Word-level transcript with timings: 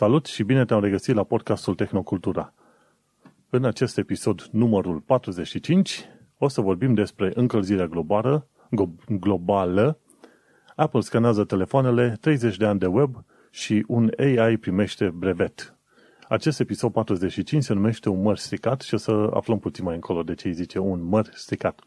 Salut 0.00 0.26
și 0.26 0.42
bine 0.42 0.64
te-am 0.64 0.80
regăsit 0.80 1.14
la 1.14 1.24
podcastul 1.24 1.74
Tehnocultura. 1.74 2.52
În 3.50 3.64
acest 3.64 3.98
episod 3.98 4.48
numărul 4.50 4.98
45 4.98 6.08
o 6.38 6.48
să 6.48 6.60
vorbim 6.60 6.94
despre 6.94 7.30
încălzirea 7.34 7.86
globală, 7.86 8.46
globală 9.08 9.98
Apple 10.76 11.00
scanează 11.00 11.44
telefoanele, 11.44 12.16
30 12.20 12.56
de 12.56 12.66
ani 12.66 12.78
de 12.78 12.86
web 12.86 13.24
și 13.50 13.84
un 13.86 14.10
AI 14.18 14.56
primește 14.56 15.08
brevet. 15.08 15.76
Acest 16.28 16.60
episod 16.60 16.92
45 16.92 17.62
se 17.62 17.72
numește 17.72 18.08
un 18.08 18.22
măr 18.22 18.36
stricat 18.36 18.80
și 18.80 18.94
o 18.94 18.96
să 18.96 19.30
aflăm 19.34 19.58
puțin 19.58 19.84
mai 19.84 19.94
încolo 19.94 20.22
de 20.22 20.34
ce 20.34 20.46
îi 20.46 20.54
zice 20.54 20.78
un 20.78 21.02
măr 21.02 21.30
stricat. 21.32 21.80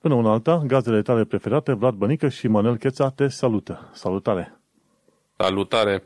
Până 0.00 0.14
una 0.14 0.32
alta, 0.32 0.62
gazele 0.66 1.02
tale 1.02 1.24
preferate, 1.24 1.72
Vlad 1.72 1.94
Bănică 1.94 2.28
și 2.28 2.48
Manuel 2.48 2.76
Cheța 2.76 3.10
te 3.10 3.28
salută. 3.28 3.90
Salutare! 3.92 4.60
Salutare! 5.36 6.02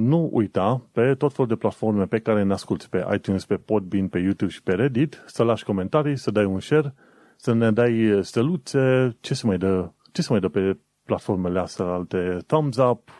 Nu 0.00 0.28
uita, 0.32 0.86
pe 0.92 1.14
tot 1.14 1.32
felul 1.32 1.48
de 1.48 1.56
platforme 1.56 2.04
pe 2.04 2.18
care 2.18 2.42
ne 2.42 2.52
asculti, 2.52 2.88
pe 2.88 3.06
iTunes, 3.14 3.44
pe 3.44 3.54
Podbean, 3.54 4.08
pe 4.08 4.18
YouTube 4.18 4.50
și 4.50 4.62
pe 4.62 4.72
Reddit, 4.72 5.22
să 5.26 5.42
lași 5.42 5.64
comentarii, 5.64 6.16
să 6.16 6.30
dai 6.30 6.44
un 6.44 6.60
share, 6.60 6.94
să 7.36 7.52
ne 7.52 7.70
dai 7.70 8.18
steluțe, 8.22 9.16
ce 9.20 9.34
se 9.34 9.46
mai 9.46 9.58
dă, 9.58 9.90
ce 10.12 10.22
se 10.22 10.28
mai 10.30 10.40
dă 10.40 10.48
pe 10.48 10.78
platformele 11.04 11.58
astea 11.58 11.84
alte, 11.84 12.38
thumbs 12.46 12.76
up, 12.76 13.10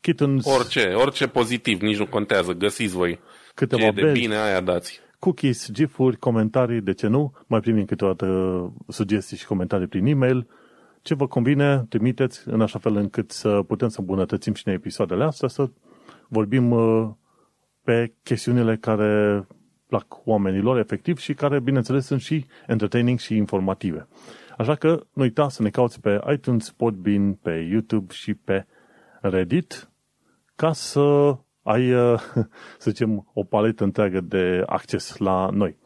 kittens. 0.00 0.46
Orice, 0.46 0.92
orice 0.94 1.26
pozitiv, 1.26 1.80
nici 1.80 1.98
nu 1.98 2.06
contează, 2.06 2.52
găsiți 2.52 2.94
voi. 2.94 3.20
Câteva 3.54 3.82
ce 3.82 3.90
de 3.90 4.10
bine 4.12 4.36
aia 4.36 4.60
dați. 4.60 5.00
Cookies, 5.18 5.72
gif-uri, 5.72 6.16
comentarii, 6.16 6.80
de 6.80 6.92
ce 6.92 7.06
nu? 7.06 7.32
Mai 7.46 7.60
primim 7.60 7.84
câteodată 7.84 8.26
sugestii 8.88 9.36
și 9.36 9.46
comentarii 9.46 9.86
prin 9.86 10.06
e-mail. 10.06 10.46
Ce 11.02 11.14
vă 11.14 11.26
convine, 11.26 11.86
trimiteți 11.88 12.48
în 12.48 12.60
așa 12.60 12.78
fel 12.78 12.96
încât 12.96 13.30
să 13.30 13.62
putem 13.66 13.88
să 13.88 14.00
îmbunătățim 14.00 14.54
și 14.54 14.68
în 14.68 14.74
episoadele 14.74 15.24
astea, 15.24 15.48
să 15.48 15.68
vorbim 16.28 16.70
uh, 16.70 17.08
pe 17.82 18.12
chestiunile 18.22 18.76
care 18.76 19.46
plac 19.86 20.06
oamenilor 20.24 20.78
efectiv 20.78 21.18
și 21.18 21.34
care, 21.34 21.60
bineînțeles, 21.60 22.06
sunt 22.06 22.20
și 22.20 22.46
entertaining 22.66 23.18
și 23.18 23.36
informative. 23.36 24.08
Așa 24.56 24.74
că 24.74 24.88
nu 25.12 25.22
uita 25.22 25.48
să 25.48 25.62
ne 25.62 25.70
cauți 25.70 26.00
pe 26.00 26.20
iTunes, 26.32 26.70
Podbean, 26.70 27.32
pe 27.32 27.50
YouTube 27.50 28.12
și 28.12 28.34
pe 28.34 28.66
Reddit 29.20 29.90
ca 30.54 30.72
să 30.72 31.36
ai, 31.62 31.92
uh, 31.92 32.20
să 32.82 32.90
zicem, 32.90 33.30
o 33.32 33.44
paletă 33.44 33.84
întreagă 33.84 34.20
de 34.20 34.62
acces 34.66 35.16
la 35.16 35.48
noi. 35.52 35.76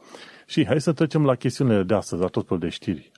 Și 0.47 0.67
hai 0.67 0.81
să 0.81 0.93
trecem 0.93 1.25
la 1.25 1.35
chestiunile 1.35 1.83
de 1.83 1.95
astăzi, 1.95 2.23
la 2.23 2.29
tot 2.29 2.47
felul 2.47 2.63
de 2.63 2.69
știri. 2.69 3.13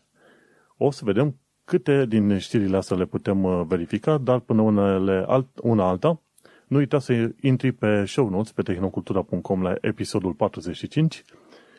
O 0.77 0.91
să 0.91 1.05
vedem 1.05 1.37
câte 1.65 2.07
din 2.07 2.39
știrile 2.39 2.77
astea 2.77 2.97
le 2.97 3.05
putem 3.05 3.45
uh, 3.45 3.63
verifica, 3.67 4.19
dar 4.19 4.39
până 4.39 4.63
unele 4.63 5.25
alt, 5.27 5.49
una 5.63 5.89
alta, 5.89 6.21
nu 6.73 6.79
uita 6.79 6.99
să 6.99 7.31
intri 7.41 7.73
pe 7.73 8.05
show 8.05 8.29
notes 8.29 8.53
pe 8.53 8.63
tehnocultura.com 8.63 9.63
la 9.63 9.75
episodul 9.81 10.33
45 10.33 11.25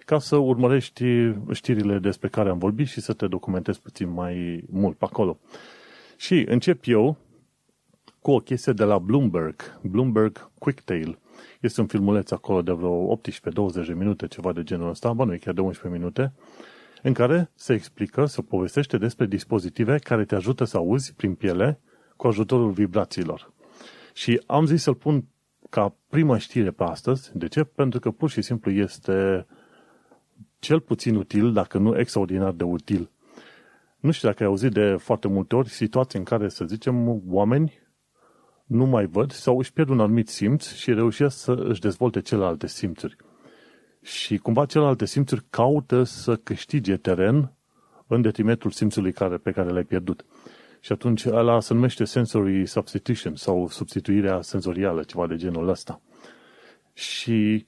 ca 0.06 0.20
să 0.20 0.36
urmărești 0.36 1.04
știrile 1.52 2.00
despre 2.00 2.28
care 2.28 2.50
am 2.50 2.58
vorbit 2.58 2.88
și 2.88 3.02
să 3.02 3.14
te 3.14 3.28
documentezi 3.28 3.82
puțin 3.82 4.10
mai 4.10 4.64
mult 4.70 4.98
pe 4.98 5.06
acolo. 5.06 5.40
Și 6.18 6.46
încep 6.48 6.84
eu 6.84 7.18
cu 8.20 8.32
o 8.32 8.38
chestie 8.38 8.74
de 8.74 8.84
la 8.84 8.98
Bloomberg, 9.00 9.80
Bloomberg 9.82 10.50
Quicktail. 10.60 11.20
Este 11.60 11.82
un 11.82 11.88
filmuleț 11.88 12.32
acolo 12.32 12.62
de 12.62 12.72
vreo 12.72 13.18
18-20 13.18 13.86
de 13.86 13.94
minute, 13.94 14.28
ceva 14.28 14.54
de 14.54 14.64
genul 14.64 14.90
ăsta, 14.90 15.14
bă, 15.14 15.26
nu 15.26 15.34
e 15.34 15.38
chiar 15.38 15.54
de 15.54 15.62
11 15.62 16.02
minute, 16.02 16.34
în 17.02 17.14
care 17.14 17.52
se 17.56 17.74
explică, 17.74 18.26
se 18.26 18.42
povestește 18.42 18.98
despre 18.98 19.26
dispozitive 19.26 19.98
care 19.98 20.26
te 20.26 20.36
ajută 20.36 20.64
să 20.64 20.78
auzi 20.78 21.14
prin 21.14 21.34
piele 21.36 21.80
cu 22.16 22.28
ajutorul 22.28 22.72
vibrațiilor. 22.72 23.53
Și 24.14 24.44
am 24.46 24.66
zis 24.66 24.82
să-l 24.82 24.96
pun 24.96 25.26
ca 25.70 25.96
prima 26.10 26.38
știre 26.38 26.72
pe 26.72 26.84
astăzi. 26.84 27.32
De 27.34 27.48
ce? 27.48 27.64
Pentru 27.64 28.00
că 28.00 28.12
pur 28.12 28.30
și 28.30 28.42
simplu 28.42 28.72
este 28.72 29.46
cel 30.60 30.80
puțin 30.80 31.16
util, 31.16 31.54
dacă 31.54 31.78
nu 31.78 32.00
extraordinar 32.00 32.52
de 32.52 32.64
util. 32.64 33.10
Nu 34.00 34.12
știu 34.12 34.28
dacă 34.28 34.44
ai 34.44 34.50
auzit 34.50 34.72
de 34.72 34.96
foarte 34.96 35.28
multe 35.28 35.56
ori 35.56 35.70
situații 35.70 36.20
în 36.20 36.26
care, 36.26 36.50
să 36.50 36.66
zicem, 36.66 37.22
oameni 37.28 37.82
nu 38.66 38.86
mai 38.86 39.06
văd 39.06 39.32
sau 39.32 39.58
își 39.58 39.74
pierd 39.74 39.90
un 39.90 40.00
anumit 40.00 40.30
simț 40.30 40.74
și 40.74 40.94
reușesc 40.94 41.38
să 41.38 41.54
își 41.54 41.82
dezvolte 41.82 42.22
celelalte 42.22 42.68
simțuri. 42.68 43.16
Și 44.02 44.38
cumva 44.38 44.66
celelalte 44.66 45.06
simțuri 45.06 45.46
caută 45.50 46.04
să 46.04 46.36
câștige 46.36 46.98
teren 46.98 47.54
în 48.08 48.22
detrimentul 48.22 48.72
simțului 48.72 49.12
care, 49.12 49.38
pe 49.38 49.52
care 49.52 49.70
l-ai 49.70 49.84
pierdut. 49.84 50.26
Și 50.84 50.92
atunci 50.92 51.26
ăla 51.26 51.60
se 51.60 51.74
numește 51.74 52.04
sensory 52.04 52.66
substitution 52.66 53.36
sau 53.36 53.68
substituirea 53.68 54.42
senzorială, 54.42 55.04
ceva 55.04 55.28
de 55.28 55.36
genul 55.36 55.68
ăsta. 55.68 56.02
Și 56.94 57.68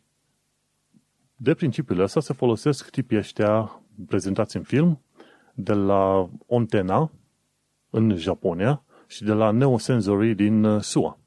de 1.35 1.53
principiul 1.53 1.99
ăsta 1.99 2.19
se 2.19 2.33
folosesc 2.33 2.89
tipii 2.89 3.17
ăștia 3.17 3.81
prezentați 4.07 4.55
în 4.55 4.63
film 4.63 5.01
de 5.53 5.73
la 5.73 6.29
Ontena 6.45 7.11
în 7.89 8.15
Japonia 8.15 8.83
și 9.07 9.23
de 9.23 9.31
la 9.31 9.51
Neosensory 9.51 10.35
din 10.35 10.63
uh, 10.63 10.81
SUA. 10.81 11.19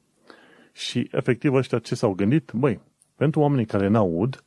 Și 0.71 1.09
efectiv 1.11 1.53
ăștia 1.53 1.79
ce 1.79 1.95
s-au 1.95 2.13
gândit? 2.13 2.51
Băi, 2.51 2.81
pentru 3.15 3.39
oamenii 3.39 3.65
care 3.65 3.87
n-aud, 3.87 4.43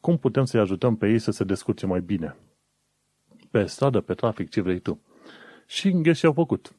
cum 0.00 0.18
putem 0.18 0.44
să-i 0.44 0.60
ajutăm 0.60 0.96
pe 0.96 1.08
ei 1.08 1.18
să 1.18 1.30
se 1.30 1.44
descurce 1.44 1.86
mai 1.86 2.00
bine? 2.00 2.36
Pe 3.50 3.66
stradă, 3.66 4.00
pe 4.00 4.14
trafic, 4.14 4.50
ce 4.50 4.60
vrei 4.60 4.78
tu. 4.78 5.00
Și 5.66 5.88
în 5.88 6.12
și 6.12 6.26
au 6.26 6.32
făcut. 6.32 6.74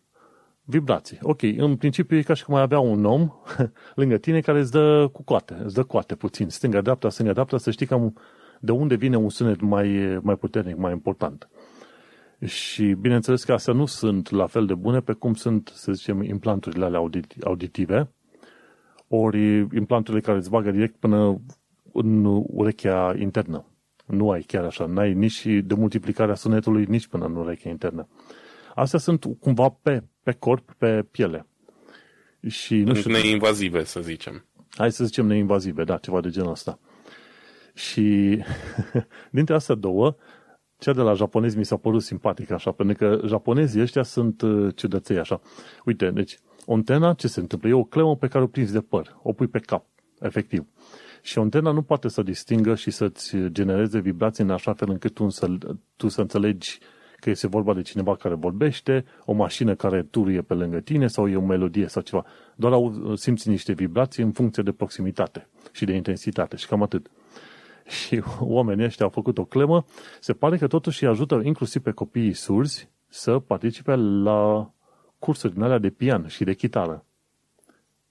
Vibrații. 0.67 1.17
Ok, 1.21 1.41
în 1.41 1.75
principiu 1.75 2.17
e 2.17 2.21
ca 2.21 2.33
și 2.33 2.43
cum 2.45 2.55
ai 2.55 2.61
avea 2.61 2.79
un 2.79 3.05
om 3.05 3.31
lângă 3.95 4.17
tine 4.17 4.39
care 4.39 4.59
îți 4.59 4.71
dă 4.71 5.09
cu 5.11 5.23
coate, 5.23 5.57
îți 5.63 5.73
dă 5.73 5.83
coate 5.83 6.15
puțin, 6.15 6.49
stânga-dreapta, 6.49 7.09
stânga-dreapta, 7.09 7.57
să 7.57 7.71
știi 7.71 7.85
cam 7.85 8.17
de 8.59 8.71
unde 8.71 8.95
vine 8.95 9.15
un 9.15 9.29
sunet 9.29 9.61
mai, 9.61 10.19
mai 10.21 10.35
puternic, 10.35 10.77
mai 10.77 10.91
important. 10.91 11.49
Și 12.45 12.93
bineînțeles 12.93 13.43
că 13.43 13.53
astea 13.53 13.73
nu 13.73 13.85
sunt 13.85 14.29
la 14.31 14.47
fel 14.47 14.65
de 14.65 14.73
bune 14.73 14.99
pe 14.99 15.13
cum 15.13 15.33
sunt, 15.33 15.71
să 15.73 15.91
zicem, 15.91 16.21
implanturile 16.21 16.85
alea 16.85 17.09
auditive, 17.43 18.11
ori 19.07 19.57
implanturile 19.57 20.21
care 20.21 20.37
îți 20.37 20.49
bagă 20.49 20.71
direct 20.71 20.95
până 20.95 21.41
în 21.93 22.25
urechea 22.47 23.15
internă. 23.19 23.65
Nu 24.05 24.31
ai 24.31 24.41
chiar 24.41 24.63
așa, 24.63 24.85
n-ai 24.85 25.13
nici 25.13 25.45
de 25.45 25.73
multiplicarea 25.73 26.35
sunetului, 26.35 26.85
nici 26.85 27.07
până 27.07 27.25
în 27.25 27.35
urechea 27.35 27.69
internă. 27.69 28.07
Astea 28.75 28.99
sunt 28.99 29.25
cumva 29.39 29.69
pe, 29.69 30.03
pe 30.23 30.31
corp, 30.31 30.73
pe 30.77 31.03
piele. 31.11 31.47
Și 32.47 32.75
nu 32.75 32.93
știu, 32.93 33.11
neinvazive, 33.11 33.83
să 33.83 34.01
zicem. 34.01 34.45
Hai 34.69 34.91
să 34.91 35.05
zicem 35.05 35.25
neinvazive, 35.25 35.83
da, 35.83 35.97
ceva 35.97 36.21
de 36.21 36.29
genul 36.29 36.51
ăsta. 36.51 36.79
Și 37.73 38.37
dintre 39.31 39.55
astea 39.55 39.75
două, 39.75 40.15
cea 40.77 40.93
de 40.93 41.01
la 41.01 41.13
japonezi 41.13 41.57
mi 41.57 41.65
s-a 41.65 41.77
părut 41.77 42.01
simpatic 42.01 42.51
așa, 42.51 42.71
pentru 42.71 42.95
că 42.97 43.27
japonezii 43.27 43.81
ăștia 43.81 44.03
sunt 44.03 44.41
uh, 44.41 44.75
ciudăței 44.75 45.17
așa. 45.17 45.41
Uite, 45.85 46.11
deci, 46.11 46.37
o 46.65 46.73
antena, 46.73 47.13
ce 47.13 47.27
se 47.27 47.39
întâmplă? 47.39 47.69
E 47.69 47.73
o 47.73 47.83
clemă 47.83 48.15
pe 48.15 48.27
care 48.27 48.43
o 48.43 48.47
prinzi 48.47 48.73
de 48.73 48.81
păr, 48.81 49.17
o 49.21 49.33
pui 49.33 49.47
pe 49.47 49.59
cap, 49.59 49.85
efectiv. 50.19 50.65
Și 51.21 51.37
o 51.37 51.41
antena 51.41 51.71
nu 51.71 51.81
poate 51.81 52.07
să 52.07 52.21
distingă 52.21 52.75
și 52.75 52.91
să-ți 52.91 53.37
genereze 53.37 53.99
vibrații 53.99 54.43
în 54.43 54.49
așa 54.49 54.73
fel 54.73 54.89
încât 54.89 55.13
tu 55.13 55.29
să, 55.29 55.47
tu 55.95 56.07
să 56.07 56.21
înțelegi 56.21 56.79
că 57.25 57.31
este 57.31 57.47
vorba 57.47 57.73
de 57.73 57.81
cineva 57.81 58.15
care 58.15 58.33
vorbește, 58.33 59.05
o 59.25 59.33
mașină 59.33 59.75
care 59.75 60.03
turie 60.03 60.41
pe 60.41 60.53
lângă 60.53 60.79
tine 60.79 61.07
sau 61.07 61.27
e 61.27 61.35
o 61.35 61.41
melodie 61.41 61.87
sau 61.87 62.01
ceva. 62.01 62.25
Doar 62.55 62.73
au, 62.73 63.15
simți 63.15 63.49
niște 63.49 63.73
vibrații 63.73 64.23
în 64.23 64.31
funcție 64.31 64.63
de 64.63 64.71
proximitate 64.71 65.47
și 65.71 65.85
de 65.85 65.93
intensitate 65.93 66.55
și 66.55 66.67
cam 66.67 66.81
atât. 66.81 67.11
Și 68.05 68.23
oamenii 68.39 68.85
ăștia 68.85 69.05
au 69.05 69.11
făcut 69.11 69.37
o 69.37 69.45
clemă, 69.45 69.85
se 70.19 70.33
pare 70.33 70.57
că 70.57 70.67
totuși 70.67 71.03
îi 71.03 71.09
ajută 71.09 71.41
inclusiv 71.43 71.81
pe 71.81 71.91
copiii 71.91 72.33
surzi 72.33 72.89
să 73.07 73.39
participe 73.39 73.95
la 73.95 74.71
cursuri 75.19 75.53
din 75.53 75.61
alea 75.61 75.77
de 75.77 75.89
pian 75.89 76.27
și 76.27 76.43
de 76.43 76.53
chitară. 76.53 77.05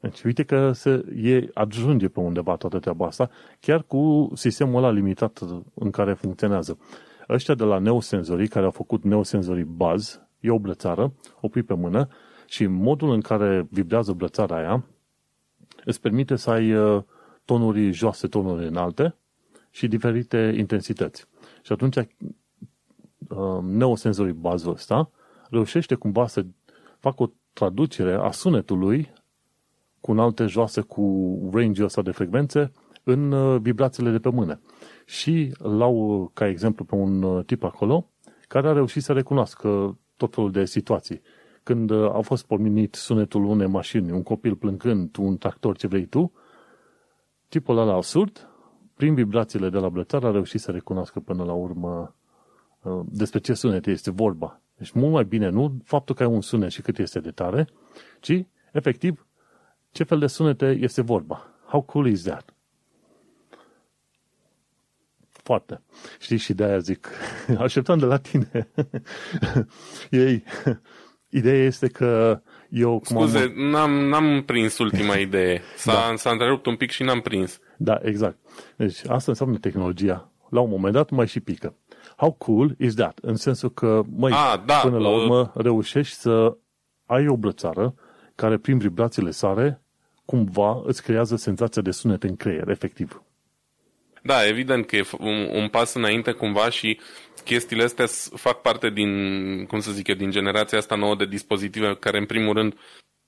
Deci 0.00 0.22
uite 0.22 0.42
că 0.44 0.72
se 0.72 1.04
e, 1.22 1.48
ajunge 1.54 2.08
pe 2.08 2.20
undeva 2.20 2.56
toată 2.56 2.78
treaba 2.78 3.06
asta, 3.06 3.30
chiar 3.60 3.82
cu 3.82 4.30
sistemul 4.34 4.76
ăla 4.76 4.90
limitat 4.90 5.40
în 5.74 5.90
care 5.90 6.12
funcționează. 6.12 6.78
Ăștia 7.28 7.54
de 7.54 7.64
la 7.64 7.78
Neosensory, 7.78 8.48
care 8.48 8.64
au 8.64 8.70
făcut 8.70 9.04
Neosensory 9.04 9.64
Buzz, 9.64 10.20
e 10.40 10.50
o 10.50 10.58
brățară, 10.58 11.12
o 11.40 11.48
pui 11.48 11.62
pe 11.62 11.74
mână 11.74 12.08
și 12.46 12.66
modul 12.66 13.10
în 13.10 13.20
care 13.20 13.66
vibrează 13.70 14.12
brățara 14.12 14.56
aia 14.56 14.84
îți 15.84 16.00
permite 16.00 16.36
să 16.36 16.50
ai 16.50 16.74
uh, 16.74 17.02
tonuri 17.44 17.90
joase, 17.90 18.26
tonuri 18.26 18.66
înalte 18.66 19.16
și 19.70 19.88
diferite 19.88 20.54
intensități. 20.56 21.26
Și 21.62 21.72
atunci 21.72 21.96
uh, 21.96 23.62
Neosensory 23.62 24.32
Buzz 24.32 24.66
ăsta 24.66 25.10
reușește 25.50 25.94
cumva 25.94 26.26
să 26.26 26.46
facă 26.98 27.22
o 27.22 27.30
traducere 27.52 28.14
a 28.14 28.30
sunetului 28.30 29.12
cu 30.00 30.10
unalte 30.10 30.46
joase 30.46 30.80
cu 30.80 31.50
range 31.52 31.84
ăsta 31.84 32.02
de 32.02 32.10
frecvențe 32.10 32.72
în 33.02 33.32
uh, 33.32 33.60
vibrațiile 33.60 34.10
de 34.10 34.18
pe 34.18 34.30
mână. 34.30 34.60
Și 35.04 35.54
lau 35.58 36.30
ca 36.34 36.46
exemplu 36.46 36.84
pe 36.84 36.94
un 36.94 37.22
uh, 37.22 37.44
tip 37.44 37.62
acolo 37.62 38.08
care 38.48 38.68
a 38.68 38.72
reușit 38.72 39.02
să 39.02 39.12
recunoască 39.12 39.98
tot 40.16 40.34
felul 40.34 40.50
de 40.50 40.64
situații. 40.64 41.20
când 41.62 41.90
a 41.90 42.20
fost 42.20 42.46
pomenit 42.46 42.94
sunetul 42.94 43.44
unei 43.44 43.66
mașini, 43.66 44.10
un 44.10 44.22
copil 44.22 44.56
plângând, 44.56 45.16
un 45.16 45.38
tractor, 45.38 45.76
ce 45.76 45.86
vrei 45.86 46.06
tu, 46.06 46.32
tipul 47.48 47.78
ăla 47.78 47.94
absurd, 47.94 48.48
prin 48.94 49.14
vibrațiile 49.14 49.68
de 49.68 49.78
la 49.78 49.88
blățar, 49.88 50.24
a 50.24 50.30
reușit 50.30 50.60
să 50.60 50.70
recunoască 50.70 51.20
până 51.20 51.44
la 51.44 51.52
urmă 51.52 52.14
uh, 52.82 53.00
despre 53.04 53.38
ce 53.38 53.54
sunet 53.54 53.86
este 53.86 54.10
vorba. 54.10 54.60
Deci 54.76 54.92
mult 54.92 55.12
mai 55.12 55.24
bine 55.24 55.48
nu 55.48 55.76
faptul 55.84 56.14
că 56.14 56.22
ai 56.22 56.28
un 56.28 56.40
sunet 56.40 56.70
și 56.70 56.82
cât 56.82 56.98
este 56.98 57.20
de 57.20 57.30
tare, 57.30 57.68
ci, 58.20 58.46
efectiv, 58.72 59.26
ce 59.90 60.04
fel 60.04 60.18
de 60.18 60.26
sunete 60.26 60.78
este 60.80 61.02
vorba. 61.02 61.46
How 61.66 61.82
cool 61.82 62.06
is 62.06 62.22
that? 62.22 62.53
Foarte. 65.44 65.82
Știi, 66.20 66.36
și 66.36 66.52
de-aia 66.52 66.78
zic, 66.78 67.08
așteptam 67.58 67.98
de 67.98 68.04
la 68.04 68.16
tine. 68.16 68.68
Ei, 70.10 70.44
ideea 71.38 71.64
este 71.64 71.88
că 71.88 72.40
eu... 72.70 72.98
Cum 72.98 73.16
Scuze, 73.16 73.38
am... 73.38 73.52
n-am, 73.70 73.90
n-am 73.90 74.42
prins 74.46 74.78
ultima 74.78 75.14
idee. 75.14 75.60
S-a, 75.76 75.92
da. 75.92 76.16
s-a 76.16 76.30
întrerupt 76.30 76.66
un 76.66 76.76
pic 76.76 76.90
și 76.90 77.02
n-am 77.02 77.20
prins. 77.20 77.60
Da, 77.76 77.98
exact. 78.02 78.38
Deci 78.76 79.00
asta 79.06 79.30
înseamnă 79.30 79.58
tehnologia. 79.58 80.32
La 80.48 80.60
un 80.60 80.70
moment 80.70 80.94
dat 80.94 81.10
mai 81.10 81.26
și 81.26 81.40
pică. 81.40 81.76
How 82.16 82.32
cool 82.32 82.74
is 82.78 82.94
that? 82.94 83.18
În 83.22 83.36
sensul 83.36 83.70
că, 83.70 84.02
măi, 84.16 84.32
ah, 84.32 84.62
da, 84.66 84.74
până 84.74 84.98
la 84.98 85.08
uh, 85.08 85.22
urmă 85.22 85.52
reușești 85.54 86.16
să 86.16 86.56
ai 87.06 87.28
o 87.28 87.36
brățară 87.36 87.94
care 88.34 88.56
prin 88.56 88.78
vibrațiile 88.78 89.30
sare 89.30 89.82
cumva 90.24 90.82
îți 90.84 91.02
creează 91.02 91.36
senzația 91.36 91.82
de 91.82 91.90
sunet 91.90 92.22
în 92.22 92.36
creier, 92.36 92.68
efectiv. 92.68 93.22
Da, 94.26 94.46
evident 94.46 94.86
că 94.86 94.96
e 94.96 95.04
un, 95.18 95.48
un 95.52 95.68
pas 95.68 95.94
înainte 95.94 96.32
cumva 96.32 96.70
și 96.70 97.00
chestiile 97.44 97.82
astea 97.82 98.06
fac 98.34 98.60
parte 98.60 98.90
din, 98.90 99.10
cum 99.66 99.80
să 99.80 99.90
zic 99.90 100.06
eu, 100.06 100.14
din 100.14 100.30
generația 100.30 100.78
asta 100.78 100.94
nouă 100.94 101.16
de 101.16 101.26
dispozitive 101.26 101.96
care 102.00 102.18
în 102.18 102.26
primul 102.26 102.54
rând 102.54 102.74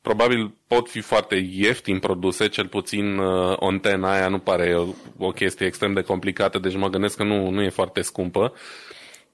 probabil 0.00 0.54
pot 0.66 0.88
fi 0.88 1.00
foarte 1.00 1.34
ieftin 1.50 1.98
produse, 1.98 2.48
cel 2.48 2.66
puțin 2.66 3.18
uh, 3.18 3.56
antena 3.60 4.12
aia 4.12 4.28
nu 4.28 4.38
pare 4.38 4.76
o, 4.76 4.86
o 5.18 5.30
chestie 5.30 5.66
extrem 5.66 5.92
de 5.92 6.00
complicată, 6.00 6.58
deci 6.58 6.76
mă 6.76 6.88
gândesc 6.88 7.16
că 7.16 7.24
nu, 7.24 7.50
nu 7.50 7.62
e 7.62 7.68
foarte 7.68 8.00
scumpă. 8.00 8.52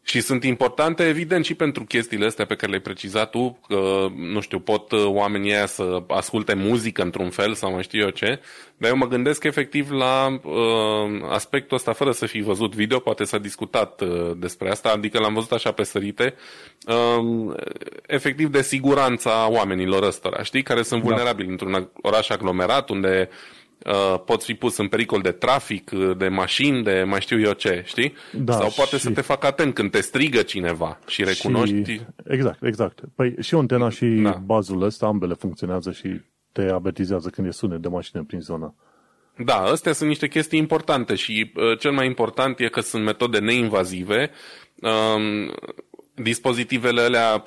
Și 0.05 0.21
sunt 0.21 0.45
importante, 0.45 1.09
evident, 1.09 1.45
și 1.45 1.55
pentru 1.55 1.85
chestiile 1.85 2.27
astea 2.27 2.47
pe 2.47 2.55
care 2.55 2.69
le-ai 2.71 2.83
precizat 2.83 3.31
tu, 3.31 3.59
că, 3.69 4.07
nu 4.17 4.41
știu, 4.41 4.61
pot 4.61 4.93
uh, 4.93 5.05
oamenii 5.05 5.53
aia 5.53 5.67
să 5.67 6.03
asculte 6.09 6.55
muzică 6.55 7.03
într-un 7.03 7.31
fel 7.31 7.55
sau 7.55 7.73
mai 7.73 7.83
știu 7.83 8.01
eu 8.01 8.11
ce, 8.11 8.41
dar 8.77 8.91
eu 8.91 8.97
mă 8.97 9.07
gândesc 9.07 9.45
efectiv 9.45 9.91
la 9.91 10.41
uh, 10.43 11.23
aspectul 11.31 11.77
ăsta, 11.77 11.93
fără 11.93 12.13
să 12.13 12.27
fi 12.27 12.41
văzut 12.41 12.75
video, 12.75 12.99
poate 12.99 13.25
s-a 13.25 13.39
discutat 13.39 14.01
uh, 14.01 14.31
despre 14.37 14.71
asta, 14.71 14.89
adică 14.89 15.19
l-am 15.19 15.35
văzut 15.35 15.53
așa 15.53 15.73
pe 15.73 15.83
sărite, 15.83 16.35
uh, 16.87 17.55
efectiv 18.07 18.49
de 18.49 18.63
siguranța 18.63 19.49
oamenilor 19.51 20.03
ăstora, 20.03 20.43
știi, 20.43 20.63
care 20.63 20.83
sunt 20.83 21.03
da. 21.03 21.09
vulnerabili 21.09 21.47
da. 21.47 21.53
într-un 21.53 21.91
oraș 22.01 22.29
aglomerat, 22.29 22.89
unde 22.89 23.29
uh, 23.31 23.37
uh, 23.37 23.62
poți 24.25 24.45
fi 24.45 24.55
pus 24.55 24.77
în 24.77 24.89
pericol 24.89 25.21
de 25.21 25.31
trafic, 25.31 25.91
uh, 25.95 26.17
de 26.17 26.29
mașini, 26.29 26.83
de 26.83 27.03
mai 27.07 27.21
știu 27.21 27.41
eu 27.41 27.53
ce, 27.53 27.83
știi? 27.87 28.15
Da, 28.33 28.53
Sau 28.53 28.71
poate 28.77 28.97
și... 28.97 29.03
să 29.03 29.11
te 29.11 29.21
facă 29.21 29.47
atent 29.47 29.75
când 29.75 29.91
te 29.91 30.01
strigă 30.01 30.43
cineva 30.43 30.99
și 31.07 31.25
recunoști... 31.25 31.85
Și... 31.85 32.01
Exact, 32.25 32.63
exact. 32.63 33.01
Păi 33.15 33.35
și 33.41 33.55
antena 33.55 33.89
și 33.89 34.07
da. 34.07 34.41
bazul 34.45 34.83
ăsta, 34.83 35.07
ambele 35.07 35.35
funcționează 35.35 35.93
și 35.93 36.21
te 36.53 36.71
avertizează 36.71 37.29
când 37.29 37.47
e 37.47 37.51
sunet 37.51 37.81
de 37.81 37.89
mașină 37.89 38.25
prin 38.25 38.41
zonă. 38.41 38.75
Da, 39.45 39.55
astea 39.55 39.93
sunt 39.93 40.09
niște 40.09 40.29
chestii 40.29 40.59
importante 40.59 41.15
și 41.15 41.53
uh, 41.55 41.79
cel 41.79 41.93
mai 41.93 42.07
important 42.07 42.61
e 42.61 42.69
că 42.69 42.81
sunt 42.81 43.05
metode 43.05 43.39
neinvazive. 43.39 44.31
Um, 44.75 45.55
dispozitivele 46.15 47.01
alea 47.01 47.43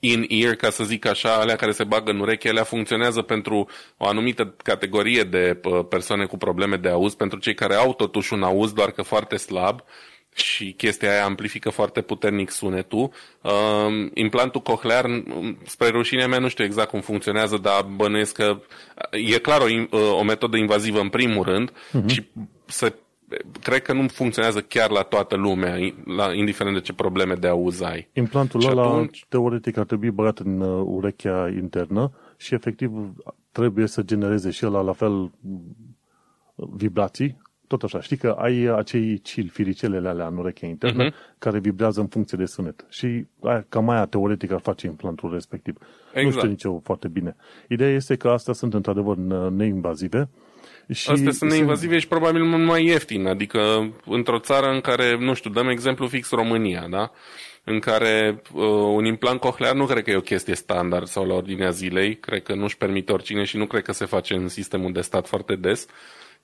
in-ear, 0.00 0.54
ca 0.54 0.70
să 0.70 0.84
zic 0.84 1.06
așa, 1.06 1.34
alea 1.34 1.56
care 1.56 1.72
se 1.72 1.84
bagă 1.84 2.10
în 2.10 2.20
ureche, 2.20 2.48
alea 2.48 2.64
funcționează 2.64 3.22
pentru 3.22 3.68
o 3.96 4.06
anumită 4.06 4.54
categorie 4.62 5.22
de 5.22 5.60
persoane 5.88 6.24
cu 6.24 6.36
probleme 6.36 6.76
de 6.76 6.88
auz, 6.88 7.14
pentru 7.14 7.38
cei 7.38 7.54
care 7.54 7.74
au 7.74 7.94
totuși 7.94 8.32
un 8.32 8.42
auz, 8.42 8.72
doar 8.72 8.90
că 8.90 9.02
foarte 9.02 9.36
slab 9.36 9.80
și 10.34 10.72
chestia 10.72 11.10
aia 11.10 11.24
amplifică 11.24 11.70
foarte 11.70 12.00
puternic 12.00 12.50
sunetul. 12.50 13.10
Uh, 13.40 14.10
implantul 14.14 14.60
cochlear, 14.60 15.24
spre 15.64 15.88
rușinea 15.88 16.26
mea, 16.26 16.38
nu 16.38 16.48
știu 16.48 16.64
exact 16.64 16.88
cum 16.90 17.00
funcționează, 17.00 17.56
dar 17.56 17.82
bănuiesc 17.82 18.34
că 18.34 18.60
e 19.10 19.38
clar 19.38 19.60
o, 19.90 19.98
o 19.98 20.22
metodă 20.22 20.56
invazivă 20.56 21.00
în 21.00 21.08
primul 21.08 21.44
rând 21.44 21.70
uh-huh. 21.70 22.06
și 22.06 22.28
se 22.66 22.94
cred 23.62 23.82
că 23.82 23.92
nu 23.92 24.08
funcționează 24.08 24.60
chiar 24.60 24.90
la 24.90 25.02
toată 25.02 25.36
lumea, 25.36 25.76
la, 26.04 26.34
indiferent 26.34 26.74
de 26.74 26.82
ce 26.82 26.92
probleme 26.92 27.34
de 27.34 27.48
auz 27.48 27.80
ai. 27.80 28.08
Implantul 28.12 28.60
și 28.60 28.68
ăla, 28.70 28.86
atunci... 28.86 29.26
teoretic, 29.28 29.76
ar 29.76 29.84
trebui 29.84 30.10
băgat 30.10 30.38
în 30.38 30.60
uh, 30.60 30.82
urechea 30.86 31.48
internă 31.48 32.12
și, 32.36 32.54
efectiv, 32.54 32.92
trebuie 33.52 33.86
să 33.86 34.02
genereze 34.02 34.50
și 34.50 34.66
ăla 34.66 34.80
la 34.80 34.92
fel 34.92 35.30
vibrații, 36.54 37.40
tot 37.66 37.82
așa. 37.82 38.00
Știi 38.00 38.16
că 38.16 38.28
ai 38.38 38.62
acei 38.62 39.18
cili, 39.18 39.48
firicelele 39.48 40.08
alea 40.08 40.26
în 40.26 40.36
urechea 40.36 40.66
internă, 40.66 41.10
uh-huh. 41.10 41.38
care 41.38 41.58
vibrează 41.58 42.00
în 42.00 42.06
funcție 42.06 42.38
de 42.38 42.44
sunet. 42.44 42.86
Și 42.88 43.26
aia, 43.42 43.66
cam 43.68 43.88
aia 43.88 44.04
teoretic 44.04 44.50
ar 44.50 44.60
face 44.60 44.86
implantul 44.86 45.32
respectiv. 45.32 45.76
Exact. 46.12 46.24
Nu 46.24 46.30
știu 46.30 46.48
nici 46.48 46.62
eu 46.62 46.80
foarte 46.84 47.08
bine. 47.08 47.36
Ideea 47.68 47.94
este 47.94 48.16
că 48.16 48.28
astea 48.28 48.52
sunt 48.52 48.74
într-adevăr 48.74 49.16
neinvazive, 49.50 50.28
și 50.92 51.10
Astea 51.10 51.32
sunt 51.32 51.50
neinvazive 51.50 51.98
și 51.98 52.08
probabil 52.08 52.44
mult 52.44 52.64
mai 52.64 52.84
ieftin, 52.84 53.26
adică 53.26 53.92
într-o 54.04 54.38
țară 54.38 54.66
în 54.66 54.80
care, 54.80 55.16
nu 55.18 55.34
știu, 55.34 55.50
dăm 55.50 55.68
exemplu 55.68 56.06
fix 56.06 56.30
România, 56.30 56.86
da? 56.90 57.12
în 57.68 57.78
care 57.78 58.42
uh, 58.52 58.62
un 58.94 59.04
implant 59.04 59.40
cochlear 59.40 59.74
nu 59.74 59.86
cred 59.86 60.04
că 60.04 60.10
e 60.10 60.16
o 60.16 60.20
chestie 60.20 60.54
standard 60.54 61.06
sau 61.06 61.26
la 61.26 61.34
ordinea 61.34 61.70
zilei, 61.70 62.16
cred 62.18 62.42
că 62.42 62.54
nu-și 62.54 62.76
permite 62.76 63.12
oricine 63.12 63.44
și 63.44 63.56
nu 63.56 63.66
cred 63.66 63.82
că 63.82 63.92
se 63.92 64.04
face 64.04 64.34
în 64.34 64.48
sistemul 64.48 64.92
de 64.92 65.00
stat 65.00 65.28
foarte 65.28 65.56
des. 65.56 65.86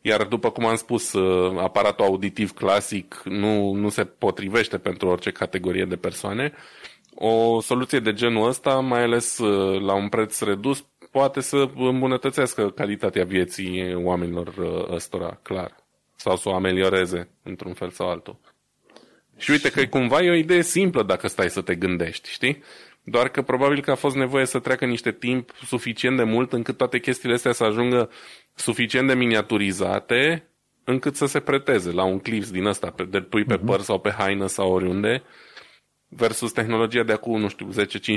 Iar 0.01 0.23
după 0.25 0.51
cum 0.51 0.67
am 0.67 0.77
spus, 0.77 1.13
uh, 1.13 1.61
aparatul 1.63 2.05
auditiv 2.05 2.53
clasic 2.53 3.21
nu, 3.25 3.73
nu 3.73 3.89
se 3.89 4.05
potrivește 4.05 4.79
pentru 4.79 5.09
orice 5.09 5.31
categorie 5.31 5.85
de 5.85 5.97
persoane. 5.97 6.53
O 7.15 7.61
soluție 7.61 7.99
de 7.99 8.13
genul 8.13 8.49
ăsta, 8.49 8.75
mai 8.75 9.03
ales 9.03 9.39
uh, 9.39 9.81
la 9.81 9.95
un 9.95 10.09
preț 10.09 10.41
redus, 10.41 10.85
poate 11.15 11.41
să 11.41 11.69
îmbunătățească 11.77 12.71
calitatea 12.71 13.25
vieții 13.25 13.95
oamenilor 13.95 14.47
uh, 14.47 14.95
ăstora, 14.95 15.39
clar. 15.43 15.77
Sau 16.17 16.37
să 16.37 16.49
o 16.49 16.55
amelioreze 16.55 17.29
într-un 17.43 17.73
fel 17.73 17.91
sau 17.91 18.09
altul. 18.09 18.39
Și 19.37 19.51
uite 19.51 19.71
că 19.71 19.87
cumva 19.87 20.23
e 20.23 20.31
o 20.31 20.35
idee 20.35 20.63
simplă 20.63 21.03
dacă 21.03 21.29
stai 21.29 21.51
să 21.51 21.61
te 21.61 21.75
gândești, 21.75 22.31
știi? 22.31 22.63
Doar 23.03 23.29
că 23.29 23.43
probabil 23.43 23.81
că 23.81 23.91
a 23.91 23.95
fost 23.95 24.17
nevoie 24.17 24.47
să 24.47 24.59
treacă 24.59 24.85
niște 24.85 25.13
timp 25.13 25.51
suficient 25.65 26.17
de 26.17 26.23
mult 26.23 26.53
încât 26.53 26.77
toate 26.77 26.99
chestiile 26.99 27.35
astea 27.35 27.53
să 27.53 27.65
ajungă 27.65 28.11
suficient 28.55 29.09
de 29.09 29.15
miniaturizate 29.15 30.49
încât 30.85 31.17
să 31.17 31.27
se 31.27 31.41
preteze 31.41 31.91
la 31.91 32.05
un 32.05 32.19
clips 32.19 32.51
din 32.51 32.65
ăsta, 32.65 32.95
de 33.09 33.21
pui 33.21 33.45
pe 33.45 33.57
uh-huh. 33.59 33.65
păr 33.65 33.81
sau 33.81 34.01
pe 34.01 34.11
haină 34.11 34.47
sau 34.47 34.73
oriunde, 34.73 35.23
versus 36.09 36.53
tehnologia 36.53 37.03
de 37.03 37.13
acum, 37.13 37.41
nu 37.41 37.49
știu, 37.49 37.69
10-15 37.73 37.75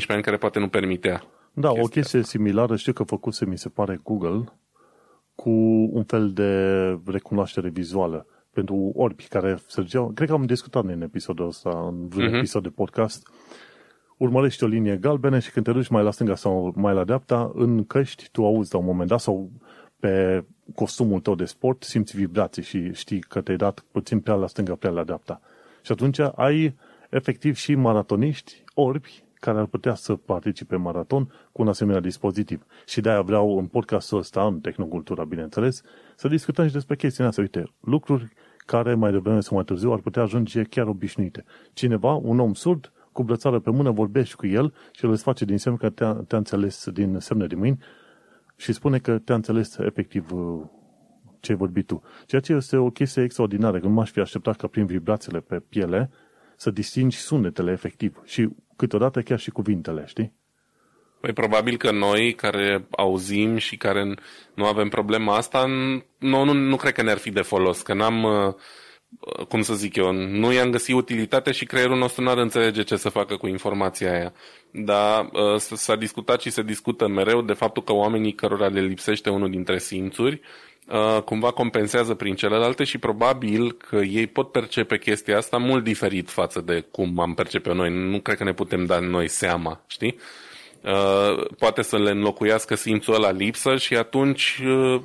ani 0.07 0.23
care 0.23 0.37
poate 0.37 0.59
nu 0.59 0.67
permitea. 0.67 1.23
Da, 1.59 1.71
o 1.71 1.87
chestie 1.87 2.19
asta. 2.19 2.31
similară 2.31 2.75
știu 2.75 2.93
că 2.93 3.03
făcuse, 3.03 3.45
mi 3.45 3.57
se 3.57 3.69
pare, 3.69 3.99
Google 4.03 4.43
cu 5.35 5.49
un 5.91 6.03
fel 6.03 6.31
de 6.31 6.51
recunoaștere 7.05 7.69
vizuală 7.69 8.25
pentru 8.51 8.91
orbi 8.95 9.23
care 9.23 9.57
sărgeau. 9.67 10.11
Cred 10.15 10.27
că 10.27 10.33
am 10.33 10.45
discutat 10.45 10.83
în 10.83 11.01
episodul 11.01 11.47
ăsta, 11.47 11.85
în 11.91 12.07
vreun 12.07 12.31
uh-huh. 12.31 12.37
episod 12.37 12.63
de 12.63 12.69
podcast. 12.69 13.27
Urmărești 14.17 14.63
o 14.63 14.67
linie 14.67 14.95
galbenă 14.95 15.39
și 15.39 15.51
când 15.51 15.65
te 15.65 15.71
duci 15.71 15.87
mai 15.87 16.03
la 16.03 16.11
stânga 16.11 16.35
sau 16.35 16.73
mai 16.75 16.93
la 16.93 17.03
dreapta, 17.03 17.51
în 17.53 17.85
căști 17.85 18.29
tu 18.31 18.45
auzi 18.45 18.73
la 18.73 18.79
un 18.79 18.85
moment 18.85 19.09
dat 19.09 19.19
sau 19.19 19.51
pe 19.99 20.45
costumul 20.75 21.19
tău 21.19 21.35
de 21.35 21.45
sport 21.45 21.83
simți 21.83 22.15
vibrații 22.15 22.63
și 22.63 22.93
știi 22.93 23.19
că 23.19 23.41
te-ai 23.41 23.57
dat 23.57 23.85
puțin 23.91 24.19
prea 24.19 24.35
la 24.35 24.47
stânga, 24.47 24.75
prea 24.75 24.91
la 24.91 25.03
dreapta. 25.03 25.41
Și 25.81 25.91
atunci 25.91 26.19
ai 26.35 26.75
efectiv 27.09 27.55
și 27.55 27.75
maratoniști 27.75 28.63
orbi 28.73 29.25
care 29.39 29.57
ar 29.59 29.65
putea 29.65 29.93
să 29.93 30.15
participe 30.15 30.75
în 30.75 30.81
maraton 30.81 31.25
cu 31.51 31.61
un 31.61 31.67
asemenea 31.67 31.99
dispozitiv. 31.99 32.65
Și 32.85 33.01
de-aia 33.01 33.21
vreau 33.21 33.57
în 33.57 33.65
podcastul 33.65 34.17
ăsta, 34.17 34.45
în 34.45 34.59
Tehnocultura, 34.59 35.23
bineînțeles, 35.23 35.81
să 36.15 36.27
discutăm 36.27 36.67
și 36.67 36.73
despre 36.73 36.95
chestiile 36.95 37.29
astea. 37.29 37.43
Uite, 37.43 37.71
lucruri 37.79 38.33
care 38.57 38.93
mai 38.93 39.11
devreme 39.11 39.39
sau 39.39 39.55
mai 39.55 39.65
târziu 39.65 39.91
ar 39.91 39.99
putea 39.99 40.21
ajunge 40.21 40.63
chiar 40.63 40.87
obișnuite. 40.87 41.45
Cineva, 41.73 42.13
un 42.13 42.39
om 42.39 42.53
surd, 42.53 42.91
cu 43.11 43.23
brățară 43.23 43.59
pe 43.59 43.69
mână, 43.69 43.91
vorbești 43.91 44.35
cu 44.35 44.47
el 44.47 44.73
și 44.91 45.05
el 45.05 45.11
îți 45.11 45.23
face 45.23 45.45
din 45.45 45.57
semn 45.57 45.77
că 45.77 45.89
te-a, 45.89 46.13
te 46.13 46.35
înțeles 46.35 46.89
din 46.89 47.19
semne 47.19 47.47
de 47.47 47.55
mâini 47.55 47.77
și 48.55 48.73
spune 48.73 48.97
că 48.97 49.17
te-a 49.17 49.35
înțeles 49.35 49.77
efectiv 49.77 50.31
uh, 50.31 50.61
ce 51.39 51.51
ai 51.51 51.57
vorbit 51.57 51.85
tu. 51.85 52.01
Ceea 52.25 52.41
ce 52.41 52.53
este 52.53 52.77
o 52.77 52.89
chestie 52.89 53.23
extraordinară, 53.23 53.79
că 53.79 53.87
nu 53.87 53.93
m-aș 53.93 54.11
fi 54.11 54.19
așteptat 54.19 54.55
ca 54.55 54.67
prin 54.67 54.85
vibrațiile 54.85 55.39
pe 55.39 55.59
piele 55.59 56.09
să 56.55 56.71
distingi 56.71 57.17
sunetele 57.17 57.71
efectiv 57.71 58.21
și 58.25 58.49
câteodată 58.77 59.21
chiar 59.21 59.39
și 59.39 59.49
cuvintele, 59.49 60.03
știi? 60.07 60.33
Păi 61.19 61.33
probabil 61.33 61.77
că 61.77 61.91
noi 61.91 62.33
care 62.33 62.87
auzim 62.89 63.57
și 63.57 63.77
care 63.77 64.15
nu 64.53 64.65
avem 64.65 64.89
problema 64.89 65.35
asta, 65.35 65.65
nu, 66.17 66.43
nu, 66.43 66.53
nu 66.53 66.75
cred 66.75 66.93
că 66.93 67.01
ne-ar 67.01 67.17
fi 67.17 67.31
de 67.31 67.41
folos, 67.41 67.81
că 67.81 67.93
n-am, 67.93 68.25
cum 69.47 69.61
să 69.61 69.73
zic 69.73 69.95
eu, 69.95 70.11
nu 70.11 70.53
i-am 70.53 70.69
găsit 70.69 70.95
utilitate 70.95 71.51
și 71.51 71.65
creierul 71.65 71.97
nostru 71.97 72.23
nu 72.23 72.29
ar 72.29 72.37
înțelege 72.37 72.83
ce 72.83 72.95
să 72.95 73.09
facă 73.09 73.35
cu 73.35 73.47
informația 73.47 74.11
aia. 74.11 74.33
Dar 74.71 75.29
uh, 75.31 75.55
s-a 75.57 75.95
discutat 75.95 76.41
și 76.41 76.49
se 76.49 76.61
discută 76.61 77.07
mereu 77.07 77.41
de 77.41 77.53
faptul 77.53 77.83
că 77.83 77.93
oamenii 77.93 78.33
cărora 78.33 78.67
le 78.67 78.81
lipsește 78.81 79.29
unul 79.29 79.49
dintre 79.49 79.77
simțuri, 79.77 80.41
uh, 80.87 81.21
cumva 81.21 81.51
compensează 81.51 82.13
prin 82.13 82.35
celelalte 82.35 82.83
și 82.83 82.97
probabil 82.97 83.71
că 83.71 83.95
ei 83.95 84.27
pot 84.27 84.51
percepe 84.51 84.97
chestia 84.97 85.37
asta 85.37 85.57
mult 85.57 85.83
diferit 85.83 86.29
față 86.29 86.61
de 86.61 86.85
cum 86.91 87.19
am 87.19 87.33
percepe 87.33 87.73
noi. 87.73 88.09
Nu 88.09 88.19
cred 88.19 88.37
că 88.37 88.43
ne 88.43 88.53
putem 88.53 88.85
da 88.85 88.99
noi 88.99 89.27
seama, 89.27 89.83
știi? 89.87 90.17
Uh, 90.81 91.45
poate 91.57 91.81
să 91.81 91.97
le 91.97 92.09
înlocuiască 92.09 92.75
simțul 92.75 93.13
ăla 93.13 93.31
lipsă 93.31 93.75
și 93.75 93.95
atunci 93.95 94.61
uh, 94.65 95.01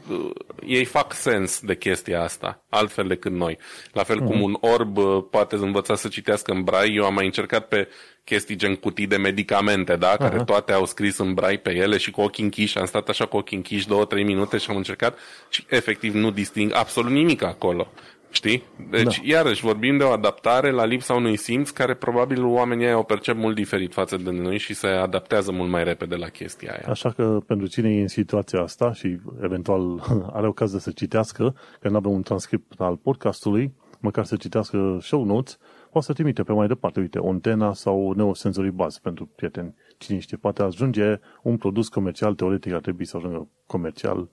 ei 0.67 0.85
fac 0.85 1.13
sens 1.13 1.61
de 1.61 1.77
chestia 1.77 2.23
asta, 2.23 2.65
altfel 2.69 3.07
decât 3.07 3.33
noi. 3.33 3.59
La 3.93 4.03
fel 4.03 4.17
mm-hmm. 4.17 4.27
cum 4.27 4.37
mhm. 4.37 4.43
un 4.43 4.57
orb 4.61 4.97
uh, 4.97 5.25
poate 5.31 5.57
învăța 5.57 5.95
să 5.95 6.09
citească 6.09 6.53
în 6.53 6.63
brai, 6.63 6.95
eu 6.95 7.05
am 7.05 7.15
mai 7.15 7.25
încercat 7.25 7.69
pe 7.69 7.89
chestii 8.25 8.57
gen 8.57 8.75
cutii 8.75 9.07
de 9.07 9.17
medicamente, 9.17 9.97
da, 9.97 10.17
care 10.17 10.41
uh-huh. 10.41 10.45
toate 10.45 10.73
au 10.73 10.85
scris 10.85 11.19
în 11.19 11.35
brai 11.35 11.59
pe 11.59 11.75
ele 11.75 11.97
și 11.97 12.11
cu 12.11 12.21
ochii 12.21 12.45
închiși, 12.45 12.79
am 12.79 12.87
stat 12.87 13.09
așa 13.09 13.27
cu 13.27 13.37
ochii 13.37 13.57
închiși 13.57 13.89
două, 13.89 14.05
trei 14.05 14.25
minute 14.25 14.59
și 14.59 14.71
am 14.71 14.77
încercat 14.77 15.19
și 15.49 15.65
efectiv 15.69 16.15
nu 16.15 16.31
disting 16.31 16.75
absolut 16.75 17.13
nimic 17.13 17.43
acolo. 17.43 17.89
Știi? 18.33 18.63
Deci, 18.91 19.21
da. 19.21 19.23
iarăși, 19.25 19.63
vorbim 19.63 19.97
de 19.97 20.05
o 20.05 20.11
adaptare 20.11 20.71
la 20.71 20.85
lipsa 20.85 21.15
unui 21.15 21.37
simț 21.37 21.71
care 21.71 21.95
probabil 21.95 22.45
oamenii 22.45 22.95
o 22.95 23.03
percep 23.03 23.37
mult 23.37 23.55
diferit 23.55 23.93
față 23.93 24.17
de 24.17 24.31
noi 24.31 24.59
și 24.59 24.75
se 24.75 24.87
adaptează 24.87 25.53
mult 25.53 25.71
mai 25.71 25.85
repede 25.85 26.15
la 26.15 26.29
chestia 26.29 26.73
aia. 26.73 26.91
Așa 26.91 27.11
că 27.11 27.39
pentru 27.47 27.67
cine 27.67 27.95
e 27.95 28.01
în 28.01 28.09
situația 28.09 28.61
asta 28.61 28.93
și 28.93 29.19
eventual 29.43 30.01
are 30.37 30.47
ocazia 30.47 30.79
să 30.79 30.91
citească, 30.91 31.55
că 31.81 31.89
nu 31.89 31.97
avem 31.97 32.11
un 32.11 32.23
transcript 32.23 32.73
al 32.79 32.97
podcastului, 32.97 33.73
măcar 34.01 34.25
să 34.25 34.37
citească 34.37 34.99
show 35.01 35.25
notes, 35.25 35.59
poate 35.93 36.07
să 36.07 36.13
trimite 36.13 36.43
pe 36.43 36.53
mai 36.53 36.67
departe, 36.67 37.01
uite, 37.01 37.19
Ontena 37.19 37.73
sau 37.73 38.13
Neosensory 38.13 38.71
Buzz 38.71 38.99
pentru 38.99 39.27
prieteni. 39.27 39.75
Cine 39.99 40.19
știe, 40.19 40.37
poate 40.37 40.63
ajunge 40.63 41.21
un 41.43 41.57
produs 41.57 41.89
comercial, 41.89 42.35
teoretic 42.35 42.73
ar 42.73 42.81
trebui 42.81 43.05
să 43.05 43.17
ajungă 43.17 43.49
comercial 43.67 44.29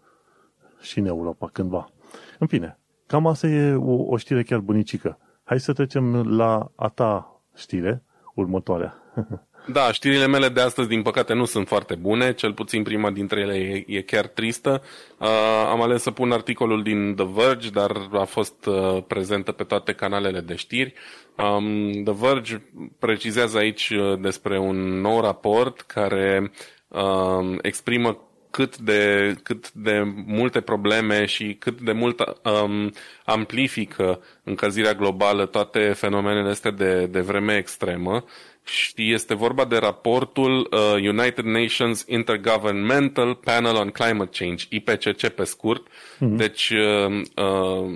și 0.82 1.00
în 1.00 1.06
Europa 1.06 1.48
cândva. 1.48 1.92
În 2.40 2.48
fine, 2.48 2.80
Cam 3.10 3.28
asta 3.28 3.48
e 3.48 3.74
o, 3.74 3.92
o 3.92 4.18
știre 4.18 4.44
chiar 4.44 4.60
bunicică. 4.60 5.20
Hai 5.44 5.60
să 5.60 5.74
trecem 5.74 6.36
la 6.38 6.72
a 6.76 6.88
ta 6.88 7.42
știre, 7.56 8.04
următoarea. 8.36 8.94
Da, 9.72 9.92
știrile 9.92 10.28
mele 10.28 10.50
de 10.50 10.62
astăzi, 10.62 10.88
din 10.88 11.02
păcate, 11.02 11.34
nu 11.34 11.46
sunt 11.46 11.68
foarte 11.68 11.96
bune, 11.96 12.34
cel 12.34 12.54
puțin 12.54 12.84
prima 12.84 13.12
dintre 13.12 13.40
ele 13.40 13.56
e, 13.56 13.84
e 13.98 14.02
chiar 14.02 14.28
tristă. 14.28 14.84
Uh, 15.18 15.28
am 15.70 15.82
ales 15.82 16.02
să 16.02 16.12
pun 16.12 16.32
articolul 16.32 16.84
din 16.84 17.16
The 17.16 17.26
Verge, 17.34 17.70
dar 17.70 17.92
a 18.12 18.24
fost 18.24 18.66
uh, 18.66 19.04
prezentă 19.08 19.52
pe 19.52 19.64
toate 19.64 19.94
canalele 19.94 20.40
de 20.40 20.56
știri. 20.56 20.94
Um, 21.36 21.92
The 22.04 22.14
Verge 22.14 22.62
precizează 23.00 23.58
aici 23.58 23.90
uh, 23.90 24.20
despre 24.20 24.60
un 24.60 25.02
nou 25.02 25.22
raport 25.22 25.82
care 25.82 26.52
uh, 26.88 27.58
exprimă 27.62 28.30
cât 28.52 28.78
de, 28.78 29.36
cât 29.44 29.72
de 29.72 30.02
multe 30.26 30.62
probleme 30.62 31.26
și 31.26 31.56
cât 31.60 31.82
de 31.82 31.92
mult 31.92 32.20
um, 32.20 32.92
amplifică 33.26 34.22
încălzirea 34.44 34.94
globală 34.94 35.46
toate 35.46 35.94
fenomenele 35.94 36.50
astea 36.50 36.72
de, 36.72 37.06
de 37.06 37.20
vreme 37.20 37.56
extremă. 37.56 38.24
Și 38.64 39.14
este 39.14 39.34
vorba 39.34 39.66
de 39.66 39.78
raportul 39.78 40.70
uh, 40.72 40.94
United 40.94 41.46
Nations 41.46 42.06
Intergovernmental 42.08 43.36
Panel 43.36 43.76
on 43.76 43.90
Climate 43.90 44.44
Change, 44.44 44.66
IPCC 44.70 45.28
pe 45.28 45.44
scurt. 45.44 45.88
Mm-hmm. 45.88 46.36
Deci, 46.36 46.70
uh, 46.70 47.22
uh, 47.36 47.90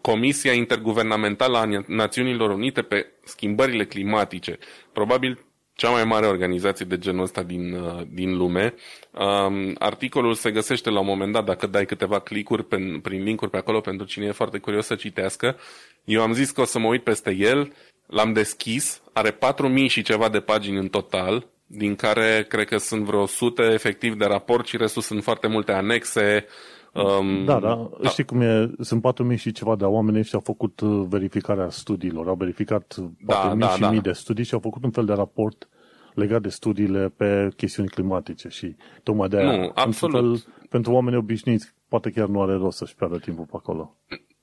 Comisia 0.00 0.52
Interguvernamentală 0.52 1.58
a 1.58 1.84
Națiunilor 1.86 2.50
Unite 2.50 2.82
pe 2.82 3.06
schimbările 3.24 3.84
climatice. 3.84 4.58
Probabil 4.92 5.38
cea 5.78 5.90
mai 5.90 6.04
mare 6.04 6.26
organizație 6.26 6.84
de 6.84 6.98
genul 6.98 7.22
ăsta 7.22 7.42
din, 7.42 7.72
uh, 7.72 8.00
din 8.10 8.36
lume. 8.36 8.74
Um, 9.10 9.74
articolul 9.78 10.34
se 10.34 10.50
găsește 10.50 10.90
la 10.90 11.00
un 11.00 11.06
moment 11.06 11.32
dat, 11.32 11.44
dacă 11.44 11.66
dai 11.66 11.86
câteva 11.86 12.20
clicuri 12.20 12.64
pe, 12.64 12.98
prin 13.02 13.22
linkuri 13.22 13.50
pe 13.50 13.56
acolo 13.56 13.80
pentru 13.80 14.06
cine 14.06 14.26
e 14.26 14.32
foarte 14.32 14.58
curios 14.58 14.86
să 14.86 14.94
citească. 14.94 15.56
Eu 16.04 16.22
am 16.22 16.32
zis 16.32 16.50
că 16.50 16.60
o 16.60 16.64
să 16.64 16.78
mă 16.78 16.86
uit 16.86 17.02
peste 17.02 17.30
el, 17.30 17.72
l-am 18.06 18.32
deschis, 18.32 19.02
are 19.12 19.30
4000 19.30 19.88
și 19.88 20.02
ceva 20.02 20.28
de 20.28 20.40
pagini 20.40 20.78
în 20.78 20.88
total, 20.88 21.46
din 21.66 21.94
care 21.94 22.46
cred 22.48 22.66
că 22.66 22.76
sunt 22.76 23.02
vreo 23.04 23.22
100 23.22 23.62
efectiv 23.62 24.14
de 24.14 24.24
raport 24.24 24.66
și 24.66 24.76
restul 24.76 25.02
sunt 25.02 25.22
foarte 25.22 25.46
multe 25.46 25.72
anexe, 25.72 26.46
Um, 26.94 27.44
da, 27.44 27.58
da, 27.58 27.90
da, 28.02 28.08
știi 28.08 28.24
cum 28.24 28.40
e, 28.40 28.70
sunt 28.80 29.02
4.000 29.32 29.36
și 29.36 29.52
ceva 29.52 29.76
de 29.76 29.84
oameni 29.84 30.24
și 30.24 30.34
au 30.34 30.40
făcut 30.40 30.80
uh, 30.80 31.06
verificarea 31.08 31.70
studiilor, 31.70 32.28
au 32.28 32.34
verificat 32.34 32.94
4.000 32.98 33.10
da, 33.26 33.54
da, 33.58 33.68
și 33.68 33.80
da. 33.80 33.90
mii 33.90 34.00
de 34.00 34.12
studii 34.12 34.44
și 34.44 34.54
au 34.54 34.60
făcut 34.60 34.84
un 34.84 34.90
fel 34.90 35.04
de 35.04 35.12
raport 35.12 35.68
legat 36.14 36.42
de 36.42 36.48
studiile 36.48 37.12
pe 37.16 37.48
chestiuni 37.56 37.88
climatice 37.88 38.48
și 38.48 38.76
tocmai 39.02 39.28
de 39.28 39.36
aia, 39.36 39.56
nu, 39.56 39.70
absolut. 39.74 40.42
Fel, 40.42 40.52
pentru 40.68 40.92
oameni 40.92 41.16
obișnuiți, 41.16 41.74
poate 41.88 42.10
chiar 42.10 42.28
nu 42.28 42.42
are 42.42 42.54
rost 42.54 42.76
să-și 42.76 42.94
piardă 42.94 43.18
timpul 43.18 43.44
pe 43.44 43.56
acolo. 43.56 43.96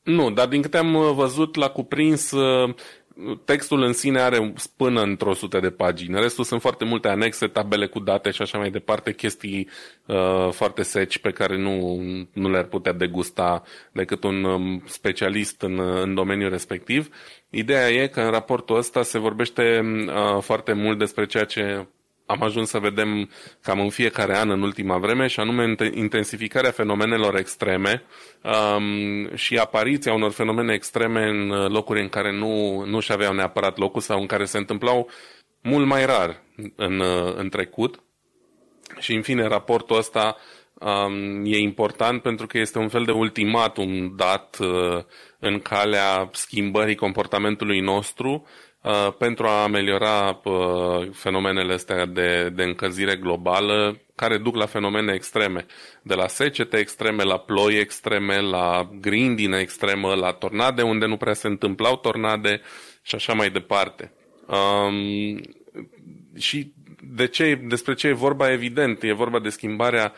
Nu, 0.03 0.31
dar 0.31 0.47
din 0.47 0.61
câte 0.61 0.77
am 0.77 0.93
uh, 0.93 1.11
văzut, 1.15 1.55
l-a 1.55 1.69
cuprins 1.69 2.31
uh, 2.31 2.75
textul 3.45 3.81
în 3.81 3.93
sine 3.93 4.19
are 4.19 4.53
până 4.77 5.01
într-o 5.01 5.33
sută 5.33 5.59
de 5.59 5.69
pagini. 5.69 6.19
Restul 6.19 6.43
sunt 6.43 6.61
foarte 6.61 6.85
multe 6.85 7.07
anexe, 7.07 7.47
tabele 7.47 7.87
cu 7.87 7.99
date 7.99 8.31
și 8.31 8.41
așa 8.41 8.57
mai 8.57 8.69
departe, 8.69 9.13
chestii 9.13 9.69
uh, 10.05 10.49
foarte 10.51 10.83
seci 10.83 11.17
pe 11.17 11.31
care 11.31 11.57
nu, 11.57 12.01
nu 12.33 12.49
le-ar 12.49 12.63
putea 12.63 12.93
degusta 12.93 13.63
decât 13.91 14.23
un 14.23 14.43
um, 14.43 14.83
specialist 14.85 15.61
în, 15.61 15.79
în 15.79 16.13
domeniul 16.13 16.49
respectiv. 16.49 17.09
Ideea 17.49 17.89
e 17.89 18.07
că 18.07 18.21
în 18.21 18.31
raportul 18.31 18.77
ăsta 18.77 19.03
se 19.03 19.19
vorbește 19.19 19.81
uh, 20.07 20.41
foarte 20.41 20.73
mult 20.73 20.97
despre 20.97 21.25
ceea 21.25 21.45
ce 21.45 21.87
am 22.25 22.43
ajuns 22.43 22.69
să 22.69 22.79
vedem 22.79 23.29
cam 23.61 23.79
în 23.79 23.89
fiecare 23.89 24.37
an 24.37 24.49
în 24.49 24.61
ultima 24.61 24.97
vreme, 24.97 25.27
și 25.27 25.39
anume 25.39 25.75
intensificarea 25.93 26.71
fenomenelor 26.71 27.35
extreme 27.35 28.03
um, 28.41 29.35
și 29.35 29.57
apariția 29.57 30.13
unor 30.13 30.31
fenomene 30.31 30.73
extreme 30.73 31.27
în 31.27 31.47
locuri 31.67 32.01
în 32.01 32.09
care 32.09 32.31
nu, 32.31 32.83
nu 32.85 32.99
și 32.99 33.11
aveau 33.11 33.33
neapărat 33.33 33.77
locul 33.77 34.01
sau 34.01 34.19
în 34.19 34.25
care 34.25 34.45
se 34.45 34.57
întâmplau 34.57 35.09
mult 35.61 35.85
mai 35.85 36.05
rar 36.05 36.41
în, 36.75 37.01
în 37.35 37.49
trecut. 37.49 37.99
Și, 38.99 39.13
în 39.13 39.21
fine, 39.21 39.47
raportul 39.47 39.97
ăsta 39.97 40.37
um, 40.73 41.45
e 41.45 41.57
important 41.57 42.21
pentru 42.21 42.47
că 42.47 42.57
este 42.57 42.77
un 42.77 42.89
fel 42.89 43.03
de 43.05 43.11
ultimatum 43.11 44.15
dat 44.15 44.57
uh, 44.59 45.03
în 45.39 45.59
calea 45.59 46.29
schimbării 46.31 46.95
comportamentului 46.95 47.79
nostru 47.79 48.47
Uh, 48.85 49.13
pentru 49.17 49.47
a 49.47 49.63
ameliora 49.63 50.41
uh, 50.43 51.09
fenomenele 51.11 51.73
astea 51.73 52.05
de, 52.05 52.49
de 52.49 52.63
încălzire 52.63 53.15
globală 53.15 54.01
care 54.15 54.37
duc 54.37 54.55
la 54.55 54.65
fenomene 54.65 55.13
extreme. 55.13 55.65
De 56.01 56.13
la 56.13 56.27
secete 56.27 56.77
extreme, 56.77 57.23
la 57.23 57.37
ploi 57.37 57.75
extreme, 57.75 58.41
la 58.41 58.89
grindină 58.99 59.57
extremă, 59.57 60.13
la 60.13 60.31
tornade 60.31 60.81
unde 60.81 61.05
nu 61.05 61.17
prea 61.17 61.33
se 61.33 61.47
întâmplau 61.47 61.97
tornade 61.97 62.61
și 63.01 63.15
așa 63.15 63.33
mai 63.33 63.49
departe. 63.49 64.13
Um, 64.47 65.41
și 66.37 66.73
de 67.13 67.27
ce, 67.27 67.61
despre 67.67 67.93
ce 67.93 68.07
e 68.07 68.13
vorba, 68.13 68.51
evident, 68.51 69.03
e 69.03 69.13
vorba 69.13 69.39
de 69.39 69.49
schimbarea 69.49 70.13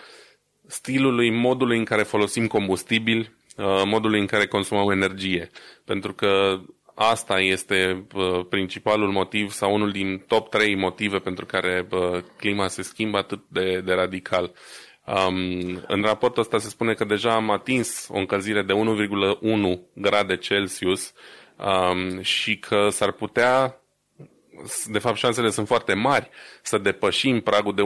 stilului, 0.66 1.32
modului 1.32 1.78
în 1.78 1.86
care 1.86 2.04
folosim 2.04 2.48
combustibil, 2.48 3.38
uh, 3.58 3.82
modului 3.86 4.20
în 4.20 4.26
care 4.26 4.48
consumăm 4.48 4.90
energie. 4.90 5.50
Pentru 5.86 6.14
că 6.14 6.60
asta 7.00 7.39
este 7.39 8.08
uh, 8.16 8.46
principalul 8.50 9.12
motiv 9.12 9.51
sau 9.51 9.74
unul 9.74 9.92
din 9.92 10.24
top 10.27 10.50
3 10.50 10.75
motive 10.75 11.18
pentru 11.18 11.46
care 11.46 11.88
uh, 11.92 12.24
clima 12.38 12.68
se 12.68 12.82
schimbă 12.82 13.18
atât 13.18 13.44
de, 13.48 13.82
de 13.86 13.94
radical. 13.94 14.51
Um, 15.06 15.84
în 15.88 16.01
raportul 16.01 16.42
ăsta 16.42 16.58
se 16.58 16.70
spune 16.70 16.94
că 16.94 17.06
deja 17.06 17.34
am 17.34 17.50
atins 17.50 18.08
o 18.12 18.18
încălzire 18.18 18.62
de 18.62 18.74
1,1 18.74 19.80
grade 19.94 20.38
Celsius 20.38 21.13
um, 21.58 22.22
și 22.22 22.58
că 22.58 22.88
s-ar 22.89 23.12
putea, 23.12 23.82
de 24.86 25.00
fapt 25.00 25.18
șansele 25.18 25.50
sunt 25.50 25.68
foarte 25.68 25.94
mari, 25.94 26.30
să 26.62 26.78
depășim 26.78 27.40
pragul 27.40 27.76
de 27.76 27.82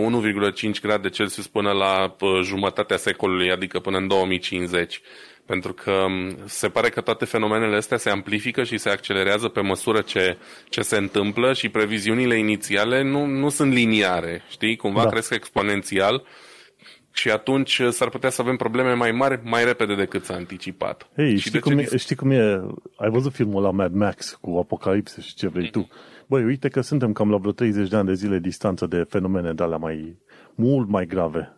1,5 0.71 0.81
grade 0.81 1.09
Celsius 1.09 1.47
până 1.47 1.71
la 1.71 2.15
uh, 2.19 2.41
jumătatea 2.43 2.97
secolului, 2.97 3.51
adică 3.51 3.79
până 3.79 3.97
în 3.97 4.07
2050. 4.07 5.01
Pentru 5.45 5.73
că 5.73 6.05
se 6.45 6.69
pare 6.69 6.89
că 6.89 7.01
toate 7.01 7.25
fenomenele 7.25 7.75
astea 7.75 7.97
se 7.97 8.09
amplifică 8.09 8.63
și 8.63 8.77
se 8.77 8.89
accelerează 8.89 9.47
pe 9.47 9.61
măsură 9.61 10.01
ce, 10.01 10.37
ce 10.69 10.81
se 10.81 10.97
întâmplă 10.97 11.53
și 11.53 11.69
previziunile 11.69 12.37
inițiale 12.37 13.03
nu, 13.03 13.25
nu 13.25 13.49
sunt 13.49 13.73
liniare, 13.73 14.43
știi? 14.49 14.75
Cumva 14.75 15.03
da. 15.03 15.09
cresc 15.09 15.33
exponențial 15.33 16.23
și 17.11 17.29
atunci 17.29 17.81
s-ar 17.89 18.09
putea 18.09 18.29
să 18.29 18.41
avem 18.41 18.55
probleme 18.55 18.93
mai 18.93 19.11
mari 19.11 19.39
mai 19.43 19.65
repede 19.65 19.95
decât 19.95 20.23
s-a 20.23 20.33
anticipat. 20.33 21.09
Hei, 21.15 21.37
știi, 21.37 21.59
cum 21.59 21.77
e, 21.77 21.97
știi 21.97 22.15
cum 22.15 22.31
e? 22.31 22.61
Ai 22.95 23.09
văzut 23.09 23.33
filmul 23.33 23.61
la 23.61 23.71
Mad 23.71 23.93
Max 23.93 24.37
cu 24.41 24.57
apocalipse 24.57 25.21
și 25.21 25.33
ce 25.33 25.47
vrei 25.47 25.69
tu? 25.69 25.89
Băi, 26.31 26.43
uite 26.43 26.67
că 26.67 26.81
suntem 26.81 27.13
cam 27.13 27.29
la 27.29 27.37
vreo 27.37 27.51
30 27.51 27.89
de 27.89 27.95
ani 27.95 28.07
de 28.07 28.13
zile 28.13 28.39
distanță 28.39 28.85
de 28.85 29.05
fenomene 29.09 29.53
de 29.53 29.63
alea 29.63 29.77
mai, 29.77 30.17
mult 30.55 30.87
mai 30.89 31.05
grave 31.05 31.53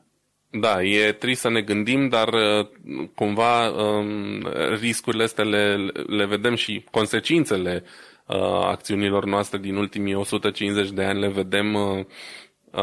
Da, 0.49 0.83
e 0.83 1.11
trist 1.11 1.41
să 1.41 1.49
ne 1.49 1.61
gândim, 1.61 2.09
dar 2.09 2.27
uh, 2.27 2.67
cumva 3.15 3.69
um, 3.69 4.07
riscurile 4.79 5.23
astea 5.23 5.43
le, 5.43 5.75
le 6.07 6.25
vedem 6.25 6.55
și 6.55 6.85
consecințele 6.91 7.83
uh, 8.27 8.35
acțiunilor 8.65 9.25
noastre 9.25 9.57
din 9.57 9.75
ultimii 9.75 10.15
150 10.15 10.91
de 10.91 11.03
ani 11.03 11.19
le 11.19 11.29
vedem 11.29 11.73
uh, 11.73 12.05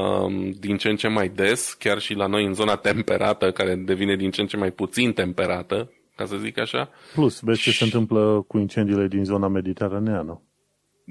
um, 0.00 0.50
din 0.50 0.76
ce 0.76 0.88
în 0.88 0.96
ce 0.96 1.08
mai 1.08 1.28
des, 1.28 1.72
chiar 1.72 1.98
și 1.98 2.14
la 2.14 2.26
noi 2.26 2.44
în 2.44 2.54
zona 2.54 2.76
temperată, 2.76 3.52
care 3.52 3.74
devine 3.74 4.16
din 4.16 4.30
ce 4.30 4.40
în 4.40 4.46
ce 4.46 4.56
mai 4.56 4.70
puțin 4.70 5.12
temperată, 5.12 5.92
ca 6.16 6.24
să 6.24 6.36
zic 6.36 6.58
așa. 6.58 6.90
Plus, 7.14 7.40
vezi 7.40 7.60
ce 7.60 7.70
se 7.70 7.84
întâmplă 7.84 8.44
cu 8.48 8.58
incendiile 8.58 9.06
din 9.06 9.24
zona 9.24 9.48
mediteraneană. 9.48 10.42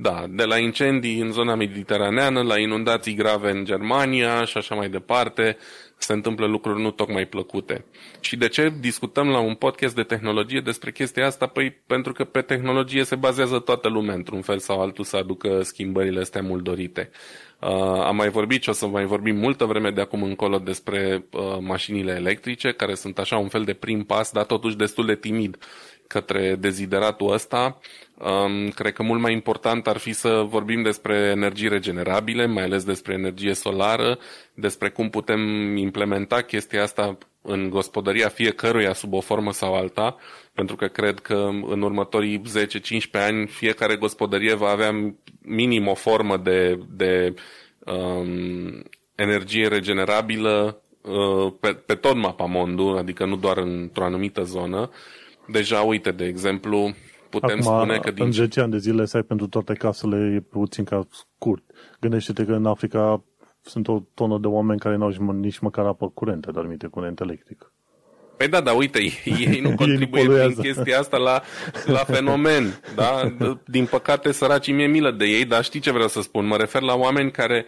Da, 0.01 0.25
de 0.29 0.43
la 0.43 0.57
incendii 0.57 1.19
în 1.19 1.31
zona 1.31 1.55
mediteraneană, 1.55 2.41
la 2.41 2.59
inundații 2.59 3.13
grave 3.13 3.51
în 3.51 3.65
Germania 3.65 4.45
și 4.45 4.57
așa 4.57 4.75
mai 4.75 4.89
departe, 4.89 5.57
se 5.97 6.13
întâmplă 6.13 6.45
lucruri 6.45 6.81
nu 6.81 6.91
tocmai 6.91 7.25
plăcute. 7.25 7.85
Și 8.19 8.35
de 8.35 8.47
ce 8.47 8.73
discutăm 8.79 9.27
la 9.27 9.39
un 9.39 9.53
podcast 9.53 9.95
de 9.95 10.03
tehnologie 10.03 10.61
despre 10.61 10.91
chestia 10.91 11.25
asta? 11.25 11.47
Păi 11.47 11.71
pentru 11.87 12.13
că 12.13 12.23
pe 12.23 12.41
tehnologie 12.41 13.03
se 13.03 13.15
bazează 13.15 13.59
toată 13.59 13.89
lumea 13.89 14.15
într-un 14.15 14.41
fel 14.41 14.59
sau 14.59 14.81
altul 14.81 15.03
să 15.03 15.17
aducă 15.17 15.61
schimbările 15.61 16.19
astea 16.19 16.41
mult 16.41 16.63
dorite. 16.63 17.09
Uh, 17.61 17.69
am 18.03 18.15
mai 18.15 18.29
vorbit 18.29 18.63
și 18.63 18.69
o 18.69 18.73
să 18.73 18.87
mai 18.87 19.05
vorbim 19.05 19.35
multă 19.35 19.65
vreme 19.65 19.91
de 19.91 20.01
acum 20.01 20.23
încolo 20.23 20.57
despre 20.57 21.25
uh, 21.31 21.57
mașinile 21.59 22.11
electrice, 22.11 22.71
care 22.71 22.93
sunt 22.93 23.17
așa 23.17 23.37
un 23.37 23.47
fel 23.47 23.63
de 23.63 23.73
prim 23.73 24.03
pas, 24.03 24.31
dar 24.31 24.45
totuși 24.45 24.75
destul 24.75 25.05
de 25.05 25.15
timid 25.15 25.57
către 26.09 26.55
dezideratul 26.55 27.33
ăsta. 27.33 27.79
Um, 28.19 28.69
cred 28.69 28.93
că 28.93 29.03
mult 29.03 29.21
mai 29.21 29.33
important 29.33 29.87
ar 29.87 29.97
fi 29.97 30.13
să 30.13 30.45
vorbim 30.47 30.81
despre 30.81 31.15
energii 31.15 31.67
regenerabile, 31.67 32.45
mai 32.45 32.63
ales 32.63 32.83
despre 32.83 33.13
energie 33.13 33.53
solară, 33.53 34.17
despre 34.53 34.89
cum 34.89 35.09
putem 35.09 35.39
implementa 35.77 36.41
chestia 36.41 36.83
asta 36.83 37.17
în 37.41 37.69
gospodăria 37.69 38.27
fiecăruia 38.27 38.93
sub 38.93 39.13
o 39.13 39.19
formă 39.19 39.51
sau 39.51 39.75
alta, 39.75 40.15
pentru 40.53 40.75
că 40.75 40.87
cred 40.87 41.19
că 41.19 41.49
în 41.67 41.81
următorii 41.81 42.41
10-15 43.07 43.11
ani 43.11 43.47
fiecare 43.47 43.95
gospodărie 43.95 44.53
va 44.53 44.69
avea 44.69 45.15
minim 45.41 45.87
o 45.87 45.93
formă 45.93 46.37
de, 46.37 46.79
de 46.89 47.33
um, 47.85 48.83
energie 49.15 49.67
regenerabilă 49.67 50.81
uh, 51.01 51.53
pe, 51.59 51.73
pe 51.73 51.95
tot 51.95 52.15
mapamondul, 52.15 52.97
adică 52.97 53.25
nu 53.25 53.35
doar 53.35 53.57
într-o 53.57 54.03
anumită 54.03 54.43
zonă. 54.43 54.89
Deja, 55.47 55.81
uite, 55.81 56.11
de 56.11 56.25
exemplu, 56.25 56.93
putem 57.29 57.59
Acum, 57.59 57.61
spune 57.61 57.97
că 57.97 58.11
din... 58.11 58.23
în 58.25 58.31
10 58.31 58.59
ani 58.59 58.71
de 58.71 58.77
zile 58.77 59.05
să 59.05 59.17
ai 59.17 59.23
pentru 59.23 59.47
toate 59.47 59.73
casele 59.73 60.33
e 60.35 60.39
puțin 60.39 60.83
ca 60.83 61.07
scurt. 61.11 61.63
Gândește-te 61.99 62.45
că 62.45 62.53
în 62.53 62.65
Africa 62.65 63.23
sunt 63.61 63.87
o 63.87 64.03
tonă 64.13 64.37
de 64.37 64.47
oameni 64.47 64.79
care 64.79 64.95
n-au 64.95 65.09
nici 65.31 65.59
măcar 65.59 65.85
apă 65.85 66.09
curentă, 66.09 66.51
dormite 66.51 66.87
curent 66.87 67.19
electric. 67.19 67.71
Păi 68.37 68.47
da, 68.47 68.61
da, 68.61 68.71
uite, 68.71 68.99
ei 69.25 69.59
nu 69.61 69.75
contribuie 69.75 70.23
prin 70.23 70.55
chestia 70.55 70.99
asta 70.99 71.17
la, 71.17 71.41
la 71.85 72.03
fenomen, 72.03 72.79
da? 72.95 73.35
Din 73.65 73.85
păcate, 73.85 74.31
săracii 74.31 74.73
mi-e 74.73 74.87
milă 74.87 75.11
de 75.11 75.25
ei, 75.25 75.45
dar 75.45 75.63
știi 75.63 75.79
ce 75.79 75.91
vreau 75.91 76.07
să 76.07 76.21
spun? 76.21 76.45
Mă 76.45 76.57
refer 76.57 76.81
la 76.81 76.95
oameni 76.95 77.31
care, 77.31 77.65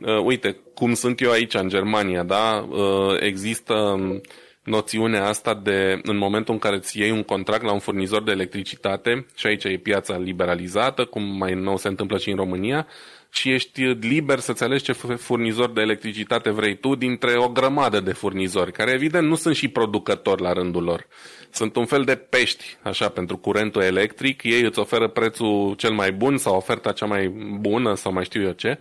uh, 0.00 0.24
uite, 0.24 0.56
cum 0.74 0.94
sunt 0.94 1.20
eu 1.20 1.30
aici 1.30 1.54
în 1.54 1.68
Germania, 1.68 2.22
da? 2.22 2.66
Uh, 2.68 3.16
există 3.20 3.74
um, 3.74 4.20
noțiunea 4.70 5.26
asta 5.26 5.54
de, 5.54 6.00
în 6.02 6.16
momentul 6.16 6.54
în 6.54 6.60
care 6.60 6.76
îți 6.76 6.98
iei 6.98 7.10
un 7.10 7.22
contract 7.22 7.62
la 7.62 7.72
un 7.72 7.78
furnizor 7.78 8.22
de 8.22 8.30
electricitate, 8.30 9.26
și 9.36 9.46
aici 9.46 9.64
e 9.64 9.76
piața 9.76 10.18
liberalizată, 10.18 11.04
cum 11.04 11.22
mai 11.36 11.54
nou 11.54 11.76
se 11.76 11.88
întâmplă 11.88 12.18
și 12.18 12.30
în 12.30 12.36
România, 12.36 12.86
și 13.32 13.52
ești 13.52 13.82
liber 13.84 14.38
să-ți 14.38 14.62
alegi 14.62 14.84
ce 14.84 14.92
furnizor 15.16 15.70
de 15.70 15.80
electricitate 15.80 16.50
vrei 16.50 16.76
tu 16.76 16.94
dintre 16.94 17.36
o 17.36 17.48
grămadă 17.48 18.00
de 18.00 18.12
furnizori, 18.12 18.72
care 18.72 18.90
evident 18.90 19.28
nu 19.28 19.34
sunt 19.34 19.54
și 19.56 19.68
producători 19.68 20.42
la 20.42 20.52
rândul 20.52 20.82
lor. 20.82 21.06
Sunt 21.50 21.76
un 21.76 21.86
fel 21.86 22.02
de 22.02 22.14
pești, 22.14 22.76
așa, 22.82 23.08
pentru 23.08 23.36
curentul 23.36 23.82
electric. 23.82 24.42
Ei 24.42 24.62
îți 24.62 24.78
oferă 24.78 25.08
prețul 25.08 25.74
cel 25.76 25.92
mai 25.92 26.12
bun 26.12 26.36
sau 26.36 26.56
oferta 26.56 26.92
cea 26.92 27.06
mai 27.06 27.28
bună 27.60 27.94
sau 27.94 28.12
mai 28.12 28.24
știu 28.24 28.42
eu 28.42 28.52
ce. 28.52 28.78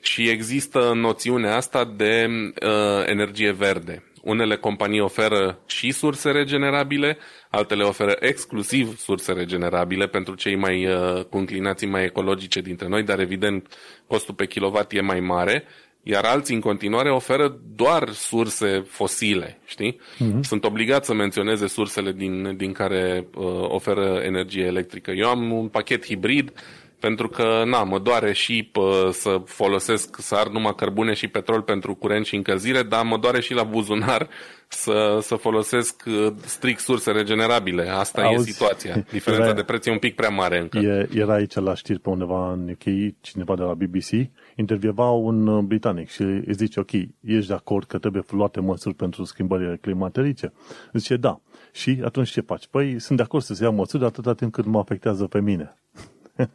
Și 0.00 0.28
există 0.28 0.92
noțiunea 0.94 1.56
asta 1.56 1.84
de 1.96 2.26
uh, 2.28 3.06
energie 3.06 3.52
verde. 3.52 4.09
Unele 4.22 4.56
companii 4.56 5.00
oferă 5.00 5.58
și 5.66 5.90
surse 5.90 6.30
regenerabile, 6.30 7.18
altele 7.50 7.82
oferă 7.82 8.16
exclusiv 8.20 8.98
surse 8.98 9.32
regenerabile 9.32 10.06
pentru 10.06 10.34
cei 10.34 10.56
mai 10.56 10.86
uh, 10.86 11.24
cu 11.24 11.38
inclinații 11.38 11.86
mai 11.86 12.04
ecologice 12.04 12.60
dintre 12.60 12.88
noi, 12.88 13.02
dar 13.02 13.20
evident 13.20 13.74
costul 14.06 14.34
pe 14.34 14.46
kilowatt 14.46 14.92
e 14.92 15.00
mai 15.00 15.20
mare, 15.20 15.64
iar 16.02 16.24
alții 16.24 16.54
în 16.54 16.60
continuare 16.60 17.10
oferă 17.10 17.60
doar 17.74 18.08
surse 18.08 18.84
fosile, 18.88 19.58
știi? 19.66 20.00
Uh-huh. 20.14 20.40
Sunt 20.40 20.64
obligat 20.64 21.04
să 21.04 21.14
menționeze 21.14 21.66
sursele 21.66 22.12
din, 22.12 22.56
din 22.56 22.72
care 22.72 23.26
uh, 23.34 23.44
oferă 23.68 24.20
energie 24.24 24.64
electrică. 24.64 25.10
Eu 25.10 25.28
am 25.28 25.52
un 25.52 25.68
pachet 25.68 26.04
hibrid 26.06 26.52
pentru 27.00 27.28
că, 27.28 27.62
na, 27.66 27.82
mă 27.82 27.98
doare 27.98 28.32
și 28.32 28.68
pă, 28.72 29.08
să 29.12 29.42
folosesc, 29.44 30.16
să 30.20 30.34
ard 30.34 30.52
numai 30.52 30.74
cărbune 30.74 31.12
și 31.14 31.28
petrol 31.28 31.62
pentru 31.62 31.94
curent 31.94 32.26
și 32.26 32.36
încălzire, 32.36 32.82
dar 32.82 33.04
mă 33.04 33.18
doare 33.18 33.40
și 33.40 33.54
la 33.54 33.62
buzunar 33.62 34.28
să, 34.68 35.18
să 35.22 35.34
folosesc 35.34 36.02
uh, 36.06 36.32
strict 36.44 36.80
surse 36.80 37.10
regenerabile. 37.10 37.88
Asta 37.88 38.22
Auzi, 38.22 38.48
e 38.48 38.52
situația. 38.52 39.04
Diferența 39.10 39.44
era, 39.44 39.54
de 39.54 39.62
preț 39.62 39.86
e 39.86 39.90
un 39.90 39.98
pic 39.98 40.14
prea 40.14 40.28
mare 40.28 40.58
încă. 40.58 40.78
E, 40.78 41.08
era 41.14 41.34
aici 41.34 41.54
la 41.54 41.74
știri 41.74 41.98
pe 41.98 42.08
undeva 42.08 42.52
în 42.52 42.68
UK, 42.68 43.14
cineva 43.20 43.56
de 43.56 43.62
la 43.62 43.74
BBC, 43.74 44.30
intervieva 44.56 45.10
un 45.10 45.46
uh, 45.46 45.62
britanic 45.62 46.08
și 46.08 46.22
îi 46.22 46.52
zice, 46.52 46.80
ok, 46.80 46.92
ești 47.20 47.46
de 47.46 47.54
acord 47.54 47.86
că 47.86 47.98
trebuie 47.98 48.22
luate 48.30 48.60
măsuri 48.60 48.94
pentru 48.94 49.24
schimbările 49.24 49.78
climaterice? 49.80 50.52
Zice, 50.92 51.16
da. 51.16 51.40
Și 51.72 52.00
atunci 52.04 52.30
ce 52.30 52.40
faci? 52.40 52.66
Păi 52.66 52.98
sunt 52.98 53.18
de 53.18 53.24
acord 53.24 53.42
să 53.42 53.54
se 53.54 53.64
ia 53.64 53.70
măsuri 53.70 54.04
atâta 54.04 54.34
timp 54.34 54.52
cât 54.52 54.64
mă 54.64 54.78
afectează 54.78 55.24
pe 55.24 55.40
mine. 55.40 55.76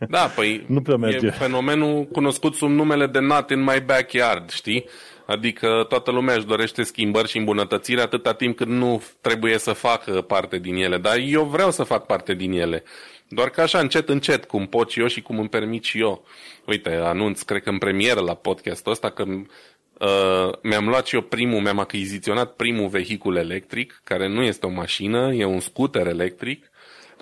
Da, 0.10 0.32
păi 0.36 0.64
nu 0.68 0.82
prea 0.82 0.96
merge. 0.96 1.28
e 1.28 1.30
fenomenul 1.30 2.04
cunoscut 2.04 2.54
sub 2.54 2.70
numele 2.70 3.08
de 3.08 3.20
not 3.20 3.50
in 3.50 3.60
my 3.60 3.84
backyard, 3.86 4.50
știi? 4.50 4.86
Adică 5.26 5.86
toată 5.90 6.12
lumea 6.12 6.36
își 6.36 6.46
dorește 6.46 6.84
schimbări 6.84 7.28
și 7.28 7.38
îmbunătățiri 7.38 8.02
atâta 8.02 8.34
timp 8.34 8.56
cât 8.58 8.68
nu 8.68 9.02
trebuie 9.22 9.58
să 9.58 9.72
facă 9.72 10.22
parte 10.22 10.58
din 10.58 10.76
ele. 10.76 10.98
Dar 10.98 11.18
eu 11.18 11.44
vreau 11.44 11.72
să 11.72 11.84
fac 11.84 12.06
parte 12.06 12.34
din 12.34 12.52
ele. 12.52 12.84
Doar 13.30 13.50
că 13.50 13.62
așa, 13.62 13.80
încet, 13.80 14.10
încet, 14.10 14.46
cum 14.46 14.66
pot 14.66 14.90
și 14.90 15.00
eu 15.00 15.08
și 15.08 15.22
cum 15.22 15.40
îmi 15.40 15.50
permit 15.50 15.84
și 15.84 16.00
eu. 16.00 16.26
Uite, 16.66 16.90
anunț, 16.90 17.42
cred 17.42 17.62
că 17.62 17.70
în 17.70 17.78
premieră 17.78 18.20
la 18.20 18.34
podcastul 18.34 18.92
ăsta, 18.92 19.10
că 19.10 19.24
uh, 19.24 20.54
mi-am 20.62 20.88
luat 20.88 21.06
și 21.06 21.16
eu 21.16 21.22
primul, 21.22 21.62
mi-am 21.62 21.80
achiziționat 21.80 22.54
primul 22.54 22.88
vehicul 22.88 23.36
electric, 23.36 24.02
care 24.04 24.28
nu 24.28 24.42
este 24.42 24.66
o 24.66 24.70
mașină, 24.70 25.34
e 25.34 25.46
un 25.46 25.60
scooter 25.60 26.08
electric. 26.08 26.70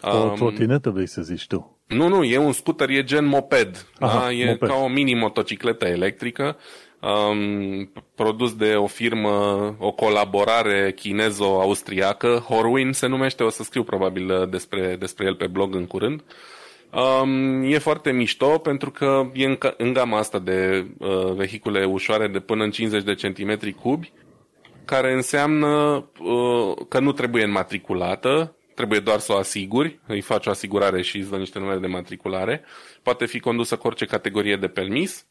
O 0.02 0.18
um, 0.18 0.36
trotinetă 0.36 0.90
vrei 0.90 1.08
să 1.08 1.22
zici 1.22 1.48
tu. 1.48 1.80
Nu, 1.88 2.08
nu, 2.08 2.24
e 2.24 2.38
un 2.38 2.52
scooter, 2.52 2.90
e 2.90 3.04
gen 3.04 3.26
moped. 3.26 3.88
Aha, 4.00 4.20
da? 4.20 4.32
E 4.32 4.46
moped. 4.46 4.70
ca 4.70 4.76
o 4.76 4.88
mini-motocicletă 4.88 5.86
electrică, 5.86 6.58
um, 7.02 7.92
produs 8.16 8.56
de 8.56 8.74
o 8.74 8.88
firmă, 8.88 9.76
o 9.80 9.92
colaborare 9.92 10.92
chinezo-austriacă, 10.96 12.44
Horwin 12.48 12.92
se 12.92 13.08
numește, 13.08 13.44
o 13.44 13.50
să 13.50 13.64
scriu 13.64 13.84
probabil 13.84 14.32
uh, 14.32 14.50
despre, 14.50 14.96
despre 15.00 15.26
el 15.26 15.36
pe 15.36 15.48
blog 15.48 15.76
în 15.76 15.86
curând. 15.86 16.24
Um, 16.94 17.64
e 17.64 17.78
foarte 17.78 18.12
mișto 18.12 18.58
pentru 18.58 18.92
că 18.92 19.30
e 19.34 19.46
în, 19.46 19.58
în 19.78 19.94
gama 19.94 20.18
asta 20.18 20.40
de 20.40 20.88
uh, 20.98 21.32
vehicule 21.36 21.86
ușoare 21.86 22.28
de 22.28 22.40
până 22.40 22.64
în 22.64 22.72
50 22.72 23.04
de 23.04 23.14
centimetri 23.14 23.72
cubi, 23.72 24.12
care 24.86 25.14
înseamnă 25.14 26.04
uh, 26.20 26.76
că 26.90 27.00
nu 27.00 27.12
trebuie 27.12 27.44
înmatriculată, 27.44 28.56
trebuie 28.76 29.00
doar 29.00 29.20
să 29.20 29.34
o 29.34 29.38
asiguri, 29.38 30.00
îi 30.08 30.22
faci 30.22 30.46
o 30.46 30.50
asigurare 30.50 31.02
și 31.02 31.18
îți 31.18 31.30
dă 31.30 31.38
niște 31.38 31.60
numere 31.60 31.80
de 31.80 31.88
matriculare, 31.88 32.64
poate 33.04 33.26
fi 33.26 33.40
condusă 33.40 33.78
cu 33.78 33.88
orice 33.88 34.06
categorie 34.06 34.56
de 34.56 34.68
permis, 34.68 35.26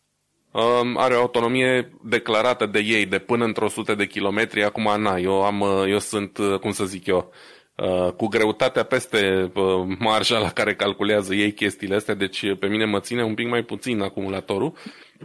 um, 0.51 0.97
are 0.97 1.15
o 1.15 1.21
autonomie 1.21 1.93
declarată 2.05 2.67
de 2.67 2.79
ei 2.79 3.07
de 3.07 3.19
până 3.19 3.45
într-o 3.45 3.69
sută 3.69 3.95
de 3.95 4.07
kilometri, 4.07 4.65
acum 4.65 5.01
na, 5.01 5.17
eu, 5.17 5.43
am, 5.43 5.63
eu 5.89 5.99
sunt, 5.99 6.39
cum 6.61 6.71
să 6.71 6.85
zic 6.85 7.07
eu, 7.07 7.33
uh, 7.77 8.13
cu 8.13 8.27
greutatea 8.27 8.83
peste 8.83 9.51
uh, 9.55 9.97
marja 9.99 10.39
la 10.39 10.51
care 10.51 10.75
calculează 10.75 11.35
ei 11.35 11.53
chestiile 11.53 11.95
astea, 11.95 12.15
deci 12.15 12.57
pe 12.59 12.67
mine 12.67 12.85
mă 12.85 13.01
ține 13.01 13.25
un 13.25 13.35
pic 13.35 13.49
mai 13.49 13.63
puțin 13.63 14.01
acumulatorul, 14.01 14.73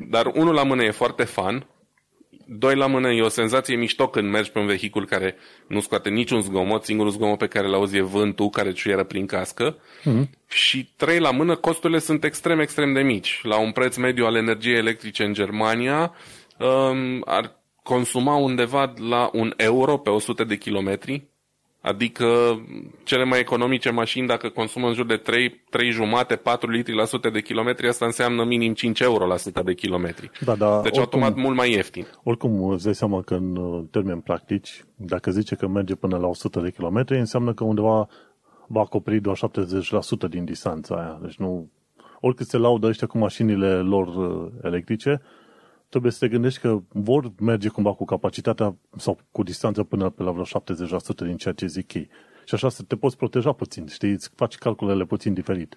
dar 0.09 0.25
unul 0.25 0.53
la 0.53 0.63
mână 0.63 0.83
e 0.83 0.91
foarte 0.91 1.23
fan, 1.23 1.67
doi 2.49 2.75
la 2.75 2.87
mână 2.87 3.11
e 3.11 3.21
o 3.21 3.27
senzație 3.27 3.75
mișto 3.75 4.07
când 4.07 4.29
mergi 4.29 4.51
pe 4.51 4.59
un 4.59 4.65
vehicul 4.65 5.05
care 5.05 5.35
nu 5.67 5.79
scoate 5.79 6.09
niciun 6.09 6.41
zgomot, 6.41 6.83
singurul 6.83 7.11
zgomot 7.11 7.37
pe 7.37 7.47
care 7.47 7.67
l-auzi 7.67 7.97
e 7.97 8.01
vântul 8.01 8.49
care 8.49 8.71
ciuieră 8.71 9.03
prin 9.03 9.25
cască 9.25 9.77
mm-hmm. 9.77 10.29
și 10.47 10.89
trei 10.95 11.19
la 11.19 11.31
mână, 11.31 11.55
costurile 11.55 11.99
sunt 11.99 12.23
extrem, 12.23 12.59
extrem 12.59 12.93
de 12.93 13.01
mici. 13.01 13.39
La 13.43 13.59
un 13.59 13.71
preț 13.71 13.95
mediu 13.95 14.25
al 14.25 14.35
energiei 14.35 14.77
electrice 14.77 15.23
în 15.23 15.33
Germania 15.33 16.15
um, 16.59 17.21
ar 17.25 17.55
consuma 17.83 18.35
undeva 18.35 18.93
la 19.09 19.29
un 19.33 19.53
euro 19.57 19.97
pe 19.97 20.09
100 20.09 20.43
de 20.43 20.57
kilometri, 20.57 21.27
Adică 21.81 22.25
cele 23.03 23.23
mai 23.23 23.39
economice 23.39 23.89
mașini, 23.89 24.27
dacă 24.27 24.49
consumă 24.49 24.87
în 24.87 24.93
jur 24.93 25.05
de 25.05 25.15
3, 25.15 25.63
3 25.69 25.91
jumate, 25.91 26.35
4 26.35 26.69
litri 26.69 26.95
la 26.95 27.01
100 27.01 27.29
de 27.29 27.41
kilometri, 27.41 27.87
asta 27.87 28.05
înseamnă 28.05 28.43
minim 28.43 28.73
5 28.73 28.99
euro 28.99 29.25
la 29.25 29.33
100 29.33 29.61
de 29.61 29.73
kilometri. 29.73 30.31
Da, 30.45 30.55
da, 30.55 30.81
deci 30.81 30.97
oricum, 30.97 31.23
automat 31.23 31.43
mult 31.43 31.55
mai 31.55 31.71
ieftin. 31.71 32.07
Oricum, 32.23 32.69
îți 32.69 32.83
dai 32.83 32.95
seama 32.95 33.21
că 33.21 33.33
în 33.33 33.85
termeni 33.91 34.21
practici, 34.21 34.85
dacă 34.95 35.31
zice 35.31 35.55
că 35.55 35.67
merge 35.67 35.95
până 35.95 36.17
la 36.17 36.27
100 36.27 36.59
de 36.59 36.71
kilometri, 36.71 37.17
înseamnă 37.17 37.53
că 37.53 37.63
undeva 37.63 38.07
va 38.67 38.81
acoperi 38.81 39.19
doar 39.19 39.37
70% 39.37 40.29
din 40.29 40.45
distanța 40.45 40.95
aia. 40.95 41.19
Deci 41.21 41.35
nu... 41.35 41.69
Oricât 42.19 42.47
se 42.47 42.57
laudă 42.57 42.87
ăștia 42.87 43.07
cu 43.07 43.17
mașinile 43.17 43.73
lor 43.73 44.07
uh, 44.07 44.51
electrice, 44.63 45.21
trebuie 45.89 46.11
să 46.11 46.19
te 46.19 46.27
gândești 46.27 46.59
că 46.59 46.79
vor 46.87 47.31
merge 47.39 47.69
cumva 47.69 47.93
cu 47.93 48.05
capacitatea 48.05 48.75
sau 48.97 49.19
cu 49.31 49.43
distanță 49.43 49.83
până 49.83 50.09
pe 50.09 50.23
la 50.23 50.31
vreo 50.31 50.43
70% 50.43 50.47
din 51.15 51.37
ceea 51.37 51.53
ce 51.53 51.65
zic 51.65 51.93
ei. 51.93 52.09
Și 52.45 52.53
așa 52.53 52.69
să 52.69 52.83
te 52.83 52.95
poți 52.95 53.17
proteja 53.17 53.51
puțin, 53.51 53.87
știi, 53.87 54.11
îți 54.11 54.29
faci 54.35 54.55
calculele 54.55 55.05
puțin 55.05 55.33
diferit. 55.33 55.75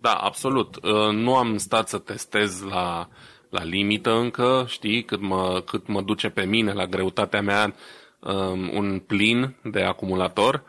Da, 0.00 0.12
absolut. 0.12 0.76
Uh, 0.76 1.12
nu 1.12 1.36
am 1.36 1.56
stat 1.56 1.88
să 1.88 1.98
testez 1.98 2.62
la, 2.62 3.08
la 3.48 3.64
limită 3.64 4.10
încă, 4.10 4.64
știi, 4.68 5.04
cât 5.04 5.20
mă, 5.20 5.62
cât 5.66 5.86
mă 5.86 6.02
duce 6.02 6.28
pe 6.28 6.44
mine, 6.44 6.72
la 6.72 6.86
greutatea 6.86 7.42
mea, 7.42 7.74
um, 8.20 8.76
un 8.76 8.98
plin 9.06 9.56
de 9.62 9.82
acumulator. 9.82 10.64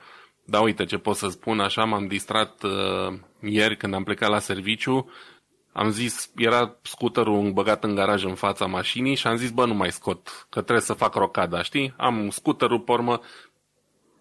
Da, 0.45 0.59
uite 0.59 0.85
ce 0.85 0.97
pot 0.97 1.15
să 1.15 1.27
spun, 1.27 1.59
așa 1.59 1.83
m-am 1.83 2.07
distrat 2.07 2.63
uh, 2.63 3.17
ieri 3.41 3.77
când 3.77 3.93
am 3.93 4.03
plecat 4.03 4.29
la 4.29 4.39
serviciu, 4.39 5.09
am 5.71 5.89
zis, 5.89 6.31
era 6.35 6.75
scuterul 6.81 7.51
băgat 7.51 7.83
în 7.83 7.95
garaj 7.95 8.23
în 8.23 8.35
fața 8.35 8.65
mașinii 8.65 9.15
și 9.15 9.27
am 9.27 9.35
zis, 9.35 9.49
bă, 9.49 9.65
nu 9.65 9.73
mai 9.73 9.91
scot, 9.91 10.47
că 10.49 10.61
trebuie 10.61 10.85
să 10.85 10.93
fac 10.93 11.15
rocada, 11.15 11.61
știi? 11.61 11.93
Am 11.97 12.29
scuterul, 12.29 12.79
pe 12.79 12.91
urmă, 12.91 13.21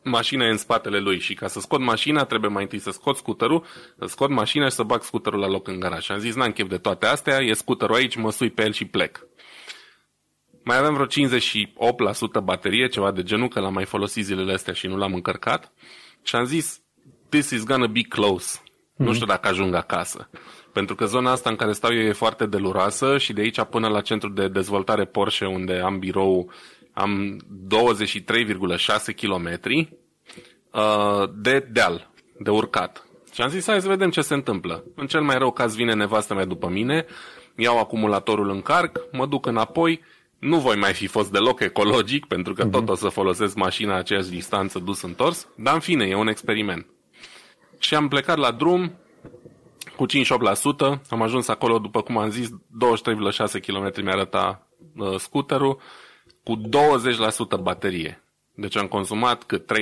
mașina 0.02 0.44
e 0.44 0.50
în 0.50 0.56
spatele 0.56 0.98
lui 0.98 1.18
și 1.18 1.34
ca 1.34 1.46
să 1.46 1.60
scot 1.60 1.80
mașina 1.80 2.24
trebuie 2.24 2.50
mai 2.50 2.62
întâi 2.62 2.78
să 2.78 2.90
scot 2.90 3.16
scuterul, 3.16 3.64
să 3.98 4.06
scot 4.06 4.30
mașina 4.30 4.64
și 4.64 4.74
să 4.74 4.82
bag 4.82 5.02
scuterul 5.02 5.38
la 5.38 5.48
loc 5.48 5.68
în 5.68 5.80
garaj. 5.80 6.04
Și 6.04 6.12
am 6.12 6.18
zis, 6.18 6.34
n-am 6.34 6.52
chef 6.52 6.68
de 6.68 6.78
toate 6.78 7.06
astea, 7.06 7.38
e 7.38 7.52
scuterul 7.52 7.94
aici, 7.94 8.16
mă 8.16 8.30
sui 8.30 8.50
pe 8.50 8.62
el 8.62 8.72
și 8.72 8.84
plec. 8.84 9.26
Mai 10.64 10.76
avem 10.76 10.94
vreo 10.94 11.06
58% 11.06 12.44
baterie, 12.44 12.88
ceva 12.88 13.10
de 13.10 13.22
genul, 13.22 13.48
că 13.48 13.60
l-am 13.60 13.72
mai 13.72 13.84
folosit 13.84 14.24
zilele 14.24 14.52
astea 14.52 14.72
și 14.72 14.86
nu 14.86 14.96
l-am 14.96 15.14
încărcat. 15.14 15.72
Și 16.22 16.36
am 16.36 16.44
zis, 16.44 16.80
this 17.28 17.50
is 17.50 17.64
gonna 17.64 17.86
be 17.86 18.00
close. 18.00 18.58
Mm-hmm. 18.58 18.96
Nu 18.96 19.04
mhm. 19.04 19.14
știu 19.14 19.26
dacă 19.26 19.48
ajung 19.48 19.74
acasă. 19.74 20.30
Pentru 20.78 20.96
că 20.96 21.04
zona 21.04 21.30
asta 21.30 21.50
în 21.50 21.56
care 21.56 21.72
stau 21.72 21.94
eu 21.94 22.00
e 22.00 22.12
foarte 22.12 22.46
deluroasă 22.46 23.18
și 23.18 23.32
de 23.32 23.40
aici 23.40 23.62
până 23.62 23.88
la 23.88 24.00
centrul 24.00 24.34
de 24.34 24.48
dezvoltare 24.48 25.04
Porsche, 25.04 25.46
unde 25.46 25.80
am 25.84 25.98
birou, 25.98 26.50
am 26.92 27.40
23,6 27.74 29.14
km 29.16 29.60
uh, 30.72 31.30
de 31.34 31.68
deal, 31.72 32.10
de 32.38 32.50
urcat. 32.50 33.06
Și 33.32 33.42
am 33.42 33.48
zis, 33.48 33.66
hai 33.66 33.80
să 33.80 33.88
vedem 33.88 34.10
ce 34.10 34.20
se 34.20 34.34
întâmplă. 34.34 34.84
În 34.94 35.06
cel 35.06 35.20
mai 35.22 35.38
rău 35.38 35.50
caz 35.50 35.74
vine 35.74 35.94
nevastă 35.94 36.34
mea 36.34 36.44
după 36.44 36.68
mine, 36.68 37.06
iau 37.56 37.78
acumulatorul 37.78 38.50
în 38.50 38.60
carc, 38.60 38.98
mă 39.12 39.26
duc 39.26 39.46
înapoi, 39.46 40.00
nu 40.38 40.58
voi 40.58 40.76
mai 40.76 40.92
fi 40.92 41.06
fost 41.06 41.32
deloc 41.32 41.60
ecologic, 41.60 42.26
pentru 42.26 42.52
că 42.52 42.66
uh-huh. 42.66 42.70
tot 42.70 42.88
o 42.88 42.94
să 42.94 43.08
folosesc 43.08 43.54
mașina 43.54 43.96
aceeași 43.96 44.28
distanță 44.28 44.78
dus-întors, 44.78 45.48
dar 45.56 45.74
în 45.74 45.80
fine, 45.80 46.06
e 46.06 46.14
un 46.14 46.28
experiment. 46.28 46.86
Și 47.78 47.94
am 47.94 48.08
plecat 48.08 48.36
la 48.36 48.50
drum, 48.50 48.92
cu 49.98 50.06
5-8%. 50.06 51.00
Am 51.08 51.22
ajuns 51.22 51.48
acolo, 51.48 51.78
după 51.78 52.02
cum 52.02 52.18
am 52.18 52.30
zis, 52.30 52.48
23,6 52.50 52.54
km 53.66 54.02
mi 54.02 54.10
arăta 54.10 54.66
uh, 54.96 55.18
scooterul, 55.18 55.80
cu 56.44 56.56
20% 56.56 57.60
baterie. 57.62 58.22
Deci 58.54 58.76
am 58.76 58.86
consumat 58.86 59.42
cât 59.42 59.72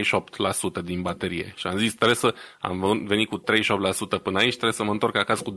38% 0.80 0.84
din 0.84 1.02
baterie. 1.02 1.52
Și 1.56 1.66
am 1.66 1.78
zis, 1.78 1.94
trebuie 1.94 2.16
să, 2.16 2.34
am 2.60 3.04
venit 3.06 3.28
cu 3.28 3.38
38% 3.38 3.42
până 4.22 4.38
aici, 4.38 4.52
trebuie 4.52 4.72
să 4.72 4.84
mă 4.84 4.90
întorc 4.90 5.16
acasă 5.16 5.42
cu 5.42 5.56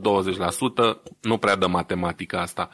Nu 1.20 1.38
prea 1.38 1.56
dă 1.56 1.66
matematica 1.66 2.40
asta. 2.40 2.70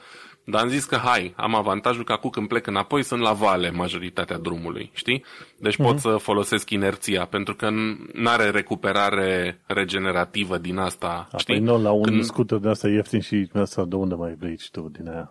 Dar 0.49 0.63
am 0.63 0.69
zis 0.69 0.85
că 0.85 0.97
hai, 0.97 1.33
am 1.37 1.55
avantajul 1.55 2.05
că 2.05 2.13
acum 2.13 2.31
când 2.31 2.49
plec 2.49 2.67
înapoi 2.67 3.03
sunt 3.03 3.21
la 3.21 3.33
vale 3.33 3.71
majoritatea 3.71 4.39
drumului, 4.39 4.91
știi? 4.95 5.25
Deci 5.59 5.75
mm-hmm. 5.75 5.85
pot 5.85 5.93
mhm. 5.93 5.99
să 5.99 6.17
folosesc 6.17 6.71
inerția, 6.71 7.25
pentru 7.25 7.55
că 7.55 7.71
nu 8.13 8.29
are 8.29 8.51
recuperare 8.51 9.61
regenerativă 9.67 10.59
din 10.59 10.77
asta, 10.77 11.29
A, 11.33 11.37
știi? 11.37 11.55
Păi 11.55 11.65
nu, 11.65 11.83
la 11.83 11.91
un 11.91 12.03
când... 12.03 12.23
scooter 12.23 12.59
de 12.59 12.69
asta 12.69 12.89
ieftin 12.89 13.21
și 13.21 13.49
asta 13.55 13.85
de 13.85 13.95
unde 13.95 14.15
mai 14.15 14.35
vrei 14.39 14.57
tu 14.73 14.91
din 14.93 15.09
aia? 15.09 15.31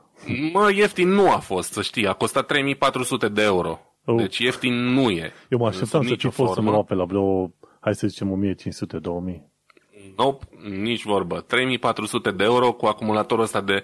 Mă, 0.53 0.71
ieftin 0.75 1.09
nu 1.09 1.31
a 1.31 1.37
fost, 1.37 1.71
să 1.71 1.81
știi, 1.81 2.07
a 2.07 2.13
costat 2.13 2.45
3400 2.45 3.27
de 3.27 3.43
euro. 3.43 3.79
Oh. 4.05 4.15
Deci 4.17 4.37
ieftin 4.37 4.73
nu 4.73 5.09
e. 5.09 5.31
Eu 5.49 5.57
mă 5.57 5.67
așteptam 5.67 6.07
să 6.07 6.15
fi 6.17 6.29
fost 6.29 6.53
să 6.53 6.61
mă 6.61 6.83
pe 6.83 6.93
la 6.93 7.05
vreo, 7.05 7.53
hai 7.79 7.95
să 7.95 8.07
zicem, 8.07 8.55
1500-2000. 8.55 9.53
Nope, 10.17 10.45
nici 10.69 11.03
vorbă. 11.03 11.39
3400 11.39 12.31
de 12.31 12.43
euro 12.43 12.71
cu 12.71 12.85
acumulatorul 12.85 13.43
ăsta 13.43 13.61
de 13.61 13.83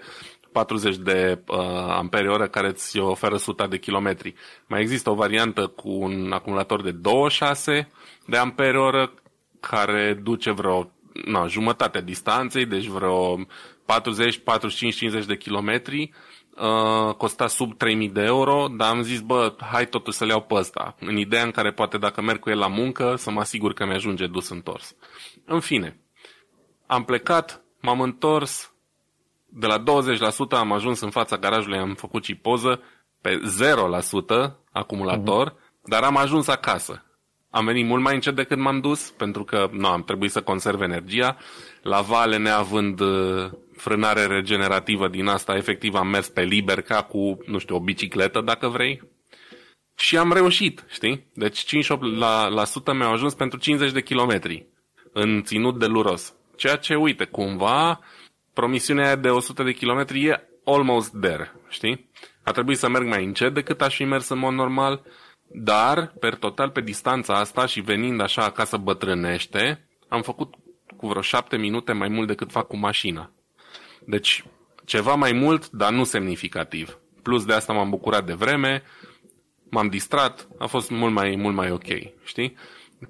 40 0.52 0.96
de 0.96 1.42
uh, 1.48 1.58
ampere 1.90 2.30
oră 2.30 2.48
care 2.48 2.68
îți 2.68 3.00
oferă 3.00 3.34
100 3.34 3.68
de 3.70 3.78
kilometri. 3.78 4.34
Mai 4.68 4.82
există 4.82 5.10
o 5.10 5.16
variantă 5.16 5.68
cu 5.68 5.90
un 5.90 6.32
acumulator 6.32 6.82
de 6.82 6.92
26 6.92 7.92
de 8.26 8.38
ampere 8.38 8.80
oră 8.80 9.14
care 9.60 10.20
duce 10.24 10.52
vreo 10.52 10.92
na, 11.26 11.48
jumătatea 11.48 12.02
distanței, 12.02 12.66
deci 12.66 12.86
vreo 12.86 13.40
40, 13.86 14.38
45, 14.38 14.96
50 14.96 15.26
de 15.26 15.38
kilometri. 15.38 16.14
Uh, 16.58 17.14
costa 17.16 17.48
sub 17.48 17.78
3000 17.78 18.10
de 18.10 18.22
euro, 18.22 18.68
dar 18.78 18.90
am 18.90 19.02
zis, 19.02 19.20
bă, 19.20 19.56
hai 19.72 19.88
totuși 19.88 20.18
să 20.18 20.26
le 20.26 20.32
iau 20.32 20.42
pe 20.42 20.54
ăsta, 20.54 20.96
în 21.00 21.18
ideea 21.18 21.44
în 21.44 21.52
care 21.52 21.72
poate 21.72 21.98
dacă 21.98 22.22
merg 22.22 22.40
cu 22.40 22.50
el 22.50 22.58
la 22.58 22.68
muncă, 22.68 23.16
să 23.18 23.32
mă 23.32 23.40
asigur 23.40 23.74
că 23.74 23.86
mi-ajunge 23.86 24.28
dus 24.28 24.50
întors. 24.50 24.96
În 25.46 25.60
fine, 25.60 26.00
am 26.88 27.04
plecat, 27.04 27.64
m-am 27.82 28.02
întors, 28.02 28.71
de 29.54 29.68
la 29.68 29.84
20% 29.84 29.84
am 30.50 30.72
ajuns 30.72 31.00
în 31.00 31.10
fața 31.10 31.38
garajului, 31.38 31.78
am 31.78 31.94
făcut 31.94 32.24
și 32.24 32.36
poză 32.36 32.82
pe 33.22 33.40
0% 33.40 34.54
acumulator, 34.72 35.52
uh-huh. 35.52 35.82
dar 35.86 36.04
am 36.04 36.18
ajuns 36.18 36.48
acasă. 36.48 37.06
Am 37.50 37.66
venit 37.66 37.86
mult 37.86 38.04
mai 38.04 38.14
încet 38.14 38.36
decât 38.36 38.58
m-am 38.58 38.80
dus, 38.80 39.10
pentru 39.10 39.44
că 39.44 39.70
nu 39.72 39.88
am 39.88 40.04
trebuit 40.04 40.32
să 40.32 40.42
conserv 40.42 40.82
energia. 40.82 41.38
La 41.82 42.02
vale, 42.02 42.38
neavând 42.38 43.00
uh, 43.00 43.52
frânare 43.76 44.26
regenerativă 44.26 45.08
din 45.08 45.28
asta, 45.28 45.56
efectiv 45.56 45.94
am 45.94 46.08
mers 46.08 46.30
pe 46.30 46.42
liber 46.42 46.82
ca 46.82 47.04
cu, 47.04 47.38
nu 47.46 47.58
știu, 47.58 47.76
o 47.76 47.80
bicicletă, 47.80 48.42
dacă 48.42 48.68
vrei. 48.68 49.02
Și 49.96 50.18
am 50.18 50.34
reușit, 50.34 50.86
știi? 50.90 51.28
Deci 51.34 51.66
58% 51.66 52.00
la, 52.18 52.48
la 52.48 52.66
sută 52.66 52.94
mi-au 52.94 53.12
ajuns 53.12 53.34
pentru 53.34 53.60
50 53.60 53.92
de 53.92 54.02
kilometri 54.02 54.68
în 55.14 55.44
ținut 55.44 55.80
de 55.80 55.86
luros. 55.86 56.34
Ceea 56.56 56.76
ce, 56.76 56.96
uite, 56.96 57.26
cumva 57.26 58.00
promisiunea 58.54 59.16
de 59.16 59.30
100 59.30 59.64
de 59.64 59.72
kilometri 59.72 60.26
e 60.26 60.48
almost 60.66 61.14
there, 61.22 61.56
știi? 61.70 62.10
A 62.44 62.52
trebuit 62.52 62.78
să 62.78 62.90
merg 62.90 63.08
mai 63.08 63.26
încet 63.26 63.54
decât 63.54 63.82
aș 63.82 63.96
fi 63.96 64.04
mers 64.04 64.30
în 64.30 64.38
mod 64.38 64.54
normal, 64.54 65.02
dar, 65.48 66.14
per 66.20 66.36
total, 66.36 66.70
pe 66.70 66.82
distanța 66.82 67.38
asta 67.38 67.66
și 67.66 67.82
venind 67.82 68.22
așa 68.22 68.44
acasă 68.44 68.78
bătrânește, 68.78 69.88
am 70.08 70.22
făcut 70.22 70.54
cu 70.98 71.08
vreo 71.08 71.22
șapte 71.22 71.58
minute 71.58 71.92
mai 71.92 72.08
mult 72.08 72.28
decât 72.28 72.52
fac 72.52 72.68
cu 72.68 72.78
mașina. 72.78 73.32
Deci, 74.06 74.44
ceva 74.86 75.16
mai 75.16 75.32
mult, 75.32 75.70
dar 75.70 75.92
nu 75.92 76.04
semnificativ. 76.04 76.98
Plus 77.22 77.46
de 77.46 77.54
asta 77.54 77.74
m-am 77.74 77.90
bucurat 77.90 78.26
de 78.26 78.34
vreme, 78.34 78.84
m-am 79.70 79.88
distrat, 79.88 80.48
a 80.60 80.66
fost 80.66 80.90
mult 80.90 81.14
mai, 81.14 81.36
mult 81.36 81.56
mai 81.56 81.72
ok, 81.72 81.88
știi? 82.24 82.56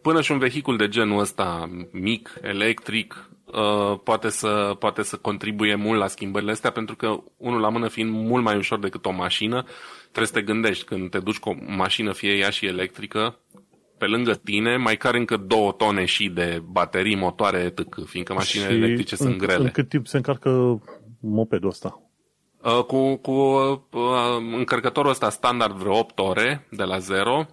Până 0.01 0.21
și 0.21 0.31
un 0.31 0.37
vehicul 0.37 0.77
de 0.77 0.87
genul 0.87 1.19
ăsta 1.19 1.69
mic, 1.91 2.33
electric, 2.41 3.29
Uh, 3.53 3.99
poate, 4.03 4.29
să, 4.29 4.75
poate 4.79 5.01
să 5.01 5.17
contribuie 5.17 5.75
mult 5.75 5.99
la 5.99 6.07
schimbările 6.07 6.51
astea, 6.51 6.71
pentru 6.71 6.95
că 6.95 7.23
unul 7.37 7.59
la 7.59 7.69
mână 7.69 7.87
fiind 7.87 8.11
mult 8.11 8.43
mai 8.43 8.57
ușor 8.57 8.79
decât 8.79 9.05
o 9.05 9.11
mașină, 9.11 9.65
trebuie 10.01 10.25
să 10.25 10.33
te 10.33 10.41
gândești 10.41 10.85
când 10.85 11.09
te 11.09 11.19
duci 11.19 11.39
cu 11.39 11.49
o 11.49 11.53
mașină, 11.67 12.11
fie 12.11 12.31
ea 12.31 12.49
și 12.49 12.65
electrică, 12.65 13.39
pe 13.97 14.05
lângă 14.05 14.33
tine 14.33 14.77
mai 14.77 14.97
care 14.97 15.17
încă 15.17 15.37
două 15.37 15.71
tone 15.71 16.05
și 16.05 16.29
de 16.29 16.63
baterii, 16.71 17.15
motoare, 17.15 17.57
etc., 17.57 18.05
fiindcă 18.05 18.33
mașinile 18.33 18.69
și 18.69 18.75
electrice 18.75 19.15
în, 19.19 19.25
sunt 19.25 19.39
grele. 19.39 19.63
În 19.63 19.69
cât 19.69 19.89
timp 19.89 20.07
se 20.07 20.17
încarcă 20.17 20.81
mopedul 21.19 21.69
ăsta? 21.69 22.01
Uh, 22.63 22.83
cu 22.83 23.15
cu 23.15 23.31
uh, 23.31 23.81
încărcătorul 24.55 25.11
ăsta 25.11 25.29
standard 25.29 25.75
vreo 25.75 25.97
8 25.97 26.19
ore 26.19 26.67
de 26.71 26.83
la 26.83 26.97
zero 26.97 27.45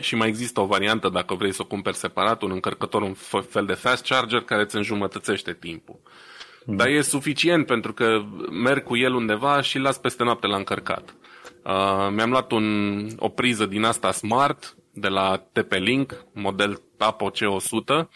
și 0.00 0.14
mai 0.14 0.28
există 0.28 0.60
o 0.60 0.66
variantă, 0.66 1.08
dacă 1.08 1.34
vrei 1.34 1.52
să 1.52 1.62
o 1.62 1.66
cumperi 1.66 1.96
separat, 1.96 2.42
un 2.42 2.50
încărcător, 2.50 3.02
un 3.02 3.14
fel 3.48 3.66
de 3.66 3.72
fast 3.72 4.06
charger 4.06 4.40
care 4.40 4.62
îți 4.62 4.76
înjumătățește 4.76 5.52
timpul. 5.52 6.00
Mm. 6.64 6.76
Dar 6.76 6.86
e 6.86 7.00
suficient 7.00 7.66
pentru 7.66 7.92
că 7.92 8.22
merg 8.50 8.82
cu 8.82 8.96
el 8.96 9.14
undeva 9.14 9.60
și 9.60 9.78
las 9.78 9.98
peste 9.98 10.24
noapte 10.24 10.46
la 10.46 10.56
încărcat. 10.56 11.14
Uh, 11.64 12.08
mi-am 12.10 12.30
luat 12.30 12.52
un, 12.52 13.06
o 13.18 13.28
priză 13.28 13.66
din 13.66 13.84
asta 13.84 14.12
smart 14.12 14.76
de 14.92 15.08
la 15.08 15.46
TP-Link, 15.52 16.26
model 16.32 16.82
Tapo 16.96 17.30
C100, 17.30 18.08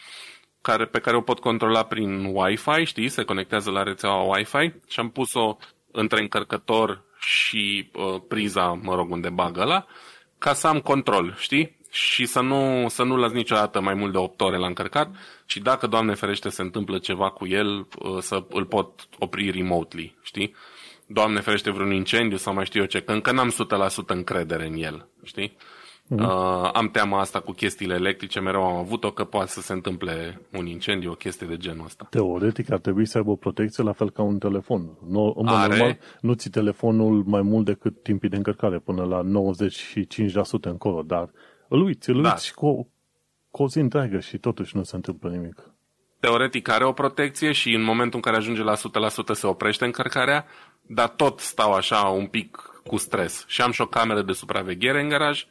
care, 0.61 0.87
pe 0.87 0.99
care 0.99 1.17
o 1.17 1.21
pot 1.21 1.39
controla 1.39 1.83
prin 1.83 2.25
Wi-Fi, 2.25 2.85
știi, 2.85 3.09
se 3.09 3.23
conectează 3.23 3.71
la 3.71 3.83
rețeaua 3.83 4.37
Wi-Fi 4.37 4.73
și 4.89 5.01
am 5.01 5.11
pus-o 5.11 5.57
între 5.93 6.21
încărcător 6.21 7.05
și 7.19 7.91
uh, 7.95 8.21
priza, 8.29 8.79
mă 8.83 8.95
rog, 8.95 9.11
unde 9.11 9.29
bagă 9.29 9.65
la 9.65 9.87
ca 10.39 10.53
să 10.53 10.67
am 10.67 10.81
control, 10.81 11.35
știi? 11.39 11.77
și 11.97 12.27
să 12.27 12.41
nu, 12.41 12.87
să 12.89 13.03
nu 13.03 13.17
las 13.17 13.33
niciodată 13.33 13.81
mai 13.81 13.95
mult 13.95 14.13
de 14.13 14.19
8 14.19 14.41
ore 14.41 14.57
la 14.57 14.67
încărcat 14.67 15.15
și 15.47 15.61
dacă, 15.61 15.87
Doamne 15.87 16.15
ferește, 16.15 16.49
se 16.49 16.63
întâmplă 16.63 16.99
ceva 16.99 17.31
cu 17.31 17.47
el, 17.47 17.87
uh, 17.99 18.19
să 18.21 18.45
îl 18.49 18.65
pot 18.65 19.09
opri 19.19 19.51
remotely, 19.51 20.17
știi? 20.23 20.55
Doamne 21.07 21.41
ferește 21.41 21.71
vreun 21.71 21.93
incendiu 21.93 22.37
sau 22.37 22.55
mai 22.55 22.65
știu 22.65 22.81
eu 22.81 22.87
ce, 22.87 23.03
că 23.03 23.13
încă 23.13 23.33
n-am 23.33 23.51
100% 23.51 24.07
încredere 24.07 24.67
în 24.67 24.75
el, 24.75 25.09
știi? 25.25 25.57
Uh-huh. 26.11 26.19
Uh, 26.19 26.71
am 26.73 26.89
teama 26.91 27.21
asta 27.21 27.41
cu 27.41 27.53
chestiile 27.53 27.95
electrice, 27.95 28.41
mereu 28.41 28.65
am 28.65 28.77
avut-o 28.77 29.11
că 29.11 29.25
poate 29.25 29.51
să 29.51 29.61
se 29.61 29.73
întâmple 29.73 30.41
un 30.53 30.67
incendiu, 30.67 31.11
o 31.11 31.15
chestie 31.15 31.47
de 31.47 31.57
genul 31.57 31.85
ăsta. 31.85 32.07
Teoretic 32.11 32.71
ar 32.71 32.79
trebui 32.79 33.07
să 33.07 33.19
aibă 33.19 33.31
o 33.31 33.37
protecție 33.37 33.85
la 33.85 33.93
fel 33.93 34.11
ca 34.11 34.23
un 34.23 34.39
telefon. 34.39 34.99
No, 35.09 35.33
în 35.35 35.47
Are? 35.47 35.77
normal, 35.77 35.99
nu 36.21 36.33
ți 36.33 36.51
telefonul 36.51 37.23
mai 37.27 37.43
mult 37.43 37.65
decât 37.65 38.03
timpii 38.03 38.29
de 38.29 38.37
încărcare, 38.37 38.79
până 38.79 39.05
la 39.05 39.23
95% 39.23 39.25
încolo, 40.61 41.03
dar 41.03 41.31
îl 41.69 41.83
uiți, 41.83 42.11
îl 42.11 42.23
da. 42.23 42.29
uiți 42.29 42.55
cu, 42.55 42.67
o, 42.67 42.87
cu 43.51 43.63
o 43.63 43.69
zi 43.69 43.79
întreagă 43.79 44.19
și 44.19 44.39
totuși 44.39 44.77
nu 44.77 44.83
se 44.83 44.97
întâmplă 44.97 45.31
nimic. 45.31 45.71
Teoretic 46.21 46.69
are 46.69 46.85
o 46.85 46.93
protecție 46.93 47.53
și 47.53 47.75
în 47.75 47.83
momentul 47.83 48.15
în 48.15 48.21
care 48.21 48.37
ajunge 48.37 48.63
la 48.63 48.75
100% 48.75 48.79
se 49.33 49.47
oprește 49.47 49.85
încărcarea, 49.85 50.47
dar 50.83 51.09
tot 51.09 51.41
stau 51.41 51.73
așa 51.73 51.99
un 51.99 52.27
pic 52.27 52.81
cu 52.87 52.97
stres. 52.97 53.45
Și 53.47 53.63
am 53.63 53.71
și 53.71 53.81
o 53.81 53.87
cameră 53.87 54.23
de 54.23 54.33
supraveghere 54.33 55.01
în 55.01 55.09
garaj, 55.09 55.47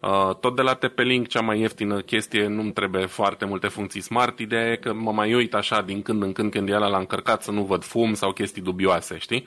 Uh, 0.00 0.34
tot 0.40 0.56
de 0.56 0.62
la 0.62 0.74
TP-Link, 0.74 1.26
cea 1.26 1.40
mai 1.40 1.60
ieftină 1.60 2.00
chestie, 2.00 2.46
nu-mi 2.46 2.72
trebuie 2.72 3.06
foarte 3.06 3.44
multe 3.44 3.66
funcții 3.68 4.00
smart. 4.00 4.38
Ideea 4.38 4.70
e 4.70 4.76
că 4.76 4.92
mă 4.92 5.12
mai 5.12 5.34
uit 5.34 5.54
așa 5.54 5.82
din 5.82 6.02
când 6.02 6.22
în 6.22 6.32
când 6.32 6.50
când 6.50 6.68
e 6.68 6.72
la 6.72 6.98
încărcat 6.98 7.42
să 7.42 7.50
nu 7.50 7.62
văd 7.62 7.82
fum 7.82 8.14
sau 8.14 8.32
chestii 8.32 8.62
dubioase, 8.62 9.18
știi? 9.18 9.46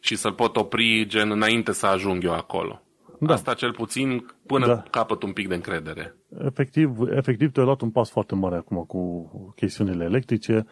Și 0.00 0.16
să-l 0.16 0.32
pot 0.32 0.56
opri 0.56 1.06
gen 1.06 1.30
înainte 1.30 1.72
să 1.72 1.86
ajung 1.86 2.24
eu 2.24 2.32
acolo. 2.32 2.82
Da. 3.20 3.32
Asta 3.32 3.54
cel 3.54 3.72
puțin 3.72 4.26
până 4.46 4.66
da. 4.66 4.82
capăt 4.90 5.22
un 5.22 5.32
pic 5.32 5.48
de 5.48 5.54
încredere. 5.54 6.16
Efectiv, 6.44 6.96
efectiv 7.16 7.52
tu 7.52 7.60
ai 7.60 7.66
luat 7.66 7.80
un 7.80 7.90
pas 7.90 8.10
foarte 8.10 8.34
mare 8.34 8.56
acum 8.56 8.84
cu 8.84 9.30
chestiunile 9.56 10.04
electrice. 10.04 10.66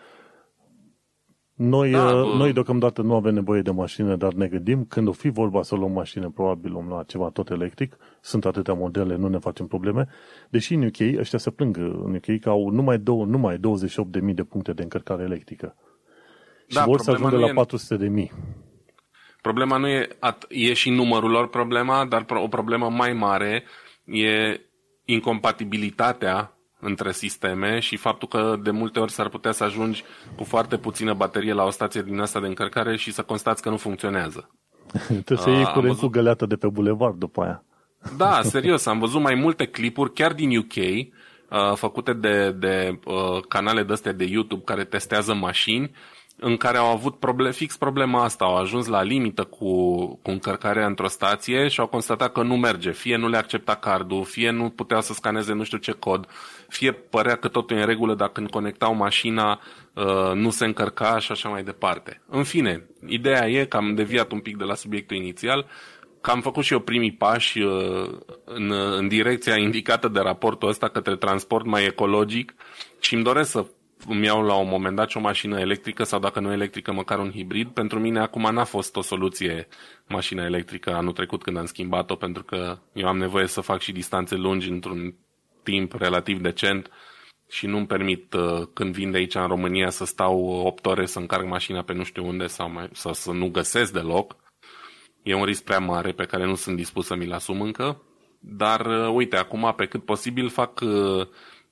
Noi, 1.62 1.90
da, 1.90 2.14
uh, 2.14 2.34
noi 2.34 2.52
deocamdată 2.52 3.02
nu 3.02 3.14
avem 3.14 3.34
nevoie 3.34 3.62
de 3.62 3.70
mașină, 3.70 4.16
dar 4.16 4.32
ne 4.32 4.46
gândim, 4.46 4.84
când 4.84 5.08
o 5.08 5.12
fi 5.12 5.28
vorba 5.28 5.62
să 5.62 5.74
luăm 5.74 5.92
mașină, 5.92 6.30
probabil 6.30 6.74
om 6.74 6.88
la 6.88 7.02
ceva 7.02 7.30
tot 7.30 7.50
electric, 7.50 7.96
sunt 8.20 8.44
atâtea 8.44 8.74
modele, 8.74 9.16
nu 9.16 9.28
ne 9.28 9.38
facem 9.38 9.66
probleme, 9.66 10.08
deși 10.50 10.74
în 10.74 10.82
UK, 10.82 11.18
ăștia 11.18 11.38
se 11.38 11.50
plâng 11.50 11.76
în 11.76 12.14
UK 12.14 12.40
că 12.40 12.48
au 12.48 12.68
numai, 12.68 12.98
două, 12.98 13.24
numai 13.24 13.56
28.000 13.56 13.60
de 14.34 14.42
puncte 14.42 14.72
de 14.72 14.82
încărcare 14.82 15.22
electrică. 15.22 15.76
Și 16.66 16.76
da, 16.76 16.84
vor 16.84 17.00
să 17.00 17.10
ajungă 17.10 17.36
la 17.36 17.64
400.000. 17.64 18.30
Problema 19.42 19.76
nu 19.76 19.88
e, 19.88 20.08
e 20.48 20.72
și 20.72 20.90
numărul 20.90 21.30
lor 21.30 21.48
problema, 21.48 22.06
dar 22.06 22.24
o 22.28 22.48
problemă 22.48 22.90
mai 22.90 23.12
mare 23.12 23.64
e 24.04 24.60
incompatibilitatea 25.04 26.59
între 26.80 27.12
sisteme 27.12 27.78
și 27.78 27.96
faptul 27.96 28.28
că 28.28 28.56
de 28.62 28.70
multe 28.70 28.98
ori 28.98 29.12
s-ar 29.12 29.28
putea 29.28 29.52
să 29.52 29.64
ajungi 29.64 30.04
cu 30.36 30.44
foarte 30.44 30.76
puțină 30.76 31.14
baterie 31.14 31.52
la 31.52 31.64
o 31.64 31.70
stație 31.70 32.02
din 32.02 32.20
asta 32.20 32.40
de 32.40 32.46
încărcare 32.46 32.96
și 32.96 33.12
să 33.12 33.22
constați 33.22 33.62
că 33.62 33.68
nu 33.70 33.76
funcționează. 33.76 34.50
Trebuie 35.06 35.38
să 35.38 35.50
iei 35.50 35.64
curentul 35.64 35.82
văzut... 35.82 36.10
găleată 36.10 36.46
de 36.46 36.56
pe 36.56 36.68
bulevard 36.68 37.18
după 37.18 37.42
aia. 37.42 37.64
Da, 38.16 38.40
serios, 38.42 38.86
am 38.86 38.98
văzut 38.98 39.20
mai 39.20 39.34
multe 39.34 39.66
clipuri, 39.66 40.12
chiar 40.12 40.32
din 40.32 40.56
UK, 40.56 40.74
uh, 40.76 41.74
făcute 41.74 42.12
de, 42.12 42.50
de 42.50 42.98
uh, 43.04 43.42
canale 43.48 43.82
de 43.82 43.92
astea 43.92 44.12
de 44.12 44.24
YouTube 44.24 44.62
care 44.64 44.84
testează 44.84 45.34
mașini 45.34 45.90
în 46.40 46.56
care 46.56 46.76
au 46.76 46.86
avut 46.86 47.18
problem, 47.18 47.52
fix 47.52 47.76
problema 47.76 48.24
asta, 48.24 48.44
au 48.44 48.56
ajuns 48.56 48.86
la 48.86 49.02
limită 49.02 49.44
cu, 49.44 49.94
cu 50.22 50.30
încărcarea 50.30 50.86
într-o 50.86 51.08
stație 51.08 51.68
și 51.68 51.80
au 51.80 51.86
constatat 51.86 52.32
că 52.32 52.42
nu 52.42 52.56
merge. 52.56 52.90
Fie 52.90 53.16
nu 53.16 53.28
le 53.28 53.36
accepta 53.36 53.74
cardul, 53.74 54.24
fie 54.24 54.50
nu 54.50 54.70
putea 54.70 55.00
să 55.00 55.12
scaneze 55.12 55.52
nu 55.52 55.64
știu 55.64 55.78
ce 55.78 55.92
cod, 55.92 56.28
fie 56.68 56.92
părea 56.92 57.36
că 57.36 57.48
totul 57.48 57.76
e 57.76 57.80
în 57.80 57.86
regulă, 57.86 58.14
dar 58.14 58.28
când 58.28 58.50
conectau 58.50 58.94
mașina 58.94 59.60
uh, 59.94 60.32
nu 60.34 60.50
se 60.50 60.64
încărca 60.64 61.18
și 61.18 61.32
așa 61.32 61.48
mai 61.48 61.62
departe. 61.62 62.22
În 62.28 62.44
fine, 62.44 62.86
ideea 63.06 63.48
e 63.48 63.64
că 63.64 63.76
am 63.76 63.94
deviat 63.94 64.32
un 64.32 64.40
pic 64.40 64.56
de 64.56 64.64
la 64.64 64.74
subiectul 64.74 65.16
inițial, 65.16 65.66
că 66.20 66.30
am 66.30 66.40
făcut 66.40 66.64
și 66.64 66.72
eu 66.72 66.78
primii 66.78 67.12
pași 67.12 67.60
uh, 67.60 68.10
în, 68.44 68.72
în 68.96 69.08
direcția 69.08 69.56
indicată 69.56 70.08
de 70.08 70.20
raportul 70.20 70.68
ăsta 70.68 70.88
către 70.88 71.16
transport 71.16 71.64
mai 71.64 71.84
ecologic 71.84 72.54
și 73.00 73.14
îmi 73.14 73.24
doresc 73.24 73.50
să 73.50 73.64
îmi 74.08 74.24
iau 74.24 74.42
la 74.42 74.54
un 74.54 74.68
moment 74.68 74.96
dat 74.96 75.10
și 75.10 75.16
o 75.16 75.20
mașină 75.20 75.60
electrică 75.60 76.04
sau 76.04 76.18
dacă 76.18 76.40
nu 76.40 76.52
electrică, 76.52 76.92
măcar 76.92 77.18
un 77.18 77.30
hibrid. 77.30 77.68
Pentru 77.68 78.00
mine 78.00 78.20
acum 78.20 78.52
n-a 78.52 78.64
fost 78.64 78.96
o 78.96 79.02
soluție 79.02 79.68
mașina 80.08 80.44
electrică 80.44 80.94
anul 80.94 81.12
trecut 81.12 81.42
când 81.42 81.56
am 81.56 81.66
schimbat-o, 81.66 82.14
pentru 82.14 82.42
că 82.42 82.78
eu 82.92 83.08
am 83.08 83.18
nevoie 83.18 83.46
să 83.46 83.60
fac 83.60 83.80
și 83.80 83.92
distanțe 83.92 84.34
lungi 84.34 84.68
într-un 84.68 85.14
timp 85.62 85.92
relativ 85.92 86.40
decent 86.40 86.90
și 87.48 87.66
nu-mi 87.66 87.86
permit 87.86 88.32
uh, 88.32 88.66
când 88.72 88.94
vin 88.94 89.10
de 89.10 89.16
aici 89.16 89.34
în 89.34 89.46
România 89.46 89.90
să 89.90 90.04
stau 90.04 90.44
8 90.44 90.86
ore 90.86 91.06
să 91.06 91.18
încarc 91.18 91.46
mașina 91.46 91.82
pe 91.82 91.92
nu 91.92 92.04
știu 92.04 92.26
unde 92.26 92.46
sau, 92.46 92.70
mai, 92.70 92.88
sau 92.92 93.12
să 93.12 93.32
nu 93.32 93.48
găsesc 93.48 93.92
deloc. 93.92 94.36
E 95.22 95.34
un 95.34 95.44
risc 95.44 95.64
prea 95.64 95.78
mare 95.78 96.12
pe 96.12 96.24
care 96.24 96.44
nu 96.44 96.54
sunt 96.54 96.76
dispus 96.76 97.06
să 97.06 97.14
mi-l 97.14 97.32
asum 97.32 97.60
încă. 97.60 98.02
Dar 98.38 98.86
uh, 98.86 99.12
uite, 99.14 99.36
acum 99.36 99.72
pe 99.76 99.86
cât 99.86 100.04
posibil 100.04 100.48
fac 100.48 100.80
uh, 100.80 101.26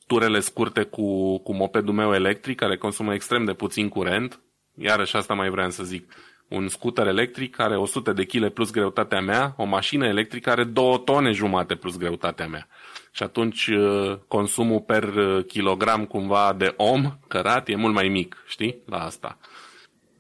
turele 0.08 0.40
scurte 0.40 0.82
cu, 0.82 1.38
cu 1.38 1.54
mopedul 1.54 1.94
meu 1.94 2.14
electric, 2.14 2.56
care 2.56 2.76
consumă 2.76 3.14
extrem 3.14 3.44
de 3.44 3.52
puțin 3.52 3.88
curent. 3.88 4.40
Iarăși 4.74 5.16
asta 5.16 5.34
mai 5.34 5.50
vreau 5.50 5.70
să 5.70 5.84
zic. 5.84 6.12
Un 6.48 6.68
scooter 6.68 7.06
electric 7.06 7.58
are 7.60 7.76
100 7.76 8.12
de 8.12 8.24
kg 8.24 8.48
plus 8.48 8.70
greutatea 8.70 9.20
mea, 9.20 9.54
o 9.56 9.64
mașină 9.64 10.06
electrică 10.06 10.50
are 10.50 10.64
2 10.64 11.02
tone 11.04 11.30
jumate 11.30 11.74
plus 11.74 11.98
greutatea 11.98 12.46
mea. 12.46 12.68
Și 13.12 13.22
atunci 13.22 13.66
uh, 13.66 14.18
consumul 14.28 14.80
per 14.80 15.02
uh, 15.02 15.44
kilogram 15.46 16.04
cumva 16.04 16.54
de 16.58 16.74
om 16.76 17.18
cărat 17.28 17.68
e 17.68 17.76
mult 17.76 17.94
mai 17.94 18.08
mic, 18.08 18.44
știi, 18.46 18.82
la 18.86 18.98
asta. 18.98 19.38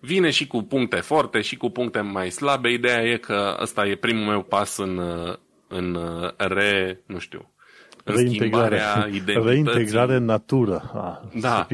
Vine 0.00 0.30
și 0.30 0.46
cu 0.46 0.62
puncte 0.62 0.96
forte 0.96 1.40
și 1.40 1.56
cu 1.56 1.70
puncte 1.70 2.00
mai 2.00 2.30
slabe. 2.30 2.70
Ideea 2.70 3.02
e 3.02 3.16
că 3.16 3.56
ăsta 3.60 3.86
e 3.86 3.94
primul 3.94 4.26
meu 4.26 4.42
pas 4.42 4.76
în, 4.76 4.96
uh, 4.96 5.34
în 5.68 5.98
re, 6.36 7.02
nu 7.06 7.18
știu, 7.18 7.50
reintegrare, 8.14 8.80
reintegrare 9.24 10.14
în 10.14 10.24
natură. 10.24 10.90
Ah, 10.94 11.40
da, 11.40 11.66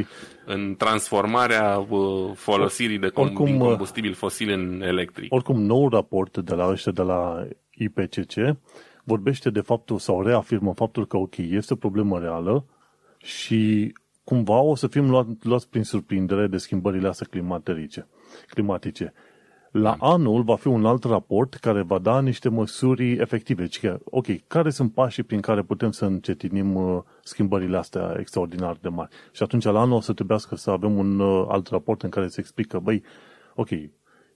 în 0.45 0.75
transformarea 0.79 1.87
uh, 1.89 2.31
folosirii 2.35 2.99
de 2.99 3.11
com- 3.11 3.15
oricum, 3.15 3.45
din 3.45 3.61
uh, 3.61 3.67
combustibil 3.67 4.15
fosil 4.15 4.51
în 4.51 4.83
electric. 4.83 5.33
Oricum, 5.33 5.63
nou 5.63 5.89
raport 5.89 6.39
de 6.39 6.55
la 6.55 6.69
ăștia 6.69 6.93
de 6.93 7.03
la 7.03 7.47
IPCC 7.71 8.57
vorbește 9.05 9.51
de 9.51 9.61
faptul 9.61 9.99
sau 9.99 10.23
reafirmă 10.23 10.75
faptul 10.75 11.07
că, 11.07 11.17
ok, 11.17 11.37
este 11.37 11.73
o 11.73 11.77
problemă 11.77 12.19
reală 12.19 12.65
și 13.19 13.93
cumva 14.25 14.61
o 14.61 14.75
să 14.75 14.87
fim 14.87 15.11
luați, 15.11 15.31
luați 15.43 15.69
prin 15.69 15.83
surprindere 15.83 16.47
de 16.47 16.57
schimbările 16.57 17.09
astea 17.09 17.27
climatice. 17.31 18.07
climatice. 18.49 19.13
La 19.77 19.97
da. 19.99 20.07
anul 20.07 20.43
va 20.43 20.57
fi 20.57 20.67
un 20.67 20.87
alt 20.87 21.05
raport 21.05 21.55
care 21.55 21.83
va 21.83 21.99
da 21.99 22.21
niște 22.21 22.49
măsuri 22.49 23.13
efective. 23.13 23.63
Deci, 23.63 23.81
ok, 24.05 24.27
care 24.47 24.71
sunt 24.71 24.93
pașii 24.93 25.23
prin 25.23 25.41
care 25.41 25.63
putem 25.63 25.91
să 25.91 26.05
încetinim 26.05 26.75
uh, 26.75 27.03
schimbările 27.23 27.77
astea 27.77 28.17
extraordinar 28.19 28.77
de 28.81 28.89
mari? 28.89 29.11
Și 29.33 29.43
atunci 29.43 29.65
la 29.65 29.81
anul 29.81 29.97
o 29.97 30.01
să 30.01 30.13
trebuiască 30.13 30.57
să 30.57 30.71
avem 30.71 30.99
un 30.99 31.19
uh, 31.19 31.47
alt 31.49 31.69
raport 31.69 32.03
în 32.03 32.11
care 32.11 32.27
se 32.27 32.41
explică, 32.41 32.79
băi, 32.79 33.03
ok, 33.55 33.69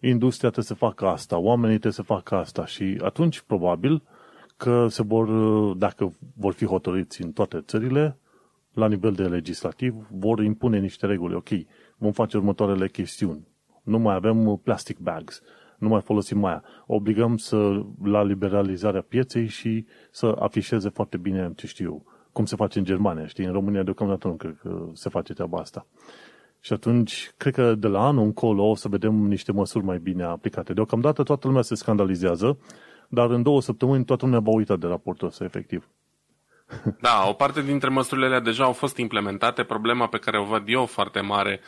industria 0.01 0.51
trebuie 0.51 0.65
să 0.65 0.75
facă 0.75 1.07
asta, 1.07 1.39
oamenii 1.39 1.79
trebuie 1.79 1.93
să 1.93 2.03
facă 2.03 2.35
asta 2.35 2.67
și 2.67 2.99
atunci 3.03 3.41
probabil 3.41 4.03
că 4.57 4.87
se 4.89 5.03
vor, 5.03 5.29
uh, 5.29 5.77
dacă 5.77 6.13
vor 6.37 6.53
fi 6.53 6.65
hotărâți 6.65 7.23
în 7.23 7.33
toate 7.33 7.61
țările, 7.61 8.19
la 8.73 8.89
nivel 8.89 9.13
de 9.13 9.25
legislativ, 9.25 9.95
vor 10.11 10.43
impune 10.43 10.79
niște 10.79 11.07
reguli. 11.07 11.35
Ok, 11.35 11.49
vom 11.97 12.13
face 12.13 12.37
următoarele 12.37 12.89
chestiuni 12.89 13.47
nu 13.89 13.99
mai 13.99 14.15
avem 14.15 14.47
uh, 14.47 14.59
plastic 14.63 14.99
bags, 14.99 15.43
nu 15.79 15.89
mai 15.89 16.01
folosim 16.01 16.45
aia. 16.45 16.63
Obligăm 16.87 17.37
să, 17.37 17.83
la 18.05 18.23
liberalizarea 18.23 19.05
pieței 19.09 19.47
și 19.47 19.87
să 20.11 20.37
afișeze 20.39 20.89
foarte 20.89 21.17
bine, 21.17 21.53
ce 21.57 21.67
știu, 21.67 22.05
cum 22.33 22.45
se 22.45 22.57
face 22.57 22.79
în 22.79 22.85
Germania, 22.85 23.27
știi? 23.27 23.45
În 23.45 23.53
România 23.53 23.83
deocamdată 23.83 24.29
nu 24.29 24.35
cred 24.35 24.59
că 24.63 24.87
se 24.93 25.09
face 25.09 25.33
treaba 25.33 25.59
asta. 25.59 25.87
Și 26.61 26.73
atunci, 26.73 27.33
cred 27.37 27.55
că 27.55 27.75
de 27.75 27.87
la 27.87 28.07
anul 28.07 28.25
încolo 28.25 28.69
o 28.69 28.75
să 28.75 28.89
vedem 28.89 29.15
niște 29.15 29.53
măsuri 29.53 29.85
mai 29.85 29.99
bine 29.99 30.23
aplicate. 30.23 30.73
Deocamdată 30.73 31.23
toată 31.23 31.47
lumea 31.47 31.63
se 31.63 31.75
scandalizează, 31.75 32.59
dar 33.09 33.31
în 33.31 33.43
două 33.43 33.61
săptămâni 33.61 34.05
toată 34.05 34.25
lumea 34.25 34.41
va 34.41 34.51
uita 34.51 34.77
de 34.77 34.87
raportul 34.87 35.29
ăsta, 35.29 35.45
efectiv. 35.45 35.89
Da, 37.01 37.25
o 37.29 37.33
parte 37.33 37.63
dintre 37.63 37.89
măsurile 37.89 38.27
alea 38.27 38.41
deja 38.41 38.65
au 38.65 38.73
fost 38.73 38.97
implementate. 38.97 39.63
Problema 39.63 40.07
pe 40.07 40.19
care 40.19 40.39
o 40.41 40.45
văd 40.45 40.63
eu 40.67 40.87
foarte 40.87 41.21
mare 41.21 41.61
Uh, 41.61 41.67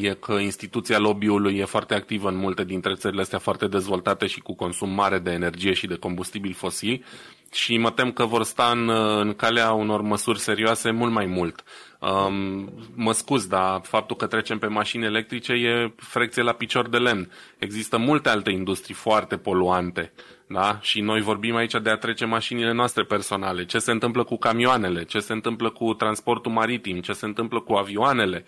e 0.00 0.14
că 0.14 0.32
instituția 0.32 0.98
lobby-ului 0.98 1.56
e 1.56 1.64
foarte 1.64 1.94
activă 1.94 2.28
în 2.28 2.36
multe 2.36 2.64
dintre 2.64 2.94
țările 2.94 3.20
astea 3.20 3.38
foarte 3.38 3.66
dezvoltate 3.66 4.26
și 4.26 4.40
cu 4.40 4.54
consum 4.54 4.90
mare 4.90 5.18
de 5.18 5.30
energie 5.30 5.72
și 5.72 5.86
de 5.86 5.94
combustibil 5.94 6.52
fosil 6.52 7.04
și 7.52 7.76
mă 7.76 7.90
tem 7.90 8.12
că 8.12 8.24
vor 8.24 8.42
sta 8.42 8.70
în, 8.70 8.88
în 9.20 9.34
calea 9.34 9.72
unor 9.72 10.00
măsuri 10.00 10.38
serioase 10.38 10.90
mult 10.90 11.12
mai 11.12 11.26
mult. 11.26 11.64
Um, 11.98 12.72
mă 12.94 13.12
scuz, 13.12 13.46
dar 13.46 13.80
faptul 13.82 14.16
că 14.16 14.26
trecem 14.26 14.58
pe 14.58 14.66
mașini 14.66 15.04
electrice 15.04 15.52
e 15.52 15.92
frecție 15.96 16.42
la 16.42 16.52
picior 16.52 16.88
de 16.88 16.98
lemn. 16.98 17.30
Există 17.58 17.98
multe 17.98 18.28
alte 18.28 18.50
industrii 18.50 18.94
foarte 18.94 19.36
poluante. 19.36 20.12
Da? 20.46 20.78
Și 20.80 21.00
noi 21.00 21.20
vorbim 21.20 21.56
aici 21.56 21.74
de 21.82 21.90
a 21.90 21.96
trece 21.96 22.24
mașinile 22.24 22.72
noastre 22.72 23.02
personale. 23.02 23.64
Ce 23.64 23.78
se 23.78 23.90
întâmplă 23.90 24.24
cu 24.24 24.36
camioanele, 24.36 25.04
ce 25.04 25.18
se 25.18 25.32
întâmplă 25.32 25.70
cu 25.70 25.94
transportul 25.94 26.52
maritim, 26.52 27.00
ce 27.00 27.12
se 27.12 27.24
întâmplă 27.24 27.60
cu 27.60 27.72
avioanele, 27.72 28.44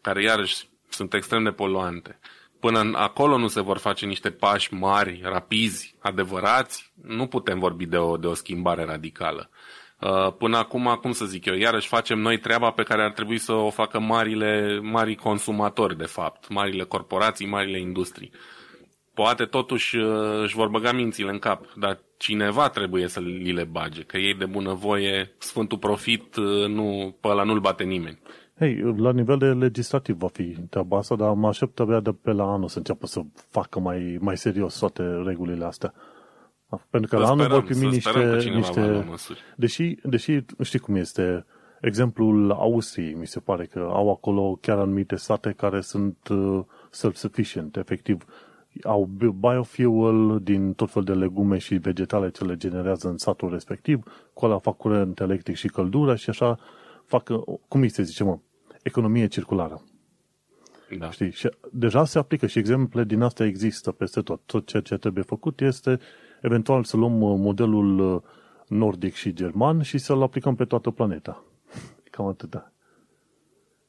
care 0.00 0.22
iarăși 0.22 0.68
sunt 0.88 1.14
extrem 1.14 1.42
de 1.42 1.50
poluante. 1.50 2.18
Până 2.60 2.80
în 2.80 2.94
acolo 2.94 3.38
nu 3.38 3.48
se 3.48 3.60
vor 3.60 3.78
face 3.78 4.06
niște 4.06 4.30
pași 4.30 4.74
mari, 4.74 5.20
rapizi, 5.22 5.94
adevărați, 5.98 6.92
nu 7.02 7.26
putem 7.26 7.58
vorbi 7.58 7.86
de 7.86 7.96
o, 7.96 8.16
de 8.16 8.26
o 8.26 8.34
schimbare 8.34 8.84
radicală. 8.84 9.50
Uh, 10.00 10.32
până 10.38 10.56
acum, 10.56 10.98
cum 11.00 11.12
să 11.12 11.24
zic 11.24 11.44
eu, 11.44 11.54
iarăși 11.54 11.88
facem 11.88 12.18
noi 12.18 12.38
treaba 12.38 12.70
pe 12.70 12.82
care 12.82 13.02
ar 13.02 13.12
trebui 13.12 13.38
să 13.38 13.52
o 13.52 13.70
facă 13.70 13.98
marile, 13.98 14.80
mari 14.82 15.14
consumatori, 15.14 15.96
de 15.96 16.04
fapt, 16.04 16.48
marile 16.48 16.84
corporații, 16.84 17.46
marile 17.46 17.80
industrii. 17.80 18.30
Poate 19.14 19.44
totuși 19.44 19.96
uh, 19.96 20.42
își 20.42 20.54
vor 20.54 20.68
băga 20.68 20.92
mințile 20.92 21.30
în 21.30 21.38
cap, 21.38 21.72
dar 21.76 21.98
cineva 22.16 22.68
trebuie 22.68 23.08
să 23.08 23.20
li 23.20 23.52
le 23.52 23.64
bage, 23.64 24.02
că 24.02 24.16
ei 24.16 24.34
de 24.34 24.46
bunăvoie, 24.46 25.34
Sfântul 25.38 25.78
Profit, 25.78 26.36
uh, 26.36 26.66
nu, 26.66 27.16
pe 27.20 27.28
ăla 27.28 27.42
nu-l 27.42 27.60
bate 27.60 27.84
nimeni. 27.84 28.18
Hei, 28.58 28.94
la 28.96 29.12
nivel 29.12 29.38
de 29.38 29.46
legislativ 29.46 30.16
va 30.16 30.28
fi 30.28 30.56
treaba 30.70 30.98
asta, 30.98 31.16
dar 31.16 31.32
mă 31.32 31.48
aștept 31.48 31.80
abia 31.80 32.00
de 32.00 32.12
pe 32.12 32.32
la 32.32 32.52
anul 32.52 32.68
să 32.68 32.78
înceapă 32.78 33.06
să 33.06 33.20
facă 33.48 33.80
mai, 33.80 34.18
mai 34.20 34.36
serios 34.36 34.78
toate 34.78 35.02
regulile 35.02 35.64
astea. 35.64 35.94
Pentru 36.90 37.10
că 37.10 37.16
să 37.16 37.22
la 37.22 37.30
anul 37.30 37.48
vor 37.48 37.62
primi 37.62 37.86
niște... 37.86 38.50
niște 38.54 39.06
deși, 39.56 39.96
deși 40.02 40.44
știi 40.62 40.78
cum 40.78 40.94
este, 40.94 41.46
exemplul 41.80 42.50
Austriei, 42.50 43.14
mi 43.14 43.26
se 43.26 43.40
pare 43.40 43.64
că 43.64 43.88
au 43.92 44.10
acolo 44.10 44.58
chiar 44.60 44.78
anumite 44.78 45.16
sate 45.16 45.54
care 45.56 45.80
sunt 45.80 46.28
uh, 46.28 46.60
self-sufficient, 46.90 47.76
efectiv. 47.76 48.24
Au 48.82 49.10
biofuel 49.40 50.40
din 50.42 50.72
tot 50.72 50.90
fel 50.90 51.02
de 51.02 51.12
legume 51.12 51.58
și 51.58 51.74
vegetale 51.74 52.30
ce 52.30 52.44
le 52.44 52.56
generează 52.56 53.08
în 53.08 53.16
satul 53.16 53.50
respectiv, 53.50 54.02
cu 54.32 54.44
alea 54.44 54.58
fac 54.58 54.76
curent 54.76 55.20
electric 55.20 55.56
și 55.56 55.68
căldură 55.68 56.14
și 56.14 56.30
așa 56.30 56.58
fac, 57.04 57.28
cum 57.68 57.80
îi 57.80 57.88
se 57.88 58.02
zice, 58.02 58.24
mă, 58.24 58.38
economie 58.88 59.26
circulară. 59.26 59.82
Da. 60.98 61.10
Știi? 61.10 61.30
Și 61.30 61.50
deja 61.72 62.04
se 62.04 62.18
aplică 62.18 62.46
și 62.46 62.58
exemple 62.58 63.04
din 63.04 63.22
astea 63.22 63.46
există 63.46 63.92
peste 63.92 64.20
tot. 64.20 64.40
Tot 64.46 64.66
ceea 64.66 64.82
ce 64.82 64.96
trebuie 64.96 65.24
făcut 65.24 65.60
este 65.60 65.98
eventual 66.40 66.84
să 66.84 66.96
luăm 66.96 67.20
uh, 67.20 67.38
modelul 67.38 67.98
uh, 67.98 68.22
nordic 68.68 69.14
și 69.14 69.32
german 69.32 69.82
și 69.82 69.98
să-l 69.98 70.22
aplicăm 70.22 70.54
pe 70.54 70.64
toată 70.64 70.90
planeta. 70.90 71.44
Cam 72.10 72.26
atâta. 72.26 72.72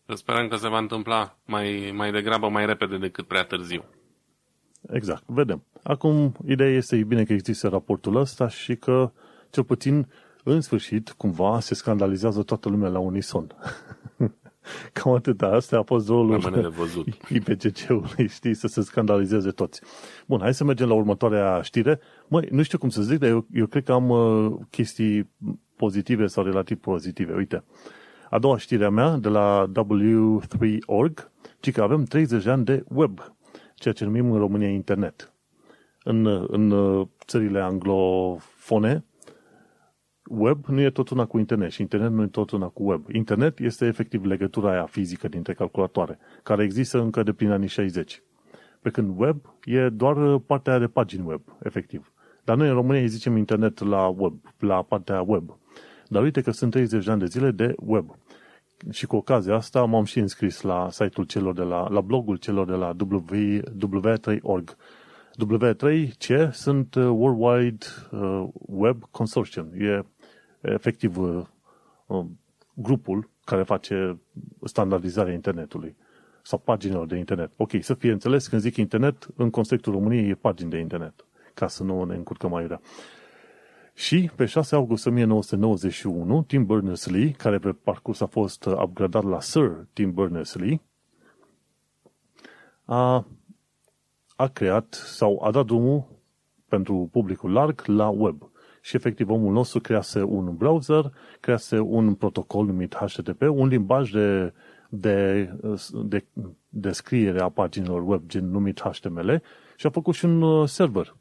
Să 0.05 0.15
sperăm 0.15 0.47
că 0.47 0.55
se 0.55 0.67
va 0.67 0.77
întâmpla 0.77 1.37
mai, 1.45 1.93
mai 1.95 2.11
degrabă, 2.11 2.49
mai 2.49 2.65
repede 2.65 2.97
decât 2.97 3.27
prea 3.27 3.43
târziu. 3.43 3.83
Exact, 4.91 5.23
vedem. 5.25 5.63
Acum, 5.83 6.35
ideea 6.47 6.69
este, 6.69 6.95
e 6.95 7.03
bine 7.03 7.23
că 7.23 7.33
există 7.33 7.67
raportul 7.67 8.15
ăsta 8.15 8.47
și 8.47 8.75
că, 8.75 9.11
cel 9.49 9.63
puțin, 9.63 10.07
în 10.43 10.61
sfârșit, 10.61 11.09
cumva, 11.09 11.59
se 11.59 11.73
scandalizează 11.73 12.43
toată 12.43 12.69
lumea 12.69 12.89
la 12.89 12.99
unison. 12.99 13.47
Cam 14.93 15.13
atâta. 15.13 15.45
Asta 15.45 15.77
a 15.77 15.83
fost 15.83 16.07
rolul 16.07 16.39
IPCC-ului, 17.35 18.27
știi, 18.27 18.53
să 18.53 18.67
se 18.67 18.81
scandalizeze 18.81 19.49
toți. 19.49 19.81
Bun, 20.25 20.39
hai 20.39 20.53
să 20.53 20.63
mergem 20.63 20.87
la 20.87 20.93
următoarea 20.93 21.61
știre. 21.61 21.99
Măi, 22.27 22.47
nu 22.51 22.61
știu 22.61 22.77
cum 22.77 22.89
să 22.89 23.01
zic, 23.01 23.19
dar 23.19 23.29
eu, 23.29 23.47
eu 23.53 23.65
cred 23.65 23.83
că 23.83 23.91
am 23.91 24.09
uh, 24.09 24.51
chestii 24.69 25.29
pozitive 25.75 26.27
sau 26.27 26.43
relativ 26.43 26.77
pozitive. 26.77 27.33
Uite, 27.33 27.63
a 28.29 28.39
doua 28.39 28.57
știre 28.57 28.85
a 28.85 28.89
mea 28.89 29.17
de 29.17 29.29
la 29.29 29.71
W3Org, 29.75 31.31
ci 31.59 31.71
că 31.71 31.81
avem 31.81 32.03
30 32.03 32.43
de 32.43 32.49
ani 32.49 32.65
de 32.65 32.83
web, 32.87 33.19
ceea 33.75 33.93
ce 33.93 34.03
numim 34.03 34.31
în 34.31 34.37
România 34.37 34.69
internet. 34.69 35.33
În, 36.03 36.45
în 36.47 36.71
uh, 36.71 37.07
țările 37.25 37.59
anglofone, 37.59 39.05
web 40.29 40.65
nu 40.65 40.81
e 40.81 40.89
tot 40.89 41.09
una 41.09 41.25
cu 41.25 41.37
internet 41.37 41.71
și 41.71 41.81
internet 41.81 42.11
nu 42.11 42.23
e 42.23 42.27
tot 42.27 42.51
una 42.51 42.67
cu 42.67 42.83
web. 42.83 43.09
Internet 43.11 43.59
este 43.59 43.85
efectiv 43.85 44.25
legătura 44.25 44.71
aia 44.71 44.85
fizică 44.85 45.27
dintre 45.27 45.53
calculatoare, 45.53 46.19
care 46.43 46.63
există 46.63 46.99
încă 46.99 47.23
de 47.23 47.33
prin 47.33 47.51
anii 47.51 47.67
60. 47.67 48.21
Pe 48.81 48.89
când 48.89 49.19
web 49.19 49.37
e 49.63 49.89
doar 49.89 50.37
partea 50.37 50.79
de 50.79 50.87
pagini 50.87 51.25
web, 51.25 51.41
efectiv. 51.63 52.11
Dar 52.43 52.57
noi 52.57 52.67
în 52.67 52.73
România 52.73 53.01
îi 53.01 53.07
zicem 53.07 53.37
internet 53.37 53.83
la 53.83 54.07
web, 54.07 54.33
la 54.59 54.81
partea 54.81 55.21
web. 55.21 55.57
Dar 56.07 56.23
uite 56.23 56.41
că 56.41 56.51
sunt 56.51 56.71
30 56.71 57.05
de 57.05 57.11
ani 57.11 57.19
de 57.19 57.25
zile 57.25 57.51
de 57.51 57.75
web. 57.77 58.15
Și 58.89 59.05
cu 59.05 59.15
ocazia 59.15 59.55
asta 59.55 59.83
m-am 59.83 60.03
și 60.03 60.19
înscris 60.19 60.61
la 60.61 60.87
site-ul 60.91 61.25
celor 61.25 61.53
de 61.53 61.61
la, 61.61 61.89
la 61.89 62.01
blogul 62.01 62.35
celor 62.35 62.67
de 62.67 62.73
la 62.73 62.95
w3org. 62.95 64.75
W3C 65.45 66.51
sunt 66.51 66.95
uh, 66.95 67.03
Worldwide 67.03 67.85
uh, 68.11 68.47
Web 68.53 69.03
Consortium. 69.11 69.67
E 69.77 70.03
efectiv 70.61 71.17
uh, 71.17 71.45
uh, 72.05 72.25
grupul 72.73 73.29
care 73.45 73.63
face 73.63 74.19
standardizarea 74.63 75.33
internetului 75.33 75.95
sau 76.41 76.59
paginilor 76.59 77.05
de 77.05 77.17
internet. 77.17 77.51
Ok, 77.55 77.71
să 77.79 77.93
fie 77.93 78.11
înțeles, 78.11 78.47
când 78.47 78.61
zic 78.61 78.75
internet, 78.75 79.27
în 79.35 79.49
contextul 79.49 79.93
României 79.93 80.29
e 80.29 80.35
pagini 80.35 80.69
de 80.69 80.77
internet, 80.77 81.25
ca 81.53 81.67
să 81.67 81.83
nu 81.83 82.03
ne 82.03 82.15
încurcăm 82.15 82.49
mai 82.49 82.67
rea. 82.67 82.81
Și 83.93 84.31
pe 84.35 84.45
6 84.45 84.75
august 84.75 85.05
1991, 85.05 86.43
Tim 86.43 86.65
Berners-Lee, 86.65 87.31
care 87.31 87.57
pe 87.57 87.71
parcurs 87.71 88.21
a 88.21 88.25
fost 88.25 88.65
upgradat 88.65 89.23
la 89.23 89.41
Sir 89.41 89.87
Tim 89.93 90.13
Berners-Lee, 90.13 90.81
a, 92.85 93.25
a 94.35 94.47
creat 94.47 94.93
sau 94.93 95.41
a 95.43 95.51
dat 95.51 95.65
drumul 95.65 96.05
pentru 96.67 97.09
publicul 97.11 97.51
larg 97.51 97.85
la 97.85 98.09
web 98.09 98.49
și 98.89 98.95
efectiv 98.95 99.29
omul 99.29 99.53
nostru 99.53 99.79
crease 99.79 100.21
un 100.21 100.55
browser, 100.55 101.11
crease 101.39 101.79
un 101.79 102.13
protocol 102.13 102.65
numit 102.65 102.95
HTTP, 102.95 103.41
un 103.41 103.67
limbaj 103.67 104.11
de, 104.11 104.53
de, 104.89 105.49
de, 106.03 106.25
de 106.69 106.91
scriere 106.91 107.41
a 107.41 107.49
paginilor 107.49 108.01
web 108.07 108.21
gen 108.27 108.51
numit 108.51 108.79
HTML 108.79 109.41
și 109.75 109.85
a 109.85 109.89
făcut 109.89 110.13
și 110.13 110.25
un 110.25 110.41
uh, 110.41 110.67
server. 110.67 111.15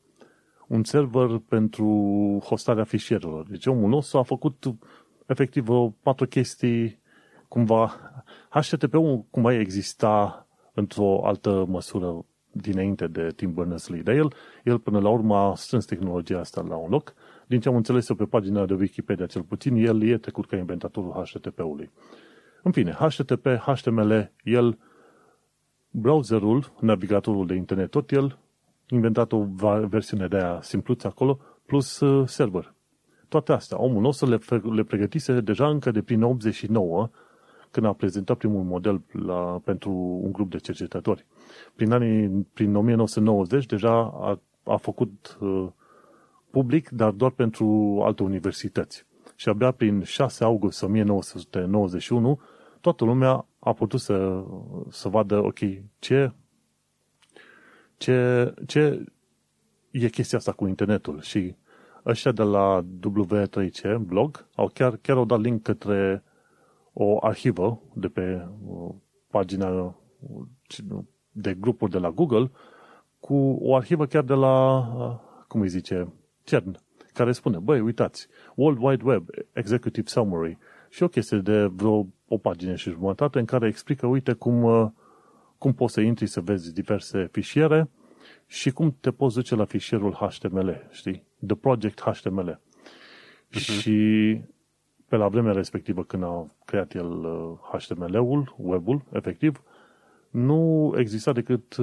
Un 0.67 0.85
server 0.85 1.41
pentru 1.49 1.87
hostarea 2.45 2.85
fișierelor. 2.85 3.47
Deci 3.49 3.67
omul 3.67 3.89
nostru 3.89 4.19
a 4.19 4.23
făcut 4.23 4.65
efectiv 5.27 5.67
patru 6.03 6.27
chestii 6.27 7.01
cumva 7.49 7.95
HTTP-ul 8.49 9.25
cumva 9.31 9.53
exista 9.53 10.47
într-o 10.75 11.27
altă 11.27 11.65
măsură 11.69 12.25
dinainte 12.51 13.07
de 13.07 13.29
Tim 13.37 13.55
Berners-Lee, 13.55 14.03
dar 14.03 14.15
el, 14.15 14.33
el 14.65 14.79
până 14.79 15.01
la 15.01 15.09
urmă 15.09 15.37
a 15.37 15.55
strâns 15.55 15.85
tehnologia 15.85 16.39
asta 16.39 16.65
la 16.69 16.77
un 16.77 16.91
loc 16.91 17.15
din 17.49 17.61
ce 17.61 17.69
am 17.69 17.77
înțeles 17.77 18.09
eu 18.09 18.17
pe 18.17 18.25
pagina 18.25 18.67
de 18.67 18.75
Wikipedia 18.75 19.27
cel 19.27 19.43
puțin, 19.43 19.77
el 19.77 20.03
e 20.03 20.19
trecut 20.19 20.47
ca 20.47 20.57
inventatorul 20.57 21.25
HTTP-ului. 21.25 21.91
În 22.63 22.73
fine, 22.73 22.93
HTTP, 22.93 23.47
HTML, 23.47 24.33
el, 24.43 24.79
browserul, 25.91 26.73
navigatorul 26.81 27.47
de 27.47 27.55
internet, 27.55 27.91
tot 27.91 28.11
el, 28.11 28.39
inventat 28.89 29.33
o 29.33 29.47
versiune 29.89 30.27
de 30.27 30.37
aia 30.37 30.59
simpluță 30.63 31.07
acolo, 31.07 31.39
plus 31.67 32.01
uh, 32.01 32.29
server. 32.29 32.75
Toate 33.29 33.53
astea, 33.53 33.81
omul 33.81 34.01
nostru 34.01 34.29
le, 34.29 34.39
le 34.75 34.83
pregătise 34.83 35.41
deja 35.41 35.69
încă 35.69 35.91
de 35.91 36.03
prin 36.03 36.23
89, 36.23 37.11
când 37.71 37.87
a 37.87 37.93
prezentat 37.93 38.37
primul 38.37 38.63
model 38.63 39.01
la, 39.13 39.61
pentru 39.65 39.91
un 40.23 40.33
grup 40.33 40.51
de 40.51 40.59
cercetători. 40.59 41.27
Prin, 41.75 41.93
anii, 41.93 42.47
prin 42.53 42.75
1990 42.75 43.67
deja 43.67 43.99
a, 44.01 44.41
a 44.63 44.77
făcut 44.77 45.39
uh, 45.41 45.69
public, 46.51 46.89
dar 46.89 47.11
doar 47.11 47.31
pentru 47.31 47.99
alte 48.05 48.23
universități. 48.23 49.07
Și 49.35 49.49
abia 49.49 49.71
prin 49.71 50.03
6 50.03 50.45
august 50.45 50.83
1991, 50.83 52.41
toată 52.81 53.05
lumea 53.05 53.47
a 53.59 53.73
putut 53.73 54.01
să, 54.01 54.45
să 54.91 55.09
vadă, 55.09 55.39
ok, 55.39 55.59
ce, 55.99 56.33
ce, 57.97 58.55
ce 58.67 59.05
e 59.91 60.09
chestia 60.09 60.39
asta 60.39 60.53
cu 60.53 60.67
internetul. 60.67 61.21
Și 61.21 61.55
ăștia 62.07 62.33
de 62.33 62.43
la 62.43 62.85
W3C 62.85 63.97
blog 63.99 64.47
au 64.55 64.71
chiar, 64.75 64.97
chiar 64.97 65.17
au 65.17 65.25
dat 65.25 65.41
link 65.41 65.63
către 65.63 66.23
o 66.93 67.17
arhivă 67.21 67.83
de 67.93 68.09
pe 68.09 68.49
pagina 69.31 69.97
de 71.31 71.55
grupuri 71.55 71.91
de 71.91 71.99
la 71.99 72.11
Google 72.11 72.51
cu 73.21 73.59
o 73.61 73.75
arhivă 73.75 74.07
chiar 74.07 74.23
de 74.23 74.35
la, 74.35 74.85
cum 75.49 75.61
îi 75.61 75.69
zice, 75.69 76.13
CERN, 76.49 76.79
care 77.13 77.33
spune, 77.33 77.59
băi, 77.59 77.81
uitați, 77.81 78.29
World 78.55 78.79
Wide 78.81 79.05
Web 79.05 79.29
Executive 79.53 80.09
Summary 80.09 80.59
și 80.91 81.03
o 81.03 81.09
chestie 81.09 81.39
de 81.39 81.65
vreo 81.65 82.07
o 82.29 82.39
pagină 82.39 82.75
și 82.75 82.91
jumătate 82.91 83.39
în 83.39 83.45
care 83.45 83.67
explică, 83.67 84.07
uite, 84.07 84.33
cum, 84.33 84.63
uh, 84.63 84.89
cum 85.59 85.73
poți 85.75 85.93
să 85.93 86.01
intri 86.01 86.27
să 86.27 86.41
vezi 86.41 86.75
diverse 86.75 87.29
fișiere 87.33 87.91
și 88.47 88.71
cum 88.71 88.97
te 89.01 89.11
poți 89.11 89.35
duce 89.35 89.55
la 89.55 89.65
fișierul 89.65 90.13
HTML, 90.13 90.89
știi? 90.91 91.25
The 91.47 91.57
Project 91.57 92.01
HTML. 92.01 92.61
Uh-huh. 92.61 93.59
Și 93.59 94.41
pe 95.09 95.17
la 95.17 95.29
vremea 95.29 95.53
respectivă 95.53 96.05
când 96.05 96.23
a 96.23 96.47
creat 96.65 96.95
el 96.95 97.27
HTML-ul, 97.73 98.55
web-ul, 98.57 99.03
efectiv, 99.13 99.63
nu 100.31 100.93
exista 100.97 101.33
decât 101.33 101.77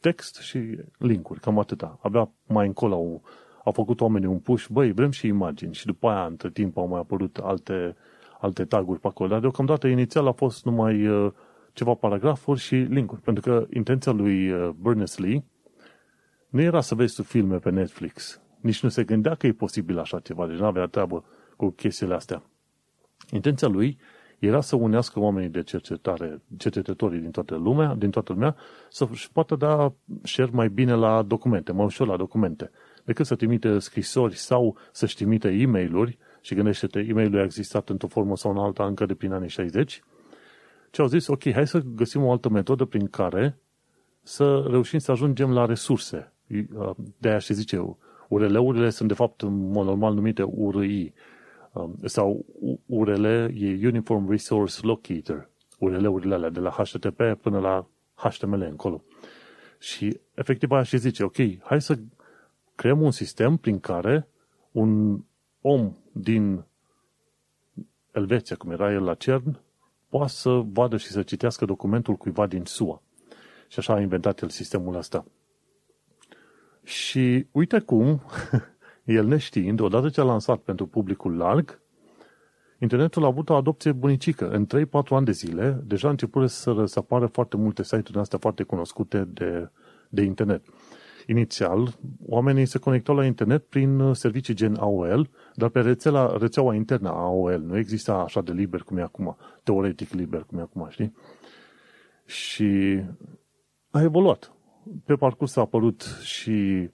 text 0.00 0.36
și 0.36 0.78
linkuri, 0.98 1.40
cam 1.40 1.58
atâta. 1.58 1.98
Abia 2.02 2.30
mai 2.46 2.66
încolo 2.66 2.94
au, 2.94 3.22
au 3.64 3.72
făcut 3.72 4.00
oamenii 4.00 4.28
un 4.28 4.38
push, 4.38 4.66
băi, 4.66 4.92
vrem 4.92 5.10
și 5.10 5.26
imagini 5.26 5.74
și 5.74 5.86
după 5.86 6.08
aia, 6.08 6.24
între 6.24 6.50
timp, 6.50 6.76
au 6.76 6.88
mai 6.88 7.00
apărut 7.00 7.36
alte, 7.36 7.96
alte 8.40 8.64
taguri 8.64 9.00
pe 9.00 9.06
acolo. 9.06 9.28
Dar 9.28 9.40
deocamdată, 9.40 9.86
inițial 9.86 10.26
a 10.26 10.32
fost 10.32 10.64
numai 10.64 11.06
uh, 11.06 11.32
ceva 11.72 11.94
paragrafuri 11.94 12.60
și 12.60 12.74
linkuri, 12.74 13.20
pentru 13.20 13.42
că 13.42 13.66
intenția 13.72 14.12
lui 14.12 14.50
uh, 14.50 14.68
Berners-Lee 14.68 15.44
nu 16.48 16.60
era 16.60 16.80
să 16.80 16.94
vezi 16.94 17.14
tu 17.14 17.22
filme 17.22 17.58
pe 17.58 17.70
Netflix. 17.70 18.40
Nici 18.60 18.82
nu 18.82 18.88
se 18.88 19.04
gândea 19.04 19.34
că 19.34 19.46
e 19.46 19.52
posibil 19.52 19.98
așa 19.98 20.18
ceva, 20.20 20.46
deci 20.46 20.58
nu 20.58 20.64
avea 20.64 20.86
treabă 20.86 21.24
cu 21.56 21.70
chestiile 21.70 22.14
astea. 22.14 22.42
Intenția 23.30 23.68
lui 23.68 23.98
era 24.38 24.60
să 24.60 24.76
unească 24.76 25.20
oamenii 25.20 25.48
de 25.48 25.62
cercetare, 25.62 26.40
cercetătorii 26.56 27.20
din 27.20 27.30
toată 27.30 27.54
lumea, 27.54 27.94
din 27.94 28.10
toată 28.10 28.32
lumea, 28.32 28.56
să-și 28.90 29.32
poată 29.32 29.56
da 29.56 29.92
share 30.22 30.50
mai 30.52 30.68
bine 30.68 30.94
la 30.94 31.22
documente, 31.22 31.72
mai 31.72 31.84
ușor 31.84 32.06
la 32.06 32.16
documente, 32.16 32.70
decât 33.04 33.26
să 33.26 33.34
trimite 33.34 33.78
scrisori 33.78 34.36
sau 34.36 34.76
să-și 34.92 35.14
trimite 35.14 35.48
e 35.48 35.66
mail 35.66 36.18
și 36.40 36.54
gândește-te, 36.54 36.98
e 36.98 37.12
mail 37.12 37.38
a 37.38 37.42
existat 37.42 37.88
într-o 37.88 38.08
formă 38.08 38.36
sau 38.36 38.50
în 38.50 38.56
alta 38.56 38.86
încă 38.86 39.06
de 39.06 39.14
prin 39.14 39.32
anii 39.32 39.48
60, 39.48 40.02
ce 40.90 41.00
au 41.00 41.08
zis, 41.08 41.26
ok, 41.26 41.52
hai 41.52 41.66
să 41.66 41.82
găsim 41.94 42.24
o 42.24 42.30
altă 42.30 42.48
metodă 42.48 42.84
prin 42.84 43.06
care 43.06 43.58
să 44.22 44.66
reușim 44.70 44.98
să 44.98 45.10
ajungem 45.10 45.52
la 45.52 45.64
resurse. 45.64 46.32
De 47.18 47.28
aia 47.28 47.38
și 47.38 47.54
zice, 47.54 47.96
URL-urile 48.28 48.90
sunt 48.90 49.08
de 49.08 49.14
fapt 49.14 49.40
în 49.40 49.70
mod 49.70 49.86
normal 49.86 50.14
numite 50.14 50.42
URI, 50.42 51.12
Um, 51.12 51.12
sau 52.04 52.44
URL 52.86 53.24
e 53.24 53.86
Uniform 53.86 54.30
Resource 54.30 54.86
Locator, 54.86 55.50
URL-urile 55.78 56.34
alea 56.34 56.50
de 56.50 56.60
la 56.60 56.70
HTTP 56.70 57.22
până 57.40 57.58
la 57.58 57.86
HTML 58.14 58.62
încolo. 58.62 59.04
Și 59.78 60.20
efectiv 60.34 60.70
aia 60.70 60.82
și 60.82 60.96
zice, 60.96 61.22
ok, 61.24 61.36
hai 61.62 61.80
să 61.80 61.98
creăm 62.74 63.00
un 63.00 63.10
sistem 63.10 63.56
prin 63.56 63.80
care 63.80 64.28
un 64.72 65.20
om 65.60 65.96
din 66.12 66.64
Elveția, 68.12 68.56
cum 68.56 68.70
era 68.70 68.92
el 68.92 69.02
la 69.02 69.14
CERN, 69.14 69.60
poate 70.08 70.32
să 70.32 70.50
vadă 70.50 70.96
și 70.96 71.06
să 71.06 71.22
citească 71.22 71.64
documentul 71.64 72.14
cuiva 72.14 72.46
din 72.46 72.64
SUA. 72.64 73.02
Și 73.68 73.78
așa 73.78 73.92
a 73.92 74.00
inventat 74.00 74.40
el 74.40 74.48
sistemul 74.48 74.96
ăsta. 74.96 75.24
Și 76.82 77.46
uite 77.52 77.78
cum 77.78 78.20
El 79.06 79.26
neștiind, 79.26 79.80
odată 79.80 80.08
ce 80.08 80.20
a 80.20 80.24
lansat 80.24 80.58
pentru 80.58 80.86
publicul 80.86 81.36
larg, 81.36 81.80
internetul 82.78 83.24
a 83.24 83.26
avut 83.26 83.48
o 83.48 83.54
adopție 83.54 83.92
bunicică. 83.92 84.50
În 84.50 84.66
3-4 84.66 84.88
ani 85.08 85.24
de 85.24 85.32
zile, 85.32 85.82
deja 85.84 86.08
a 86.08 86.10
început 86.10 86.50
să, 86.50 86.84
să 86.84 86.98
apară 86.98 87.26
foarte 87.26 87.56
multe 87.56 87.82
site-uri 87.82 88.18
astea 88.18 88.38
foarte 88.38 88.62
cunoscute 88.62 89.24
de, 89.24 89.70
de 90.08 90.22
internet. 90.22 90.64
Inițial, 91.26 91.98
oamenii 92.26 92.66
se 92.66 92.78
conectau 92.78 93.14
la 93.14 93.24
internet 93.24 93.66
prin 93.66 94.12
servicii 94.12 94.54
gen 94.54 94.74
AOL, 94.74 95.30
dar 95.54 95.68
pe 95.68 95.80
rețela, 95.80 96.36
rețeaua 96.36 96.74
internă 96.74 97.08
a 97.08 97.18
AOL 97.18 97.60
nu 97.60 97.76
exista 97.76 98.14
așa 98.14 98.40
de 98.40 98.52
liber 98.52 98.80
cum 98.80 98.96
e 98.96 99.02
acum, 99.02 99.36
teoretic 99.62 100.12
liber 100.12 100.42
cum 100.42 100.58
e 100.58 100.60
acum, 100.60 100.86
știi? 100.90 101.12
Și 102.24 103.00
a 103.90 104.02
evoluat. 104.02 104.52
Pe 105.04 105.14
parcurs 105.14 105.56
a 105.56 105.60
apărut 105.60 106.02
și 106.22 106.88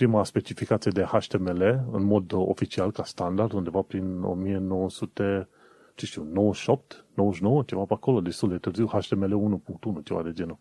prima 0.00 0.24
specificație 0.24 0.90
de 0.90 1.02
HTML 1.02 1.62
în 1.92 2.04
mod 2.04 2.32
oficial, 2.32 2.92
ca 2.92 3.04
standard, 3.04 3.52
undeva 3.52 3.80
prin 3.80 4.22
1900, 4.22 5.48
ce 5.94 6.06
știu, 6.06 6.22
98, 6.32 7.04
99, 7.14 7.62
ceva 7.66 7.84
pe 7.84 7.92
acolo, 7.92 8.20
destul 8.20 8.48
de 8.48 8.58
târziu, 8.58 8.86
HTML 8.86 9.60
1.1, 9.98 10.04
ceva 10.04 10.22
de 10.22 10.32
genul. 10.32 10.58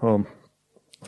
Um, 0.00 0.26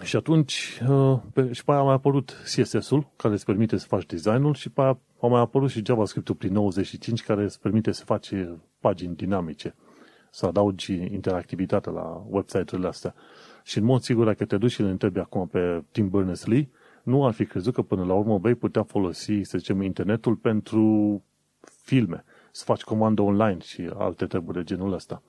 și 0.02 0.16
atunci, 0.16 0.80
uh, 0.88 1.18
pe, 1.32 1.52
și 1.52 1.64
pe 1.64 1.70
aia 1.70 1.80
a 1.80 1.84
mai 1.84 1.94
apărut 1.94 2.36
CSS-ul, 2.44 3.10
care 3.16 3.34
îți 3.34 3.44
permite 3.44 3.76
să 3.76 3.86
faci 3.86 4.06
designul, 4.06 4.54
și 4.54 4.70
pe 4.70 4.80
aia 4.80 4.98
a 5.20 5.26
mai 5.26 5.40
apărut 5.40 5.70
și 5.70 5.84
JavaScript-ul 5.84 6.34
prin 6.34 6.52
95, 6.52 7.22
care 7.22 7.42
îți 7.42 7.60
permite 7.60 7.92
să 7.92 8.04
faci 8.04 8.32
pagini 8.80 9.16
dinamice, 9.16 9.74
să 10.30 10.46
adaugi 10.46 10.92
interactivitate 10.92 11.90
la 11.90 12.26
website-urile 12.30 12.88
astea. 12.88 13.14
Și 13.66 13.78
în 13.78 13.84
mod 13.84 14.00
sigur, 14.00 14.24
dacă 14.24 14.44
te 14.44 14.56
duci 14.56 14.70
și 14.70 14.80
îl 14.80 14.86
întrebi 14.86 15.18
acum 15.18 15.46
pe 15.46 15.82
Tim 15.90 16.08
Berners-Lee, 16.08 16.68
nu 17.02 17.26
ar 17.26 17.32
fi 17.32 17.46
crezut 17.46 17.74
că 17.74 17.82
până 17.82 18.04
la 18.04 18.14
urmă 18.14 18.38
vei 18.38 18.54
putea 18.54 18.82
folosi, 18.82 19.42
să 19.42 19.58
zicem, 19.58 19.82
internetul 19.82 20.34
pentru 20.34 21.22
filme, 21.82 22.24
să 22.50 22.64
faci 22.64 22.82
comandă 22.82 23.22
online 23.22 23.58
și 23.58 23.90
alte 23.94 24.26
treburi 24.26 24.56
de 24.56 24.64
genul 24.64 24.92
ăsta. 24.92 25.22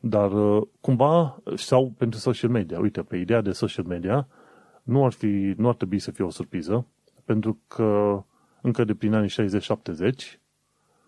Dar 0.00 0.32
uh, 0.32 0.62
cumva, 0.80 1.42
sau 1.54 1.92
pentru 1.98 2.18
social 2.18 2.50
media, 2.50 2.80
uite, 2.80 3.02
pe 3.02 3.16
ideea 3.16 3.40
de 3.40 3.52
social 3.52 3.84
media, 3.84 4.28
nu 4.82 5.04
ar, 5.04 5.12
fi, 5.12 5.54
nu 5.56 5.68
ar 5.68 5.74
trebui 5.74 5.98
să 5.98 6.10
fie 6.10 6.24
o 6.24 6.30
surpriză, 6.30 6.86
pentru 7.24 7.58
că 7.68 8.22
încă 8.60 8.84
de 8.84 8.94
prin 8.94 9.14
anii 9.14 9.30
60-70, 9.30 10.40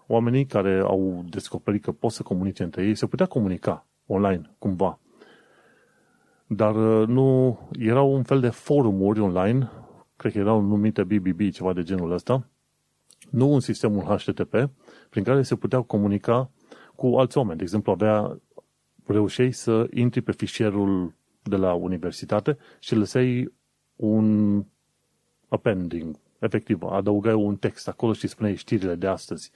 oamenii 0.07 0.47
care 0.47 0.79
au 0.79 1.25
descoperit 1.29 1.83
că 1.83 1.93
pot 1.93 2.11
să 2.11 2.23
comunice 2.23 2.63
între 2.63 2.85
ei, 2.85 2.95
se 2.95 3.07
putea 3.07 3.27
comunica 3.27 3.87
online, 4.07 4.51
cumva. 4.59 4.99
Dar 6.55 6.75
uh, 6.75 7.09
nu, 7.09 7.59
erau 7.79 8.15
un 8.15 8.23
fel 8.23 8.41
de 8.41 8.49
forumuri 8.49 9.21
online, 9.21 9.71
cred 10.17 10.33
că 10.33 10.39
erau 10.39 10.61
numite 10.61 11.05
BBB, 11.05 11.51
ceva 11.51 11.73
de 11.73 11.83
genul 11.83 12.13
ăsta, 12.13 12.49
nu 13.31 13.53
un 13.53 13.61
sistemul 13.61 14.03
HTTP, 14.03 14.71
prin 15.11 15.23
care 15.25 15.43
se 15.43 15.57
puteau 15.57 15.83
comunica 15.83 16.51
cu 16.97 17.07
alți 17.07 17.39
oameni. 17.39 17.57
De 17.57 17.63
exemplu, 17.63 17.93
avea, 17.93 18.41
reușeai 19.05 19.53
să 19.53 19.87
intri 19.95 20.21
pe 20.21 20.33
fișierul 20.33 21.15
de 21.43 21.57
la 21.57 21.73
universitate 21.73 22.59
și 22.79 22.95
lăsai 22.95 23.53
un 23.97 24.59
appending, 25.49 26.17
efectiv, 26.39 26.83
adăugai 26.83 27.35
un 27.35 27.57
text 27.57 27.89
acolo 27.89 28.13
și 28.13 28.27
spuneai 28.27 28.55
știrile 28.55 28.95
de 28.95 29.07
astăzi. 29.07 29.51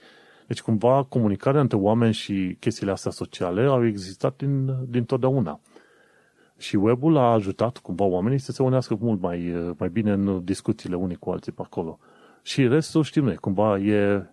Deci, 0.47 0.61
cumva, 0.61 1.03
comunicarea 1.03 1.61
între 1.61 1.77
oameni 1.77 2.13
și 2.13 2.57
chestiile 2.59 2.91
astea 2.91 3.11
sociale 3.11 3.61
au 3.61 3.85
existat 3.85 4.35
din, 4.37 4.85
din 4.89 5.05
totdeauna. 5.05 5.59
Și 6.57 6.75
webul 6.75 7.17
a 7.17 7.31
ajutat 7.31 7.77
cumva 7.77 8.03
oamenii 8.03 8.37
să 8.39 8.51
se 8.51 8.63
unească 8.63 8.97
mult 8.99 9.21
mai, 9.21 9.53
mai 9.77 9.89
bine 9.89 10.11
în 10.11 10.43
discuțiile 10.43 10.95
unii 10.95 11.15
cu 11.15 11.29
alții 11.29 11.51
pe 11.51 11.61
acolo. 11.65 11.99
Și 12.41 12.67
restul 12.67 13.03
știm 13.03 13.23
noi, 13.23 13.35
cumva 13.35 13.77
e, 13.77 13.93
e, 13.97 14.23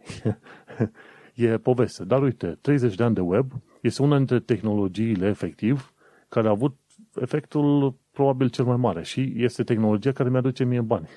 e 1.51 1.59
poveste. 1.59 2.05
Dar 2.05 2.22
uite, 2.22 2.59
30 2.61 2.95
de 2.95 3.03
ani 3.03 3.14
de 3.14 3.20
web 3.20 3.53
este 3.81 4.03
una 4.03 4.16
dintre 4.16 4.41
tehnologiile 4.41 5.29
efectiv 5.29 5.93
care 6.29 6.47
a 6.47 6.51
avut 6.51 6.77
efectul 7.20 7.95
probabil 8.12 8.49
cel 8.49 8.64
mai 8.64 8.77
mare 8.77 9.03
și 9.03 9.33
este 9.37 9.64
tehnologia 9.64 10.12
care 10.12 10.29
mi-aduce 10.29 10.64
mie 10.64 10.81
bani. 10.81 11.09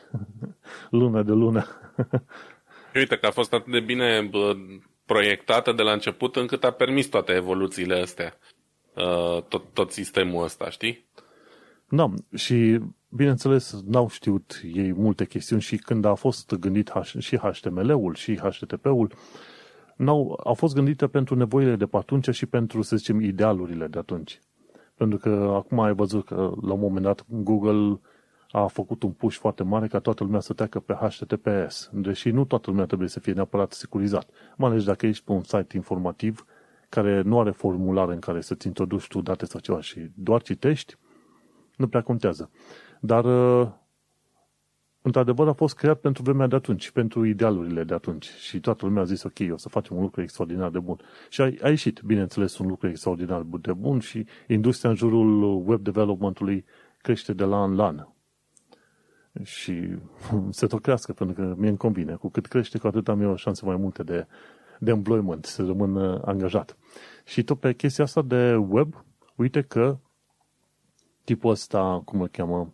lună 0.89 1.23
de 1.23 1.31
lună. 1.31 1.65
Uite 2.95 3.17
că 3.17 3.25
a 3.25 3.31
fost 3.31 3.53
atât 3.53 3.71
de 3.71 3.79
bine 3.79 4.29
proiectată 5.05 5.71
de 5.71 5.81
la 5.81 5.91
început 5.91 6.35
încât 6.35 6.63
a 6.63 6.71
permis 6.71 7.07
toate 7.07 7.33
evoluțiile 7.33 7.95
astea. 7.99 8.37
Uh, 8.97 9.43
tot, 9.43 9.63
tot 9.73 9.91
sistemul 9.91 10.43
ăsta, 10.43 10.69
știi? 10.69 11.05
Da, 11.89 12.13
și 12.35 12.79
bineînțeles 13.09 13.81
n-au 13.85 14.09
știut 14.09 14.61
ei 14.73 14.93
multe 14.93 15.25
chestiuni 15.25 15.61
și 15.61 15.77
când 15.77 16.05
a 16.05 16.13
fost 16.13 16.55
gândit 16.55 16.91
și 17.19 17.37
HTML-ul 17.37 18.15
și 18.15 18.37
HTTP-ul, 18.37 19.11
n-au, 19.95 20.39
au 20.43 20.53
fost 20.53 20.73
gândite 20.75 21.07
pentru 21.07 21.35
nevoile 21.35 21.75
de 21.75 21.85
pe 21.85 21.97
atunci 21.97 22.29
și 22.29 22.45
pentru, 22.45 22.81
să 22.81 22.95
zicem, 22.95 23.21
idealurile 23.21 23.87
de 23.87 23.97
atunci. 23.99 24.41
Pentru 24.95 25.17
că 25.17 25.51
acum 25.53 25.79
ai 25.79 25.93
văzut 25.93 26.25
că 26.25 26.53
la 26.61 26.73
un 26.73 26.79
moment 26.79 27.05
dat 27.05 27.25
Google 27.27 27.99
a 28.51 28.67
făcut 28.67 29.03
un 29.03 29.11
push 29.11 29.37
foarte 29.37 29.63
mare 29.63 29.87
ca 29.87 29.99
toată 29.99 30.23
lumea 30.23 30.39
să 30.39 30.53
treacă 30.53 30.79
pe 30.79 30.93
HTTPS, 30.93 31.89
deși 31.93 32.29
nu 32.29 32.45
toată 32.45 32.69
lumea 32.69 32.85
trebuie 32.85 33.09
să 33.09 33.19
fie 33.19 33.33
neapărat 33.33 33.71
securizat. 33.71 34.29
Mai 34.57 34.69
ales 34.69 34.83
dacă 34.83 35.05
ești 35.05 35.23
pe 35.23 35.31
un 35.31 35.43
site 35.43 35.75
informativ 35.75 36.45
care 36.89 37.21
nu 37.21 37.39
are 37.39 37.51
formular 37.51 38.09
în 38.09 38.19
care 38.19 38.41
să-ți 38.41 38.67
introduci 38.67 39.07
tu 39.07 39.21
date 39.21 39.45
sau 39.45 39.59
ceva 39.59 39.81
și 39.81 40.11
doar 40.15 40.41
citești, 40.41 40.95
nu 41.75 41.87
prea 41.87 42.01
contează. 42.01 42.51
Dar, 42.99 43.25
uh, 43.25 43.69
într-adevăr, 45.01 45.47
a 45.47 45.53
fost 45.53 45.75
creat 45.75 45.99
pentru 45.99 46.23
vremea 46.23 46.47
de 46.47 46.55
atunci, 46.55 46.91
pentru 46.91 47.25
idealurile 47.25 47.83
de 47.83 47.93
atunci. 47.93 48.25
Și 48.25 48.59
toată 48.59 48.85
lumea 48.85 49.01
a 49.01 49.05
zis, 49.05 49.23
ok, 49.23 49.39
o 49.51 49.57
să 49.57 49.69
facem 49.69 49.95
un 49.95 50.01
lucru 50.01 50.21
extraordinar 50.21 50.69
de 50.69 50.79
bun. 50.79 50.99
Și 51.29 51.41
a, 51.41 51.51
a 51.61 51.69
ieșit, 51.69 52.01
bineînțeles, 52.01 52.57
un 52.57 52.67
lucru 52.67 52.87
extraordinar 52.87 53.45
de 53.61 53.73
bun 53.73 53.99
și 53.99 54.25
industria 54.47 54.89
în 54.89 54.95
jurul 54.95 55.63
web 55.65 55.81
developmentului 55.81 56.65
crește 57.01 57.33
de 57.33 57.43
la 57.43 57.57
an 57.61 57.75
la 57.75 57.85
an. 57.85 58.07
Și 59.43 59.87
se 60.49 60.67
tot 60.67 60.81
crească, 60.81 61.13
pentru 61.13 61.35
că 61.35 61.53
mie 61.57 61.69
îmi 61.69 61.77
convine. 61.77 62.13
Cu 62.13 62.29
cât 62.29 62.45
crește, 62.45 62.77
cu 62.77 62.87
atât 62.87 63.07
am 63.07 63.21
eu 63.21 63.35
șanse 63.35 63.65
mai 63.65 63.75
multe 63.75 64.03
de 64.03 64.27
de 64.79 64.91
employment, 64.91 65.45
să 65.45 65.63
rămân 65.63 65.95
uh, 65.95 66.21
angajat. 66.25 66.77
Și 67.25 67.43
tot 67.43 67.59
pe 67.59 67.73
chestia 67.73 68.03
asta 68.03 68.21
de 68.21 68.55
web, 68.55 69.05
uite 69.35 69.61
că 69.61 69.97
tipul 71.23 71.51
ăsta, 71.51 72.01
cum 72.05 72.21
îl 72.21 72.27
cheamă, 72.27 72.73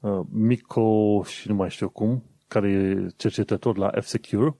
uh, 0.00 0.20
Mico 0.30 1.22
și 1.22 1.48
nu 1.48 1.54
mai 1.54 1.70
știu 1.70 1.88
cum, 1.88 2.22
care 2.48 2.70
e 2.70 3.06
cercetător 3.16 3.76
la 3.76 3.90
F-Secure, 4.00 4.56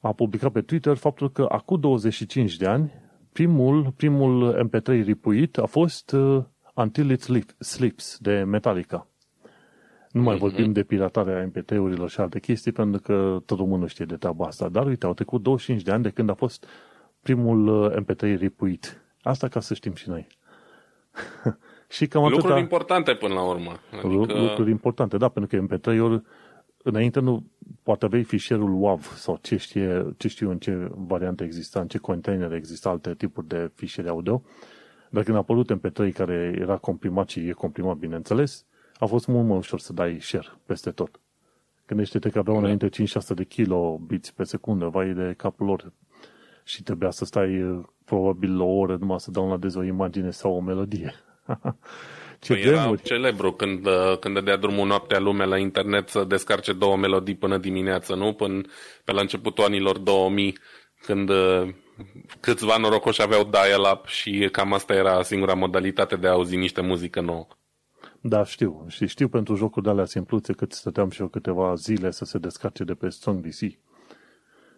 a 0.00 0.12
publicat 0.12 0.52
pe 0.52 0.60
Twitter 0.60 0.96
faptul 0.96 1.30
că 1.32 1.46
acum 1.48 1.80
25 1.80 2.56
de 2.56 2.66
ani 2.66 2.92
primul, 3.32 3.92
primul 3.96 4.68
MP3 4.68 4.86
ripuit 4.86 5.58
a 5.58 5.66
fost 5.66 6.12
uh, 6.12 6.44
Until 6.74 7.10
It 7.10 7.54
Sleeps 7.58 8.18
de 8.20 8.42
Metallica. 8.42 9.09
Nu 10.10 10.22
mai 10.22 10.36
mm-hmm. 10.36 10.38
vorbim 10.38 10.72
de 10.72 10.82
piratarea 10.82 11.50
MP3-urilor 11.50 12.08
și 12.08 12.20
alte 12.20 12.40
chestii, 12.40 12.72
pentru 12.72 13.00
că 13.00 13.42
tot 13.46 13.58
românul 13.58 13.88
știe 13.88 14.04
de 14.04 14.16
treaba 14.16 14.46
asta. 14.46 14.68
Dar 14.68 14.86
uite, 14.86 15.06
au 15.06 15.14
trecut 15.14 15.42
25 15.42 15.82
de 15.82 15.90
ani 15.90 16.02
de 16.02 16.10
când 16.10 16.30
a 16.30 16.34
fost 16.34 16.66
primul 17.22 17.66
uh, 17.66 17.96
MP3 18.02 18.38
ripuit. 18.38 19.00
Asta 19.22 19.48
ca 19.48 19.60
să 19.60 19.74
știm 19.74 19.94
și 19.94 20.08
noi. 20.08 20.26
și 21.88 22.06
cam 22.06 22.24
atâta... 22.24 22.40
Lucruri 22.40 22.60
importante 22.60 23.14
până 23.14 23.34
la 23.34 23.42
urmă. 23.42 23.72
Adică... 23.92 24.38
Lucruri 24.38 24.70
importante, 24.70 25.16
da, 25.16 25.28
pentru 25.28 25.58
că 25.58 25.76
MP3-ul 25.76 26.22
înainte 26.82 27.20
nu 27.20 27.44
poate 27.82 28.04
aveai 28.04 28.22
fișierul 28.22 28.82
WAV 28.82 29.12
sau 29.16 29.38
ce, 29.40 29.56
știe, 29.56 30.14
ce 30.16 30.28
știu 30.28 30.50
în 30.50 30.58
ce 30.58 30.90
variantă 30.94 31.44
exista, 31.44 31.80
în 31.80 31.88
ce 31.88 31.98
container 31.98 32.52
exista 32.52 32.88
alte 32.88 33.14
tipuri 33.14 33.46
de 33.46 33.70
fișiere 33.74 34.08
audio. 34.08 34.42
Dar 35.10 35.22
când 35.22 35.36
a 35.36 35.40
apărut 35.40 35.72
MP3 35.72 36.12
care 36.12 36.56
era 36.60 36.76
comprimat 36.76 37.28
și 37.28 37.40
e 37.40 37.52
comprimat, 37.52 37.96
bineînțeles, 37.96 38.66
a 39.00 39.06
fost 39.06 39.26
mult 39.26 39.46
mai 39.46 39.56
ușor 39.56 39.80
să 39.80 39.92
dai 39.92 40.18
share 40.20 40.46
peste 40.66 40.90
tot. 40.90 41.20
Gândește-te 41.86 42.28
că 42.30 42.38
aveau 42.38 42.56
da. 42.56 42.62
înainte 42.62 42.88
5-6 42.88 42.90
de 43.34 43.44
kilobits 43.44 44.30
pe 44.30 44.44
secundă, 44.44 44.86
vai 44.86 45.12
de 45.12 45.34
capul 45.36 45.66
lor. 45.66 45.92
Și 46.64 46.82
trebuia 46.82 47.10
să 47.10 47.24
stai 47.24 47.82
probabil 48.04 48.60
o 48.60 48.66
oră 48.66 48.96
numai 48.96 49.20
să 49.20 49.30
downloadezi 49.30 49.78
o 49.78 49.82
imagine 49.82 50.30
sau 50.30 50.54
o 50.54 50.60
melodie. 50.60 51.14
Ce 52.40 52.52
păi 52.52 52.62
era 52.62 52.96
celebru 52.96 53.52
când, 53.52 53.86
când 54.20 54.34
dădea 54.34 54.56
drumul 54.56 54.86
noaptea 54.86 55.18
lumea 55.18 55.46
la 55.46 55.58
internet 55.58 56.08
să 56.08 56.24
descarce 56.24 56.72
două 56.72 56.96
melodii 56.96 57.36
până 57.36 57.58
dimineață, 57.58 58.14
nu? 58.14 58.32
Până 58.32 58.60
pe 59.04 59.12
la 59.12 59.20
începutul 59.20 59.64
anilor 59.64 59.98
2000, 59.98 60.58
când 61.00 61.30
câțiva 62.40 62.76
norocoși 62.76 63.22
aveau 63.22 63.44
dial-up 63.44 64.06
și 64.06 64.48
cam 64.52 64.72
asta 64.72 64.94
era 64.94 65.22
singura 65.22 65.54
modalitate 65.54 66.16
de 66.16 66.26
a 66.26 66.30
auzi 66.30 66.56
niște 66.56 66.80
muzică 66.80 67.20
nouă. 67.20 67.46
Da, 68.20 68.44
știu. 68.44 68.84
Și 68.88 69.06
știu 69.06 69.28
pentru 69.28 69.54
jocuri 69.54 69.84
de 69.84 69.90
alea 69.90 70.04
simpluțe 70.04 70.52
cât 70.52 70.72
stăteam 70.72 71.10
și 71.10 71.20
eu 71.20 71.28
câteva 71.28 71.74
zile 71.74 72.10
să 72.10 72.24
se 72.24 72.38
descarce 72.38 72.84
de 72.84 72.94
pe 72.94 73.08
Strong 73.08 73.46
DC. 73.46 73.58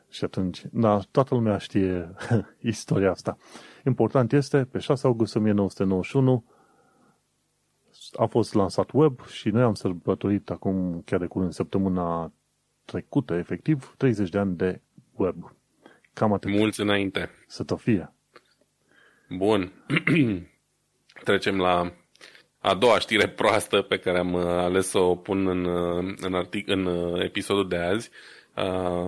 Și 0.09 0.25
atunci, 0.25 0.65
da, 0.71 1.01
toată 1.11 1.35
lumea 1.35 1.59
știe 1.59 2.15
istoria 2.61 3.11
asta. 3.11 3.37
Important 3.85 4.33
este, 4.33 4.65
pe 4.65 4.79
6 4.79 5.07
august 5.07 5.37
1991 5.37 6.45
a 8.17 8.27
fost 8.27 8.55
lansat 8.55 8.91
web 8.93 9.27
și 9.27 9.49
noi 9.49 9.63
am 9.63 9.75
sărbătorit 9.75 10.51
acum, 10.51 11.03
chiar 11.05 11.19
de 11.19 11.27
curând, 11.27 11.53
săptămâna 11.53 12.33
trecută, 12.85 13.35
efectiv, 13.35 13.95
30 13.97 14.29
de 14.29 14.39
ani 14.39 14.57
de 14.57 14.81
web. 15.13 15.55
Cam 16.13 16.33
atât. 16.33 16.51
Mulți 16.51 16.81
înainte. 16.81 17.31
Să 17.47 17.65
tot 17.65 17.81
fie. 17.81 18.13
Bun. 19.29 19.73
Trecem 21.25 21.57
la 21.57 21.93
a 22.63 22.75
doua 22.75 22.99
știre 22.99 23.29
proastă 23.29 23.81
pe 23.83 23.99
care 23.99 24.19
am 24.19 24.33
uh, 24.33 24.43
ales 24.45 24.89
să 24.89 24.99
o 24.99 25.15
pun 25.15 25.47
în, 25.47 25.65
uh, 25.65 26.15
în, 26.21 26.35
artic- 26.35 26.67
în 26.67 26.85
uh, 26.85 27.23
episodul 27.25 27.69
de 27.69 27.77
azi. 27.77 28.11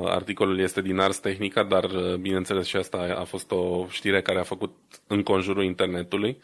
Articolul 0.05 0.59
este 0.59 0.80
din 0.82 0.98
Ars 0.98 1.18
Technica, 1.18 1.62
dar 1.62 1.86
bineînțeles 2.20 2.66
și 2.66 2.76
asta 2.76 3.16
a 3.18 3.24
fost 3.24 3.50
o 3.50 3.86
știre 3.88 4.22
care 4.22 4.38
a 4.38 4.42
făcut 4.42 4.74
în 5.07 5.22
conjurul 5.22 5.64
internetului. 5.64 6.38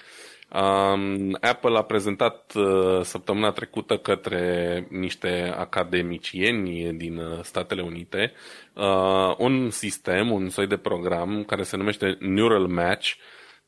Um, 0.52 1.36
Apple 1.40 1.76
a 1.76 1.82
prezentat 1.82 2.52
uh, 2.54 3.00
săptămâna 3.02 3.50
trecută 3.50 3.96
către 3.96 4.86
niște 4.90 5.54
academicieni 5.56 6.92
din 6.92 7.20
Statele 7.42 7.82
Unite 7.82 8.32
uh, 8.74 9.34
un 9.38 9.70
sistem, 9.70 10.30
un 10.30 10.48
soi 10.48 10.66
de 10.66 10.76
program 10.76 11.44
care 11.46 11.62
se 11.62 11.76
numește 11.76 12.16
Neural 12.20 12.66
Match, 12.66 13.12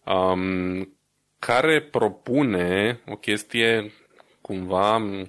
um, 0.05 0.97
care 1.47 1.81
propune 1.81 3.01
o 3.09 3.17
chestie 3.17 3.93
cumva 4.41 4.97
uh, 4.97 5.27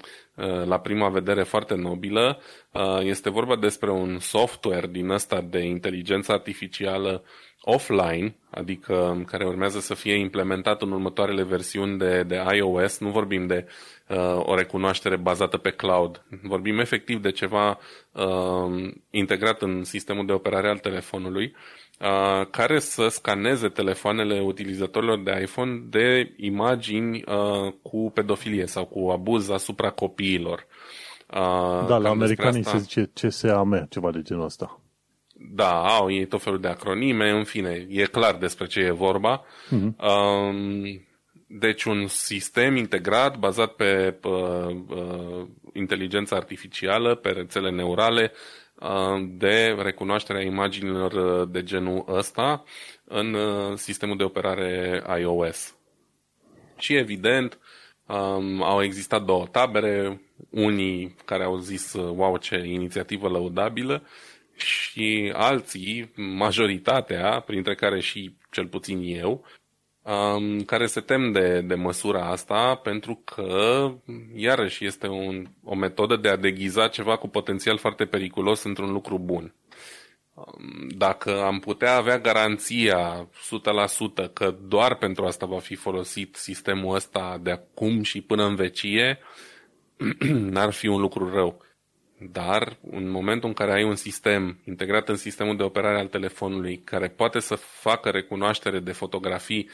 la 0.66 0.80
prima 0.80 1.10
vedere 1.10 1.44
foarte 1.44 1.76
nobilă. 1.76 2.40
Uh, 2.74 3.00
este 3.02 3.30
vorba 3.30 3.56
despre 3.56 3.92
un 3.92 4.20
software 4.20 4.88
din 4.88 5.10
ăsta 5.10 5.42
de 5.42 5.60
inteligență 5.60 6.32
artificială 6.32 7.24
offline, 7.62 8.36
adică 8.50 9.24
care 9.28 9.46
urmează 9.46 9.80
să 9.80 9.94
fie 9.94 10.16
implementat 10.16 10.82
în 10.82 10.92
următoarele 10.92 11.44
versiuni 11.44 11.98
de, 11.98 12.24
de 12.24 12.44
iOS. 12.56 13.00
Nu 13.00 13.10
vorbim 13.10 13.48
de 13.48 13.68
uh, 14.08 14.40
o 14.40 14.56
recunoaștere 14.56 15.16
bazată 15.16 15.58
pe 15.58 15.72
cloud. 15.72 16.24
Vorbim 16.42 16.80
efectiv 16.80 17.22
de 17.22 17.32
ceva 17.32 17.80
uh, 18.12 18.94
integrat 19.10 19.62
în 19.62 19.84
sistemul 19.84 20.26
de 20.26 20.34
operare 20.34 20.70
al 20.70 20.78
telefonului 20.78 21.56
uh, 22.00 22.48
care 22.50 22.80
să 22.80 23.08
scaneze 23.08 23.68
telefoanele 23.68 24.42
utilizatorilor 24.42 25.20
de 25.20 25.40
iPhone 25.42 25.82
de 25.90 26.34
imagini 26.38 27.24
uh, 27.28 27.74
cu 27.82 28.12
pedofilie 28.14 28.66
sau 28.66 28.86
cu 28.86 29.10
abuz 29.10 29.50
asupra 29.50 29.90
copiilor. 29.90 30.66
Uh, 30.68 31.03
da, 31.88 31.98
la 31.98 32.10
americanii 32.10 32.60
asta... 32.60 32.72
se 32.72 32.78
zice 32.78 33.12
CSAM, 33.14 33.86
ceva 33.90 34.12
de 34.12 34.22
genul 34.22 34.44
ăsta. 34.44 34.82
Da, 35.52 35.98
au 35.98 36.12
ei 36.12 36.26
tot 36.28 36.42
felul 36.42 36.60
de 36.60 36.68
acronime, 36.68 37.30
în 37.30 37.44
fine, 37.44 37.86
e 37.90 38.04
clar 38.04 38.36
despre 38.36 38.68
ce 38.68 38.80
e 38.80 38.92
vorba. 38.92 39.44
Uh-huh. 39.44 39.96
Uh, 39.98 41.02
deci 41.48 41.84
un 41.84 42.08
sistem 42.08 42.76
integrat 42.76 43.38
bazat 43.38 43.72
pe 43.72 44.20
uh, 44.24 44.76
uh, 44.88 45.48
inteligență 45.74 46.36
artificială, 46.36 47.16
pe 47.16 47.30
rețele 47.30 47.72
neurale, 47.72 48.32
uh, 48.80 49.30
de 49.38 49.76
recunoașterea 49.80 50.42
imaginilor 50.42 51.12
uh, 51.12 51.48
de 51.52 51.64
genul 51.64 52.06
ăsta 52.08 52.64
în 53.04 53.34
uh, 53.34 53.74
sistemul 53.76 54.18
de 54.18 54.24
operare 54.24 55.04
iOS. 55.20 55.76
Și 56.78 56.96
evident, 56.96 57.60
um, 58.08 58.64
au 58.64 58.84
existat 58.84 59.24
două 59.24 59.46
tabere, 59.52 60.22
unii 60.50 61.16
care 61.26 61.44
au 61.44 61.58
zis, 61.58 61.94
wow, 61.94 62.38
ce 62.38 62.58
inițiativă 62.66 63.28
lăudabilă, 63.28 64.04
și 64.56 65.32
alții, 65.36 66.12
majoritatea, 66.16 67.40
printre 67.40 67.76
care 67.76 68.00
și 68.00 68.36
cel 68.52 68.68
puțin 68.68 69.02
eu, 69.04 69.46
um, 70.02 70.62
care 70.62 70.86
se 70.86 71.02
tem 71.02 71.32
de, 71.32 71.62
de 71.62 71.76
măsura 71.76 72.26
asta 72.26 72.76
pentru 72.76 73.22
că, 73.26 73.92
iarăși, 74.36 74.86
este 74.86 75.08
un, 75.08 75.48
o 75.64 75.76
metodă 75.76 76.16
de 76.16 76.30
a 76.30 76.36
deghiza 76.36 76.88
ceva 76.88 77.18
cu 77.18 77.28
potențial 77.28 77.78
foarte 77.78 78.06
periculos 78.06 78.64
într-un 78.64 78.92
lucru 78.92 79.20
bun. 79.20 79.54
Um, 80.34 80.88
dacă 80.88 81.44
am 81.44 81.60
putea 81.60 81.96
avea 81.96 82.20
garanția 82.20 83.30
100% 84.26 84.34
că 84.34 84.56
doar 84.68 84.96
pentru 84.96 85.26
asta 85.26 85.46
va 85.46 85.60
fi 85.60 85.76
folosit 85.76 86.36
sistemul 86.36 86.96
ăsta 86.96 87.40
de 87.42 87.52
acum 87.52 88.04
și 88.04 88.22
până 88.22 88.46
în 88.46 88.56
vecie, 88.56 89.20
n-ar 90.54 90.72
fi 90.72 90.88
un 90.88 91.02
lucru 91.02 91.34
rău. 91.34 91.62
Dar 92.32 92.78
în 92.92 93.10
momentul 93.10 93.48
în 93.48 93.54
care 93.56 93.74
ai 93.74 93.84
un 93.84 93.96
sistem 93.96 94.60
integrat 94.66 95.10
în 95.10 95.16
sistemul 95.16 95.58
de 95.58 95.64
operare 95.64 96.00
al 96.00 96.08
telefonului 96.08 96.82
care 96.84 97.08
poate 97.08 97.40
să 97.40 97.56
facă 97.56 98.10
recunoaștere 98.10 98.80
de 98.80 98.92
fotografii 98.92 99.70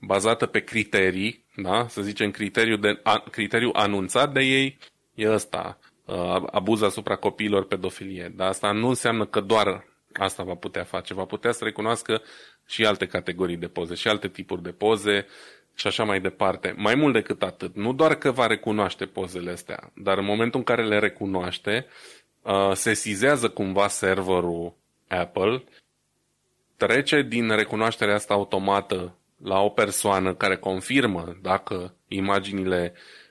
bazată 0.00 0.46
pe 0.46 0.60
criterii, 0.60 1.44
da? 1.56 1.86
să 1.88 2.02
zicem 2.02 2.30
criteriul, 2.30 2.80
de, 2.80 3.00
a, 3.02 3.24
criteriul 3.30 3.74
anunțat 3.74 4.32
de 4.32 4.40
ei, 4.40 4.78
e 5.14 5.30
ăsta, 5.30 5.78
uh, 6.04 6.42
abuz 6.50 6.82
asupra 6.82 7.16
copiilor, 7.16 7.66
pedofilie. 7.66 8.32
Dar 8.36 8.48
asta 8.48 8.72
nu 8.72 8.88
înseamnă 8.88 9.26
că 9.26 9.40
doar 9.40 9.84
asta 10.12 10.42
va 10.42 10.54
putea 10.54 10.84
face. 10.84 11.14
Va 11.14 11.24
putea 11.24 11.52
să 11.52 11.64
recunoască 11.64 12.22
și 12.66 12.86
alte 12.86 13.06
categorii 13.06 13.56
de 13.56 13.68
poze, 13.68 13.94
și 13.94 14.08
alte 14.08 14.28
tipuri 14.28 14.62
de 14.62 14.70
poze, 14.70 15.26
și 15.74 15.86
așa 15.86 16.04
mai 16.04 16.20
departe. 16.20 16.74
Mai 16.76 16.94
mult 16.94 17.12
decât 17.12 17.42
atât, 17.42 17.74
nu 17.76 17.92
doar 17.92 18.14
că 18.14 18.30
va 18.30 18.46
recunoaște 18.46 19.06
pozele 19.06 19.50
astea, 19.50 19.90
dar 19.94 20.18
în 20.18 20.24
momentul 20.24 20.58
în 20.58 20.64
care 20.64 20.84
le 20.84 20.98
recunoaște, 20.98 21.86
uh, 22.42 22.72
se 22.72 22.94
sizează 22.94 23.48
cumva 23.48 23.88
serverul 23.88 24.74
Apple, 25.08 25.64
trece 26.76 27.22
din 27.22 27.56
recunoașterea 27.56 28.14
asta 28.14 28.34
automată 28.34 29.14
la 29.42 29.60
o 29.60 29.68
persoană 29.68 30.34
care 30.34 30.56
confirmă 30.56 31.36
dacă 31.42 31.94
imaginile 32.08 32.92
Uh, 32.94 33.23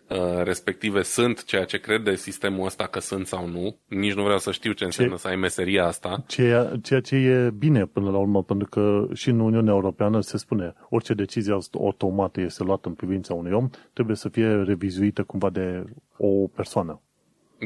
respective 0.43 1.01
sunt 1.01 1.43
ceea 1.43 1.63
ce 1.65 1.77
crede 1.77 2.15
sistemul 2.15 2.65
ăsta 2.65 2.87
că 2.87 2.99
sunt 2.99 3.27
sau 3.27 3.47
nu. 3.47 3.77
Nici 3.87 4.13
nu 4.13 4.23
vreau 4.23 4.37
să 4.37 4.51
știu 4.51 4.71
ce 4.71 4.83
înseamnă 4.83 5.13
ce, 5.13 5.19
să 5.19 5.27
ai 5.27 5.35
meseria 5.35 5.85
asta. 5.85 6.23
Ceea, 6.27 6.71
ceea 6.83 6.99
ce 6.99 7.15
e 7.15 7.49
bine 7.49 7.85
până 7.85 8.11
la 8.11 8.17
urmă, 8.17 8.43
pentru 8.43 8.67
că 8.69 9.07
și 9.13 9.29
în 9.29 9.39
Uniunea 9.39 9.73
Europeană 9.73 10.21
se 10.21 10.37
spune 10.37 10.73
orice 10.89 11.13
decizie 11.13 11.57
automată 11.71 12.41
este 12.41 12.63
luată 12.63 12.87
în 12.87 12.93
privința 12.93 13.33
unui 13.33 13.51
om, 13.51 13.69
trebuie 13.93 14.15
să 14.15 14.29
fie 14.29 14.47
revizuită 14.47 15.23
cumva 15.23 15.49
de 15.49 15.83
o 16.17 16.47
persoană. 16.47 17.01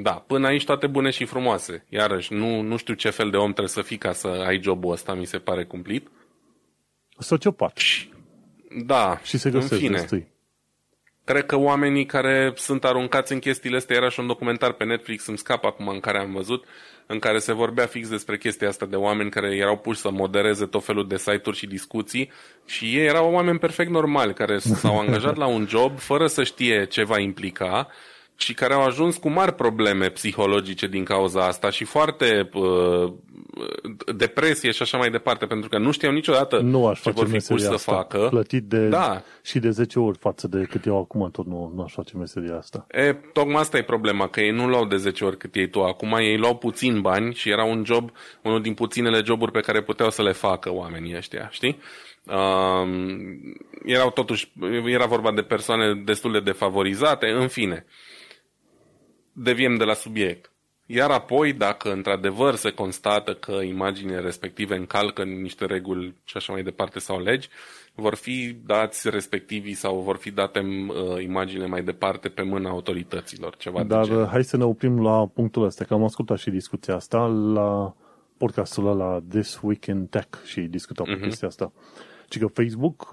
Da, 0.02 0.12
până 0.12 0.48
aici 0.48 0.66
toate 0.66 0.88
bune 0.88 1.10
și 1.10 1.26
frumoase. 1.26 1.86
Iarăși, 1.90 2.34
nu, 2.34 2.62
nu 2.62 2.78
știu 2.78 2.94
ce 2.94 3.10
fel 3.10 3.30
de 3.30 3.38
om 3.38 3.50
trebuie 3.50 3.68
să 3.68 3.82
fii 3.82 3.98
ca 3.98 4.12
să 4.12 4.28
ai 4.28 4.62
jobul 4.62 4.92
ăsta, 4.92 5.14
mi 5.14 5.26
se 5.26 5.38
pare 5.38 5.66
cumplit. 5.66 6.08
Sociopat. 7.18 7.80
Da, 8.86 9.20
și 9.24 9.38
se 9.38 9.50
găsește 9.50 9.74
în 9.76 9.82
fine. 9.82 9.98
Destui. 9.98 10.28
Cred 11.28 11.46
că 11.46 11.56
oamenii 11.56 12.06
care 12.06 12.54
sunt 12.56 12.84
aruncați 12.84 13.34
în 13.34 13.40
chestiile 13.40 13.78
astea, 13.78 13.96
era 13.96 14.10
și 14.10 14.20
un 14.20 14.28
documentar 14.28 14.72
pe 14.72 14.84
Netflix, 14.84 15.26
îmi 15.26 15.38
scap 15.38 15.66
acum 15.66 15.88
în 15.88 16.00
care 16.00 16.20
am 16.20 16.32
văzut, 16.32 16.66
în 17.06 17.20
care 17.20 17.40
se 17.40 17.54
vorbea 17.54 17.86
fix 17.86 18.10
despre 18.10 18.38
chestia 18.38 18.68
asta 18.68 18.86
de 18.86 18.96
oameni 18.96 19.30
care 19.30 19.56
erau 19.56 19.78
puși 19.78 20.00
să 20.00 20.12
modereze 20.12 20.66
tot 20.66 20.84
felul 20.86 21.08
de 21.08 21.18
site-uri 21.18 21.58
și 21.58 21.68
discuții 21.68 22.32
și 22.66 22.86
ei 22.86 23.06
erau 23.06 23.32
oameni 23.32 23.60
perfect 23.60 23.90
normali 23.90 24.34
care 24.34 24.58
s-au 24.58 25.00
angajat 25.06 25.36
la 25.38 25.46
un 25.46 25.66
job 25.70 26.00
fără 26.00 26.28
să 26.28 26.44
știe 26.44 26.86
ce 26.86 27.04
va 27.04 27.20
implica 27.20 27.88
și 28.38 28.54
care 28.54 28.74
au 28.74 28.84
ajuns 28.84 29.18
cu 29.18 29.30
mari 29.30 29.54
probleme 29.54 30.10
psihologice 30.10 30.88
din 30.88 31.04
cauza 31.04 31.46
asta 31.46 31.70
și 31.70 31.84
foarte 31.84 32.50
uh, 32.54 33.14
depresie 34.16 34.72
și 34.72 34.82
așa 34.82 34.98
mai 34.98 35.10
departe, 35.10 35.46
pentru 35.46 35.70
că 35.70 35.78
nu 35.78 35.92
știau 35.92 36.12
niciodată 36.12 36.60
nu 36.60 36.88
aș 36.88 37.02
ce 37.02 37.10
face 37.10 37.16
vor 37.16 37.40
fi 37.40 37.48
puși 37.48 37.64
să 37.64 37.76
facă. 37.76 38.28
Plătit 38.30 38.64
de, 38.64 38.88
da. 38.88 39.22
și 39.42 39.60
de 39.60 39.70
10 39.70 40.00
ori 40.00 40.18
față 40.18 40.48
de 40.48 40.68
cât 40.70 40.86
eu 40.86 40.98
acum, 40.98 41.30
tot 41.32 41.46
nu, 41.46 41.72
nu 41.76 41.84
aș 41.84 41.94
face 41.94 42.18
meseria 42.18 42.58
asta. 42.58 42.88
E, 42.92 43.14
tocmai 43.34 43.62
asta 43.62 43.78
e 43.78 43.84
problema, 43.84 44.28
că 44.28 44.42
ei 44.42 44.52
nu 44.52 44.68
luau 44.68 44.86
de 44.86 44.98
10 44.98 45.26
ori 45.26 45.38
cât 45.38 45.56
ei 45.56 45.70
tu 45.70 45.84
acum, 45.84 46.14
ei 46.14 46.38
luau 46.38 46.56
puțin 46.56 47.02
bani 47.02 47.34
și 47.34 47.50
era 47.50 47.64
un 47.64 47.84
job, 47.86 48.12
unul 48.42 48.62
din 48.62 48.74
puținele 48.74 49.22
joburi 49.26 49.52
pe 49.52 49.60
care 49.60 49.82
puteau 49.82 50.10
să 50.10 50.22
le 50.22 50.32
facă 50.32 50.74
oamenii 50.74 51.16
ăștia, 51.16 51.50
știi? 51.52 51.80
Uh, 52.24 52.88
erau 53.86 54.12
totuși, 54.12 54.52
era 54.86 55.06
vorba 55.06 55.32
de 55.32 55.42
persoane 55.42 55.94
destul 56.06 56.32
de 56.32 56.40
defavorizate, 56.40 57.28
în 57.28 57.48
fine. 57.48 57.86
Deviem 59.40 59.78
de 59.78 59.84
la 59.84 59.94
subiect. 59.94 60.52
Iar 60.86 61.12
apoi, 61.12 61.54
dacă 61.54 61.92
într-adevăr 61.92 62.56
se 62.56 62.72
constată 62.72 63.34
că 63.34 63.52
imaginile 63.52 64.20
respective 64.20 64.76
încalcă 64.76 65.24
niște 65.24 65.66
reguli 65.66 66.14
și 66.24 66.38
așa 66.38 66.54
mai 66.54 66.64
departe 66.64 67.00
sau 67.00 67.22
legi, 67.22 67.50
vor 67.96 68.16
fi 68.16 68.58
dați 68.66 69.10
respectivii 69.10 69.74
sau 69.74 70.00
vor 70.00 70.18
fi 70.18 70.32
date 70.32 70.60
uh, 70.60 71.24
imaginile 71.24 71.68
mai 71.68 71.84
departe 71.84 72.30
pe 72.30 72.42
mâna 72.42 72.70
autorităților. 72.70 73.56
Ceva 73.56 73.84
Dar 73.84 74.08
de 74.08 74.26
hai 74.30 74.44
să 74.44 74.58
ne 74.58 74.64
oprim 74.64 75.02
la 75.02 75.28
punctul 75.28 75.64
ăsta, 75.64 75.86
că 75.86 75.94
am 75.94 76.04
ascultat 76.04 76.38
și 76.38 76.50
discuția 76.50 76.96
asta 76.96 77.26
la 77.28 77.96
podcastul 78.38 78.88
ăla 78.88 79.22
This 79.30 79.60
Week 79.62 79.86
in 79.86 80.06
Tech 80.06 80.44
și 80.46 80.62
discutăm 80.62 81.06
uh-huh. 81.06 81.22
chestia 81.22 81.48
asta. 81.48 81.72
Și 82.30 82.40
că 82.40 82.48
Facebook 82.48 83.10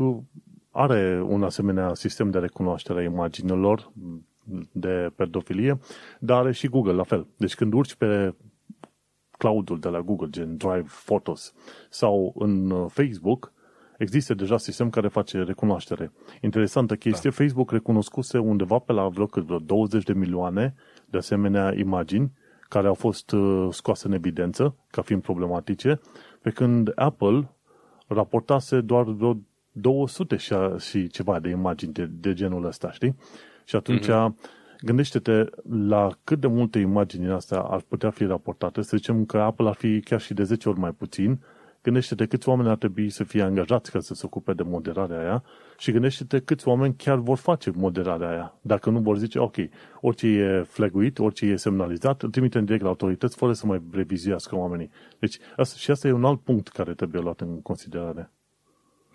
are 0.70 1.22
un 1.26 1.42
asemenea 1.42 1.94
sistem 1.94 2.30
de 2.30 2.38
recunoaștere 2.38 3.00
a 3.00 3.02
imaginilor 3.02 3.92
de 4.72 5.12
pedofilie, 5.16 5.78
dar 6.18 6.38
are 6.38 6.52
și 6.52 6.68
Google 6.68 6.92
la 6.92 7.02
fel. 7.02 7.26
Deci 7.36 7.54
când 7.54 7.72
urci 7.72 7.94
pe 7.94 8.34
cloudul 9.38 9.80
de 9.80 9.88
la 9.88 10.00
Google, 10.00 10.28
gen 10.30 10.56
Drive 10.56 10.86
Photos 11.04 11.52
sau 11.90 12.34
în 12.38 12.70
uh, 12.70 12.90
Facebook, 12.90 13.52
există 13.98 14.34
deja 14.34 14.56
sistem 14.56 14.90
care 14.90 15.08
face 15.08 15.42
recunoaștere. 15.42 16.12
Interesantă 16.40 16.96
chestie, 16.96 17.30
da. 17.30 17.36
Facebook 17.36 17.70
recunoscuse 17.70 18.38
undeva 18.38 18.78
pe 18.78 18.92
la 18.92 19.08
vreo, 19.08 19.26
cât, 19.26 19.44
vreo 19.44 19.58
20 19.58 20.04
de 20.04 20.12
milioane 20.12 20.74
de 21.04 21.16
asemenea 21.16 21.74
imagini 21.76 22.32
care 22.68 22.86
au 22.86 22.94
fost 22.94 23.32
uh, 23.32 23.68
scoase 23.70 24.06
în 24.06 24.12
evidență 24.12 24.76
ca 24.90 25.02
fiind 25.02 25.22
problematice, 25.22 26.00
pe 26.42 26.50
când 26.50 26.92
Apple 26.94 27.50
raportase 28.06 28.80
doar 28.80 29.04
vreo 29.04 29.38
200 29.72 30.36
și, 30.36 30.54
și 30.78 31.08
ceva 31.08 31.40
de 31.40 31.48
imagini 31.48 31.92
de, 31.92 32.06
de 32.06 32.32
genul 32.32 32.64
ăsta, 32.64 32.92
știi? 32.92 33.16
Și 33.64 33.76
atunci 33.76 34.06
mm-hmm. 34.06 34.34
gândește-te 34.80 35.44
la 35.88 36.08
cât 36.24 36.40
de 36.40 36.46
multe 36.46 36.78
imagini 36.78 37.22
din 37.22 37.32
astea 37.32 37.58
ar 37.58 37.80
putea 37.88 38.10
fi 38.10 38.24
raportate. 38.24 38.82
Să 38.82 38.96
zicem 38.96 39.24
că 39.24 39.38
Apple 39.38 39.68
ar 39.68 39.74
fi 39.74 40.00
chiar 40.00 40.20
și 40.20 40.34
de 40.34 40.42
10 40.42 40.68
ori 40.68 40.78
mai 40.78 40.92
puțin. 40.92 41.40
Gândește-te 41.82 42.26
câți 42.26 42.48
oameni 42.48 42.68
ar 42.68 42.76
trebui 42.76 43.10
să 43.10 43.24
fie 43.24 43.42
angajați 43.42 43.90
ca 43.90 44.00
să 44.00 44.14
se 44.14 44.22
ocupe 44.26 44.52
de 44.52 44.62
moderarea 44.62 45.18
aia 45.18 45.44
și 45.78 45.92
gândește-te 45.92 46.40
câți 46.40 46.68
oameni 46.68 46.94
chiar 46.96 47.18
vor 47.18 47.36
face 47.36 47.70
moderarea 47.74 48.28
aia. 48.28 48.54
Dacă 48.60 48.90
nu 48.90 49.00
vor 49.00 49.18
zice, 49.18 49.38
ok, 49.38 49.54
orice 50.00 50.26
e 50.26 50.62
flaguit, 50.62 51.18
orice 51.18 51.46
e 51.46 51.56
semnalizat, 51.56 52.22
îl 52.22 52.30
trimitem 52.30 52.64
direct 52.64 52.82
la 52.82 52.88
autorități 52.88 53.36
fără 53.36 53.52
să 53.52 53.66
mai 53.66 53.82
revizuiască 53.92 54.56
oamenii. 54.56 54.90
Deci 55.18 55.38
asta, 55.56 55.76
și 55.78 55.90
asta 55.90 56.08
e 56.08 56.12
un 56.12 56.24
alt 56.24 56.40
punct 56.40 56.68
care 56.68 56.94
trebuie 56.94 57.22
luat 57.22 57.40
în 57.40 57.62
considerare. 57.62 58.30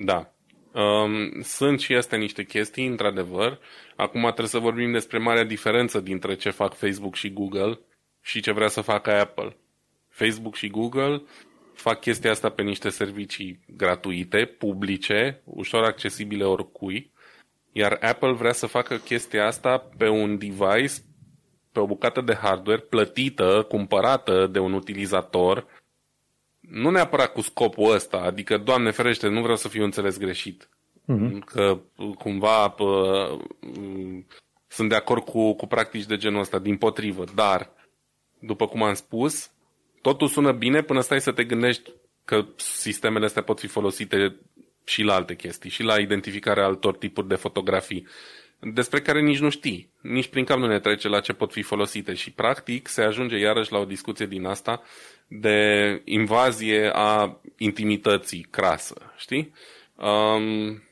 Da. 0.06 0.34
Um, 0.80 1.42
sunt 1.42 1.80
și 1.80 1.96
astea 1.96 2.18
niște 2.18 2.44
chestii, 2.44 2.88
într-adevăr. 2.88 3.60
Acum 3.96 4.22
trebuie 4.22 4.48
să 4.48 4.60
vorbim 4.60 4.92
despre 4.92 5.18
marea 5.18 5.44
diferență 5.44 6.00
dintre 6.00 6.36
ce 6.36 6.50
fac 6.50 6.74
Facebook 6.74 7.16
și 7.16 7.34
Google 7.34 7.80
și 8.22 8.42
ce 8.42 8.52
vrea 8.52 8.68
să 8.68 8.82
facă 8.82 9.12
Apple. 9.12 9.58
Facebook 10.10 10.56
și 10.56 10.70
Google 10.70 11.22
fac 11.74 12.00
chestia 12.00 12.32
asta 12.32 12.50
pe 12.50 12.62
niște 12.62 12.90
servicii 12.90 13.60
gratuite, 13.68 14.46
publice, 14.58 15.42
ușor 15.44 15.84
accesibile 15.84 16.44
oricui, 16.44 17.12
iar 17.72 17.98
Apple 18.02 18.34
vrea 18.34 18.54
să 18.54 18.66
facă 18.66 18.96
chestia 18.96 19.46
asta 19.46 19.90
pe 19.98 20.08
un 20.08 20.38
device, 20.38 20.94
pe 21.72 21.80
o 21.80 21.86
bucată 21.86 22.22
de 22.22 22.36
hardware 22.36 22.82
plătită, 22.82 23.66
cumpărată 23.68 24.48
de 24.52 24.60
un 24.60 24.74
utilizator, 24.74 25.66
nu 26.70 26.90
neapărat 26.90 27.34
cu 27.34 27.42
scopul 27.42 27.94
ăsta, 27.94 28.18
adică, 28.18 28.58
Doamne 28.58 28.92
ferește, 28.92 29.28
nu 29.28 29.42
vreau 29.42 29.56
să 29.56 29.68
fiu 29.68 29.84
înțeles 29.84 30.18
greșit. 30.18 30.70
Uh-huh. 31.10 31.40
Că 31.46 31.80
cumva 32.18 32.70
pă, 32.70 33.38
sunt 34.68 34.90
de 34.90 34.96
acord 34.96 35.24
cu, 35.24 35.54
cu 35.54 35.68
practici 35.68 36.06
de 36.06 36.18
genul 36.18 36.40
ăsta, 36.40 36.60
din 36.60 36.78
potrivă, 36.78 37.24
dar, 37.36 37.72
după 38.40 38.68
cum 38.68 38.84
am 38.84 38.94
spus, 38.94 39.52
totul 40.02 40.28
sună 40.28 40.52
bine 40.52 40.82
până 40.82 41.02
stai 41.02 41.22
să 41.22 41.32
te 41.32 41.44
gândești 41.44 41.92
că 42.26 42.46
sistemele 42.56 43.26
astea 43.26 43.44
pot 43.44 43.60
fi 43.60 43.68
folosite 43.68 44.40
și 44.84 45.04
la 45.04 45.14
alte 45.14 45.36
chestii, 45.36 45.70
și 45.70 45.84
la 45.84 46.00
identificarea 46.00 46.66
altor 46.66 46.98
tipuri 46.98 47.28
de 47.28 47.36
fotografii, 47.36 48.08
despre 48.60 49.02
care 49.02 49.22
nici 49.22 49.40
nu 49.40 49.50
știi, 49.50 49.94
nici 50.02 50.28
prin 50.28 50.46
cap 50.46 50.58
nu 50.58 50.68
ne 50.68 50.80
trece 50.80 51.08
la 51.08 51.20
ce 51.20 51.34
pot 51.34 51.52
fi 51.52 51.62
folosite 51.62 52.14
și 52.14 52.32
practic 52.32 52.88
se 52.88 53.02
ajunge 53.02 53.38
iarăși 53.38 53.72
la 53.72 53.78
o 53.78 53.86
discuție 53.86 54.26
din 54.26 54.46
asta 54.46 54.82
de 55.30 56.02
invazie 56.06 56.90
a 56.94 57.40
intimității 57.58 58.48
crasă, 58.50 59.12
știi? 59.18 59.54
Um, 59.96 60.84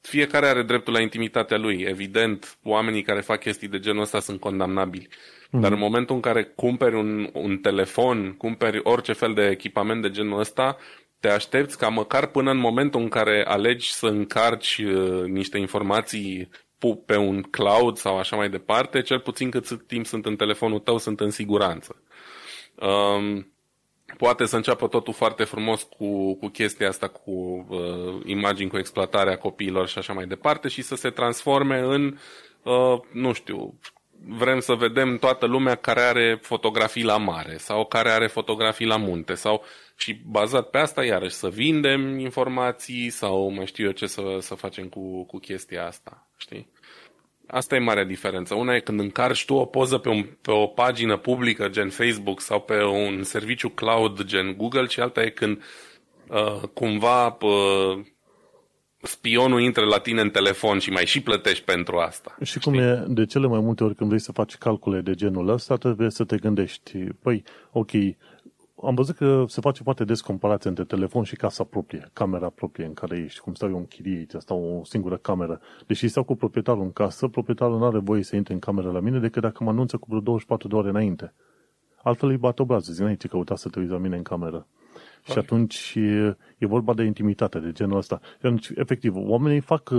fiecare 0.00 0.46
are 0.46 0.62
dreptul 0.62 0.92
la 0.92 1.00
intimitatea 1.00 1.56
lui. 1.56 1.84
Evident, 1.88 2.58
oamenii 2.62 3.02
care 3.02 3.20
fac 3.20 3.40
chestii 3.40 3.68
de 3.68 3.78
genul 3.78 4.02
ăsta 4.02 4.20
sunt 4.20 4.40
condamnabili. 4.40 5.08
Mm. 5.50 5.60
Dar 5.60 5.72
în 5.72 5.78
momentul 5.78 6.14
în 6.14 6.20
care 6.20 6.44
cumperi 6.44 6.94
un, 6.94 7.30
un 7.32 7.58
telefon, 7.58 8.34
cumperi 8.36 8.80
orice 8.82 9.12
fel 9.12 9.34
de 9.34 9.48
echipament 9.48 10.02
de 10.02 10.10
genul 10.10 10.38
ăsta, 10.38 10.76
te 11.20 11.28
aștepți 11.28 11.78
ca 11.78 11.88
măcar 11.88 12.26
până 12.26 12.50
în 12.50 12.58
momentul 12.58 13.00
în 13.00 13.08
care 13.08 13.44
alegi 13.46 13.92
să 13.92 14.06
încarci 14.06 14.78
uh, 14.78 15.24
niște 15.24 15.58
informații 15.58 16.48
pe 17.06 17.16
un 17.16 17.42
cloud 17.42 17.96
sau 17.96 18.18
așa 18.18 18.36
mai 18.36 18.50
departe, 18.50 19.02
cel 19.02 19.20
puțin 19.20 19.50
cât 19.50 19.86
timp 19.86 20.06
sunt 20.06 20.26
în 20.26 20.36
telefonul 20.36 20.78
tău, 20.78 20.98
sunt 20.98 21.20
în 21.20 21.30
siguranță. 21.30 22.02
Um, 22.74 23.52
poate 24.16 24.44
să 24.44 24.56
înceapă 24.56 24.88
totul 24.88 25.12
foarte 25.12 25.44
frumos 25.44 25.82
cu, 25.82 26.34
cu 26.34 26.48
chestia 26.48 26.88
asta, 26.88 27.08
cu 27.08 27.66
uh, 27.68 28.20
imagini, 28.24 28.70
cu 28.70 28.78
exploatarea 28.78 29.38
copiilor 29.38 29.88
și 29.88 29.98
așa 29.98 30.12
mai 30.12 30.26
departe 30.26 30.68
și 30.68 30.82
să 30.82 30.94
se 30.94 31.10
transforme 31.10 31.78
în, 31.78 32.18
uh, 32.62 33.00
nu 33.12 33.32
știu, 33.32 33.78
vrem 34.26 34.60
să 34.60 34.74
vedem 34.74 35.18
toată 35.18 35.46
lumea 35.46 35.74
care 35.74 36.00
are 36.00 36.38
fotografii 36.42 37.04
la 37.04 37.16
mare 37.16 37.56
sau 37.56 37.84
care 37.86 38.10
are 38.10 38.26
fotografii 38.26 38.86
la 38.86 38.96
munte 38.96 39.34
sau 39.34 39.64
și 39.96 40.20
bazat 40.26 40.70
pe 40.70 40.78
asta 40.78 41.04
iarăși 41.04 41.34
să 41.34 41.48
vindem 41.48 42.18
informații 42.18 43.10
sau 43.10 43.50
mai 43.50 43.66
știu 43.66 43.84
eu 43.84 43.90
ce 43.90 44.06
să, 44.06 44.22
să 44.40 44.54
facem 44.54 44.88
cu, 44.88 45.24
cu 45.24 45.38
chestia 45.38 45.86
asta, 45.86 46.26
știi? 46.36 46.68
Asta 47.50 47.74
e 47.74 47.78
marea 47.78 48.04
diferență. 48.04 48.54
Una 48.54 48.74
e 48.74 48.80
când 48.80 49.00
încarci 49.00 49.44
tu 49.44 49.54
o 49.54 49.64
poză 49.64 49.98
pe, 49.98 50.08
un, 50.08 50.26
pe 50.42 50.50
o 50.50 50.66
pagină 50.66 51.16
publică 51.16 51.68
gen 51.68 51.88
Facebook 51.88 52.40
sau 52.40 52.60
pe 52.60 52.84
un 52.84 53.22
serviciu 53.22 53.68
cloud 53.68 54.22
gen 54.22 54.56
Google 54.56 54.86
și 54.86 55.00
alta 55.00 55.22
e 55.22 55.28
când 55.28 55.62
uh, 56.28 56.68
cumva 56.74 57.26
uh, 57.40 58.04
spionul 59.02 59.60
intră 59.60 59.84
la 59.84 59.98
tine 59.98 60.20
în 60.20 60.30
telefon 60.30 60.78
și 60.78 60.90
mai 60.90 61.06
și 61.06 61.20
plătești 61.20 61.64
pentru 61.64 61.96
asta. 61.96 62.36
Și 62.42 62.58
știi? 62.58 62.60
cum 62.60 62.74
e 62.74 63.04
de 63.08 63.26
cele 63.26 63.46
mai 63.46 63.60
multe 63.60 63.84
ori 63.84 63.94
când 63.94 64.08
vrei 64.08 64.20
să 64.20 64.32
faci 64.32 64.56
calcule 64.56 65.00
de 65.00 65.14
genul 65.14 65.48
ăsta, 65.48 65.76
trebuie 65.76 66.10
să 66.10 66.24
te 66.24 66.36
gândești, 66.36 66.98
păi, 67.22 67.44
ok, 67.72 67.90
am 68.84 68.94
văzut 68.94 69.16
că 69.16 69.44
se 69.48 69.60
face 69.60 69.82
foarte 69.82 70.04
des 70.04 70.20
comparație 70.20 70.68
între 70.68 70.84
telefon 70.84 71.22
și 71.22 71.36
casa 71.36 71.64
proprie, 71.64 72.10
camera 72.12 72.48
proprie 72.48 72.86
în 72.86 72.94
care 72.94 73.16
ești, 73.16 73.40
cum 73.40 73.54
stau 73.54 73.68
eu 73.68 73.76
în 73.76 73.86
chirie, 73.86 74.26
stau 74.38 74.78
o 74.80 74.84
singură 74.84 75.16
cameră. 75.16 75.60
Deși 75.86 76.08
stau 76.08 76.24
cu 76.24 76.34
proprietarul 76.34 76.82
în 76.82 76.92
casă, 76.92 77.28
proprietarul 77.28 77.78
nu 77.78 77.84
are 77.84 77.98
voie 77.98 78.22
să 78.22 78.36
intre 78.36 78.54
în 78.54 78.58
cameră 78.60 78.90
la 78.90 79.00
mine 79.00 79.18
decât 79.18 79.42
dacă 79.42 79.64
mă 79.64 79.70
anunță 79.70 79.96
cu 79.96 80.06
vreo 80.08 80.20
24 80.20 80.68
de 80.68 80.74
ore 80.74 80.88
înainte. 80.88 81.34
Altfel 82.02 82.28
îi 82.28 82.36
bat 82.36 82.58
obrazul, 82.58 82.94
zi, 82.94 83.16
ce 83.16 83.28
căuta 83.28 83.56
să 83.56 83.68
te 83.68 83.78
uiți 83.78 83.92
la 83.92 83.98
mine 83.98 84.16
în 84.16 84.22
cameră. 84.22 84.56
Okay. 84.56 85.22
Și 85.22 85.38
atunci 85.38 85.92
e, 85.96 86.36
e 86.58 86.66
vorba 86.66 86.94
de 86.94 87.02
intimitate, 87.02 87.58
de 87.58 87.72
genul 87.72 87.96
ăsta. 87.96 88.20
Și 88.22 88.46
atunci, 88.46 88.68
efectiv, 88.74 89.12
oamenii 89.16 89.60
fac 89.60 89.90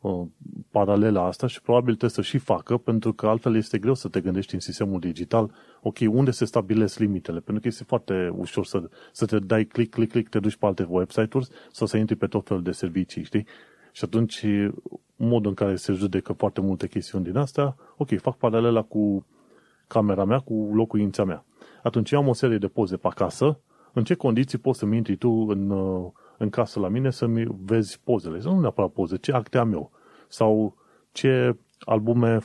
uh, 0.00 0.10
uh, 0.10 0.26
paralela 0.70 1.24
asta 1.24 1.46
și 1.46 1.62
probabil 1.62 1.94
trebuie 1.94 2.10
să 2.10 2.22
și 2.22 2.38
facă, 2.38 2.76
pentru 2.76 3.12
că 3.12 3.26
altfel 3.26 3.56
este 3.56 3.78
greu 3.78 3.94
să 3.94 4.08
te 4.08 4.20
gândești 4.20 4.54
în 4.54 4.60
sistemul 4.60 5.00
digital, 5.00 5.50
ok, 5.82 5.96
unde 6.08 6.30
se 6.30 6.44
stabilesc 6.44 6.98
limitele, 6.98 7.40
pentru 7.40 7.62
că 7.62 7.68
este 7.68 7.84
foarte 7.84 8.32
ușor 8.36 8.64
să, 8.64 8.88
să 9.12 9.26
te 9.26 9.38
dai 9.38 9.64
click, 9.64 9.90
click, 9.90 10.10
click, 10.12 10.30
te 10.30 10.38
duci 10.38 10.56
pe 10.56 10.66
alte 10.66 10.86
website-uri 10.88 11.48
sau 11.72 11.86
să 11.86 11.96
intri 11.96 12.16
pe 12.16 12.26
tot 12.26 12.46
felul 12.46 12.62
de 12.62 12.72
servicii, 12.72 13.24
știi? 13.24 13.46
Și 13.92 14.04
atunci, 14.04 14.44
modul 15.16 15.48
în 15.48 15.54
care 15.54 15.76
se 15.76 15.92
judecă 15.92 16.32
foarte 16.32 16.60
multe 16.60 16.88
chestiuni 16.88 17.24
din 17.24 17.36
astea, 17.36 17.76
ok, 17.96 18.18
fac 18.20 18.36
paralela 18.36 18.82
cu 18.82 19.26
camera 19.86 20.24
mea, 20.24 20.38
cu 20.38 20.70
locuința 20.72 21.24
mea. 21.24 21.44
Atunci 21.82 22.12
am 22.12 22.28
o 22.28 22.32
serie 22.32 22.58
de 22.58 22.66
poze 22.66 22.96
pe 22.96 23.06
acasă, 23.06 23.60
în 23.92 24.04
ce 24.04 24.14
condiții 24.14 24.58
poți 24.58 24.78
să-mi 24.78 24.96
intri 24.96 25.16
tu 25.16 25.30
în, 25.30 25.70
în 26.40 26.50
casă 26.50 26.80
la 26.80 26.88
mine 26.88 27.10
să-mi 27.10 27.46
vezi 27.64 28.00
pozele. 28.04 28.40
Sau 28.40 28.54
nu 28.54 28.60
neapărat 28.60 28.90
poze, 28.90 29.16
ce 29.16 29.32
acte 29.32 29.58
am 29.58 29.72
eu. 29.72 29.90
Sau 30.28 30.76
ce 31.12 31.56
albume, 31.80 32.38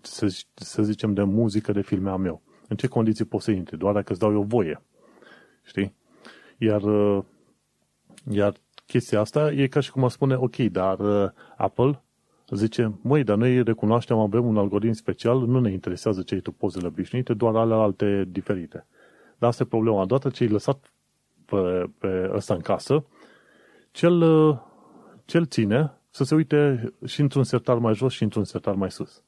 să, 0.00 0.44
să 0.54 0.82
zicem, 0.82 1.14
de 1.14 1.22
muzică, 1.22 1.72
de 1.72 1.82
filme 1.82 2.10
am 2.10 2.24
eu. 2.24 2.42
În 2.68 2.76
ce 2.76 2.86
condiții 2.86 3.24
poți 3.24 3.44
să 3.44 3.50
intri? 3.50 3.78
Doar 3.78 3.94
dacă 3.94 4.12
îți 4.12 4.20
dau 4.20 4.32
eu 4.32 4.42
voie. 4.42 4.82
Știi? 5.62 5.94
Iar, 6.58 6.82
iar 8.30 8.54
chestia 8.86 9.20
asta 9.20 9.52
e 9.52 9.66
ca 9.66 9.80
și 9.80 9.90
cum 9.90 10.04
a 10.04 10.08
spune, 10.08 10.34
ok, 10.34 10.56
dar 10.56 10.98
Apple 11.56 12.02
zice, 12.50 12.98
măi, 13.02 13.24
dar 13.24 13.36
noi 13.36 13.62
recunoaștem, 13.62 14.18
avem 14.18 14.46
un 14.46 14.56
algoritm 14.56 14.94
special, 14.94 15.46
nu 15.46 15.60
ne 15.60 15.70
interesează 15.70 16.22
ce 16.22 16.34
ai 16.34 16.40
tu 16.40 16.52
pozele 16.52 16.86
obișnuite, 16.86 17.34
doar 17.34 17.56
ale 17.56 17.74
alte 17.74 18.24
diferite. 18.28 18.86
Dar 19.38 19.48
asta 19.48 19.62
e 19.62 19.66
problema. 19.66 20.00
Odată 20.00 20.28
ce 20.28 20.42
ai 20.42 20.48
lăsat 20.48 20.92
pe, 21.44 21.90
pe 21.98 22.30
ăsta 22.34 22.54
în 22.54 22.60
casă, 22.60 23.04
cel, 23.96 24.20
cel 25.24 25.46
ține 25.46 25.92
să 26.10 26.24
se 26.24 26.34
uite 26.34 26.92
și 27.04 27.20
într-un 27.20 27.44
sertar 27.44 27.78
mai 27.78 27.94
jos 27.94 28.12
și 28.12 28.22
într-un 28.22 28.44
sertar 28.44 28.74
mai 28.74 28.90
sus. 28.90 29.22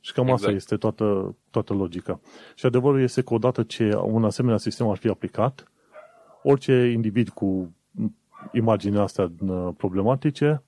Și 0.00 0.12
cam 0.12 0.24
exact. 0.24 0.42
asta 0.42 0.54
este 0.54 0.76
toată, 0.76 1.36
toată 1.50 1.72
logica. 1.72 2.20
Și 2.54 2.66
adevărul 2.66 3.00
este 3.02 3.22
că 3.22 3.34
odată 3.34 3.62
ce 3.62 3.96
un 3.96 4.24
asemenea 4.24 4.56
sistem 4.56 4.88
ar 4.88 4.96
fi 4.96 5.08
aplicat, 5.08 5.70
orice 6.42 6.72
individ 6.72 7.28
cu 7.28 7.74
imaginea 8.52 9.02
astea 9.02 9.32
problematice 9.76 10.62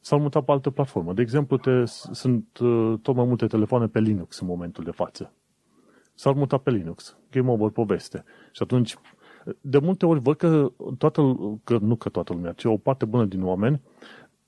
s-ar 0.00 0.18
muta 0.18 0.40
pe 0.40 0.52
altă 0.52 0.70
platformă. 0.70 1.12
De 1.12 1.22
exemplu, 1.22 1.56
te, 1.56 1.84
sunt 2.12 2.58
uh, 2.58 2.94
tot 3.02 3.14
mai 3.14 3.24
multe 3.24 3.46
telefoane 3.46 3.86
pe 3.86 4.00
Linux 4.00 4.38
în 4.38 4.46
momentul 4.46 4.84
de 4.84 4.90
față. 4.90 5.32
S-ar 6.14 6.32
muta 6.32 6.58
pe 6.58 6.70
Linux. 6.70 7.16
Game 7.30 7.50
over 7.50 7.70
poveste. 7.70 8.24
Și 8.52 8.62
atunci, 8.62 8.96
de 9.60 9.78
multe 9.78 10.06
ori 10.06 10.20
văd 10.20 10.36
că 10.36 10.72
toată, 10.98 11.36
că 11.64 11.78
nu 11.80 11.96
că 11.96 12.08
toată 12.08 12.32
lumea, 12.32 12.52
ci 12.52 12.64
o 12.64 12.76
parte 12.76 13.04
bună 13.04 13.24
din 13.24 13.42
oameni 13.42 13.80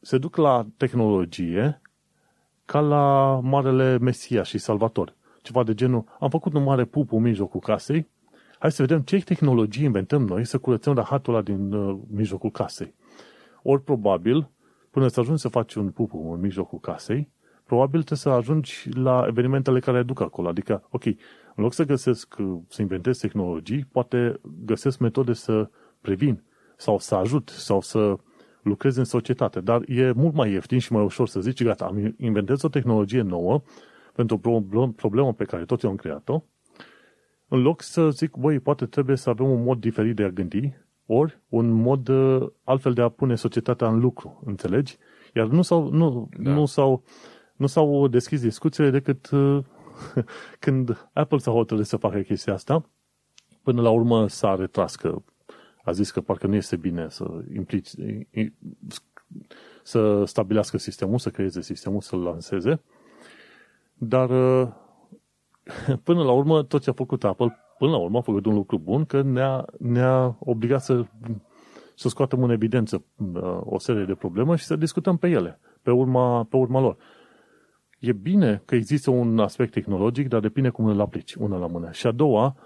se 0.01 0.18
duc 0.18 0.36
la 0.36 0.66
tehnologie 0.76 1.80
ca 2.64 2.80
la 2.80 3.38
marele 3.42 3.98
Mesia 3.98 4.42
și 4.42 4.59
Salvator. 4.59 5.14
Ceva 5.42 5.62
de 5.62 5.74
genul, 5.74 6.05
am 6.20 6.30
făcut 6.30 6.55
un 6.55 6.62
mare 6.62 6.84
pup 6.84 7.12
în 7.12 7.22
mijlocul 7.22 7.61
casei, 7.61 8.09
hai 8.59 8.72
să 8.72 8.82
vedem 8.82 9.01
ce 9.01 9.18
tehnologie 9.24 9.84
inventăm 9.84 10.26
noi 10.26 10.44
să 10.44 10.59
curățăm 10.59 10.94
rahatul 10.94 11.34
ăla 11.34 11.42
din 11.42 11.72
uh, 11.72 11.98
mijlocul 12.11 12.51
casei. 12.51 12.94
Ori 13.62 13.82
probabil, 13.82 14.51
până 14.90 15.09
să 15.09 15.20
ajungi 15.20 15.40
să 15.40 15.48
faci 15.48 15.74
un 15.74 15.90
pupu 15.90 16.32
în 16.32 16.40
mijlocul 16.40 16.78
casei, 16.78 17.28
probabil 17.64 18.03
trebuie 18.03 18.18
să 18.18 18.28
ajungi 18.28 18.88
la 18.94 19.24
evenimentele 19.28 19.80
care 19.80 20.03
duc 20.03 20.20
acolo. 20.20 20.48
Adică, 20.48 20.86
ok, 20.90 21.03
în 21.61 21.66
loc 21.66 21.74
să 21.74 21.84
găsesc, 21.84 22.34
să 22.68 22.82
inventez 22.82 23.18
tehnologii, 23.18 23.84
poate 23.92 24.40
găsesc 24.64 24.98
metode 24.98 25.32
să 25.32 25.70
previn 26.00 26.42
sau 26.76 26.98
să 26.98 27.14
ajut 27.14 27.48
sau 27.48 27.80
să 27.80 28.16
lucrez 28.62 28.96
în 28.96 29.04
societate. 29.04 29.61
Dar 29.61 29.82
e 29.88 30.12
mult 30.12 30.34
mai 30.34 30.52
ieftin 30.52 30.78
și 30.78 30.92
mai 30.92 31.04
ușor 31.04 31.28
să 31.28 31.40
zici, 31.40 31.64
gata, 31.64 31.84
am 31.84 32.14
inventez 32.18 32.62
o 32.62 32.68
tehnologie 32.68 33.22
nouă 33.22 33.62
pentru 34.12 34.40
o 34.42 34.86
problemă 34.86 35.32
pe 35.32 35.44
care 35.44 35.64
tot 35.64 35.82
eu 35.82 35.90
am 35.90 35.96
creat-o, 35.96 36.44
în 37.48 37.62
loc 37.62 37.82
să 37.82 38.11
zic, 38.11 38.36
băi, 38.36 38.61
poate 38.61 38.86
trebuie 38.86 39.16
să 39.16 39.30
avem 39.30 39.50
un 39.50 39.62
mod 39.62 39.80
diferit 39.80 40.16
de 40.16 40.24
a 40.24 40.30
gândi, 40.30 40.72
ori 41.06 41.40
un 41.48 41.70
mod 41.70 42.08
uh, 42.08 42.48
altfel 42.64 42.92
de 42.92 43.02
a 43.02 43.08
pune 43.08 43.34
societatea 43.34 43.88
în 43.88 43.98
lucru, 43.98 44.42
înțelegi? 44.44 44.96
Iar 45.34 45.46
nu 45.46 45.62
s-au, 45.62 45.90
nu, 45.90 46.28
da. 46.38 46.52
nu 46.52 46.66
s-au, 46.66 47.04
nu 47.56 47.66
s-au 47.66 48.08
deschis 48.08 48.40
discuțiile 48.40 48.90
decât 48.90 49.30
uh, 49.30 49.64
când 50.59 51.09
Apple 51.12 51.38
s-a 51.38 51.51
hotărât 51.51 51.86
să 51.86 51.96
facă 51.96 52.20
chestia 52.20 52.53
asta, 52.53 52.84
până 53.62 53.82
la 53.82 53.90
urmă 53.90 54.28
s-a 54.28 54.55
retras 54.55 54.96
că 54.96 55.22
a 55.84 55.92
zis 55.92 56.11
că 56.11 56.20
parcă 56.20 56.46
nu 56.46 56.55
este 56.55 56.76
bine 56.76 57.09
să 57.09 57.24
implici, 57.55 57.88
să 59.82 60.24
stabilească 60.24 60.78
sistemul, 60.78 61.18
să 61.18 61.30
creeze 61.30 61.61
sistemul, 61.61 62.01
să-l 62.01 62.22
lanseze. 62.22 62.82
Dar 63.94 64.30
uh, 64.30 64.68
până 66.05 66.22
la 66.22 66.32
urmă, 66.32 66.62
tot 66.62 66.82
ce 66.82 66.90
a 66.90 66.92
făcut 66.92 67.24
Apple, 67.24 67.57
până 67.78 67.90
la 67.90 67.98
urmă 67.98 68.18
a 68.18 68.20
făcut 68.20 68.46
un 68.46 68.55
lucru 68.55 68.78
bun, 68.78 69.05
că 69.05 69.22
ne-a, 69.22 69.64
ne-a 69.78 70.36
obligat 70.38 70.82
să, 70.82 71.05
să 71.94 72.09
scoatem 72.09 72.42
în 72.42 72.51
evidență 72.51 73.05
uh, 73.34 73.61
o 73.64 73.78
serie 73.78 74.05
de 74.05 74.14
probleme 74.14 74.57
și 74.57 74.64
să 74.64 74.76
discutăm 74.76 75.16
pe 75.16 75.28
ele, 75.28 75.61
pe 75.82 75.90
urma, 75.90 76.44
pe 76.44 76.57
urma 76.57 76.80
lor. 76.80 76.96
E 78.01 78.12
bine 78.12 78.62
că 78.64 78.74
există 78.74 79.11
un 79.11 79.38
aspect 79.38 79.72
tehnologic, 79.72 80.28
dar 80.28 80.40
depinde 80.40 80.68
cum 80.68 80.84
îl 80.84 81.01
aplici, 81.01 81.34
una 81.34 81.57
la 81.57 81.66
mână. 81.66 81.90
Și 81.90 82.07
a 82.07 82.12
doua, 82.12 82.57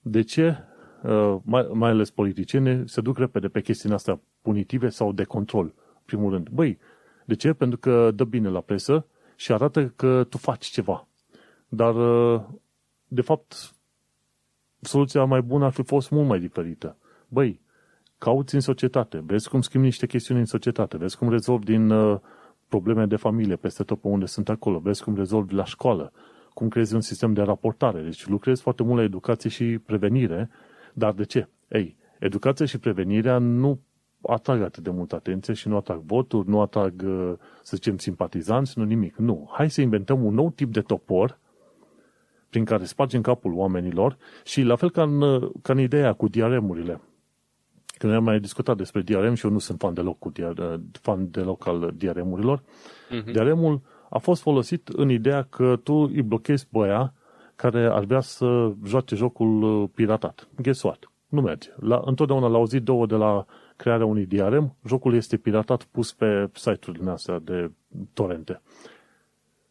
de 0.00 0.22
ce 0.22 0.56
uh, 1.02 1.36
mai, 1.42 1.68
mai 1.72 1.90
ales 1.90 2.10
politicieni 2.10 2.88
se 2.88 3.00
duc 3.00 3.18
repede 3.18 3.48
pe 3.48 3.60
chestiile 3.60 3.94
astea 3.94 4.20
punitive 4.42 4.88
sau 4.88 5.12
de 5.12 5.24
control, 5.24 5.74
primul 6.04 6.30
rând. 6.30 6.48
Băi, 6.48 6.78
de 7.24 7.34
ce? 7.34 7.52
Pentru 7.52 7.78
că 7.78 8.10
dă 8.10 8.24
bine 8.24 8.48
la 8.48 8.60
presă 8.60 9.06
și 9.36 9.52
arată 9.52 9.92
că 9.96 10.24
tu 10.28 10.38
faci 10.38 10.66
ceva. 10.66 11.08
Dar, 11.68 11.94
uh, 11.94 12.42
de 13.08 13.20
fapt, 13.20 13.74
soluția 14.80 15.24
mai 15.24 15.42
bună 15.42 15.64
ar 15.64 15.72
fi 15.72 15.82
fost 15.82 16.10
mult 16.10 16.28
mai 16.28 16.40
diferită. 16.40 16.96
Băi, 17.28 17.60
cauți 18.18 18.54
în 18.54 18.60
societate, 18.60 19.22
vezi 19.26 19.48
cum 19.48 19.60
schimbi 19.60 19.86
niște 19.86 20.06
chestiuni 20.06 20.40
în 20.40 20.46
societate, 20.46 20.96
vezi 20.96 21.18
cum 21.18 21.30
rezolvi 21.30 21.64
din 21.64 21.90
uh, 21.90 22.20
probleme 22.74 23.06
de 23.06 23.16
familie 23.16 23.56
peste 23.56 23.82
tot 23.82 24.00
pe 24.00 24.08
unde 24.08 24.26
sunt 24.26 24.48
acolo, 24.48 24.78
vezi 24.78 25.02
cum 25.02 25.14
rezolvi 25.14 25.54
la 25.54 25.64
școală, 25.64 26.12
cum 26.54 26.68
creezi 26.68 26.94
un 26.94 27.00
sistem 27.00 27.32
de 27.32 27.42
raportare. 27.42 28.02
Deci 28.02 28.26
lucrezi 28.26 28.62
foarte 28.62 28.82
mult 28.82 28.96
la 28.96 29.02
educație 29.02 29.50
și 29.50 29.78
prevenire, 29.78 30.50
dar 30.92 31.12
de 31.12 31.24
ce? 31.24 31.48
Ei, 31.68 31.96
educația 32.18 32.66
și 32.66 32.78
prevenirea 32.78 33.38
nu 33.38 33.80
atrag 34.22 34.62
atât 34.62 34.82
de 34.82 34.90
mult 34.90 35.12
atenție 35.12 35.54
și 35.54 35.68
nu 35.68 35.76
atrag 35.76 36.00
voturi, 36.00 36.48
nu 36.48 36.60
atrag, 36.60 37.02
uh, 37.06 37.32
să 37.62 37.76
zicem, 37.76 37.98
simpatizanți, 37.98 38.78
nu 38.78 38.84
nimic. 38.84 39.16
Nu. 39.16 39.50
Hai 39.52 39.70
să 39.70 39.80
inventăm 39.80 40.24
un 40.24 40.34
nou 40.34 40.50
tip 40.50 40.72
de 40.72 40.80
topor 40.80 41.38
prin 42.50 42.64
care 42.64 42.84
spargem 42.84 43.20
capul 43.20 43.52
oamenilor 43.52 44.16
și 44.44 44.62
la 44.62 44.76
fel 44.76 44.90
ca 44.90 45.02
în, 45.02 45.40
ca 45.62 45.72
în 45.72 45.78
ideea 45.78 46.12
cu 46.12 46.28
diaremurile. 46.28 47.00
Când 47.98 48.12
am 48.12 48.24
mai 48.24 48.40
discutat 48.40 48.76
despre 48.76 49.02
diarem 49.02 49.34
și 49.34 49.44
eu 49.44 49.50
nu 49.50 49.58
sunt 49.58 49.78
fan 49.80 49.94
deloc, 49.94 50.18
cu 50.18 50.30
diar, 50.30 50.80
fan 50.92 51.30
deloc 51.30 51.66
al 51.66 51.92
diaremurilor, 51.96 52.60
uh-huh. 52.60 53.32
diaremul 53.32 53.80
a 54.10 54.18
fost 54.18 54.42
folosit 54.42 54.88
în 54.88 55.10
ideea 55.10 55.42
că 55.42 55.80
tu 55.82 55.92
îi 55.92 56.22
blochezi 56.22 56.66
băia 56.70 57.14
care 57.56 57.86
ar 57.86 58.04
vrea 58.04 58.20
să 58.20 58.72
joace 58.84 59.14
jocul 59.14 59.62
uh, 59.62 59.88
piratat. 59.94 60.48
Guess 60.62 60.82
what? 60.82 61.10
Nu 61.28 61.40
merge. 61.40 61.68
La, 61.76 62.02
întotdeauna 62.04 62.46
la 62.46 62.58
o 62.58 62.66
zi, 62.66 62.80
două 62.80 63.06
de 63.06 63.14
la 63.14 63.46
crearea 63.76 64.06
unui 64.06 64.26
diarem, 64.26 64.76
jocul 64.86 65.14
este 65.14 65.36
piratat 65.36 65.82
pus 65.82 66.12
pe 66.12 66.50
site-urile 66.52 67.10
astea 67.10 67.38
de 67.38 67.70
torrente. 68.12 68.62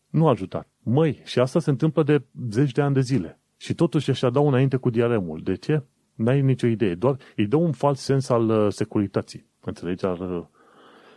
Nu 0.10 0.28
a 0.28 0.30
ajutat. 0.30 0.68
Măi, 0.80 1.22
și 1.24 1.40
asta 1.40 1.60
se 1.60 1.70
întâmplă 1.70 2.04
de 2.04 2.24
zeci 2.50 2.72
de 2.72 2.82
ani 2.82 2.94
de 2.94 3.02
zile. 3.02 3.40
Și 3.58 3.74
totuși 3.74 4.12
ăștia 4.12 4.30
dau 4.30 4.48
înainte 4.48 4.78
cu 4.78 4.90
diaremul. 4.90 5.42
De 5.44 5.56
ce? 5.56 5.84
N-ai 6.14 6.42
nicio 6.42 6.68
idee. 6.68 6.96
Doar 6.96 7.18
îi 7.36 7.48
dă 7.48 7.56
un 7.56 7.72
fals 7.72 8.00
sens 8.00 8.30
al 8.30 8.50
uh, 8.50 8.72
securității. 8.72 9.46
Înțelegi? 9.60 10.06
Ar, 10.06 10.20
uh, 10.20 10.44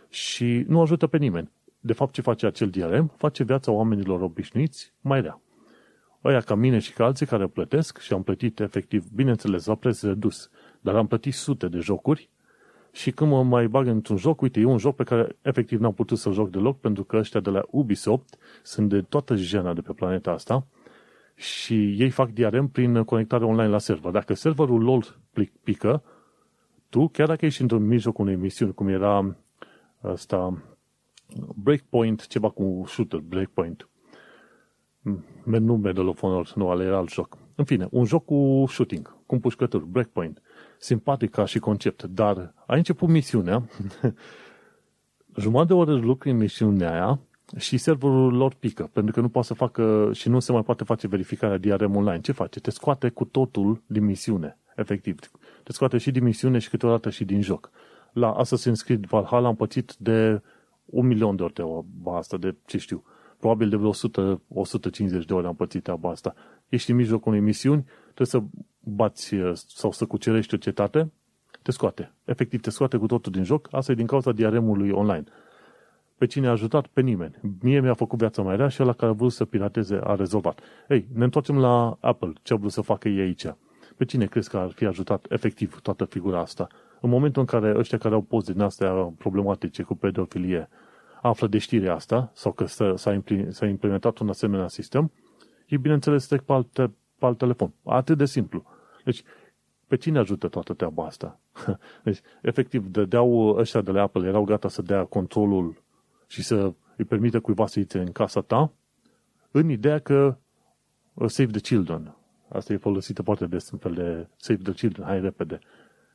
și 0.09 0.65
nu 0.67 0.81
ajută 0.81 1.07
pe 1.07 1.17
nimeni. 1.17 1.51
De 1.79 1.93
fapt, 1.93 2.13
ce 2.13 2.21
face 2.21 2.45
acel 2.45 2.69
diarem? 2.69 3.11
Face 3.17 3.43
viața 3.43 3.71
oamenilor 3.71 4.21
obișnuiți 4.21 4.93
mai 5.01 5.21
rea. 5.21 5.41
Ăia 6.23 6.39
ca 6.39 6.55
mine 6.55 6.79
și 6.79 6.93
ca 6.93 7.05
alții 7.05 7.25
care 7.25 7.47
plătesc 7.47 7.97
și 7.97 8.13
am 8.13 8.23
plătit 8.23 8.59
efectiv, 8.59 9.05
bineînțeles, 9.15 9.65
la 9.65 9.75
preț 9.75 10.01
redus, 10.01 10.49
dar 10.81 10.95
am 10.95 11.07
plătit 11.07 11.33
sute 11.33 11.67
de 11.67 11.79
jocuri 11.79 12.29
și 12.91 13.11
când 13.11 13.31
mă 13.31 13.43
mai 13.43 13.67
bag 13.67 13.87
într-un 13.87 14.17
joc, 14.17 14.41
uite, 14.41 14.59
e 14.59 14.65
un 14.65 14.77
joc 14.77 14.95
pe 14.95 15.03
care 15.03 15.35
efectiv 15.41 15.79
n-am 15.79 15.93
putut 15.93 16.17
să 16.17 16.31
joc 16.31 16.49
deloc 16.49 16.79
pentru 16.79 17.03
că 17.03 17.17
ăștia 17.17 17.39
de 17.39 17.49
la 17.49 17.61
Ubisoft 17.69 18.37
sunt 18.63 18.89
de 18.89 19.01
toată 19.01 19.35
jena 19.35 19.73
de 19.73 19.81
pe 19.81 19.93
planeta 19.93 20.31
asta 20.31 20.67
și 21.37 22.01
ei 22.01 22.09
fac 22.09 22.29
diarem 22.31 22.67
prin 22.67 23.03
conectare 23.03 23.45
online 23.45 23.69
la 23.69 23.77
server. 23.77 24.11
Dacă 24.11 24.33
serverul 24.33 24.83
lor 24.83 25.19
pică, 25.63 26.03
tu, 26.89 27.07
chiar 27.07 27.27
dacă 27.27 27.45
ești 27.45 27.61
într-un 27.61 27.85
mijloc 27.85 28.17
unei 28.17 28.35
misiuni, 28.35 28.73
cum 28.73 28.87
era 28.87 29.35
asta 30.01 30.61
Breakpoint, 31.55 32.27
ceva 32.27 32.49
cu 32.49 32.83
shooter, 32.87 33.19
Breakpoint, 33.19 33.89
nu 35.43 35.77
Medal 35.77 36.07
of 36.07 36.19
Honor, 36.19 36.51
nu, 36.55 36.69
ale 36.69 36.83
era 36.83 36.97
alt 36.97 37.09
joc. 37.09 37.37
În 37.55 37.63
fine, 37.63 37.87
un 37.91 38.05
joc 38.05 38.25
cu 38.25 38.65
shooting, 38.67 39.15
cu 39.25 39.33
împușcături, 39.33 39.85
Breakpoint 39.85 40.41
simpatic 40.77 41.29
ca 41.29 41.45
și 41.45 41.59
concept, 41.59 42.03
dar 42.03 42.53
a 42.65 42.75
început 42.75 43.09
misiunea, 43.09 43.69
jumătate 45.35 45.67
de 45.67 45.73
oră 45.73 45.95
lucru 45.95 46.29
în 46.29 46.37
misiunea 46.37 46.91
aia 46.91 47.19
și 47.55 47.77
serverul 47.77 48.33
lor 48.33 48.53
pică, 48.53 48.89
pentru 48.93 49.13
că 49.13 49.21
nu 49.21 49.29
poate 49.29 49.47
să 49.47 49.53
facă 49.53 50.09
și 50.13 50.29
nu 50.29 50.39
se 50.39 50.51
mai 50.51 50.63
poate 50.63 50.83
face 50.83 51.07
verificarea 51.07 51.57
DRM 51.57 51.95
online. 51.95 52.21
Ce 52.21 52.31
face? 52.31 52.59
Te 52.59 52.71
scoate 52.71 53.09
cu 53.09 53.25
totul 53.25 53.81
din 53.85 54.05
misiune, 54.05 54.57
efectiv. 54.75 55.19
Te 55.63 55.71
scoate 55.71 55.97
și 55.97 56.11
din 56.11 56.23
misiune 56.23 56.59
și 56.59 56.69
câteodată 56.69 57.09
și 57.09 57.25
din 57.25 57.41
joc. 57.41 57.69
La 58.13 58.43
Assassin's 58.43 58.83
Creed 58.83 59.05
Valhalla 59.05 59.47
am 59.47 59.55
pățit 59.55 59.95
de 59.97 60.41
un 60.85 61.07
milion 61.07 61.35
de 61.35 61.43
ori 61.43 61.53
treaba 61.53 62.17
asta, 62.17 62.37
de 62.37 62.55
ce 62.65 62.77
știu, 62.77 63.03
probabil 63.39 63.69
de 63.69 63.75
vreo 63.75 63.89
100, 63.89 64.41
150 64.47 65.25
de 65.25 65.33
ori 65.33 65.45
am 65.47 65.55
pățit 65.55 65.83
treaba 65.83 66.09
asta. 66.09 66.33
Ești 66.69 66.91
în 66.91 66.95
mijlocul 66.97 67.31
unei 67.31 67.43
misiuni, 67.43 67.85
trebuie 68.03 68.27
să 68.27 68.43
bați 68.79 69.35
sau 69.53 69.91
să 69.91 70.05
cucerești 70.05 70.53
o 70.53 70.57
cetate, 70.57 71.11
te 71.61 71.71
scoate. 71.71 72.13
Efectiv, 72.25 72.61
te 72.61 72.69
scoate 72.69 72.97
cu 72.97 73.05
totul 73.05 73.31
din 73.31 73.43
joc. 73.43 73.67
Asta 73.71 73.91
e 73.91 73.95
din 73.95 74.05
cauza 74.05 74.31
diaremului 74.31 74.89
online. 74.89 75.23
Pe 76.17 76.25
cine 76.25 76.47
a 76.47 76.51
ajutat? 76.51 76.87
Pe 76.87 77.01
nimeni. 77.01 77.35
Mie 77.61 77.79
mi-a 77.79 77.93
făcut 77.93 78.17
viața 78.17 78.41
mai 78.41 78.55
rea 78.55 78.67
și 78.67 78.81
ăla 78.81 78.93
care 78.93 79.11
a 79.11 79.13
vrut 79.13 79.31
să 79.31 79.45
pirateze 79.45 79.99
a 80.03 80.15
rezolvat. 80.15 80.59
Ei, 80.89 81.07
ne 81.13 81.23
întoarcem 81.23 81.57
la 81.57 81.97
Apple. 81.99 82.33
Ce 82.41 82.53
a 82.53 82.55
vrut 82.55 82.71
să 82.71 82.81
facă 82.81 83.09
ei 83.09 83.19
aici? 83.19 83.45
Pe 83.97 84.05
cine 84.05 84.25
crezi 84.25 84.49
că 84.49 84.57
ar 84.57 84.71
fi 84.71 84.85
ajutat 84.85 85.25
efectiv 85.29 85.79
toată 85.81 86.05
figura 86.05 86.39
asta? 86.39 86.67
În 87.01 87.09
momentul 87.09 87.41
în 87.41 87.47
care 87.47 87.77
ăștia 87.77 87.97
care 87.97 88.13
au 88.13 88.21
poze 88.21 88.51
din 88.51 88.61
astea 88.61 88.91
problematice 89.17 89.83
cu 89.83 89.95
pedofilie 89.95 90.69
află 91.21 91.47
de 91.47 91.57
știrea 91.57 91.93
asta 91.93 92.31
sau 92.33 92.51
că 92.51 92.65
s-a 92.95 93.65
implementat 93.67 94.17
un 94.17 94.29
asemenea 94.29 94.67
sistem, 94.67 95.11
ei 95.67 95.77
bineînțeles 95.77 96.27
trec 96.27 96.41
pe 96.41 96.53
alt, 96.53 96.71
pe 97.19 97.25
alt 97.25 97.37
telefon. 97.37 97.73
Atât 97.83 98.17
de 98.17 98.25
simplu. 98.25 98.63
Deci, 99.03 99.23
pe 99.87 99.95
cine 99.95 100.19
ajută 100.19 100.47
toată 100.47 100.73
treaba 100.73 101.05
asta? 101.05 101.39
Deci, 102.03 102.19
efectiv, 102.41 102.87
dădeau 102.87 103.55
ăștia 103.57 103.81
de 103.81 103.91
la 103.91 104.01
Apple, 104.01 104.27
erau 104.27 104.43
gata 104.43 104.67
să 104.67 104.81
dea 104.81 105.03
controlul 105.03 105.85
și 106.27 106.43
să 106.43 106.73
îi 106.97 107.05
permită 107.05 107.39
cuiva 107.39 107.67
să 107.67 107.79
intre 107.79 107.99
în 107.99 108.11
casa 108.11 108.41
ta, 108.41 108.73
în 109.51 109.69
ideea 109.69 109.99
că 109.99 110.37
uh, 111.13 111.29
Save 111.29 111.51
the 111.51 111.61
Children. 111.61 112.15
Asta 112.49 112.73
e 112.73 112.77
folosită 112.77 113.21
foarte 113.21 113.45
des 113.45 113.69
în 113.69 113.77
fel 113.77 113.93
de 113.93 114.27
Save 114.37 114.61
the 114.63 114.73
Children, 114.73 115.05
hai 115.07 115.21
repede. 115.21 115.59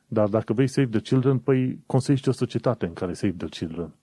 Dar 0.07 0.27
dacă 0.27 0.53
vrei 0.53 0.67
Save 0.67 0.87
the 0.87 0.99
Children, 0.99 1.39
păi 1.39 1.79
construiești 1.85 2.29
o 2.29 2.31
societate 2.31 2.85
în 2.85 2.93
care 2.93 3.13
Save 3.13 3.33
the 3.37 3.47
Children. 3.47 3.95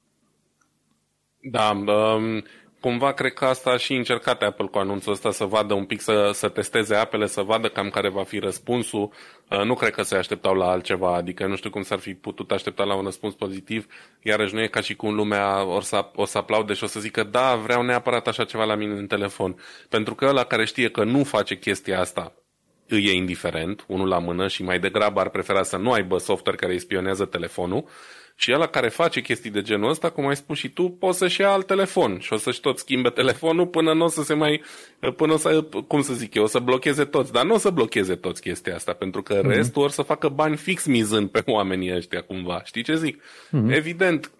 Da, 1.43 1.71
um, 1.71 2.43
cumva 2.81 3.13
cred 3.13 3.33
că 3.33 3.45
asta 3.45 3.71
a 3.71 3.77
și 3.77 3.95
încercat 3.95 4.43
Apple 4.43 4.67
cu 4.67 4.79
anunțul 4.79 5.13
ăsta 5.13 5.31
să 5.31 5.45
vadă 5.45 5.75
un 5.75 5.85
pic, 5.85 6.01
să, 6.01 6.31
să 6.33 6.49
testeze 6.49 6.95
apele, 6.95 7.27
să 7.27 7.43
vadă 7.43 7.69
cam 7.69 7.91
care 7.91 8.09
va 8.09 8.23
fi 8.23 8.39
răspunsul. 8.39 9.13
Uh, 9.51 9.63
nu 9.63 9.75
cred 9.75 9.95
că 9.95 10.03
se 10.03 10.17
așteptau 10.17 10.55
la 10.55 10.71
altceva, 10.71 11.15
adică 11.15 11.47
nu 11.47 11.57
știu 11.57 11.71
cum 11.71 11.83
s-ar 11.83 11.99
fi 11.99 12.15
putut 12.15 12.51
aștepta 12.51 12.85
la 12.85 12.95
un 12.95 13.05
răspuns 13.05 13.35
pozitiv, 13.35 13.87
iarăși 14.23 14.55
nu 14.55 14.63
e 14.63 14.67
ca 14.67 14.81
și 14.81 14.97
cum 14.97 15.15
lumea 15.15 15.65
o 15.65 15.81
să, 15.81 16.11
o 16.15 16.25
să 16.25 16.39
aplaude 16.39 16.73
și 16.73 16.85
o 16.85 16.87
să 16.87 17.01
zică 17.01 17.23
da, 17.23 17.55
vreau 17.55 17.83
neapărat 17.83 18.27
așa 18.27 18.45
ceva 18.45 18.65
la 18.65 18.75
mine 18.75 18.93
în 18.93 19.07
telefon. 19.07 19.57
Pentru 19.89 20.15
că 20.15 20.27
ăla 20.27 20.45
care 20.45 20.65
știe 20.65 20.91
că 20.91 21.05
nu 21.05 21.25
face 21.25 21.59
chestia 21.59 22.01
asta 22.01 22.33
îi 22.91 23.07
e 23.07 23.13
indiferent, 23.13 23.85
unul 23.87 24.09
la 24.09 24.19
mână 24.19 24.49
și 24.49 24.63
mai 24.63 24.79
degrabă 24.79 25.21
ar 25.21 25.29
prefera 25.29 25.63
să 25.63 25.77
nu 25.77 25.93
aibă 25.93 26.19
software 26.19 26.57
care 26.57 26.73
îi 26.73 26.79
spionează 26.79 27.25
telefonul, 27.25 27.85
și 28.41 28.53
ăla 28.53 28.67
care 28.67 28.89
face 28.89 29.21
chestii 29.21 29.51
de 29.51 29.63
genul 29.63 29.91
ăsta, 29.91 30.11
cum 30.11 30.27
ai 30.27 30.37
spus 30.37 30.59
și 30.59 30.69
tu, 30.69 30.89
poți 30.99 31.19
să-și 31.19 31.41
ia 31.41 31.51
alt 31.51 31.67
telefon 31.67 32.19
și 32.19 32.33
o 32.33 32.37
să-și 32.37 32.61
tot 32.61 32.79
schimbe 32.79 33.09
telefonul 33.21 33.67
până 33.67 33.93
nu 33.95 34.05
o 34.05 34.09
să 34.09 34.23
se 34.23 34.35
mai, 34.35 34.63
până 35.17 35.33
o 35.33 35.37
să, 35.37 35.65
cum 35.87 36.03
să 36.03 36.13
zic 36.13 36.35
eu, 36.35 36.43
o 36.43 36.47
să 36.47 36.59
blocheze 36.59 37.05
toți. 37.05 37.33
Dar 37.33 37.45
nu 37.45 37.55
o 37.55 37.59
să 37.59 37.71
blocheze 37.71 38.15
toți 38.15 38.41
chestia 38.41 38.75
asta, 38.75 38.93
pentru 38.93 39.23
că 39.23 39.41
mm-hmm. 39.41 39.47
restul 39.47 39.83
or 39.83 39.91
să 39.91 40.03
facă 40.03 40.29
bani 40.29 40.57
fix 40.57 40.87
mizând 40.87 41.29
pe 41.29 41.43
oamenii 41.47 41.97
ăștia 41.97 42.21
cumva. 42.21 42.63
Știi 42.65 42.83
ce 42.83 42.95
zic? 42.97 43.23
Mm-hmm. 43.23 43.75
Evident, 43.75 44.31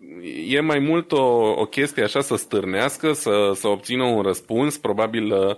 e 0.49 0.61
mai 0.61 0.79
mult 0.79 1.13
o, 1.13 1.25
o 1.61 1.65
chestie 1.65 2.03
așa 2.03 2.21
să 2.21 2.37
stârnească, 2.37 3.13
să, 3.13 3.53
să 3.55 3.69
obțină 3.69 4.05
un 4.05 4.23
răspuns, 4.23 4.79
probabil 4.79 5.33
uh, 5.33 5.57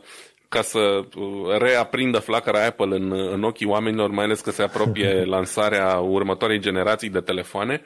ca 0.49 0.63
să 0.63 0.79
uh, 0.79 1.57
reaprindă 1.59 2.19
flacăra 2.19 2.65
Apple 2.65 2.97
în, 2.97 3.13
în 3.13 3.43
ochii 3.43 3.67
oamenilor, 3.67 4.11
mai 4.11 4.25
ales 4.25 4.41
că 4.41 4.51
se 4.51 4.63
apropie 4.63 5.25
lansarea 5.35 5.99
următoarei 5.99 6.61
generații 6.61 7.11
de 7.11 7.21
telefoane. 7.21 7.83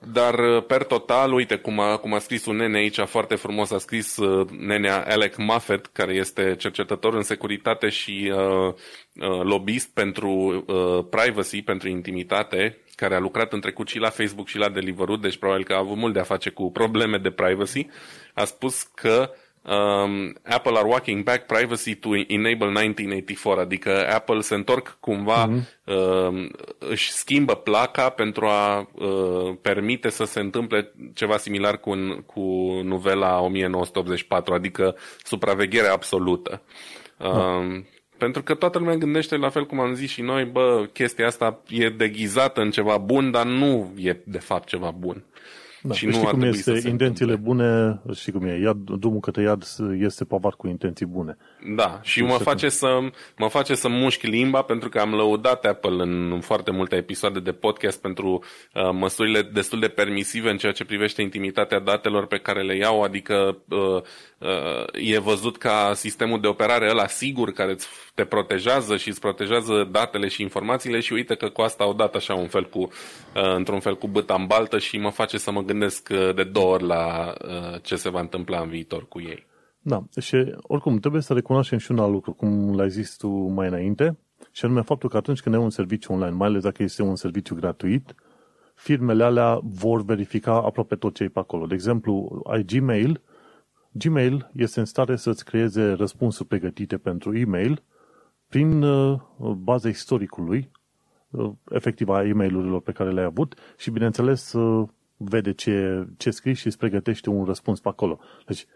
Dar 0.00 0.38
uh, 0.38 0.64
per 0.66 0.84
total, 0.84 1.32
uite 1.32 1.56
cum 1.56 1.80
a, 1.80 1.96
cum 1.96 2.14
a 2.14 2.18
scris 2.18 2.46
un 2.46 2.56
nene 2.56 2.78
aici 2.78 2.98
foarte 3.00 3.34
frumos, 3.34 3.70
a 3.70 3.78
scris 3.78 4.16
uh, 4.16 4.48
nenea 4.50 5.04
Alec 5.08 5.36
Muffet, 5.36 5.86
care 5.86 6.14
este 6.14 6.54
cercetător 6.58 7.14
în 7.14 7.22
securitate 7.22 7.88
și 7.88 8.32
uh, 8.34 8.66
uh, 8.68 9.40
lobbyist 9.42 9.94
pentru 9.94 10.30
uh, 10.66 11.04
privacy, 11.10 11.62
pentru 11.62 11.88
intimitate, 11.88 12.78
care 12.94 13.14
a 13.14 13.18
lucrat 13.18 13.52
în 13.52 13.60
trecut 13.60 13.88
și 13.88 13.98
la 13.98 14.08
Facebook 14.08 14.48
și 14.48 14.58
la 14.58 14.68
Deliveroo, 14.68 15.16
deci 15.16 15.36
probabil 15.36 15.64
că 15.64 15.72
a 15.72 15.78
avut 15.78 15.96
mult 15.96 16.12
de 16.12 16.20
a 16.20 16.24
face 16.24 16.50
cu 16.50 16.70
probleme 16.70 17.18
de 17.18 17.30
privacy, 17.30 17.86
a 18.34 18.44
spus 18.44 18.82
că 18.82 19.30
uh, 19.30 19.47
um, 19.68 20.34
Apple 20.42 20.76
are 20.76 20.88
walking 20.88 21.24
back 21.24 21.46
privacy 21.46 21.94
to 21.94 22.08
enable 22.26 22.66
1984, 22.66 23.60
adică 23.60 24.08
Apple 24.12 24.40
se 24.40 24.54
întorc 24.54 24.96
cumva, 25.00 25.48
mm-hmm. 25.48 25.84
uh, 25.84 26.50
își 26.78 27.12
schimbă 27.12 27.54
placa 27.54 28.08
pentru 28.08 28.46
a 28.46 28.88
uh, 28.94 29.56
permite 29.62 30.08
să 30.08 30.24
se 30.24 30.40
întâmple 30.40 30.92
ceva 31.14 31.36
similar 31.36 31.78
cu, 31.78 31.94
cu 32.26 32.40
novela 32.84 33.40
1984, 33.40 34.54
adică 34.54 34.96
supraveghere 35.22 35.88
absolută. 35.88 36.62
Uh, 37.18 37.82
Pentru 38.18 38.42
că 38.42 38.54
toată 38.54 38.78
lumea 38.78 38.96
gândește 38.96 39.36
la 39.36 39.48
fel 39.48 39.66
cum 39.66 39.80
am 39.80 39.94
zis 39.94 40.10
și 40.10 40.22
noi, 40.22 40.44
bă, 40.44 40.88
chestia 40.92 41.26
asta 41.26 41.62
e 41.68 41.88
deghizată 41.88 42.60
în 42.60 42.70
ceva 42.70 42.96
bun, 42.96 43.30
dar 43.30 43.46
nu 43.46 43.92
e 43.96 44.22
de 44.24 44.38
fapt 44.38 44.68
ceva 44.68 44.90
bun. 44.90 45.24
Da, 45.82 45.94
și 45.94 46.06
nu 46.06 46.18
cum 46.18 46.42
este, 46.42 46.80
intențiile 46.88 47.36
bune, 47.36 48.00
și 48.14 48.30
cum 48.30 48.44
e, 48.44 48.60
iad, 48.60 48.76
drumul 48.76 49.20
către 49.20 49.42
iad 49.42 49.64
este 49.98 50.24
pavat 50.24 50.54
cu 50.54 50.68
intenții 50.68 51.06
bune. 51.06 51.36
Da, 51.76 52.00
și 52.02 52.22
mă 52.22 52.36
face, 52.36 52.68
să, 52.68 52.98
mă 53.36 53.48
face 53.48 53.74
să 53.74 53.88
mușchi 53.88 54.26
limba 54.26 54.62
pentru 54.62 54.88
că 54.88 54.98
am 54.98 55.10
lăudat 55.10 55.64
Apple 55.64 56.02
în 56.02 56.40
foarte 56.40 56.70
multe 56.70 56.96
episoade 56.96 57.40
de 57.40 57.52
podcast 57.52 58.00
pentru 58.00 58.44
uh, 58.74 58.90
măsurile 58.92 59.42
destul 59.42 59.80
de 59.80 59.88
permisive 59.88 60.50
în 60.50 60.56
ceea 60.56 60.72
ce 60.72 60.84
privește 60.84 61.22
intimitatea 61.22 61.80
datelor 61.80 62.26
pe 62.26 62.38
care 62.38 62.62
le 62.62 62.76
iau, 62.76 63.02
adică 63.02 63.58
uh, 63.68 64.02
uh, 64.38 64.84
e 64.92 65.18
văzut 65.18 65.58
ca 65.58 65.92
sistemul 65.94 66.40
de 66.40 66.46
operare 66.46 66.90
ăla 66.90 67.06
sigur 67.06 67.52
care 67.52 67.76
te 68.14 68.24
protejează 68.24 68.96
și 68.96 69.08
îți 69.08 69.20
protejează 69.20 69.88
datele 69.90 70.28
și 70.28 70.42
informațiile 70.42 71.00
și 71.00 71.12
uite 71.12 71.34
că 71.34 71.48
cu 71.48 71.60
asta 71.60 71.84
au 71.84 71.94
dat 71.94 72.14
așa 72.14 72.34
un 72.34 72.48
fel 72.48 72.68
cu, 72.68 72.78
uh, 72.78 73.54
într-un 73.54 73.80
fel 73.80 73.96
cu 73.96 74.08
băta 74.08 74.34
în 74.34 74.46
baltă 74.46 74.78
și 74.78 74.98
mă 74.98 75.10
face 75.10 75.38
să 75.38 75.50
mă 75.50 75.62
gândesc 75.68 76.08
uh, 76.12 76.34
de 76.34 76.44
două 76.44 76.72
ori 76.72 76.84
la 76.84 77.34
uh, 77.44 77.82
ce 77.82 77.96
se 77.96 78.10
va 78.10 78.20
întâmpla 78.20 78.60
în 78.60 78.68
viitor 78.68 79.08
cu 79.08 79.20
ei. 79.20 79.46
Da, 79.80 80.04
și 80.20 80.54
oricum 80.62 80.98
trebuie 80.98 81.22
să 81.22 81.32
recunoaștem 81.32 81.78
și 81.78 81.90
un 81.90 81.98
alt 81.98 82.12
lucru, 82.12 82.32
cum 82.32 82.76
l-ai 82.76 82.90
zis 82.90 83.16
tu 83.16 83.28
mai 83.28 83.68
înainte, 83.68 84.18
și 84.52 84.64
anume 84.64 84.82
faptul 84.82 85.08
că 85.08 85.16
atunci 85.16 85.40
când 85.40 85.54
ai 85.54 85.60
un 85.60 85.70
serviciu 85.70 86.12
online, 86.12 86.36
mai 86.36 86.48
ales 86.48 86.62
dacă 86.62 86.82
este 86.82 87.02
un 87.02 87.16
serviciu 87.16 87.54
gratuit, 87.54 88.14
firmele 88.74 89.24
alea 89.24 89.60
vor 89.62 90.04
verifica 90.04 90.52
aproape 90.52 90.96
tot 90.96 91.14
ce 91.14 91.24
e 91.24 91.28
pe 91.28 91.38
acolo. 91.38 91.66
De 91.66 91.74
exemplu, 91.74 92.42
ai 92.46 92.64
Gmail, 92.64 93.20
Gmail 93.92 94.50
este 94.54 94.80
în 94.80 94.86
stare 94.86 95.16
să-ți 95.16 95.44
creeze 95.44 95.92
răspunsuri 95.92 96.48
pregătite 96.48 96.98
pentru 96.98 97.36
e-mail 97.36 97.82
prin 98.48 98.82
uh, 98.82 99.20
baza 99.56 99.88
istoricului, 99.88 100.70
uh, 101.30 101.50
efectiv 101.70 102.08
a 102.08 102.24
e-mailurilor 102.24 102.80
pe 102.80 102.92
care 102.92 103.10
le-ai 103.10 103.26
avut 103.26 103.54
și, 103.76 103.90
bineînțeles, 103.90 104.52
uh, 104.52 104.88
vede 105.18 105.52
ce, 105.52 106.06
ce 106.16 106.30
scrii 106.30 106.54
și 106.54 106.66
îți 106.66 106.78
pregătește 106.78 107.30
un 107.30 107.44
răspuns 107.44 107.80
pe 107.80 107.88
acolo. 107.88 108.18
Deci, 108.46 108.66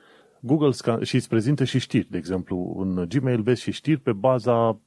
Google 0.40 0.70
și 1.02 1.14
îți 1.14 1.28
prezintă 1.28 1.64
și 1.64 1.78
știri, 1.78 2.10
de 2.10 2.16
exemplu, 2.16 2.76
în 2.78 3.06
Gmail 3.08 3.42
vezi 3.42 3.62
și 3.62 3.70
știri 3.70 4.00
pe 4.00 4.12
baza 4.12 4.80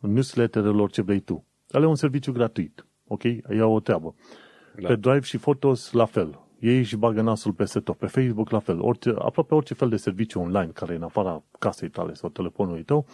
newsletterelor 0.00 0.90
ce 0.90 1.02
vrei 1.02 1.20
tu. 1.20 1.44
Ale 1.70 1.86
un 1.86 1.94
serviciu 1.94 2.32
gratuit, 2.32 2.86
ok? 3.06 3.22
E 3.24 3.62
o 3.62 3.80
treabă. 3.80 4.14
Da. 4.80 4.88
Pe 4.88 4.96
Drive 4.96 5.20
și 5.20 5.38
Photos, 5.38 5.92
la 5.92 6.04
fel. 6.04 6.40
Ei 6.58 6.82
și 6.82 6.96
bagă 6.96 7.20
nasul 7.20 7.52
peste 7.52 7.80
tot. 7.80 7.96
Pe 7.96 8.06
Facebook, 8.06 8.50
la 8.50 8.58
fel. 8.58 8.80
Orice, 8.80 9.14
aproape 9.18 9.54
orice 9.54 9.74
fel 9.74 9.88
de 9.88 9.96
serviciu 9.96 10.40
online 10.40 10.70
care 10.74 10.92
e 10.92 10.96
în 10.96 11.02
afara 11.02 11.42
casei 11.58 11.88
tale 11.88 12.14
sau 12.14 12.28
telefonului 12.28 12.82
tău, 12.82 13.06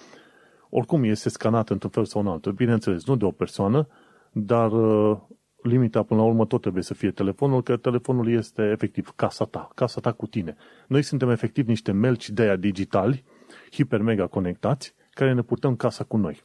oricum 0.70 1.04
este 1.04 1.28
scanat 1.28 1.70
într-un 1.70 1.90
fel 1.90 2.04
sau 2.04 2.20
în 2.20 2.26
altul. 2.26 2.52
Bineînțeles, 2.52 3.06
nu 3.06 3.16
de 3.16 3.24
o 3.24 3.30
persoană, 3.30 3.86
dar 4.32 4.72
uh, 4.72 5.18
limita 5.62 6.02
până 6.02 6.20
la 6.20 6.26
urmă 6.26 6.46
tot 6.46 6.60
trebuie 6.60 6.82
să 6.82 6.94
fie 6.94 7.10
telefonul, 7.10 7.62
că 7.62 7.76
telefonul 7.76 8.30
este 8.30 8.62
efectiv 8.62 9.12
casa 9.16 9.44
ta, 9.44 9.68
casa 9.74 10.00
ta 10.00 10.12
cu 10.12 10.26
tine. 10.26 10.56
Noi 10.86 11.02
suntem 11.02 11.30
efectiv 11.30 11.66
niște 11.66 11.92
melci 11.92 12.30
de 12.30 12.42
aia 12.42 12.56
digitali, 12.56 13.24
hiper-mega 13.72 14.26
conectați, 14.26 14.94
care 15.10 15.32
ne 15.32 15.42
purtăm 15.42 15.76
casa 15.76 16.04
cu 16.04 16.16
noi. 16.16 16.42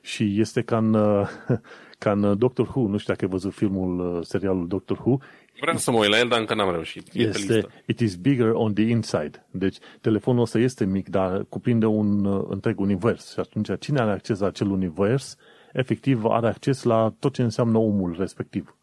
Și 0.00 0.40
este 0.40 0.62
ca 0.62 0.76
în, 0.76 0.94
uh, 0.94 1.28
ca 1.98 2.10
în 2.10 2.38
Doctor 2.38 2.66
Who, 2.66 2.88
nu 2.88 2.96
știu 2.96 3.12
dacă 3.12 3.24
ai 3.24 3.30
văzut 3.30 3.52
filmul, 3.52 4.16
uh, 4.16 4.24
serialul 4.24 4.66
Doctor 4.66 4.98
Who. 4.98 5.18
Vreau 5.60 5.76
să 5.76 5.90
mă 5.90 5.98
uit 5.98 6.10
la 6.10 6.18
el, 6.18 6.28
dar 6.28 6.38
încă 6.40 6.54
n-am 6.54 6.70
reușit. 6.70 7.12
Este, 7.12 7.66
it 7.86 8.00
is 8.00 8.16
bigger 8.16 8.50
on 8.52 8.74
the 8.74 8.82
inside. 8.82 9.46
Deci 9.50 9.76
telefonul 10.00 10.42
ăsta 10.42 10.58
este 10.58 10.84
mic, 10.84 11.08
dar 11.08 11.44
cuprinde 11.48 11.86
un 11.86 12.24
uh, 12.24 12.44
întreg 12.48 12.80
univers. 12.80 13.32
Și 13.32 13.40
atunci 13.40 13.78
cine 13.78 14.00
are 14.00 14.10
acces 14.10 14.38
la 14.38 14.46
acel 14.46 14.70
univers, 14.70 15.36
efectiv 15.76 16.24
are 16.24 16.46
acces 16.46 16.82
la 16.82 17.14
tot 17.18 17.32
ce 17.32 17.42
înseamnă 17.42 17.78
omul 17.78 18.16
respectiv. 18.18 18.76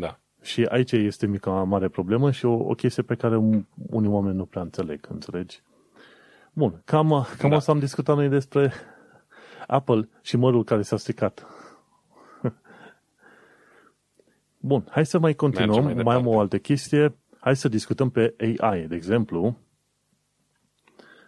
Da. 0.00 0.18
Și 0.42 0.64
aici 0.64 0.92
este 0.92 1.26
mica 1.26 1.50
mare 1.50 1.88
problemă 1.88 2.30
și 2.30 2.44
o, 2.44 2.52
o 2.52 2.74
chestie 2.74 3.02
pe 3.02 3.14
care 3.14 3.36
unii 3.90 4.10
oameni 4.10 4.36
nu 4.36 4.44
prea 4.44 4.62
înțeleg, 4.62 5.06
înțelegi? 5.10 5.62
Bun, 6.52 6.82
cam, 6.84 7.26
cam 7.38 7.50
da. 7.50 7.56
asta 7.56 7.72
am 7.72 7.78
discutat 7.78 8.16
noi 8.16 8.28
despre 8.28 8.72
Apple 9.66 10.08
și 10.22 10.36
mărul 10.36 10.64
care 10.64 10.82
s-a 10.82 10.96
stricat. 10.96 11.46
Bun, 14.70 14.86
hai 14.90 15.06
să 15.06 15.18
mai 15.18 15.34
continuăm. 15.34 15.84
Mai, 15.84 15.94
mai 15.94 16.14
am 16.14 16.26
o 16.26 16.38
altă 16.38 16.58
chestie. 16.58 17.16
Hai 17.40 17.56
să 17.56 17.68
discutăm 17.68 18.10
pe 18.10 18.34
AI, 18.60 18.86
de 18.86 18.94
exemplu, 18.94 19.56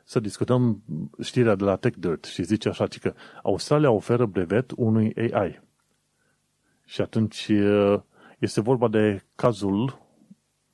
să 0.08 0.20
discutăm 0.20 0.82
știrea 1.20 1.54
de 1.54 1.64
la 1.64 1.76
TechDirt 1.76 2.24
și 2.24 2.42
zice 2.42 2.68
așa, 2.68 2.86
că 3.00 3.14
Australia 3.42 3.90
oferă 3.90 4.26
brevet 4.26 4.72
unui 4.76 5.14
AI. 5.32 5.60
Și 6.84 7.00
atunci 7.00 7.50
este 8.38 8.60
vorba 8.60 8.88
de 8.88 9.22
cazul 9.34 9.98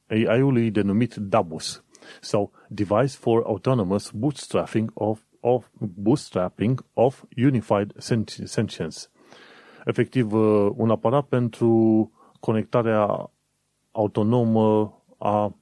AI-ului 0.08 0.70
denumit 0.70 1.14
DABUS 1.14 1.84
sau 2.20 2.52
Device 2.68 3.16
for 3.16 3.42
Autonomous 3.46 4.10
Bootstrapping 4.10 4.90
of, 4.94 5.20
of, 5.40 5.66
bootstrapping 5.78 6.84
of 6.92 7.22
Unified 7.36 7.92
Sentience. 8.44 8.98
Efectiv, 9.84 10.32
un 10.76 10.90
aparat 10.90 11.26
pentru 11.26 12.10
conectarea 12.40 13.30
autonomă 13.90 14.94
a 15.18 15.54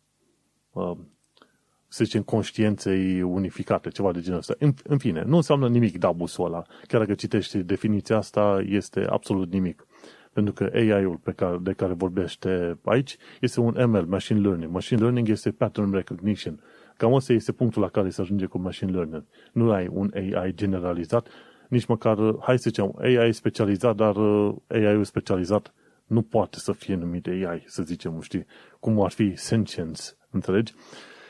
să 1.92 2.04
zicem, 2.04 2.22
conștiinței 2.22 3.22
unificate, 3.22 3.88
ceva 3.88 4.12
de 4.12 4.20
genul 4.20 4.38
ăsta. 4.38 4.54
În, 4.58 4.72
în 4.84 4.98
fine, 4.98 5.22
nu 5.26 5.36
înseamnă 5.36 5.68
nimic 5.68 5.98
dabusul 5.98 6.44
ăla. 6.44 6.62
Chiar 6.86 7.00
dacă 7.00 7.14
citești 7.14 7.58
definiția 7.58 8.16
asta, 8.16 8.62
este 8.66 9.06
absolut 9.08 9.52
nimic. 9.52 9.86
Pentru 10.32 10.52
că 10.52 10.70
AI-ul 10.74 11.16
pe 11.16 11.32
care, 11.32 11.58
de 11.60 11.72
care 11.72 11.92
vorbește 11.92 12.78
aici 12.84 13.16
este 13.40 13.60
un 13.60 13.90
ML, 13.90 14.06
Machine 14.08 14.40
Learning. 14.40 14.72
Machine 14.72 15.00
Learning 15.00 15.28
este 15.28 15.50
Pattern 15.50 15.92
Recognition. 15.92 16.60
Cam 16.96 17.12
ăsta 17.12 17.32
este 17.32 17.52
punctul 17.52 17.82
la 17.82 17.88
care 17.88 18.10
se 18.10 18.20
ajunge 18.20 18.46
cu 18.46 18.58
Machine 18.58 18.90
Learning. 18.90 19.24
Nu 19.52 19.70
ai 19.70 19.88
un 19.90 20.10
AI 20.14 20.54
generalizat, 20.54 21.28
nici 21.68 21.86
măcar, 21.86 22.16
hai 22.40 22.58
să 22.58 22.64
zicem, 22.68 22.94
AI 23.00 23.32
specializat, 23.32 23.96
dar 23.96 24.16
uh, 24.16 24.54
AI-ul 24.68 25.04
specializat 25.04 25.74
nu 26.06 26.22
poate 26.22 26.58
să 26.58 26.72
fie 26.72 26.94
numit 26.94 27.26
AI, 27.26 27.64
să 27.66 27.82
zicem, 27.82 28.20
știi, 28.20 28.46
cum 28.80 29.00
ar 29.00 29.10
fi 29.10 29.36
sentience, 29.36 30.02
înțelegi? 30.30 30.72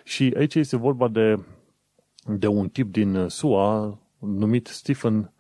Și 0.04 0.34
aici 0.36 0.54
este 0.54 0.76
vorba 0.76 1.08
de, 1.08 1.44
de 2.26 2.46
un 2.46 2.68
tip 2.68 2.92
din 2.92 3.28
SUA 3.28 3.98
numit 4.18 4.66
Stephen 4.66 5.32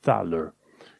Thaler, 0.00 0.54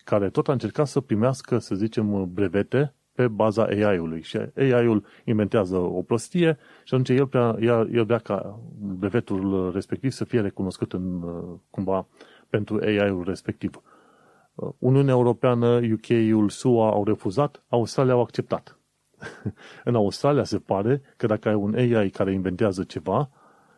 care 0.05 0.31
tot 0.31 0.49
a 0.49 0.53
încercat 0.53 0.87
să 0.87 1.01
primească, 1.01 1.59
să 1.59 1.75
zicem, 1.75 2.33
brevete 2.33 2.93
pe 3.13 3.29
baza 3.29 3.65
AI-ului. 3.65 4.23
Și 4.23 4.39
AI-ul 4.57 5.05
inventează 5.25 5.77
o 5.77 6.03
prostie 6.03 6.59
și 6.85 6.95
atunci 6.95 7.09
el, 7.09 7.27
prea, 7.27 7.57
el, 7.61 7.95
el 7.95 8.05
vrea 8.05 8.19
ca 8.19 8.61
brevetul 8.79 9.71
respectiv 9.73 10.11
să 10.11 10.25
fie 10.25 10.41
recunoscut 10.41 10.93
în, 10.93 11.25
cumva 11.71 12.07
pentru 12.49 12.79
AI-ul 12.83 13.25
respectiv. 13.25 13.83
Uniunea 14.79 15.15
Europeană, 15.15 15.67
UK-ul, 15.67 16.49
SUA 16.49 16.91
au 16.91 17.05
refuzat, 17.05 17.63
Australia 17.69 18.13
au 18.13 18.21
acceptat. 18.21 18.78
în 19.85 19.95
Australia 19.95 20.45
se 20.45 20.59
pare 20.59 21.03
că 21.17 21.27
dacă 21.27 21.49
ai 21.49 21.55
un 21.55 21.75
AI 21.75 22.11
care 22.11 22.33
inventează 22.33 22.85
ceva, 22.85 23.31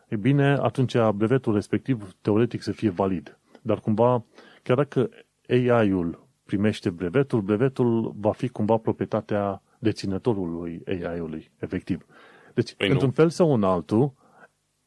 e 0.07 0.15
bine, 0.15 0.53
atunci 0.61 0.95
brevetul 1.15 1.53
respectiv 1.53 2.15
teoretic 2.21 2.61
să 2.61 2.71
fie 2.71 2.89
valid. 2.89 3.39
Dar 3.61 3.79
cumva, 3.79 4.23
chiar 4.63 4.75
dacă 4.75 5.09
AI-ul 5.49 6.27
primește 6.45 6.89
brevetul, 6.89 7.41
brevetul 7.41 8.13
va 8.17 8.31
fi 8.31 8.47
cumva 8.47 8.77
proprietatea 8.77 9.61
deținătorului 9.79 10.81
AI-ului, 10.87 11.51
efectiv. 11.59 12.05
Deci, 12.53 12.73
păi 12.73 12.89
într-un 12.89 13.11
fel 13.11 13.29
sau 13.29 13.53
în 13.53 13.63
altul, 13.63 14.13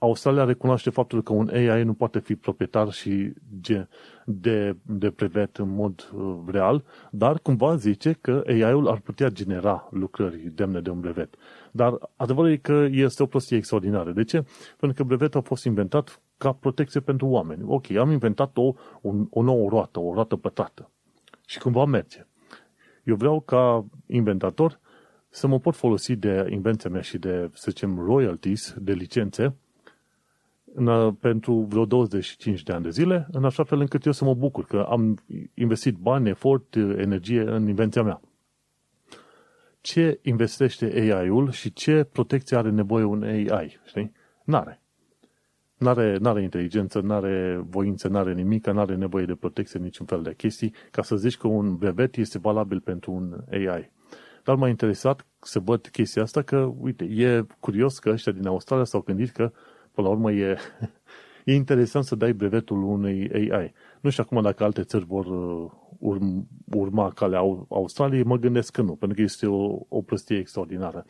Australia 0.05 0.44
recunoaște 0.44 0.90
faptul 0.90 1.22
că 1.22 1.32
un 1.32 1.48
AI 1.52 1.84
nu 1.84 1.94
poate 1.94 2.18
fi 2.18 2.34
proprietar 2.34 2.90
și 2.90 3.32
de, 4.24 4.76
de 4.82 5.09
brevet 5.09 5.57
în 5.57 5.74
mod 5.74 6.11
uh, 6.14 6.36
real, 6.46 6.84
dar 7.11 7.38
cumva 7.38 7.76
zice 7.76 8.12
că 8.20 8.42
AI-ul 8.46 8.88
ar 8.88 8.98
putea 8.98 9.28
genera 9.28 9.88
lucrări 9.90 10.50
demne 10.55 10.80
de 10.80 10.90
un 10.90 11.00
brevet. 11.00 11.34
Dar 11.70 11.98
adevărul 12.16 12.50
e 12.50 12.57
că 12.57 12.86
este 12.90 13.22
o 13.22 13.26
prostie 13.26 13.57
extraordinară. 13.57 14.12
De 14.12 14.24
ce? 14.24 14.44
Pentru 14.76 15.02
că 15.02 15.09
brevetul 15.09 15.40
a 15.40 15.42
fost 15.42 15.64
inventat 15.64 16.20
ca 16.38 16.52
protecție 16.52 17.00
pentru 17.00 17.26
oameni. 17.26 17.62
Ok, 17.66 17.90
am 17.90 18.11
inventat 18.11 18.57
o, 18.57 18.72
un, 19.00 19.26
o 19.30 19.42
nouă 19.42 19.68
roată, 19.68 20.00
o 20.00 20.14
roată 20.14 20.36
pătrată. 20.36 20.90
Și 21.46 21.59
cumva 21.59 21.84
merge. 21.84 22.26
Eu 23.05 23.16
vreau 23.16 23.40
ca 23.40 23.86
inventator 24.07 24.80
să 25.28 25.46
mă 25.46 25.59
pot 25.59 25.74
folosi 25.74 26.16
de 26.16 26.46
invenția 26.50 26.90
mea 26.90 27.00
și 27.00 27.18
de, 27.18 27.50
să 27.52 27.66
zicem, 27.68 27.98
royalties, 27.98 28.74
de 28.78 28.92
licențe, 28.92 29.55
în, 30.74 31.14
pentru 31.14 31.54
vreo 31.54 31.84
25 31.84 32.62
de 32.62 32.72
ani 32.72 32.82
de 32.82 32.90
zile, 32.90 33.26
în 33.32 33.44
așa 33.44 33.64
fel 33.64 33.80
încât 33.80 34.04
eu 34.04 34.12
să 34.12 34.24
mă 34.24 34.34
bucur 34.34 34.64
că 34.64 34.86
am 34.90 35.18
investit 35.54 35.96
bani, 35.96 36.28
efort, 36.28 36.74
energie 36.74 37.40
în 37.40 37.68
invenția 37.68 38.02
mea. 38.02 38.20
Ce 39.80 40.18
investește 40.22 40.84
AI-ul 40.84 41.50
și 41.50 41.72
ce 41.72 42.04
protecție 42.12 42.56
are 42.56 42.70
nevoie 42.70 43.04
un 43.04 43.22
AI, 43.22 43.80
știi? 43.84 44.12
N-are. 44.44 44.80
N-are, 45.78 46.16
n-are 46.20 46.42
inteligență, 46.42 47.00
n-are 47.00 47.64
voință, 47.68 48.08
n-are 48.08 48.34
nimic, 48.34 48.66
n-are 48.66 48.94
nevoie 48.94 49.24
de 49.24 49.34
protecție, 49.34 49.80
niciun 49.80 50.06
fel 50.06 50.22
de 50.22 50.34
chestii, 50.34 50.74
ca 50.90 51.02
să 51.02 51.16
zici 51.16 51.36
că 51.36 51.46
un 51.46 51.76
brevet 51.76 52.16
este 52.16 52.38
valabil 52.38 52.80
pentru 52.80 53.12
un 53.12 53.44
AI. 53.50 53.92
Dar 54.44 54.54
m-a 54.56 54.68
interesat 54.68 55.26
să 55.38 55.58
văd 55.58 55.86
chestia 55.86 56.22
asta 56.22 56.42
că, 56.42 56.72
uite, 56.80 57.04
e 57.04 57.46
curios 57.60 57.98
că 57.98 58.10
ăștia 58.10 58.32
din 58.32 58.46
Australia 58.46 58.84
s-au 58.84 59.00
gândit 59.00 59.30
că 59.30 59.52
Până 59.95 60.07
la 60.07 60.12
urmă 60.12 60.32
e, 60.32 60.57
e 61.45 61.55
interesant 61.55 62.05
să 62.05 62.14
dai 62.14 62.32
brevetul 62.32 62.82
unei 62.82 63.30
AI. 63.32 63.72
Nu 64.01 64.11
știu 64.11 64.22
acum 64.26 64.42
dacă 64.42 64.64
alte 64.64 64.82
țări 64.82 65.05
vor 65.05 65.26
uh, 65.26 65.70
urma, 65.99 66.45
urma 66.74 67.11
calea 67.11 67.38
Australiei, 67.68 68.22
mă 68.22 68.36
gândesc 68.36 68.72
că 68.72 68.82
nu, 68.82 68.95
pentru 68.95 69.16
că 69.16 69.22
este 69.22 69.47
o, 69.47 69.78
o 69.88 70.03
prostie 70.03 70.38
extraordinară. 70.38 71.05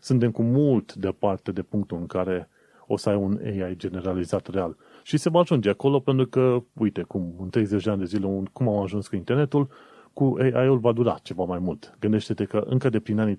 Suntem 0.00 0.30
cu 0.30 0.42
mult 0.42 0.94
departe 0.94 1.52
de 1.52 1.62
punctul 1.62 1.98
în 1.98 2.06
care 2.06 2.48
o 2.86 2.96
să 2.96 3.08
ai 3.08 3.16
un 3.16 3.40
AI 3.44 3.76
generalizat 3.76 4.46
real. 4.46 4.76
Și 5.02 5.16
se 5.16 5.30
va 5.30 5.40
ajunge 5.40 5.68
acolo 5.68 6.00
pentru 6.00 6.26
că, 6.26 6.62
uite, 6.72 7.02
cum 7.02 7.34
în 7.40 7.48
30 7.48 7.84
de 7.84 7.90
ani 7.90 7.98
de 7.98 8.04
zile, 8.04 8.42
cum 8.52 8.68
am 8.68 8.82
ajuns 8.82 9.08
cu 9.08 9.16
internetul, 9.16 9.68
cu 10.12 10.36
AI-ul 10.38 10.78
va 10.78 10.92
dura 10.92 11.18
ceva 11.22 11.44
mai 11.44 11.58
mult. 11.58 11.96
Gândește-te 12.00 12.44
că 12.44 12.64
încă 12.66 12.88
de 12.88 13.00
prin 13.00 13.18
anii 13.18 13.36
30-40, 13.36 13.38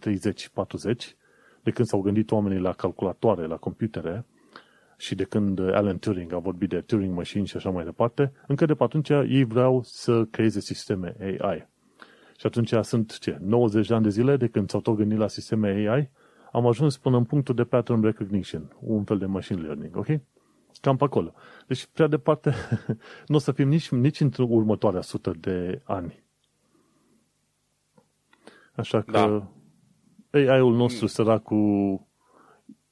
de 1.63 1.71
când 1.71 1.87
s-au 1.87 2.01
gândit 2.01 2.31
oamenii 2.31 2.59
la 2.59 2.73
calculatoare, 2.73 3.45
la 3.45 3.55
computere, 3.55 4.25
și 4.99 5.15
de 5.15 5.23
când 5.23 5.59
Alan 5.59 5.99
Turing 5.99 6.33
a 6.33 6.37
vorbit 6.37 6.69
de 6.69 6.81
Turing 6.81 7.15
Machine 7.15 7.43
și 7.43 7.55
așa 7.55 7.69
mai 7.69 7.83
departe, 7.83 8.31
încă 8.47 8.65
de 8.65 8.73
pe 8.73 8.83
atunci 8.83 9.09
ei 9.09 9.43
vreau 9.43 9.81
să 9.83 10.25
creeze 10.25 10.59
sisteme 10.59 11.15
AI. 11.19 11.67
Și 12.37 12.45
atunci 12.45 12.73
sunt 12.81 13.19
ce? 13.19 13.37
90 13.41 13.87
de 13.87 13.93
ani 13.93 14.03
de 14.03 14.09
zile 14.09 14.37
de 14.37 14.47
când 14.47 14.69
s-au 14.69 14.81
tot 14.81 14.95
gândit 14.95 15.17
la 15.17 15.27
sisteme 15.27 15.69
AI, 15.69 16.09
am 16.51 16.67
ajuns 16.67 16.97
până 16.97 17.17
în 17.17 17.23
punctul 17.23 17.55
de 17.55 17.63
pattern 17.63 18.01
recognition, 18.01 18.75
un 18.79 19.03
fel 19.03 19.17
de 19.17 19.25
machine 19.25 19.61
learning, 19.61 19.95
ok? 19.95 20.07
Cam 20.81 20.95
pe 20.97 21.03
acolo. 21.03 21.33
Deci, 21.67 21.85
prea 21.85 22.07
departe, 22.07 22.53
nu 23.27 23.35
o 23.35 23.39
să 23.39 23.51
fim 23.51 23.67
nici, 23.67 23.89
nici 23.89 24.19
într 24.19 24.41
următoarea 24.41 25.01
sută 25.01 25.33
de 25.39 25.81
ani. 25.83 26.23
Așa 28.75 29.01
că 29.01 29.11
da. 29.11 30.39
AI-ul 30.39 30.75
nostru 30.75 31.07
săracul 31.07 32.01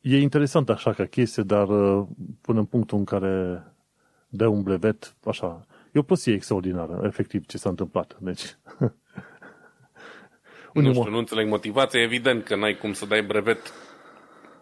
e 0.01 0.17
interesant 0.17 0.69
așa 0.69 0.93
ca 0.93 1.05
chestie, 1.05 1.43
dar 1.43 1.67
uh, 1.67 2.07
până 2.41 2.59
în 2.59 2.65
punctul 2.65 2.97
în 2.97 3.03
care 3.03 3.63
dă 4.29 4.47
un 4.47 4.63
brevet, 4.63 5.15
așa, 5.25 5.65
e 5.91 5.99
o 5.99 6.01
prostie 6.01 6.33
extraordinară, 6.33 7.01
efectiv, 7.03 7.45
ce 7.45 7.57
s-a 7.57 7.69
întâmplat. 7.69 8.17
Deci, 8.19 8.57
nu 10.73 10.93
știu, 10.93 11.09
nu 11.09 11.17
înțeleg 11.17 11.47
motivația. 11.47 12.01
Evident 12.01 12.43
că 12.43 12.55
n-ai 12.55 12.75
cum 12.75 12.93
să 12.93 13.05
dai 13.05 13.21
brevet 13.21 13.73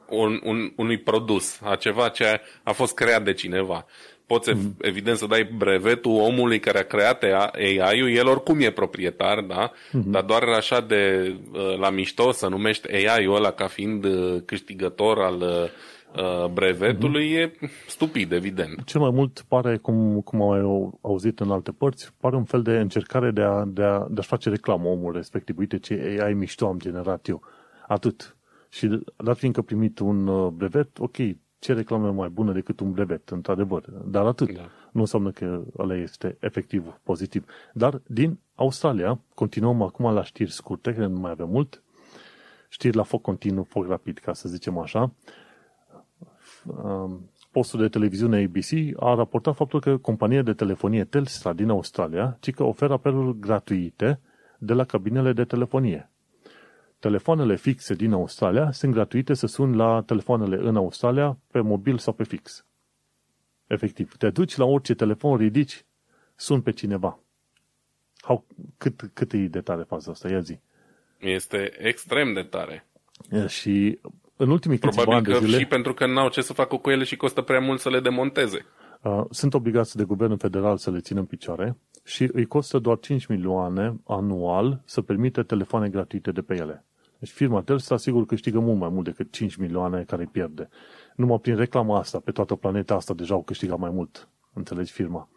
un, 0.10 0.40
un, 0.44 0.74
unui 0.76 1.00
produs, 1.00 1.62
a 1.62 1.76
ceva 1.76 2.10
ce 2.10 2.42
a 2.64 2.72
fost 2.72 2.94
creat 2.94 3.24
de 3.24 3.34
cineva 3.34 3.86
poți 4.26 4.54
mm. 4.54 4.76
evident 4.82 5.18
să 5.18 5.26
dai 5.26 5.50
brevetul 5.58 6.12
omului 6.12 6.60
care 6.60 6.80
a 6.80 6.86
creat 6.86 7.24
AI-ul, 7.24 8.10
el 8.10 8.28
oricum 8.28 8.60
e 8.60 8.72
proprietar, 8.72 9.42
da? 9.42 9.72
Mm-hmm. 9.72 10.04
Dar 10.06 10.24
doar 10.24 10.44
așa 10.44 10.82
de 10.82 11.34
uh, 11.52 11.78
la 11.78 11.90
mișto 11.90 12.32
să 12.32 12.48
numești 12.48 12.92
AI-ul 12.92 13.36
ăla 13.36 13.52
ca 13.52 13.68
fiind 13.68 14.04
uh, 14.04 14.42
câștigător 14.46 15.20
al 15.20 15.42
uh, 15.42 16.50
brevetului 16.54 17.30
mm-hmm. 17.30 17.62
e 17.62 17.70
stupid, 17.88 18.32
evident. 18.32 18.84
Cel 18.84 19.02
mai 19.02 19.12
mult 19.14 19.46
pare, 19.48 19.78
cum, 19.78 20.22
cum 20.22 20.42
am 20.42 20.98
auzit 21.02 21.40
în 21.40 21.52
alte 21.52 21.72
părți, 21.72 22.14
pare 22.20 22.36
un 22.36 22.44
fel 22.44 22.62
de 22.62 22.72
încercare 22.72 23.32
de 23.32 23.42
a, 23.42 23.64
de 23.68 23.84
a, 23.84 24.06
de 24.10 24.20
a 24.20 24.24
face 24.24 24.50
reclamă 24.50 24.88
omul 24.88 25.14
respectiv. 25.14 25.58
Uite 25.58 25.80
ce 25.80 26.18
AI 26.22 26.34
mișto 26.34 26.68
am 26.68 26.80
generat 26.80 27.28
eu. 27.28 27.42
Atât. 27.88 28.38
Și 28.70 29.00
dat 29.18 29.38
fiindcă 29.38 29.62
primit 29.62 30.00
un 30.00 30.50
brevet, 30.56 31.00
ok, 31.00 31.18
ce 31.66 31.74
reclamă 31.74 32.12
mai 32.12 32.30
bună 32.30 32.52
decât 32.52 32.80
un 32.80 32.92
brevet, 32.92 33.30
într-adevăr. 33.30 33.90
Dar 33.90 34.26
atât. 34.26 34.52
Da. 34.52 34.70
Nu 34.92 35.00
înseamnă 35.00 35.32
că 35.32 35.64
ăla 35.78 35.96
este 35.96 36.38
efectiv 36.40 37.00
pozitiv. 37.04 37.46
Dar 37.74 38.02
din 38.08 38.40
Australia, 38.56 39.20
continuăm 39.34 39.82
acum 39.82 40.14
la 40.14 40.24
știri 40.24 40.52
scurte, 40.52 40.94
că 40.94 41.06
nu 41.06 41.20
mai 41.20 41.32
avem 41.32 41.50
mult, 41.50 41.84
știri 42.70 42.96
la 42.96 43.04
foc 43.04 43.22
continuu, 43.22 43.64
foc 43.64 43.88
rapid, 43.88 44.18
ca 44.18 44.34
să 44.34 44.50
zicem 44.50 44.78
așa. 44.78 45.12
Um, 46.66 47.30
postul 47.52 47.80
de 47.80 47.88
televiziune 47.88 48.44
ABC 48.44 49.02
a 49.04 49.16
raportat 49.16 49.56
faptul 49.56 49.80
că 49.80 49.98
compania 49.98 50.42
de 50.42 50.54
telefonie 50.54 51.04
Telstra 51.04 51.54
din 51.54 51.70
Australia, 51.70 52.38
ci 52.40 52.52
că 52.52 52.64
oferă 52.64 52.94
apeluri 52.94 53.40
gratuite 53.40 54.20
de 54.58 54.74
la 54.74 54.84
cabinele 54.84 55.34
de 55.34 55.44
telefonie. 55.44 56.10
Telefoanele 57.06 57.56
fixe 57.56 57.94
din 57.94 58.12
Australia 58.12 58.72
sunt 58.72 58.94
gratuite 58.94 59.34
să 59.34 59.48
suni 59.48 59.76
la 59.76 60.04
telefoanele 60.06 60.56
în 60.56 60.76
Australia 60.76 61.38
pe 61.52 61.60
mobil 61.60 61.98
sau 61.98 62.14
pe 62.14 62.24
fix. 62.24 62.66
Efectiv, 63.68 64.16
te 64.18 64.30
duci 64.30 64.56
la 64.56 64.66
orice 64.66 64.94
telefon, 64.94 65.38
ridici, 65.38 65.86
sun 66.36 66.62
pe 66.62 66.72
cineva. 66.72 67.20
How, 68.22 68.46
cât, 68.78 69.10
cât 69.14 69.34
e 69.34 69.38
de 69.38 69.62
tare 69.62 69.84
faza 69.84 70.12
asta? 70.12 70.30
Ia 70.30 70.40
zi. 70.40 70.60
Este 71.20 71.72
extrem 71.78 72.34
de 72.34 72.42
tare. 72.42 72.88
Și 73.48 74.00
în 74.36 74.50
ultimii 74.50 74.78
câțiva 74.78 75.02
Probabil 75.02 75.32
ani 75.32 75.34
că 75.34 75.40
de 75.40 75.46
zile... 75.46 75.60
și 75.60 75.66
pentru 75.68 75.94
că 75.94 76.06
n-au 76.06 76.30
ce 76.30 76.42
să 76.42 76.54
facă 76.54 76.76
cu 76.76 76.90
ele 76.90 77.04
și 77.04 77.16
costă 77.16 77.42
prea 77.42 77.60
mult 77.60 77.80
să 77.80 77.90
le 77.90 78.00
demonteze. 78.00 78.66
Uh, 79.02 79.24
sunt 79.30 79.54
obligați 79.54 79.98
de 79.98 80.04
guvernul 80.04 80.38
federal 80.38 80.78
să 80.78 80.92
le 80.92 81.00
țină 81.00 81.20
în 81.20 81.26
picioare 81.26 81.78
și 82.04 82.30
îi 82.34 82.46
costă 82.46 82.80
doar 82.80 83.00
5 83.00 83.26
milioane 83.26 83.96
anual 84.08 84.82
să 84.86 85.02
permite 85.02 85.44
telefoane 85.44 85.90
gratuite 85.90 86.32
de 86.32 86.42
pe 86.42 86.56
ele. 86.56 86.86
Deci 87.20 87.30
firma 87.30 87.62
Telstra 87.62 87.98
sigur 87.98 88.26
câștigă 88.26 88.60
mult 88.60 88.80
mai 88.80 88.90
mult 88.90 89.06
decât 89.06 89.32
5 89.32 89.56
milioane 89.56 90.04
care 90.04 90.22
îi 90.22 90.28
pierde. 90.28 90.70
Numai 91.16 91.40
prin 91.40 91.56
reclama 91.56 91.98
asta, 91.98 92.20
pe 92.20 92.32
toată 92.32 92.56
planeta 92.56 92.96
asta 92.96 93.14
deja 93.14 93.34
au 93.34 93.44
câștigat 93.44 93.78
mai 93.78 93.90
mult. 93.90 94.30
Înțelegi 94.54 94.92
firma. 94.92 95.30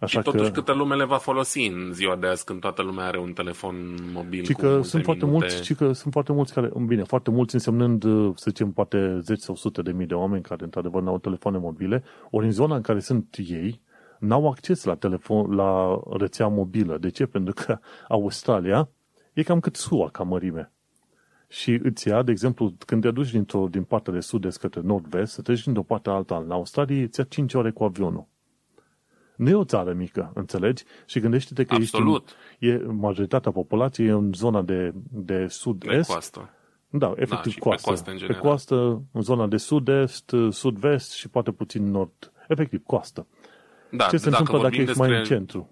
Așa 0.00 0.18
și 0.18 0.24
totuși 0.24 0.50
că... 0.50 0.50
câtă 0.50 0.72
lume 0.72 0.94
le 0.94 1.04
va 1.04 1.16
folosi 1.16 1.66
în 1.66 1.92
ziua 1.92 2.16
de 2.16 2.26
azi 2.26 2.44
când 2.44 2.60
toată 2.60 2.82
lumea 2.82 3.04
are 3.04 3.18
un 3.18 3.32
telefon 3.32 3.94
mobil 4.12 4.42
ci 4.42 4.52
cu 4.52 4.60
că 4.60 4.66
multe 4.66 4.88
sunt 4.88 5.04
foarte 5.04 5.24
minute. 5.24 5.44
mulți, 5.44 5.62
ci 5.62 5.74
că 5.74 5.92
sunt 5.92 6.12
foarte 6.12 6.32
mulți 6.32 6.52
care, 6.52 6.70
bine, 6.86 7.02
foarte 7.02 7.30
mulți 7.30 7.54
însemnând, 7.54 8.02
să 8.34 8.44
zicem, 8.46 8.72
poate 8.72 9.18
10 9.20 9.40
sau 9.40 9.54
100 9.54 9.82
de 9.82 9.92
mii 9.92 10.06
de 10.06 10.14
oameni 10.14 10.42
care 10.42 10.64
într-adevăr 10.64 11.02
n-au 11.02 11.18
telefoane 11.18 11.58
mobile, 11.58 12.02
ori 12.30 12.44
în 12.44 12.52
zona 12.52 12.76
în 12.76 12.82
care 12.82 13.00
sunt 13.00 13.36
ei, 13.48 13.80
n-au 14.18 14.48
acces 14.48 14.84
la 14.84 14.94
telefon, 14.94 15.54
la 15.54 16.00
rețea 16.10 16.46
mobilă. 16.46 16.98
De 16.98 17.08
ce? 17.08 17.26
Pentru 17.26 17.54
că 17.54 17.78
Australia 18.08 18.88
e 19.32 19.42
cam 19.42 19.60
cât 19.60 19.76
SUA 19.76 20.08
ca 20.08 20.22
mărime. 20.22 20.72
Și 21.48 21.80
îți 21.82 22.08
ia, 22.08 22.22
de 22.22 22.30
exemplu, 22.30 22.74
când 22.86 23.02
te 23.02 23.10
duci 23.10 23.30
dintr-o, 23.30 23.66
din 23.70 23.82
partea 23.82 24.12
de 24.12 24.20
sud-est 24.20 24.58
către 24.58 24.80
nord-vest, 24.84 25.32
să 25.32 25.42
treci 25.42 25.64
dintr-o 25.64 25.82
parte 25.82 26.10
alta 26.10 26.36
în 26.36 26.50
Australia, 26.50 27.02
îți 27.02 27.18
ia 27.18 27.26
5 27.28 27.54
ore 27.54 27.70
cu 27.70 27.84
avionul. 27.84 28.26
Nu 29.36 29.48
e 29.48 29.54
o 29.54 29.64
țară 29.64 29.92
mică, 29.92 30.30
înțelegi? 30.34 30.84
Și 31.06 31.20
gândește-te 31.20 31.64
că 31.64 31.74
Absolut. 31.74 32.36
Ești 32.58 32.74
în, 32.74 32.88
e, 32.88 32.92
majoritatea 32.92 33.52
populației 33.52 34.06
e 34.06 34.10
în 34.10 34.32
zona 34.32 34.62
de, 34.62 34.92
de 35.10 35.46
sud-est. 35.46 36.06
Pe 36.06 36.12
coastă. 36.12 36.50
Da, 36.88 37.12
efectiv 37.16 37.52
da, 37.52 37.58
coastă. 37.60 37.90
Pe 37.90 37.94
coastă, 37.94 38.10
în 38.10 38.26
pe 38.26 38.34
coastă, 38.34 39.02
în 39.12 39.22
zona 39.22 39.46
de 39.46 39.56
sud-est, 39.56 40.34
sud-vest 40.50 41.12
și 41.12 41.28
poate 41.28 41.50
puțin 41.50 41.90
nord. 41.90 42.32
Efectiv, 42.48 42.82
coastă. 42.84 43.26
Da, 43.90 44.04
Ce 44.04 44.16
se 44.16 44.30
dacă 44.30 44.40
întâmplă 44.40 44.62
dacă 44.62 44.74
ești 44.74 44.86
despre, 44.86 45.08
mai 45.08 45.18
în 45.18 45.24
centru? 45.24 45.70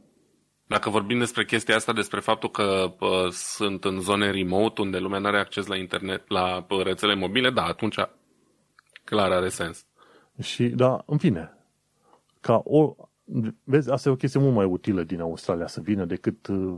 Dacă 0.67 0.91
vorbim 0.91 1.19
despre 1.19 1.45
chestia 1.45 1.77
asta, 1.77 1.93
despre 1.93 2.21
faptul 2.21 2.51
că 2.51 2.95
pă, 2.99 3.29
sunt 3.31 3.85
în 3.85 4.01
zone 4.01 4.31
remote 4.31 4.81
unde 4.81 4.99
lumea 4.99 5.19
nu 5.19 5.27
are 5.27 5.39
acces 5.39 5.67
la 5.67 5.77
internet, 5.77 6.29
la 6.29 6.63
pă, 6.63 6.83
rețele 6.83 7.15
mobile, 7.15 7.51
da, 7.51 7.63
atunci 7.63 7.97
clar 9.05 9.31
are 9.31 9.49
sens. 9.49 9.87
Și, 10.43 10.69
da, 10.69 11.03
în 11.07 11.19
fine, 11.19 11.53
ca 12.41 12.63
o, 12.65 12.95
vezi, 13.65 13.91
asta 13.91 14.09
e 14.09 14.13
o 14.13 14.17
chestie 14.17 14.41
mult 14.41 14.55
mai 14.55 14.65
utilă 14.65 15.03
din 15.03 15.21
Australia 15.21 15.67
să 15.67 15.81
vină 15.81 16.05
decât 16.05 16.47
uh, 16.47 16.77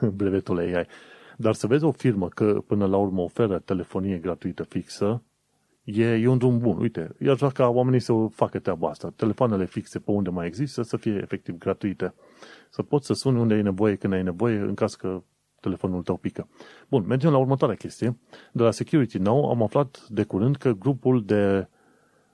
brevetul 0.18 0.58
AI. 0.58 0.86
Dar 1.36 1.54
să 1.54 1.66
vezi 1.66 1.84
o 1.84 1.92
firmă 1.92 2.28
că 2.28 2.62
până 2.66 2.86
la 2.86 2.96
urmă 2.96 3.20
oferă 3.20 3.58
telefonie 3.58 4.18
gratuită 4.18 4.62
fixă, 4.62 5.22
e, 5.86 6.04
e 6.04 6.26
un 6.26 6.38
drum 6.38 6.58
bun. 6.58 6.76
Uite, 6.78 7.14
i 7.18 7.28
aș 7.28 7.36
vrea 7.36 7.50
ca 7.50 7.68
oamenii 7.68 8.00
să 8.00 8.12
facă 8.30 8.58
treaba 8.58 8.88
asta. 8.88 9.12
Telefoanele 9.16 9.66
fixe 9.66 9.98
pe 9.98 10.10
unde 10.10 10.30
mai 10.30 10.46
există 10.46 10.82
să 10.82 10.96
fie 10.96 11.18
efectiv 11.22 11.58
gratuite. 11.58 12.14
Să 12.70 12.82
poți 12.82 13.06
să 13.06 13.12
suni 13.12 13.38
unde 13.38 13.54
ai 13.54 13.62
nevoie, 13.62 13.96
când 13.96 14.12
ai 14.12 14.22
nevoie, 14.22 14.58
în 14.58 14.74
caz 14.74 14.94
că 14.94 15.22
telefonul 15.60 16.02
tău 16.02 16.16
pică. 16.16 16.48
Bun, 16.88 17.04
mergem 17.06 17.30
la 17.30 17.38
următoarea 17.38 17.76
chestie. 17.76 18.18
De 18.52 18.62
la 18.62 18.70
Security 18.70 19.18
Now 19.18 19.50
am 19.50 19.62
aflat 19.62 20.06
de 20.08 20.22
curând 20.22 20.56
că 20.56 20.72
grupul 20.72 21.24
de 21.24 21.68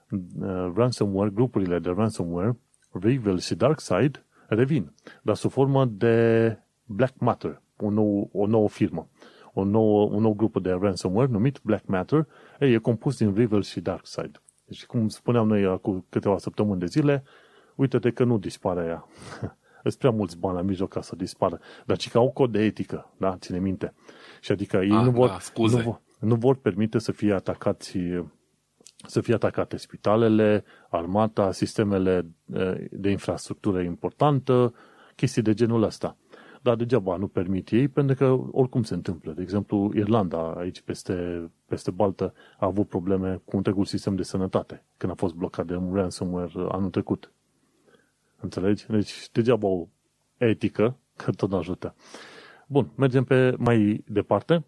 uh, 0.09 0.71
ransomware, 0.75 1.29
grupurile 1.29 1.79
de 1.79 1.89
ransomware, 1.89 2.57
Revil 2.93 3.39
și 3.39 3.55
DarkSide, 3.55 4.25
revin, 4.47 4.93
dar 5.21 5.35
sub 5.35 5.51
formă 5.51 5.85
de 5.85 6.57
Black 6.85 7.13
Matter, 7.19 7.61
o, 7.77 7.89
nou, 7.89 8.29
o 8.33 8.45
nouă 8.45 8.69
firmă, 8.69 9.07
o 9.53 9.63
nouă, 9.63 10.09
un 10.09 10.21
nou 10.21 10.33
grup 10.33 10.61
de 10.61 10.71
ransomware 10.71 11.31
numit 11.31 11.59
Black 11.63 11.85
Matter, 11.85 12.27
ei, 12.59 12.73
e 12.73 12.77
compus 12.77 13.17
din 13.17 13.33
Revil 13.35 13.61
și 13.61 13.79
DarkSide. 13.79 14.41
Deci, 14.65 14.85
cum 14.85 15.07
spuneam 15.07 15.47
noi 15.47 15.65
acum 15.65 16.05
câteva 16.09 16.37
săptămâni 16.37 16.79
de 16.79 16.85
zile, 16.85 17.23
uite-te 17.75 18.11
că 18.11 18.23
nu 18.23 18.37
dispare 18.37 18.85
ea. 18.85 19.07
Îți 19.83 19.97
prea 19.97 20.11
mulți 20.11 20.37
bani 20.37 20.55
la 20.55 20.61
mijloc 20.61 20.89
ca 20.89 21.01
să 21.01 21.15
dispară. 21.15 21.59
Dar 21.85 21.97
ci 21.97 22.09
că 22.09 22.17
au 22.17 22.31
cod 22.31 22.51
de 22.51 22.63
etică, 22.63 23.13
da? 23.17 23.37
Ține 23.37 23.59
minte. 23.59 23.93
Și 24.41 24.51
adică 24.51 24.77
ei 24.77 24.97
ah, 24.97 25.03
nu, 25.03 25.11
vor, 25.11 25.27
da, 25.27 25.39
scuze. 25.39 25.77
nu, 25.77 25.83
vor, 25.83 26.01
nu 26.19 26.35
vor 26.35 26.55
permite 26.55 26.99
să 26.99 27.11
fie 27.11 27.33
atacați 27.33 27.97
să 29.07 29.21
fie 29.21 29.33
atacate 29.33 29.77
spitalele, 29.77 30.63
armata, 30.89 31.51
sistemele 31.51 32.25
de 32.91 33.09
infrastructură 33.09 33.81
importantă, 33.81 34.73
chestii 35.15 35.41
de 35.41 35.53
genul 35.53 35.83
ăsta. 35.83 36.17
Dar 36.63 36.75
degeaba 36.75 37.15
nu 37.15 37.27
permit 37.27 37.71
ei, 37.71 37.87
pentru 37.87 38.15
că 38.15 38.25
oricum 38.51 38.83
se 38.83 38.93
întâmplă. 38.93 39.31
De 39.31 39.41
exemplu, 39.41 39.91
Irlanda, 39.95 40.53
aici 40.53 40.81
peste, 40.81 41.49
peste 41.65 41.91
Baltă, 41.91 42.33
a 42.59 42.65
avut 42.65 42.87
probleme 42.87 43.41
cu 43.45 43.57
întregul 43.57 43.85
sistem 43.85 44.15
de 44.15 44.23
sănătate, 44.23 44.85
când 44.97 45.11
a 45.11 45.15
fost 45.15 45.33
blocat 45.33 45.65
de 45.65 45.75
un 45.75 45.93
ransomware 45.93 46.51
anul 46.55 46.89
trecut. 46.89 47.31
Înțelegi? 48.39 48.85
Deci, 48.87 49.29
degeaba 49.31 49.67
o 49.67 49.87
etică, 50.37 50.97
că 51.15 51.31
tot 51.31 51.49
nu 51.49 51.57
ajută. 51.57 51.95
Bun, 52.67 52.91
mergem 52.95 53.23
pe 53.23 53.55
mai 53.57 54.03
departe. 54.07 54.65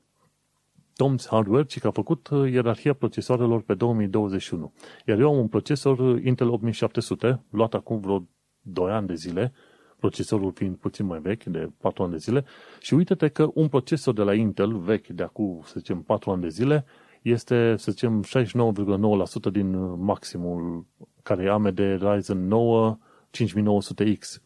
Tom's 1.04 1.28
Hardware, 1.30 1.66
ci 1.66 1.80
că 1.80 1.88
a 1.88 1.92
făcut 1.92 2.30
ierarhia 2.52 2.94
procesoarelor 2.94 3.62
pe 3.62 3.74
2021. 3.74 4.74
Iar 5.06 5.20
eu 5.20 5.34
am 5.34 5.38
un 5.38 5.48
procesor 5.48 6.20
Intel 6.20 6.50
8700, 6.50 7.44
luat 7.50 7.74
acum 7.74 8.00
vreo 8.00 8.28
2 8.62 8.92
ani 8.92 9.08
de 9.08 9.16
zile, 9.16 9.54
procesorul 10.00 10.52
fiind 10.52 10.76
puțin 10.76 11.06
mai 11.06 11.20
vechi, 11.20 11.44
de 11.44 11.70
4 11.78 12.04
ani 12.04 12.12
de 12.12 12.18
zile, 12.18 12.46
și 12.80 12.94
uite-te 12.94 13.28
că 13.28 13.48
un 13.54 13.68
procesor 13.68 14.14
de 14.14 14.22
la 14.22 14.34
Intel, 14.34 14.78
vechi 14.78 15.08
de 15.08 15.24
acum, 15.24 15.62
să 15.64 15.74
zicem, 15.78 16.02
4 16.02 16.32
ani 16.32 16.42
de 16.42 16.50
zile, 16.50 16.86
este, 17.22 17.76
să 17.78 17.92
zicem, 17.92 18.24
69,9% 18.24 19.52
din 19.52 20.02
maximul 20.04 20.86
care 21.24 21.44
e 21.44 21.50
AMD 21.50 21.80
Ryzen 21.80 22.48
9 22.48 22.98
5900X. 23.38 24.42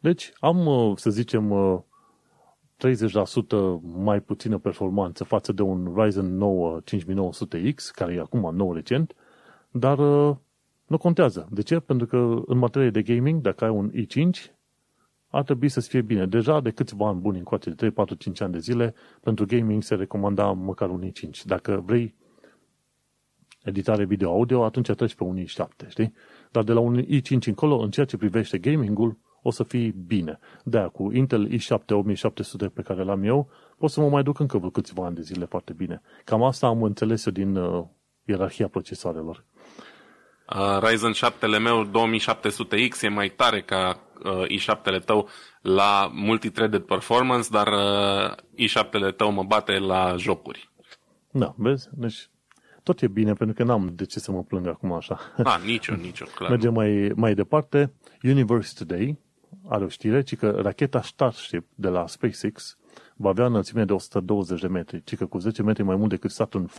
Deci 0.00 0.32
am, 0.38 0.92
să 0.96 1.10
zicem, 1.10 1.52
30% 2.76 3.80
mai 3.82 4.20
puțină 4.20 4.58
performanță 4.58 5.24
față 5.24 5.52
de 5.52 5.62
un 5.62 5.92
Ryzen 5.96 6.36
9 6.36 6.80
5900X, 6.80 7.90
care 7.92 8.14
e 8.14 8.20
acum 8.20 8.54
nou 8.54 8.72
recent, 8.72 9.14
dar 9.70 9.98
nu 10.86 10.98
contează. 10.98 11.48
De 11.50 11.62
ce? 11.62 11.80
Pentru 11.80 12.06
că 12.06 12.42
în 12.46 12.58
materie 12.58 12.90
de 12.90 13.02
gaming, 13.02 13.40
dacă 13.40 13.64
ai 13.64 13.70
un 13.70 13.90
i5, 13.90 14.55
ar 15.28 15.42
trebui 15.42 15.68
să 15.68 15.80
fie 15.80 16.00
bine. 16.00 16.26
Deja 16.26 16.60
de 16.60 16.70
câțiva 16.70 17.08
ani 17.08 17.20
buni 17.20 17.38
încoace, 17.38 17.68
de 17.68 17.74
3, 17.74 17.90
4, 17.90 18.14
5 18.14 18.40
ani 18.40 18.52
de 18.52 18.58
zile, 18.58 18.94
pentru 19.20 19.46
gaming 19.46 19.82
se 19.82 19.94
recomanda 19.94 20.52
măcar 20.52 20.90
un 20.90 21.10
i5. 21.10 21.42
Dacă 21.44 21.82
vrei 21.86 22.14
editare 23.62 24.04
video-audio, 24.04 24.64
atunci 24.64 24.90
treci 24.90 25.14
pe 25.14 25.24
un 25.24 25.44
i7, 25.44 25.88
știi? 25.88 26.14
Dar 26.50 26.62
de 26.62 26.72
la 26.72 26.80
un 26.80 27.02
i5 27.02 27.46
încolo, 27.46 27.78
în 27.78 27.90
ceea 27.90 28.06
ce 28.06 28.16
privește 28.16 28.58
gamingul, 28.58 29.18
o 29.42 29.50
să 29.50 29.62
fii 29.62 29.90
bine. 29.90 30.38
de 30.64 30.78
cu 30.92 31.12
Intel 31.12 31.48
i7 31.48 31.90
8700 31.90 32.68
pe 32.68 32.82
care 32.82 33.02
l-am 33.02 33.22
eu, 33.22 33.48
pot 33.78 33.90
să 33.90 34.00
mă 34.00 34.08
mai 34.08 34.22
duc 34.22 34.38
încă 34.38 34.58
vreo 34.58 34.70
câțiva 34.70 35.04
ani 35.04 35.14
de 35.14 35.22
zile 35.22 35.44
foarte 35.44 35.72
bine. 35.72 36.02
Cam 36.24 36.42
asta 36.42 36.66
am 36.66 36.82
înțeles 36.82 37.26
eu 37.26 37.32
din 37.32 37.56
uh, 37.56 37.84
ierarhia 38.24 38.68
procesoarelor. 38.68 39.44
Uh, 40.56 40.88
Ryzen 40.88 41.12
7-le 41.12 41.58
meu 41.58 41.86
2700X 41.86 43.02
e 43.02 43.08
mai 43.08 43.28
tare 43.28 43.62
ca 43.62 44.00
uh, 44.24 44.44
i7-le 44.48 44.98
tău 44.98 45.28
la 45.60 46.10
multithreaded 46.12 46.82
performance, 46.82 47.48
dar 47.50 47.68
uh, 47.68 48.32
i7-le 48.68 49.10
tău 49.16 49.32
mă 49.32 49.42
bate 49.42 49.78
la 49.78 50.14
jocuri. 50.18 50.70
Da, 51.30 51.54
vezi? 51.56 51.88
Deci 51.92 52.28
tot 52.82 53.02
e 53.02 53.08
bine, 53.08 53.32
pentru 53.32 53.56
că 53.56 53.62
n-am 53.62 53.90
de 53.94 54.04
ce 54.04 54.18
să 54.18 54.30
mă 54.30 54.42
plâng 54.42 54.66
acum 54.66 54.92
așa. 54.92 55.20
Da, 55.36 55.56
nicio, 55.64 55.94
nicio, 55.94 56.24
clar. 56.34 56.50
Mergem 56.50 56.72
mai, 56.72 57.12
mai 57.14 57.34
departe. 57.34 57.92
Universe 58.22 58.84
Today 58.84 59.18
are 59.68 59.84
o 59.84 59.88
știre, 59.88 60.22
ci 60.22 60.36
că 60.36 60.50
racheta 60.50 61.02
Starship 61.02 61.66
de 61.74 61.88
la 61.88 62.06
SpaceX 62.06 62.76
va 63.16 63.28
avea 63.28 63.46
înălțime 63.46 63.84
de 63.84 63.92
120 63.92 64.60
de 64.60 64.66
metri, 64.66 65.02
ci 65.04 65.16
că 65.16 65.26
cu 65.26 65.38
10 65.38 65.62
metri 65.62 65.82
mai 65.82 65.96
mult 65.96 66.08
decât 66.08 66.30
Saturn 66.30 66.64
V, 66.64 66.76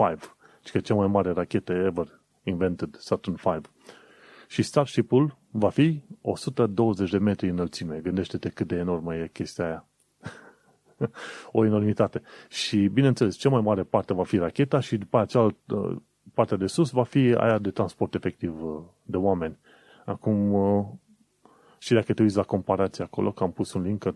ci 0.61 0.71
că 0.71 0.79
cea 0.79 0.93
mai 0.93 1.07
mare 1.07 1.31
rachetă 1.31 1.73
ever 1.73 2.21
invented, 2.43 2.95
Saturn 2.99 3.35
V. 3.35 3.61
Și 4.47 4.61
Starship-ul 4.61 5.37
va 5.51 5.69
fi 5.69 6.01
120 6.21 7.09
de 7.09 7.17
metri 7.17 7.49
înălțime. 7.49 7.99
Gândește-te 7.99 8.49
cât 8.49 8.67
de 8.67 8.75
enormă 8.75 9.15
e 9.15 9.29
chestia 9.33 9.65
aia. 9.65 9.85
o 11.51 11.65
enormitate. 11.65 12.21
Și, 12.49 12.87
bineînțeles, 12.87 13.35
cea 13.35 13.49
mai 13.49 13.61
mare 13.61 13.83
parte 13.83 14.13
va 14.13 14.23
fi 14.23 14.37
racheta 14.37 14.79
și 14.79 14.97
după 14.97 15.19
aceea 15.19 15.55
partea 16.33 16.57
de 16.57 16.67
sus 16.67 16.89
va 16.89 17.03
fi 17.03 17.17
aia 17.17 17.57
de 17.57 17.71
transport 17.71 18.13
efectiv 18.13 18.53
de 19.03 19.17
oameni. 19.17 19.57
Acum, 20.05 20.99
și 21.77 21.93
dacă 21.93 22.13
te 22.13 22.21
uiți 22.21 22.35
la 22.35 22.43
comparație 22.43 23.03
acolo, 23.03 23.31
că 23.31 23.43
am 23.43 23.51
pus 23.51 23.73
un 23.73 23.81
link, 23.81 23.99
că 23.99 24.15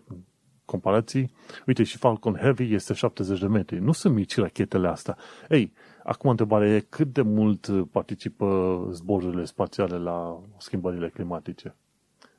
comparații, 0.65 1.31
uite, 1.65 1.83
și 1.83 1.97
Falcon 1.97 2.35
Heavy 2.35 2.73
este 2.73 2.93
70 2.93 3.39
de 3.39 3.47
metri. 3.47 3.79
Nu 3.79 3.91
sunt 3.91 4.13
mici 4.13 4.37
rachetele 4.37 4.87
astea. 4.87 5.17
Ei, 5.49 5.73
acum 6.03 6.29
întrebarea 6.29 6.75
e 6.75 6.85
cât 6.89 7.07
de 7.07 7.21
mult 7.21 7.67
participă 7.91 8.87
zborurile 8.91 9.45
spațiale 9.45 9.97
la 9.97 10.41
schimbările 10.57 11.09
climatice? 11.09 11.75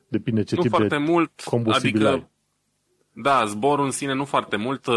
Depinde 0.07 0.43
ce 0.43 0.55
nu 0.55 0.61
tip 0.61 0.69
foarte 0.69 0.97
de 0.97 1.03
mult, 1.03 1.41
combustibil 1.43 2.07
adică, 2.07 2.19
ai. 2.19 2.31
Da, 3.15 3.45
zborul 3.45 3.85
în 3.85 3.91
sine 3.91 4.13
nu 4.13 4.25
foarte 4.25 4.55
mult. 4.55 4.87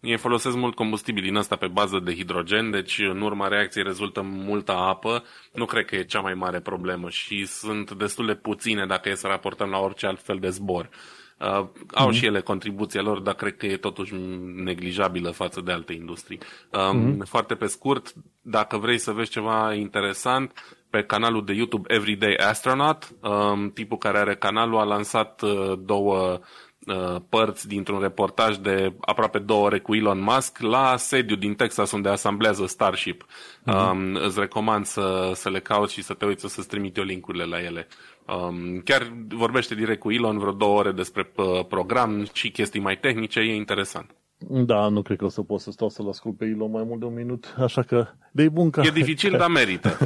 Ei 0.00 0.16
folosesc 0.16 0.56
mult 0.56 0.74
combustibil 0.74 1.22
din 1.22 1.34
ăsta 1.34 1.56
pe 1.56 1.66
bază 1.66 1.98
de 1.98 2.14
hidrogen, 2.14 2.70
deci 2.70 2.98
în 2.98 3.20
urma 3.20 3.48
reacției 3.48 3.84
rezultă 3.84 4.22
multă 4.22 4.72
apă. 4.72 5.24
Nu 5.52 5.64
cred 5.64 5.84
că 5.84 5.96
e 5.96 6.04
cea 6.04 6.20
mai 6.20 6.34
mare 6.34 6.60
problemă 6.60 7.08
și 7.08 7.46
sunt 7.46 7.92
destul 7.92 8.26
de 8.26 8.34
puține 8.34 8.86
dacă 8.86 9.08
e 9.08 9.14
să 9.14 9.26
raportăm 9.26 9.70
la 9.70 9.78
orice 9.78 10.06
alt 10.06 10.20
fel 10.22 10.38
de 10.38 10.48
zbor. 10.48 10.84
Uh, 10.84 11.23
au 11.38 11.72
mm-hmm. 12.10 12.12
și 12.12 12.26
ele 12.26 12.40
contribuția 12.40 13.02
lor, 13.02 13.18
dar 13.20 13.34
cred 13.34 13.56
că 13.56 13.66
e 13.66 13.76
totuși 13.76 14.14
neglijabilă 14.54 15.30
față 15.30 15.60
de 15.60 15.72
alte 15.72 15.92
industrii. 15.92 16.38
Um, 16.70 17.16
mm-hmm. 17.16 17.28
Foarte 17.28 17.54
pe 17.54 17.66
scurt, 17.66 18.12
dacă 18.40 18.76
vrei 18.76 18.98
să 18.98 19.12
vezi 19.12 19.30
ceva 19.30 19.74
interesant, 19.74 20.52
pe 20.90 21.02
canalul 21.02 21.44
de 21.44 21.52
YouTube 21.52 21.94
Everyday 21.94 22.34
Astronaut, 22.34 23.08
um, 23.20 23.70
tipul 23.70 23.98
care 23.98 24.18
are 24.18 24.34
canalul 24.34 24.78
a 24.78 24.84
lansat 24.84 25.42
uh, 25.42 25.72
două 25.78 26.40
uh, 26.86 27.16
părți 27.28 27.68
dintr-un 27.68 28.00
reportaj 28.00 28.56
de 28.56 28.92
aproape 29.00 29.38
două 29.38 29.64
ore 29.64 29.78
cu 29.78 29.94
Elon 29.94 30.22
Musk 30.22 30.58
la 30.58 30.96
sediu 30.96 31.36
din 31.36 31.54
Texas 31.54 31.92
unde 31.92 32.08
asamblează 32.08 32.66
Starship. 32.66 33.24
Mm-hmm. 33.24 33.90
Um, 33.90 34.14
îți 34.14 34.40
recomand 34.40 34.84
să, 34.84 35.32
să 35.34 35.50
le 35.50 35.60
cauți 35.60 35.92
și 35.92 36.02
să 36.02 36.14
te 36.14 36.24
uiți, 36.26 36.44
o 36.44 36.48
să-ți 36.48 36.68
trimit 36.68 36.96
eu 36.96 37.04
linkurile 37.04 37.44
la 37.44 37.62
ele. 37.62 37.86
Um, 38.26 38.80
chiar 38.84 39.12
vorbește 39.28 39.74
direct 39.74 40.00
cu 40.00 40.10
Elon 40.10 40.38
vreo 40.38 40.52
două 40.52 40.78
ore 40.78 40.92
despre 40.92 41.30
uh, 41.36 41.66
program 41.68 42.26
și 42.32 42.50
chestii 42.50 42.80
mai 42.80 42.98
tehnice, 42.98 43.40
e 43.40 43.54
interesant. 43.54 44.14
Da, 44.48 44.88
nu 44.88 45.02
cred 45.02 45.16
că 45.16 45.24
o 45.24 45.28
să 45.28 45.42
pot 45.42 45.60
să 45.60 45.70
stau 45.70 45.88
să-l 45.88 46.08
ascult 46.08 46.36
pe 46.36 46.44
Elon 46.44 46.70
mai 46.70 46.84
mult 46.86 47.00
de 47.00 47.06
un 47.06 47.14
minut, 47.14 47.54
așa 47.58 47.82
că 47.82 48.06
de 48.32 48.48
bun 48.48 48.70
ca... 48.70 48.82
E 48.84 48.90
dificil, 48.90 49.30
ca, 49.30 49.36
dar 49.36 49.48
merită. 49.48 49.98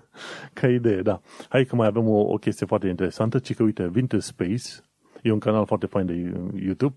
ca 0.60 0.68
idee, 0.68 1.02
da. 1.02 1.20
Hai 1.48 1.64
că 1.64 1.76
mai 1.76 1.86
avem 1.86 2.08
o, 2.08 2.20
o 2.20 2.36
chestie 2.36 2.66
foarte 2.66 2.88
interesantă, 2.88 3.38
ci 3.38 3.54
că, 3.54 3.62
uite, 3.62 3.88
Vintage 3.88 4.22
Space, 4.22 4.62
e 5.22 5.32
un 5.32 5.38
canal 5.38 5.66
foarte 5.66 5.86
fain 5.86 6.06
de 6.06 6.32
YouTube, 6.64 6.94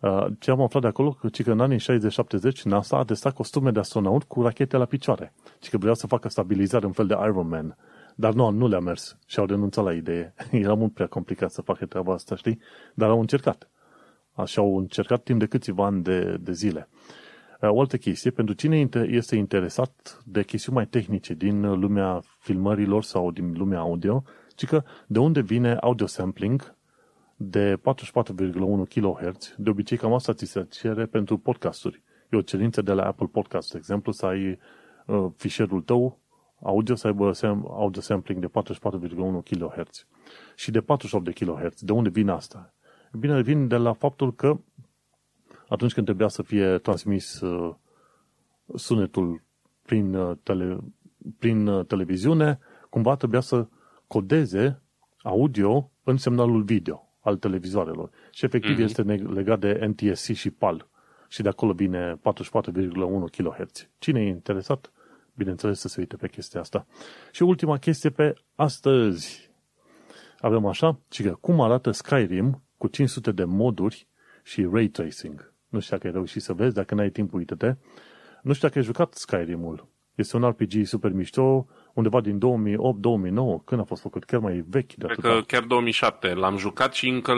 uh, 0.00 0.26
ce 0.38 0.50
am 0.50 0.60
aflat 0.60 0.82
de 0.82 0.88
acolo, 0.88 1.10
că, 1.10 1.28
că 1.28 1.50
în 1.50 1.60
anii 1.60 1.78
60-70 1.78 2.62
NASA 2.64 2.98
a 2.98 3.04
testat 3.04 3.34
costume 3.34 3.70
de 3.70 3.78
astronaut 3.78 4.22
cu 4.22 4.42
rachete 4.42 4.76
la 4.76 4.84
picioare. 4.84 5.32
Și 5.62 5.70
că 5.70 5.78
vrea 5.78 5.94
să 5.94 6.06
facă 6.06 6.28
stabilizare 6.28 6.86
în 6.86 6.92
fel 6.92 7.06
de 7.06 7.16
Iron 7.22 7.48
Man. 7.48 7.76
Dar 8.20 8.32
nu, 8.32 8.50
nu 8.50 8.68
le-a 8.68 8.80
mers 8.80 9.18
și 9.26 9.38
au 9.38 9.46
renunțat 9.46 9.84
la 9.84 9.92
idee. 9.92 10.34
Era 10.50 10.74
mult 10.74 10.92
prea 10.92 11.06
complicat 11.06 11.50
să 11.50 11.62
facă 11.62 11.86
treaba 11.86 12.12
asta, 12.12 12.36
știi? 12.36 12.60
Dar 12.94 13.08
au 13.08 13.20
încercat. 13.20 13.70
Așa 14.32 14.60
au 14.60 14.78
încercat 14.78 15.22
timp 15.22 15.38
de 15.38 15.46
câțiva 15.46 15.84
ani 15.84 16.02
de, 16.02 16.36
de 16.40 16.52
zile. 16.52 16.88
O 17.60 17.80
altă 17.80 17.96
chestie, 17.96 18.30
pentru 18.30 18.54
cine 18.54 18.88
este 19.06 19.36
interesat 19.36 20.22
de 20.24 20.42
chestiuni 20.42 20.76
mai 20.76 20.86
tehnice 20.86 21.34
din 21.34 21.78
lumea 21.78 22.20
filmărilor 22.38 23.02
sau 23.02 23.30
din 23.30 23.52
lumea 23.56 23.78
audio, 23.78 24.22
ci 24.54 24.66
că 24.66 24.82
de 25.06 25.18
unde 25.18 25.40
vine 25.40 25.74
audio 25.74 26.06
sampling 26.06 26.74
de 27.36 27.76
44,1 27.76 27.82
kHz, 28.88 29.54
de 29.56 29.70
obicei 29.70 29.96
cam 29.96 30.12
asta 30.12 30.32
ți 30.32 30.44
se 30.44 30.66
cere 30.70 31.06
pentru 31.06 31.38
podcasturi. 31.38 32.02
E 32.30 32.36
o 32.36 32.40
cerință 32.40 32.82
de 32.82 32.92
la 32.92 33.06
Apple 33.06 33.26
Podcast, 33.26 33.72
de 33.72 33.78
exemplu, 33.78 34.12
să 34.12 34.26
ai 34.26 34.58
uh, 35.06 35.26
fișierul 35.36 35.80
tău 35.80 36.18
audio 36.62 36.94
să 36.94 37.06
aibă 37.06 37.32
audio 37.68 38.00
sampling 38.00 38.40
de 38.40 38.50
44,1 38.74 39.42
kHz 39.44 40.06
și 40.54 40.70
de 40.70 40.80
48 40.80 41.24
de 41.24 41.44
kHz. 41.44 41.80
De 41.80 41.92
unde 41.92 42.08
vine 42.08 42.30
asta? 42.30 42.74
Bine, 43.12 43.42
vine 43.42 43.66
de 43.66 43.76
la 43.76 43.92
faptul 43.92 44.34
că 44.34 44.58
atunci 45.68 45.92
când 45.92 46.06
trebuia 46.06 46.28
să 46.28 46.42
fie 46.42 46.78
transmis 46.78 47.40
uh, 47.40 47.74
sunetul 48.74 49.42
prin, 49.82 50.14
uh, 50.14 50.36
tele, 50.42 50.78
prin 51.38 51.66
uh, 51.66 51.86
televiziune, 51.86 52.58
cumva 52.90 53.16
trebuia 53.16 53.40
să 53.40 53.66
codeze 54.06 54.82
audio 55.22 55.90
în 56.04 56.16
semnalul 56.16 56.62
video 56.62 57.08
al 57.20 57.36
televizoarelor. 57.36 58.10
Și 58.30 58.44
efectiv 58.44 58.76
mm-hmm. 58.76 58.82
este 58.82 59.02
legat 59.02 59.58
de 59.58 59.86
NTSC 59.86 60.32
și 60.32 60.50
PAL. 60.50 60.88
Și 61.28 61.42
de 61.42 61.48
acolo 61.48 61.72
vine 61.72 62.14
44,1 62.16 62.20
kHz. 63.30 63.88
Cine 63.98 64.20
e 64.20 64.28
interesat, 64.28 64.92
bineînțeles 65.38 65.78
să 65.78 65.88
se 65.88 66.00
uite 66.00 66.16
pe 66.16 66.28
chestia 66.28 66.60
asta. 66.60 66.86
Și 67.32 67.42
ultima 67.42 67.76
chestie 67.76 68.10
pe 68.10 68.34
astăzi. 68.54 69.50
Avem 70.38 70.66
așa, 70.66 71.00
și 71.10 71.22
că 71.22 71.36
cum 71.40 71.60
arată 71.60 71.90
Skyrim 71.90 72.62
cu 72.76 72.86
500 72.86 73.32
de 73.32 73.44
moduri 73.44 74.08
și 74.42 74.68
ray 74.72 74.88
tracing. 74.88 75.52
Nu 75.68 75.80
știu 75.80 75.96
dacă 75.96 76.08
ai 76.08 76.12
reușit 76.12 76.42
să 76.42 76.52
vezi, 76.52 76.74
dacă 76.74 76.94
n-ai 76.94 77.10
timp, 77.10 77.32
uite-te. 77.32 77.74
Nu 78.42 78.52
știu 78.52 78.66
dacă 78.66 78.78
ai 78.78 78.84
jucat 78.84 79.14
Skyrim-ul. 79.14 79.88
Este 80.14 80.36
un 80.36 80.48
RPG 80.48 80.84
super 80.84 81.12
mișto, 81.12 81.66
undeva 81.98 82.20
din 82.20 82.38
2008-2009, 82.38 83.64
când 83.64 83.80
a 83.80 83.84
fost 83.84 84.02
făcut, 84.02 84.24
chiar 84.24 84.40
mai 84.40 84.64
vechi 84.68 84.94
de 84.94 85.06
Cred 85.06 85.18
că 85.18 85.40
chiar 85.46 85.62
2007. 85.62 86.34
L-am 86.34 86.56
jucat 86.56 86.94
și 86.94 87.08
încă... 87.08 87.34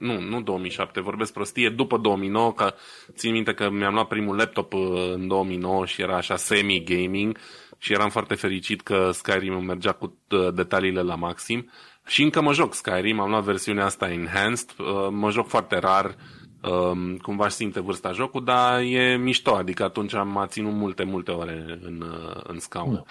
Nu, 0.00 0.20
nu 0.20 0.42
2007, 0.42 1.00
vorbesc 1.00 1.32
prostie, 1.32 1.68
după 1.68 1.96
2009, 1.96 2.52
că 2.52 2.74
țin 3.12 3.32
minte 3.32 3.54
că 3.54 3.70
mi-am 3.70 3.94
luat 3.94 4.08
primul 4.08 4.36
laptop 4.36 4.72
uh, 4.72 5.12
în 5.14 5.28
2009 5.28 5.86
și 5.86 6.02
era 6.02 6.16
așa 6.16 6.36
semi-gaming 6.36 7.38
și 7.78 7.92
eram 7.92 8.10
foarte 8.10 8.34
fericit 8.34 8.80
că 8.80 9.10
Skyrim 9.12 9.64
mergea 9.64 9.92
cu 9.92 10.18
uh, 10.30 10.48
detaliile 10.54 11.02
la 11.02 11.14
maxim. 11.14 11.70
Și 12.06 12.22
încă 12.22 12.40
mă 12.40 12.52
joc 12.52 12.74
Skyrim, 12.74 13.20
am 13.20 13.30
luat 13.30 13.42
versiunea 13.42 13.84
asta 13.84 14.10
enhanced, 14.10 14.68
uh, 14.78 15.08
mă 15.10 15.30
joc 15.30 15.48
foarte 15.48 15.78
rar, 15.78 16.14
um, 16.62 17.16
cumva 17.16 17.44
își 17.44 17.54
simte 17.54 17.80
vârsta 17.80 18.12
jocul, 18.12 18.44
dar 18.44 18.80
e 18.80 19.16
mișto, 19.16 19.54
adică 19.54 19.84
atunci 19.84 20.14
am 20.14 20.44
ținut 20.48 20.72
multe, 20.72 21.04
multe 21.04 21.30
ore 21.30 21.78
în, 21.82 22.04
uh, 22.06 22.40
în 22.42 22.58
scaun. 22.58 22.94
Da. 22.94 23.02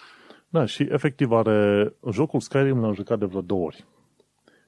Da, 0.54 0.66
și 0.66 0.88
efectiv 0.90 1.32
are 1.32 1.94
jocul 2.12 2.40
Skyrim 2.40 2.82
l-am 2.82 2.94
jucat 2.94 3.20
de 3.20 3.26
vreo 3.26 3.42
două 3.42 3.66
ori. 3.66 3.86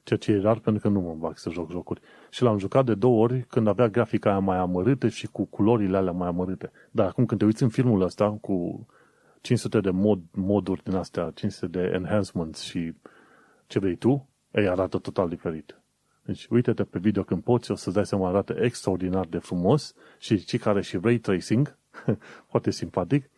Ceea 0.04 0.20
ce 0.20 0.32
e 0.32 0.40
rar 0.40 0.60
pentru 0.60 0.82
că 0.82 0.88
nu 0.88 1.00
mă 1.00 1.14
bag 1.14 1.38
să 1.38 1.50
joc 1.50 1.72
jocuri. 1.72 2.02
Și 2.30 2.44
l-am 2.44 2.58
jucat 2.58 2.86
de 2.86 2.94
două 2.94 3.24
ori 3.24 3.42
când 3.48 3.68
avea 3.68 3.88
grafica 3.88 4.30
aia 4.30 4.40
mai 4.40 4.58
amărâtă 4.58 5.08
și 5.08 5.28
cu 5.28 5.46
culorile 5.46 5.98
alea 5.98 6.12
mai 6.12 6.28
amărâte. 6.28 6.72
Dar 6.92 7.08
acum 7.08 7.26
când 7.26 7.40
te 7.40 7.46
uiți 7.46 7.64
în 7.64 7.70
filmul 7.70 8.02
ăsta 8.02 8.38
cu 8.42 8.88
500 9.42 9.80
de 9.80 9.90
mod, 9.90 10.22
moduri 10.32 10.84
din 10.84 10.96
astea, 10.96 11.32
500 11.36 11.68
de 11.68 11.92
enhancements 11.94 12.62
și 12.62 12.94
ce 13.68 13.80
vrei 13.80 13.96
tu, 13.96 14.30
ei 14.52 14.68
arată 14.68 14.98
total 14.98 15.30
diferit. 15.30 15.80
Deci 16.22 16.48
uite-te 16.50 16.84
pe 16.84 17.00
video 17.00 17.24
când 17.24 17.44
poți, 17.44 17.72
o 17.72 17.76
să-ți 17.76 17.96
dai 17.96 18.06
seama, 18.06 18.28
arată 18.28 18.56
extraordinar 18.60 19.26
de 19.26 19.38
frumos 19.38 19.94
și 20.20 20.46
cei 20.46 20.60
care 20.60 20.82
și 20.82 21.00
ray 21.02 21.18
tracing, 21.18 21.78
foarte 22.50 22.72
simpatic, 22.72 23.30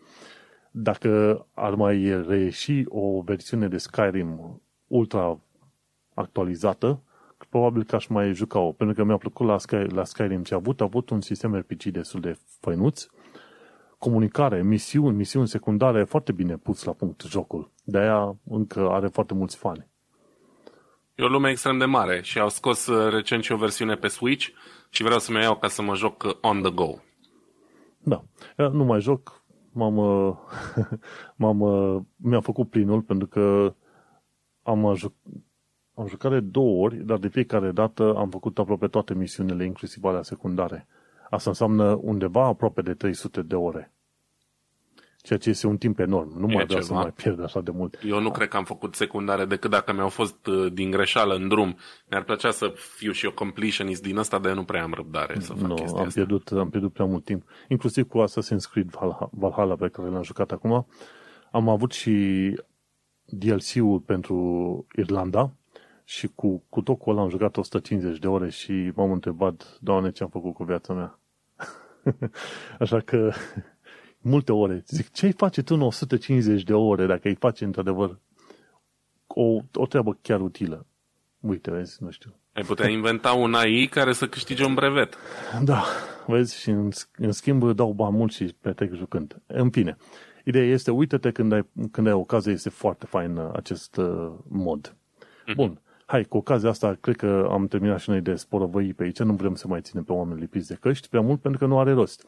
dacă 0.79 1.45
ar 1.53 1.75
mai 1.75 2.23
reieși 2.27 2.83
o 2.87 3.21
versiune 3.21 3.67
de 3.67 3.77
Skyrim 3.77 4.61
ultra 4.87 5.39
actualizată, 6.13 7.01
probabil 7.49 7.83
că 7.83 7.95
aș 7.95 8.07
mai 8.07 8.33
juca-o, 8.33 8.71
pentru 8.71 8.95
că 8.95 9.03
mi-a 9.03 9.17
plăcut 9.17 9.47
la, 9.47 9.57
Sky, 9.57 9.75
la 9.75 10.03
Skyrim 10.03 10.43
ce 10.43 10.53
a 10.53 10.57
avut, 10.57 10.81
a 10.81 10.83
avut 10.83 11.09
un 11.09 11.21
sistem 11.21 11.55
RPG 11.55 11.83
destul 11.83 12.19
de 12.19 12.37
făinuț, 12.59 13.07
comunicare, 13.97 14.63
misiuni, 14.63 15.15
misiuni 15.15 15.47
secundare, 15.47 16.03
foarte 16.03 16.31
bine 16.31 16.57
pus 16.57 16.83
la 16.83 16.91
punct 16.91 17.21
jocul. 17.21 17.71
De-aia 17.83 18.35
încă 18.49 18.89
are 18.89 19.07
foarte 19.07 19.33
mulți 19.33 19.57
fani. 19.57 19.87
E 21.15 21.23
o 21.23 21.27
lume 21.27 21.49
extrem 21.49 21.77
de 21.77 21.85
mare 21.85 22.21
și 22.21 22.39
au 22.39 22.49
scos 22.49 22.87
uh, 22.87 23.11
recent 23.11 23.43
și 23.43 23.51
o 23.51 23.57
versiune 23.57 23.95
pe 23.95 24.07
Switch 24.07 24.47
și 24.89 25.03
vreau 25.03 25.19
să-mi 25.19 25.41
iau 25.41 25.55
ca 25.55 25.67
să 25.67 25.81
mă 25.81 25.95
joc 25.95 26.23
uh, 26.23 26.35
on 26.41 26.61
the 26.61 26.71
go. 26.71 26.93
Da. 27.99 28.23
Eu 28.57 28.71
nu 28.71 28.83
mai 28.83 29.01
joc. 29.01 29.45
M-am, 29.77 29.97
uh, 29.97 30.35
m-am, 31.41 31.59
mi-am 32.15 32.41
făcut 32.41 32.69
plinul 32.69 33.01
pentru 33.01 33.27
că 33.27 33.75
am, 34.61 34.93
juc, 34.95 35.13
am 35.93 36.07
jucat 36.07 36.31
de 36.31 36.39
două 36.39 36.83
ori, 36.83 37.05
dar 37.05 37.17
de 37.17 37.27
fiecare 37.27 37.71
dată 37.71 38.15
am 38.15 38.29
făcut 38.29 38.59
aproape 38.59 38.87
toate 38.87 39.13
misiunile, 39.13 39.65
inclusiv 39.65 40.03
alea 40.03 40.21
secundare. 40.21 40.87
Asta 41.29 41.49
înseamnă 41.49 41.99
undeva 42.01 42.45
aproape 42.45 42.81
de 42.81 42.93
300 42.93 43.41
de 43.41 43.55
ore 43.55 43.96
ceea 45.27 45.39
ce 45.39 45.49
este 45.49 45.67
un 45.67 45.77
timp 45.77 45.99
enorm. 45.99 46.39
Nu 46.39 46.47
mai 46.47 46.65
vreau 46.65 46.81
să 46.81 46.93
mai 46.93 47.11
pierd 47.11 47.43
așa 47.43 47.61
de 47.61 47.71
mult. 47.71 47.99
Eu 48.03 48.19
nu 48.19 48.31
cred 48.31 48.47
că 48.47 48.57
am 48.57 48.63
făcut 48.63 48.95
secundare 48.95 49.45
decât 49.45 49.69
dacă 49.69 49.93
mi-au 49.93 50.09
fost 50.09 50.47
uh, 50.47 50.73
din 50.73 50.91
greșeală 50.91 51.35
în 51.35 51.47
drum. 51.47 51.77
Mi-ar 52.09 52.23
plăcea 52.23 52.51
să 52.51 52.73
fiu 52.75 53.11
și 53.11 53.25
eu 53.25 53.31
completionist 53.31 54.01
din 54.01 54.17
asta, 54.17 54.39
dar 54.39 54.49
eu 54.49 54.55
nu 54.55 54.63
prea 54.63 54.83
am 54.83 54.93
răbdare 54.93 55.39
să 55.39 55.53
fac 55.53 55.67
no, 55.67 55.73
chestia 55.73 55.99
am 55.99 56.05
asta. 56.05 56.13
pierdut, 56.13 56.51
am 56.51 56.69
pierdut 56.69 56.93
prea 56.93 57.05
mult 57.05 57.23
timp. 57.23 57.43
Inclusiv 57.67 58.07
cu 58.07 58.23
Assassin's 58.23 58.71
Creed 58.71 58.89
Valhalla 59.31 59.75
pe 59.75 59.87
care 59.87 60.09
l-am 60.09 60.23
jucat 60.23 60.51
acum. 60.51 60.87
Am 61.51 61.69
avut 61.69 61.91
și 61.91 62.13
DLC-ul 63.25 63.99
pentru 63.99 64.85
Irlanda 64.95 65.51
și 66.03 66.27
cu, 66.35 66.63
cu 66.69 66.81
tot 66.81 66.99
cu 66.99 67.09
ăla 67.09 67.21
am 67.21 67.29
jucat 67.29 67.57
150 67.57 68.19
de 68.19 68.27
ore 68.27 68.49
și 68.49 68.91
m-am 68.95 69.11
întrebat, 69.11 69.77
Doamne, 69.81 70.11
ce 70.11 70.23
am 70.23 70.29
făcut 70.29 70.53
cu 70.53 70.63
viața 70.63 70.93
mea? 70.93 71.19
Așa 72.79 72.99
că 72.99 73.31
multe 74.27 74.51
ore. 74.51 74.83
Zic, 74.87 75.11
ce-ai 75.11 75.31
face 75.31 75.61
tu 75.61 75.73
în 75.73 75.81
150 75.81 76.63
de 76.63 76.73
ore 76.73 77.05
dacă 77.05 77.27
îi 77.27 77.35
face 77.35 77.63
într-adevăr 77.63 78.19
o, 79.27 79.61
o 79.73 79.85
treabă 79.85 80.17
chiar 80.21 80.41
utilă? 80.41 80.85
Uite, 81.39 81.71
vezi, 81.71 82.03
nu 82.03 82.11
știu. 82.11 82.35
Ai 82.53 82.63
putea 82.63 82.89
inventa 82.89 83.31
un 83.31 83.53
AI 83.53 83.87
care 83.87 84.13
să 84.13 84.27
câștige 84.27 84.65
un 84.65 84.73
brevet. 84.73 85.17
Da, 85.63 85.83
vezi, 86.27 86.59
și 86.59 86.69
în, 86.69 86.89
în 87.17 87.31
schimb 87.31 87.71
dau 87.71 87.91
bani 87.91 88.15
mult 88.15 88.31
și 88.31 88.55
petrec 88.61 88.93
jucând. 88.93 89.41
În 89.47 89.69
fine, 89.69 89.97
ideea 90.43 90.65
este, 90.65 90.91
uite-te 90.91 91.31
când 91.31 91.51
ai, 91.51 91.67
când 91.91 92.07
ai 92.07 92.13
ocazie, 92.13 92.51
este 92.51 92.69
foarte 92.69 93.05
fain 93.05 93.37
uh, 93.37 93.49
acest 93.53 93.97
uh, 93.97 94.31
mod. 94.47 94.95
Mm-hmm. 94.95 95.55
Bun, 95.55 95.81
hai, 96.05 96.23
cu 96.23 96.37
ocazia 96.37 96.69
asta, 96.69 96.97
cred 97.01 97.15
că 97.15 97.47
am 97.51 97.67
terminat 97.67 97.99
și 97.99 98.09
noi 98.09 98.21
de 98.21 98.35
sporovăi 98.35 98.93
pe 98.93 99.03
aici, 99.03 99.19
nu 99.19 99.33
vrem 99.33 99.55
să 99.55 99.67
mai 99.67 99.81
ținem 99.81 100.03
pe 100.03 100.11
oameni 100.11 100.39
lipiți 100.39 100.67
de 100.67 100.77
căști 100.79 101.09
prea 101.09 101.21
mult, 101.21 101.41
pentru 101.41 101.59
că 101.59 101.65
nu 101.65 101.79
are 101.79 101.91
rost. 101.91 102.27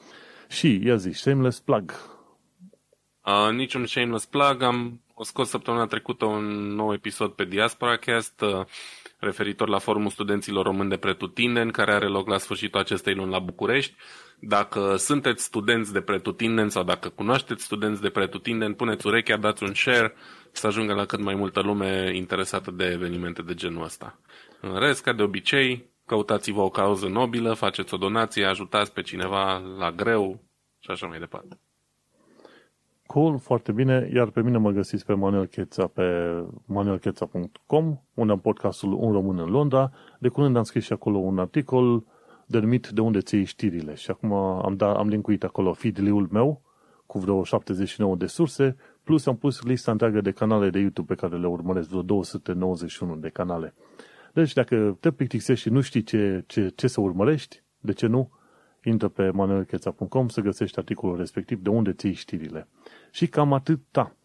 Și, 0.49 0.81
ia 0.83 0.95
zi, 0.95 1.11
shameless 1.11 1.59
plug. 1.59 1.93
Uh, 3.25 3.51
niciun 3.51 3.85
shameless 3.85 4.25
plug, 4.25 4.61
am 4.61 5.01
scos 5.21 5.49
săptămâna 5.49 5.85
trecută 5.85 6.25
un 6.25 6.45
nou 6.75 6.93
episod 6.93 7.31
pe 7.31 7.45
Diaspora 7.45 7.97
Cast, 7.97 8.41
uh, 8.41 8.65
referitor 9.19 9.67
la 9.67 9.77
Forumul 9.77 10.09
Studenților 10.09 10.65
Români 10.65 10.89
de 10.89 10.97
Pretutindeni, 10.97 11.71
care 11.71 11.93
are 11.93 12.07
loc 12.07 12.27
la 12.27 12.37
sfârșitul 12.37 12.79
acestei 12.79 13.13
luni 13.13 13.31
la 13.31 13.39
București. 13.39 13.95
Dacă 14.39 14.95
sunteți 14.95 15.43
studenți 15.43 15.93
de 15.93 16.01
pretutindeni 16.01 16.71
sau 16.71 16.83
dacă 16.83 17.09
cunoașteți 17.09 17.63
studenți 17.63 18.01
de 18.01 18.09
pretutindeni, 18.09 18.75
puneți 18.75 19.07
urechea, 19.07 19.37
dați 19.37 19.63
un 19.63 19.73
share 19.73 20.13
să 20.51 20.67
ajungă 20.67 20.93
la 20.93 21.05
cât 21.05 21.19
mai 21.19 21.35
multă 21.35 21.61
lume 21.61 22.11
interesată 22.15 22.71
de 22.71 22.85
evenimente 22.85 23.41
de 23.41 23.53
genul 23.53 23.83
ăsta. 23.83 24.19
În 24.61 24.79
rest, 24.79 25.03
ca 25.03 25.13
de 25.13 25.23
obicei, 25.23 25.88
căutați-vă 26.09 26.61
o 26.61 26.69
cauză 26.69 27.07
nobilă, 27.07 27.53
faceți 27.53 27.93
o 27.93 27.97
donație, 27.97 28.45
ajutați 28.45 28.93
pe 28.93 29.01
cineva 29.01 29.57
la 29.57 29.91
greu 29.91 30.39
și 30.79 30.91
așa 30.91 31.07
mai 31.07 31.19
departe. 31.19 31.59
Cool, 33.05 33.39
foarte 33.39 33.71
bine. 33.71 34.09
Iar 34.13 34.29
pe 34.29 34.41
mine 34.41 34.57
mă 34.57 34.71
găsiți 34.71 35.05
pe 35.05 35.13
Manuel 35.13 35.45
Cheța 35.45 35.87
pe 35.87 36.03
manuelcheța.com, 36.65 37.97
unde 38.13 38.31
am 38.31 38.39
podcastul 38.39 38.93
Un 38.93 39.11
Român 39.11 39.39
în 39.39 39.49
Londra. 39.49 39.91
De 40.19 40.27
curând 40.27 40.55
am 40.55 40.63
scris 40.63 40.83
și 40.83 40.93
acolo 40.93 41.17
un 41.17 41.39
articol 41.39 42.03
denumit 42.45 42.87
De 42.87 43.01
unde 43.01 43.19
ții 43.19 43.43
știrile. 43.43 43.95
Și 43.95 44.11
acum 44.11 44.33
am, 44.33 44.75
da, 44.75 44.93
am 44.93 45.07
linkuit 45.07 45.43
acolo 45.43 45.73
feed-ul 45.73 46.27
meu 46.31 46.61
cu 47.05 47.19
vreo 47.19 47.43
79 47.43 48.15
de 48.15 48.25
surse, 48.25 48.75
plus 49.03 49.25
am 49.25 49.37
pus 49.37 49.61
lista 49.61 49.91
întreagă 49.91 50.21
de 50.21 50.31
canale 50.31 50.69
de 50.69 50.79
YouTube 50.79 51.13
pe 51.13 51.21
care 51.21 51.37
le 51.37 51.47
urmăresc, 51.47 51.89
vreo 51.89 52.01
291 52.01 53.15
de 53.15 53.29
canale. 53.29 53.73
Deci 54.33 54.53
dacă 54.53 54.97
te 54.99 55.11
plictisești 55.11 55.61
și 55.61 55.69
nu 55.69 55.81
știi 55.81 56.03
ce, 56.03 56.43
ce, 56.47 56.71
ce 56.75 56.87
să 56.87 57.01
urmărești, 57.01 57.63
de 57.79 57.93
ce 57.93 58.07
nu, 58.07 58.31
intră 58.83 59.07
pe 59.07 59.29
manuelcheța.com 59.29 60.27
să 60.27 60.41
găsești 60.41 60.79
articolul 60.79 61.17
respectiv 61.17 61.61
de 61.61 61.69
unde 61.69 61.93
ții 61.93 62.13
știrile. 62.13 62.67
Și 63.11 63.27
cam 63.27 63.53
atâta. 63.53 64.15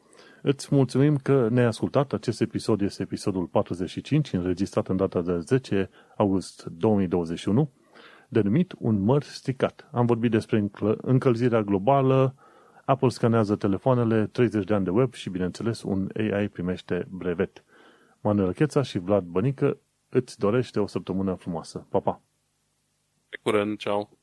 Îți 0.42 0.74
mulțumim 0.74 1.16
că 1.16 1.48
ne-ai 1.50 1.66
ascultat. 1.66 2.12
Acest 2.12 2.40
episod 2.40 2.80
este 2.80 3.02
episodul 3.02 3.46
45, 3.46 4.32
înregistrat 4.32 4.88
în 4.88 4.96
data 4.96 5.22
de 5.22 5.38
10 5.38 5.90
august 6.16 6.64
2021, 6.64 7.70
denumit 8.28 8.74
Un 8.78 9.00
măr 9.00 9.22
stricat. 9.22 9.88
Am 9.92 10.06
vorbit 10.06 10.30
despre 10.30 10.70
încălzirea 10.96 11.62
globală, 11.62 12.34
Apple 12.84 13.08
scanează 13.08 13.56
telefoanele, 13.56 14.26
30 14.26 14.64
de 14.64 14.74
ani 14.74 14.84
de 14.84 14.90
web 14.90 15.12
și, 15.12 15.30
bineînțeles, 15.30 15.82
un 15.82 16.10
AI 16.16 16.48
primește 16.48 17.06
brevet. 17.10 17.64
Manuel 18.20 18.52
Cheța 18.52 18.82
și 18.82 18.98
Vlad 18.98 19.24
Bănică 19.24 19.78
îți 20.14 20.38
dorește 20.38 20.80
o 20.80 20.86
săptămână 20.86 21.34
frumoasă. 21.34 21.78
Pa, 21.78 22.00
pa! 22.00 22.22
Pe 23.28 23.36
curând, 23.42 23.78
ceau! 23.78 24.18